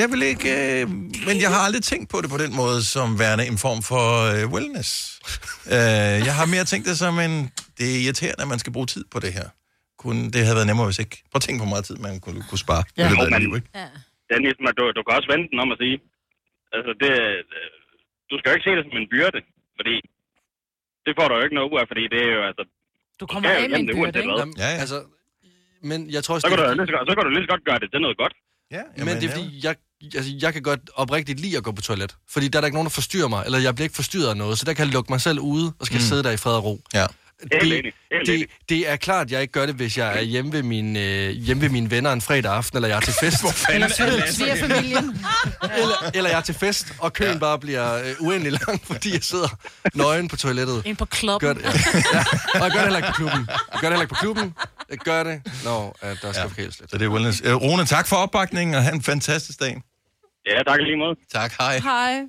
Jeg 0.00 0.08
vil 0.12 0.22
ikke, 0.32 0.50
øh, 0.82 0.84
men 1.28 1.36
jeg 1.44 1.50
har 1.54 1.60
aldrig 1.66 1.82
tænkt 1.92 2.06
på 2.12 2.18
det 2.22 2.28
på 2.34 2.38
den 2.44 2.52
måde, 2.62 2.78
som 2.94 3.08
værende 3.22 3.44
en 3.52 3.58
form 3.66 3.80
for 3.90 4.04
øh, 4.32 4.42
wellness. 4.54 4.90
øh, 5.76 6.16
jeg 6.28 6.34
har 6.38 6.46
mere 6.54 6.64
tænkt 6.72 6.84
det 6.90 6.96
som 7.04 7.14
en, 7.26 7.34
det 7.78 7.86
er 7.94 7.98
irriterende, 8.04 8.42
at 8.44 8.50
man 8.54 8.58
skal 8.62 8.72
bruge 8.76 8.86
tid 8.94 9.04
på 9.14 9.18
det 9.24 9.32
her. 9.38 9.48
Kunne, 10.02 10.22
det 10.34 10.40
havde 10.44 10.58
været 10.60 10.70
nemmere, 10.70 10.86
hvis 10.90 11.00
ikke. 11.04 11.16
Prøv 11.30 11.38
at 11.40 11.44
tænke, 11.46 11.60
hvor 11.62 11.72
meget 11.72 11.84
tid 11.90 11.96
man 12.06 12.14
kunne, 12.24 12.40
kunne 12.48 12.62
spare. 12.66 12.82
Ja. 12.86 12.92
Ja. 13.02 13.06
I 13.06 13.10
løbet 13.10 13.24
af 13.26 13.30
Jo, 13.30 13.30
et 13.30 13.34
men- 13.36 13.42
liv, 13.44 13.52
ikke? 13.60 13.70
Det 14.26 14.32
er 14.38 14.42
ligesom, 14.46 14.64
at 14.70 14.74
du, 14.78 14.82
du 14.98 15.02
kan 15.04 15.16
også 15.18 15.28
vente 15.34 15.48
den 15.52 15.58
om 15.64 15.70
at 15.74 15.78
sige, 15.82 15.96
altså 16.76 16.90
det, 17.02 17.12
øh, 17.26 17.38
du 18.30 18.34
skal 18.38 18.48
jo 18.50 18.54
ikke 18.56 18.66
se 18.68 18.72
det 18.78 18.84
som 18.88 18.98
en 19.02 19.08
byrde, 19.14 19.40
fordi 19.78 19.94
det 21.04 21.12
får 21.18 21.26
du 21.28 21.32
jo 21.38 21.42
ikke 21.46 21.56
noget 21.58 21.70
ud 21.72 21.78
af, 21.82 21.86
fordi 21.92 22.04
det 22.14 22.20
er 22.28 22.32
jo, 22.38 22.42
altså... 22.50 22.64
Du 23.20 23.26
kommer 23.26 23.50
af 23.50 23.70
med 23.70 23.78
en 23.78 23.86
byrde, 23.86 24.18
ikke? 24.18 24.38
Jamen, 24.38 24.54
ja, 24.58 24.68
ja. 24.74 24.76
Altså, 24.84 25.02
men 25.82 26.10
jeg 26.10 26.24
tror 26.24 26.38
Så 26.38 26.48
kan, 26.48 26.58
det 26.58 26.66
du, 26.68 26.72
lige 26.74 26.86
så, 26.86 26.92
godt- 26.92 27.08
så 27.10 27.14
kan 27.16 27.24
du 27.24 27.30
lige 27.30 27.42
så 27.42 27.50
godt 27.54 27.64
gøre 27.64 27.78
det 27.78 27.88
til 27.92 28.00
noget 28.00 28.16
godt. 28.22 28.34
Ja, 28.70 28.82
Men 29.04 29.16
det 29.16 29.24
er 29.24 29.30
fordi, 29.30 29.60
jeg, 29.66 29.74
altså, 30.14 30.32
jeg 30.40 30.52
kan 30.52 30.62
godt 30.62 30.80
oprigtigt 30.94 31.40
lide 31.40 31.56
at 31.56 31.64
gå 31.64 31.72
på 31.72 31.82
toilet. 31.82 32.16
Fordi 32.34 32.48
der 32.48 32.58
er 32.58 32.60
der 32.60 32.66
ikke 32.66 32.76
nogen, 32.76 32.86
der 32.90 32.96
forstyrrer 33.00 33.28
mig, 33.28 33.42
eller 33.46 33.58
jeg 33.58 33.74
bliver 33.74 33.84
ikke 33.84 33.94
forstyrret 33.96 34.28
af 34.30 34.36
noget, 34.36 34.58
så 34.58 34.64
der 34.64 34.72
kan 34.74 34.84
jeg 34.86 34.92
lukke 34.92 35.12
mig 35.12 35.20
selv 35.20 35.38
ude, 35.40 35.72
og 35.80 35.86
skal 35.86 35.96
mm. 35.96 36.00
sidde 36.00 36.22
der 36.22 36.30
i 36.30 36.36
fred 36.36 36.52
og 36.52 36.64
ro. 36.64 36.80
Ja. 36.94 37.06
Helt 37.40 37.52
Det, 37.52 37.78
enig, 37.78 37.92
helt 38.12 38.26
det, 38.26 38.34
enig. 38.34 38.48
det 38.68 38.88
er 38.90 38.96
klart, 38.96 39.26
at 39.26 39.32
jeg 39.32 39.40
ikke 39.42 39.52
gør 39.52 39.66
det, 39.66 39.74
hvis 39.74 39.98
jeg 39.98 40.18
er 40.18 40.20
hjemme 40.20 40.52
ved, 40.52 40.62
min, 40.62 40.96
øh, 40.96 41.30
hjemme 41.30 41.62
ved 41.62 41.68
mine 41.68 41.90
venner 41.90 42.12
en 42.12 42.20
fredag 42.20 42.52
aften, 42.52 42.76
eller 42.76 42.88
jeg 42.88 42.96
er 42.96 43.00
til 43.00 43.14
fest. 43.20 43.44
Eller 43.74 43.86
eller, 45.82 46.10
eller 46.14 46.30
jeg 46.30 46.36
er 46.38 46.40
til 46.42 46.54
fest, 46.54 46.86
og 46.98 47.12
køen 47.12 47.32
ja. 47.32 47.38
bare 47.38 47.58
bliver 47.58 47.94
øh, 47.94 48.14
uendelig 48.20 48.52
lang, 48.66 48.80
fordi 48.92 49.12
jeg 49.12 49.22
sidder 49.22 49.48
nøgen 49.94 50.28
på 50.28 50.36
toilettet. 50.36 50.82
Ind 50.86 50.96
på 50.96 51.04
klubben. 51.04 51.48
Gør 51.48 51.54
det, 51.54 51.62
ja. 51.62 51.68
ja. 52.14 52.24
Og 52.54 52.60
jeg 52.60 52.70
gør 52.70 52.78
det 52.78 52.82
heller 52.82 52.96
ikke 52.96 53.08
på 53.08 53.14
klubben. 53.14 53.48
Jeg 53.72 53.80
gør 53.80 53.88
det 53.88 53.98
heller 53.98 54.02
ikke 54.02 54.14
på 54.14 54.20
klubben. 54.20 54.54
Jeg 54.90 54.98
gør 54.98 55.22
det, 55.24 55.42
når 55.64 55.96
at 56.00 56.18
der 56.22 56.32
skal 56.32 56.40
ja. 56.40 56.46
forkæles 56.46 56.78
lidt. 56.80 56.90
Så 56.90 56.98
det 56.98 57.04
er 57.04 57.08
wellness. 57.08 57.42
Øh, 57.44 57.54
Rune, 57.54 57.84
tak 57.86 58.06
for 58.06 58.16
opbakningen, 58.16 58.74
og 58.74 58.82
have 58.82 58.94
en 58.94 59.02
fantastisk 59.02 59.60
dag. 59.60 59.82
Ja, 60.46 60.62
tak 60.62 60.78
lige 60.80 60.96
måde. 60.96 61.16
Tak, 61.32 61.52
hej. 61.58 61.78
Hej. 61.78 62.20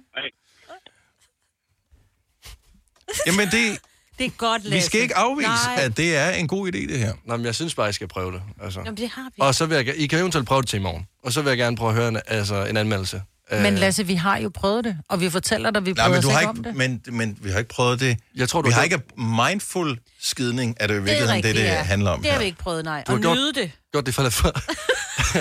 Jamen, 3.27 3.47
det, 3.47 3.79
Det 4.17 4.25
er 4.25 4.29
godt, 4.29 4.63
vi 4.63 4.69
Lasse. 4.69 4.85
skal 4.89 5.01
ikke 5.01 5.15
afvise, 5.17 5.47
Nej. 5.49 5.75
at 5.77 5.97
det 5.97 6.15
er 6.15 6.29
en 6.29 6.47
god 6.47 6.67
idé, 6.67 6.77
det 6.93 6.99
her. 6.99 7.13
Nå, 7.25 7.37
men 7.37 7.45
jeg 7.45 7.55
synes 7.55 7.75
bare, 7.75 7.85
jeg 7.85 7.93
skal 7.93 8.07
prøve 8.07 8.31
det. 8.31 8.41
Altså. 8.63 8.79
Jamen, 8.85 8.97
det 8.97 9.09
har 9.09 9.23
vi. 9.23 9.31
Og 9.39 9.55
så 9.55 9.65
vil 9.65 9.75
jeg, 9.75 9.95
I 9.97 10.07
kan 10.07 10.19
eventuelt 10.19 10.47
prøve 10.47 10.61
det 10.61 10.69
til 10.69 10.77
i 10.79 10.81
morgen. 10.81 11.07
Og 11.23 11.33
så 11.33 11.41
vil 11.41 11.49
jeg 11.49 11.57
gerne 11.57 11.77
prøve 11.77 11.89
at 11.89 11.95
høre 11.95 12.07
en, 12.07 12.19
altså, 12.27 12.65
en 12.65 12.77
anmeldelse. 12.77 13.21
Men 13.51 13.73
Øh, 13.73 13.79
Lasse, 13.79 14.07
vi 14.07 14.15
har 14.15 14.37
jo 14.37 14.51
prøvet 14.53 14.83
det, 14.83 14.97
og 15.09 15.21
vi 15.21 15.29
fortæller 15.29 15.71
dig, 15.71 15.85
vi 15.85 15.91
Nej, 15.91 16.03
prøver 16.05 16.09
men, 16.09 16.17
os 16.17 16.23
du 16.25 16.29
har 16.31 16.39
ikke 16.39 16.49
om 16.49 16.63
det. 16.63 16.75
men, 16.75 17.01
men 17.11 17.37
vi 17.41 17.49
har 17.51 17.57
ikke 17.59 17.69
prøvet 17.69 17.99
det. 17.99 18.17
Jeg 18.35 18.49
tror, 18.49 18.61
du 18.61 18.67
vi 18.67 18.73
har 18.73 18.83
ikke 18.83 18.99
mindful 19.17 19.99
skidning, 20.21 20.75
er 20.79 20.87
det 20.87 20.93
i 20.93 20.97
Det 20.97 21.05
virkeligheden 21.05 21.43
det, 21.43 21.55
det, 21.55 21.63
ja. 21.63 21.83
handler 21.83 22.11
om 22.11 22.21
Det 22.21 22.31
har 22.31 22.39
vi 22.39 22.45
ikke 22.45 22.57
prøvet, 22.57 22.83
nej. 22.83 23.03
Du 23.07 23.11
Og 23.13 23.19
gjort- 23.19 23.37
nyde 23.37 23.53
det. 23.53 23.71
gjort 23.91 24.05
det 24.05 24.15
for... 24.15 24.29
for 24.29 24.49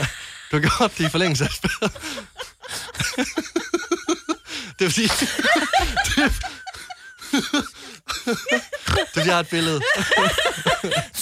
du 0.51 0.57
har 0.57 0.61
gjort 0.79 0.93
det 0.99 1.05
i 1.05 1.09
forlængelse 1.09 1.45
af 1.45 1.51
det 4.79 4.85
er 4.87 4.91
fordi... 4.91 5.09
det, 8.24 8.36
er, 9.16 9.20
er 9.20 9.24
har 9.32 9.40
et 9.40 9.48
billede. 9.48 9.80
Du 9.80 9.82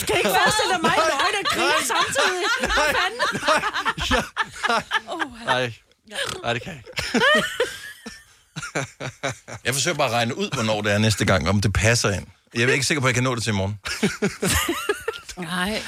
skal 0.01 0.17
ikke 0.17 0.29
forestille 0.41 0.73
dig 0.73 0.81
mig 0.83 0.93
nøgen 0.97 1.35
og 1.41 1.45
grine 1.55 1.87
samtidig. 1.87 2.45
Hvad 2.61 2.71
fanden? 2.97 3.21
Nej, 5.47 5.73
nej, 6.43 6.53
det 6.53 6.63
kan 6.63 6.73
jeg 6.73 6.83
ikke. 6.87 7.03
Jeg 9.65 9.75
forsøger 9.75 9.97
bare 9.97 10.07
at 10.09 10.13
regne 10.13 10.39
ud, 10.39 10.51
hvornår 10.55 10.83
det 10.83 10.93
er 10.93 10.99
næste 10.99 11.25
gang, 11.25 11.49
om 11.49 11.61
det 11.61 11.73
passer 11.73 12.11
ind. 12.11 12.27
Jeg 12.55 12.63
er 12.63 12.73
ikke 12.73 12.87
sikker 12.87 13.01
på, 13.01 13.07
at 13.07 13.09
jeg 13.09 13.15
kan 13.15 13.25
nå 13.25 13.35
det 13.35 13.43
til 13.43 13.51
i 13.51 13.55
morgen. 13.57 13.79
Nej. 15.39 15.83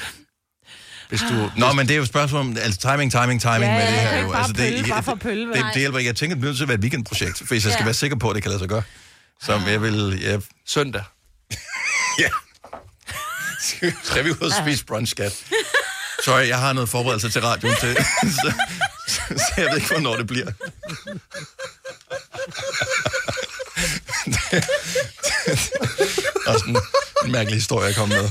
Hvis 1.09 1.21
du... 1.21 1.51
Nå, 1.57 1.73
men 1.73 1.87
det 1.87 1.93
er 1.93 1.97
jo 1.97 2.01
et 2.01 2.07
spørgsmål 2.07 2.41
om 2.41 2.57
altså, 2.61 2.79
timing, 2.79 3.11
timing, 3.11 3.41
timing 3.41 3.63
Ja, 3.63 3.71
med 3.71 3.79
ja, 3.81 3.87
det 3.91 3.93
jeg 3.93 4.01
her. 4.01 4.09
kan 4.09 4.19
jo. 4.19 4.25
ikke 4.25 4.31
bare 4.31 4.41
altså, 4.41 4.53
det, 4.53 4.73
pølle, 4.73 4.87
bare 4.89 5.03
for 5.03 5.11
at 5.11 5.19
pølle, 5.19 5.45
det, 5.47 5.53
det, 5.53 5.61
nej. 5.61 5.71
det 5.73 5.79
hjælper 5.79 5.99
ikke. 5.99 6.07
Jeg 6.07 6.15
tænker, 6.15 6.35
det 6.35 6.41
bliver 6.41 6.49
nødt 6.49 6.57
til 6.57 6.63
at 6.63 6.67
være 6.67 6.75
et 6.75 6.81
weekendprojekt, 6.81 7.41
hvis 7.41 7.63
jeg 7.65 7.73
skal 7.73 7.81
Ja. 7.81 7.85
være 7.85 7.93
sikker 7.93 8.17
på, 8.17 8.29
at 8.29 8.35
det 8.35 8.43
kan 8.43 8.49
lade 8.49 8.59
sig 8.59 8.69
gøre. 8.69 8.83
Så 9.41 9.61
jeg 9.67 9.81
vil... 9.81 10.19
Jeg... 10.21 10.41
Søndag. 10.65 11.03
ja. 12.23 12.29
Skal 14.03 14.25
vi 14.25 14.31
ud 14.31 14.41
og 14.41 14.51
spise 14.63 14.85
brunch, 14.85 15.11
skat? 15.11 15.43
Sorry, 16.25 16.47
jeg 16.47 16.59
har 16.59 16.73
noget 16.73 16.89
forberedelse 16.89 17.29
til 17.29 17.41
radioen 17.41 17.75
til, 17.75 17.95
så, 17.95 18.53
så, 19.13 19.21
så 19.37 19.53
jeg 19.57 19.65
ved 19.65 19.75
ikke, 19.75 19.87
hvornår 19.87 20.15
det 20.15 20.27
bliver. 20.27 20.51
Også 26.47 26.65
en, 26.67 26.77
en 27.25 27.31
mærkelig 27.31 27.55
historie, 27.55 27.87
jeg 27.87 27.95
kom 27.95 28.09
med. 28.09 28.29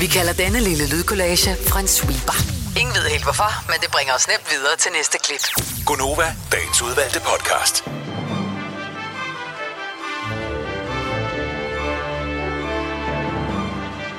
Vi 0.00 0.06
kalder 0.06 0.32
denne 0.32 0.60
lille 0.60 0.88
lydkollage 0.88 1.56
en 1.80 1.88
sweeper. 1.88 2.36
Ingen 2.80 2.94
ved 2.94 3.02
helt 3.02 3.22
hvorfor, 3.22 3.70
men 3.70 3.80
det 3.80 3.90
bringer 3.90 4.14
os 4.14 4.28
nemt 4.28 4.50
videre 4.50 4.76
til 4.78 4.92
næste 4.92 5.18
klip. 5.24 5.64
Gonova, 5.86 6.36
dagens 6.52 6.82
udvalgte 6.82 7.20
podcast. 7.20 7.84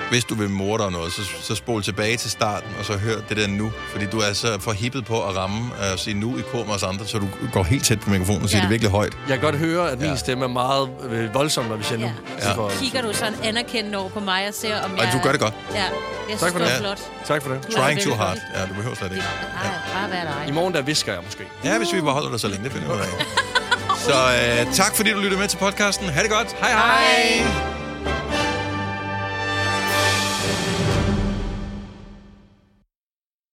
Hvis 0.10 0.24
du 0.24 0.36
vil 0.36 0.50
morde 0.50 0.84
dig 0.84 0.92
noget, 0.92 1.14
så, 1.14 1.22
så 1.42 1.56
spol 1.56 1.84
tilbage 1.84 2.18
til 2.18 2.32
starten, 2.32 2.70
og 2.80 2.86
så 2.86 2.94
hør 2.98 3.16
det 3.30 3.38
der 3.38 3.48
nu. 3.48 3.72
Fordi 3.92 4.06
du 4.06 4.20
er 4.20 4.34
så 4.34 4.58
for 4.60 4.72
hippet 4.72 5.06
på 5.06 5.24
at 5.24 5.36
ramme 5.36 5.72
og 5.74 5.94
uh, 5.94 6.00
sige 6.00 6.14
nu 6.14 6.38
i 6.38 6.42
kor 6.52 6.64
med 6.66 6.74
os 6.74 6.84
andre, 6.84 7.06
så 7.08 7.18
du 7.18 7.28
går 7.54 7.64
helt 7.64 7.86
tæt 7.86 8.00
på 8.00 8.10
mikrofonen 8.10 8.44
og 8.44 8.50
siger 8.50 8.58
Ja. 8.60 8.64
det 8.64 8.70
virkelig 8.72 8.92
højt. 8.92 9.14
Jeg 9.30 9.40
kan 9.40 9.40
godt 9.52 9.56
høre, 9.56 9.92
at 9.92 10.00
min 10.00 10.10
ja. 10.10 10.16
stemme 10.16 10.44
er 10.44 10.50
meget 10.50 10.90
øh, 11.10 11.34
voldsom, 11.34 11.66
når 11.66 11.76
vi 11.76 11.84
siger 11.84 12.00
nu. 12.00 12.12
Ja. 12.42 12.54
For- 12.54 12.72
Kigger 12.80 13.02
du 13.02 13.14
sådan 13.14 13.34
anerkendende 13.44 13.98
over 13.98 14.10
på 14.10 14.20
mig 14.20 14.48
og 14.48 14.54
ser, 14.54 14.82
om 14.82 14.92
Ej, 14.96 15.04
jeg... 15.06 15.14
du 15.14 15.20
gør 15.24 15.32
det 15.32 15.42
godt. 15.42 15.54
Ja, 15.74 15.84
jeg 15.84 15.90
synes, 16.28 16.42
Tak 16.42 16.52
for 16.52 16.60
det 16.60 16.68
det. 16.68 16.74
er 16.76 16.80
flot. 16.80 17.00
Tak 17.28 17.44
for 17.44 17.50
det. 17.54 17.62
Trying 17.76 18.02
too 18.02 18.16
hard. 18.16 18.38
Ja, 18.56 18.62
du 18.66 18.74
behøver 18.74 18.96
slet 18.96 19.12
ikke. 19.12 19.24
Ej, 19.24 19.70
bare 19.94 20.10
vær 20.10 20.24
dig. 20.24 20.46
I 20.48 20.52
morgen 20.52 20.74
der 20.74 20.82
visker 20.82 21.14
jeg 21.14 21.22
måske. 21.26 21.44
Ja, 21.64 21.78
hvis 21.78 21.94
vi 21.94 22.02
beholder 22.02 22.30
dig 22.30 22.40
så 22.40 22.48
længe, 22.48 22.64
det 22.64 22.72
finder 22.72 22.88
vi 22.88 22.94
ud 22.94 23.00
af. 23.00 23.08
Så 24.08 24.14
øh, 24.14 24.74
tak 24.74 24.96
fordi 24.96 25.12
du 25.12 25.20
lyttede 25.20 25.40
med 25.40 25.48
til 25.48 25.58
podcasten. 25.58 26.10
Ha' 26.10 26.22
det 26.24 26.30
godt. 26.32 26.56
Hej 26.60 26.72
hej. 26.72 27.02
hej. 27.44 28.47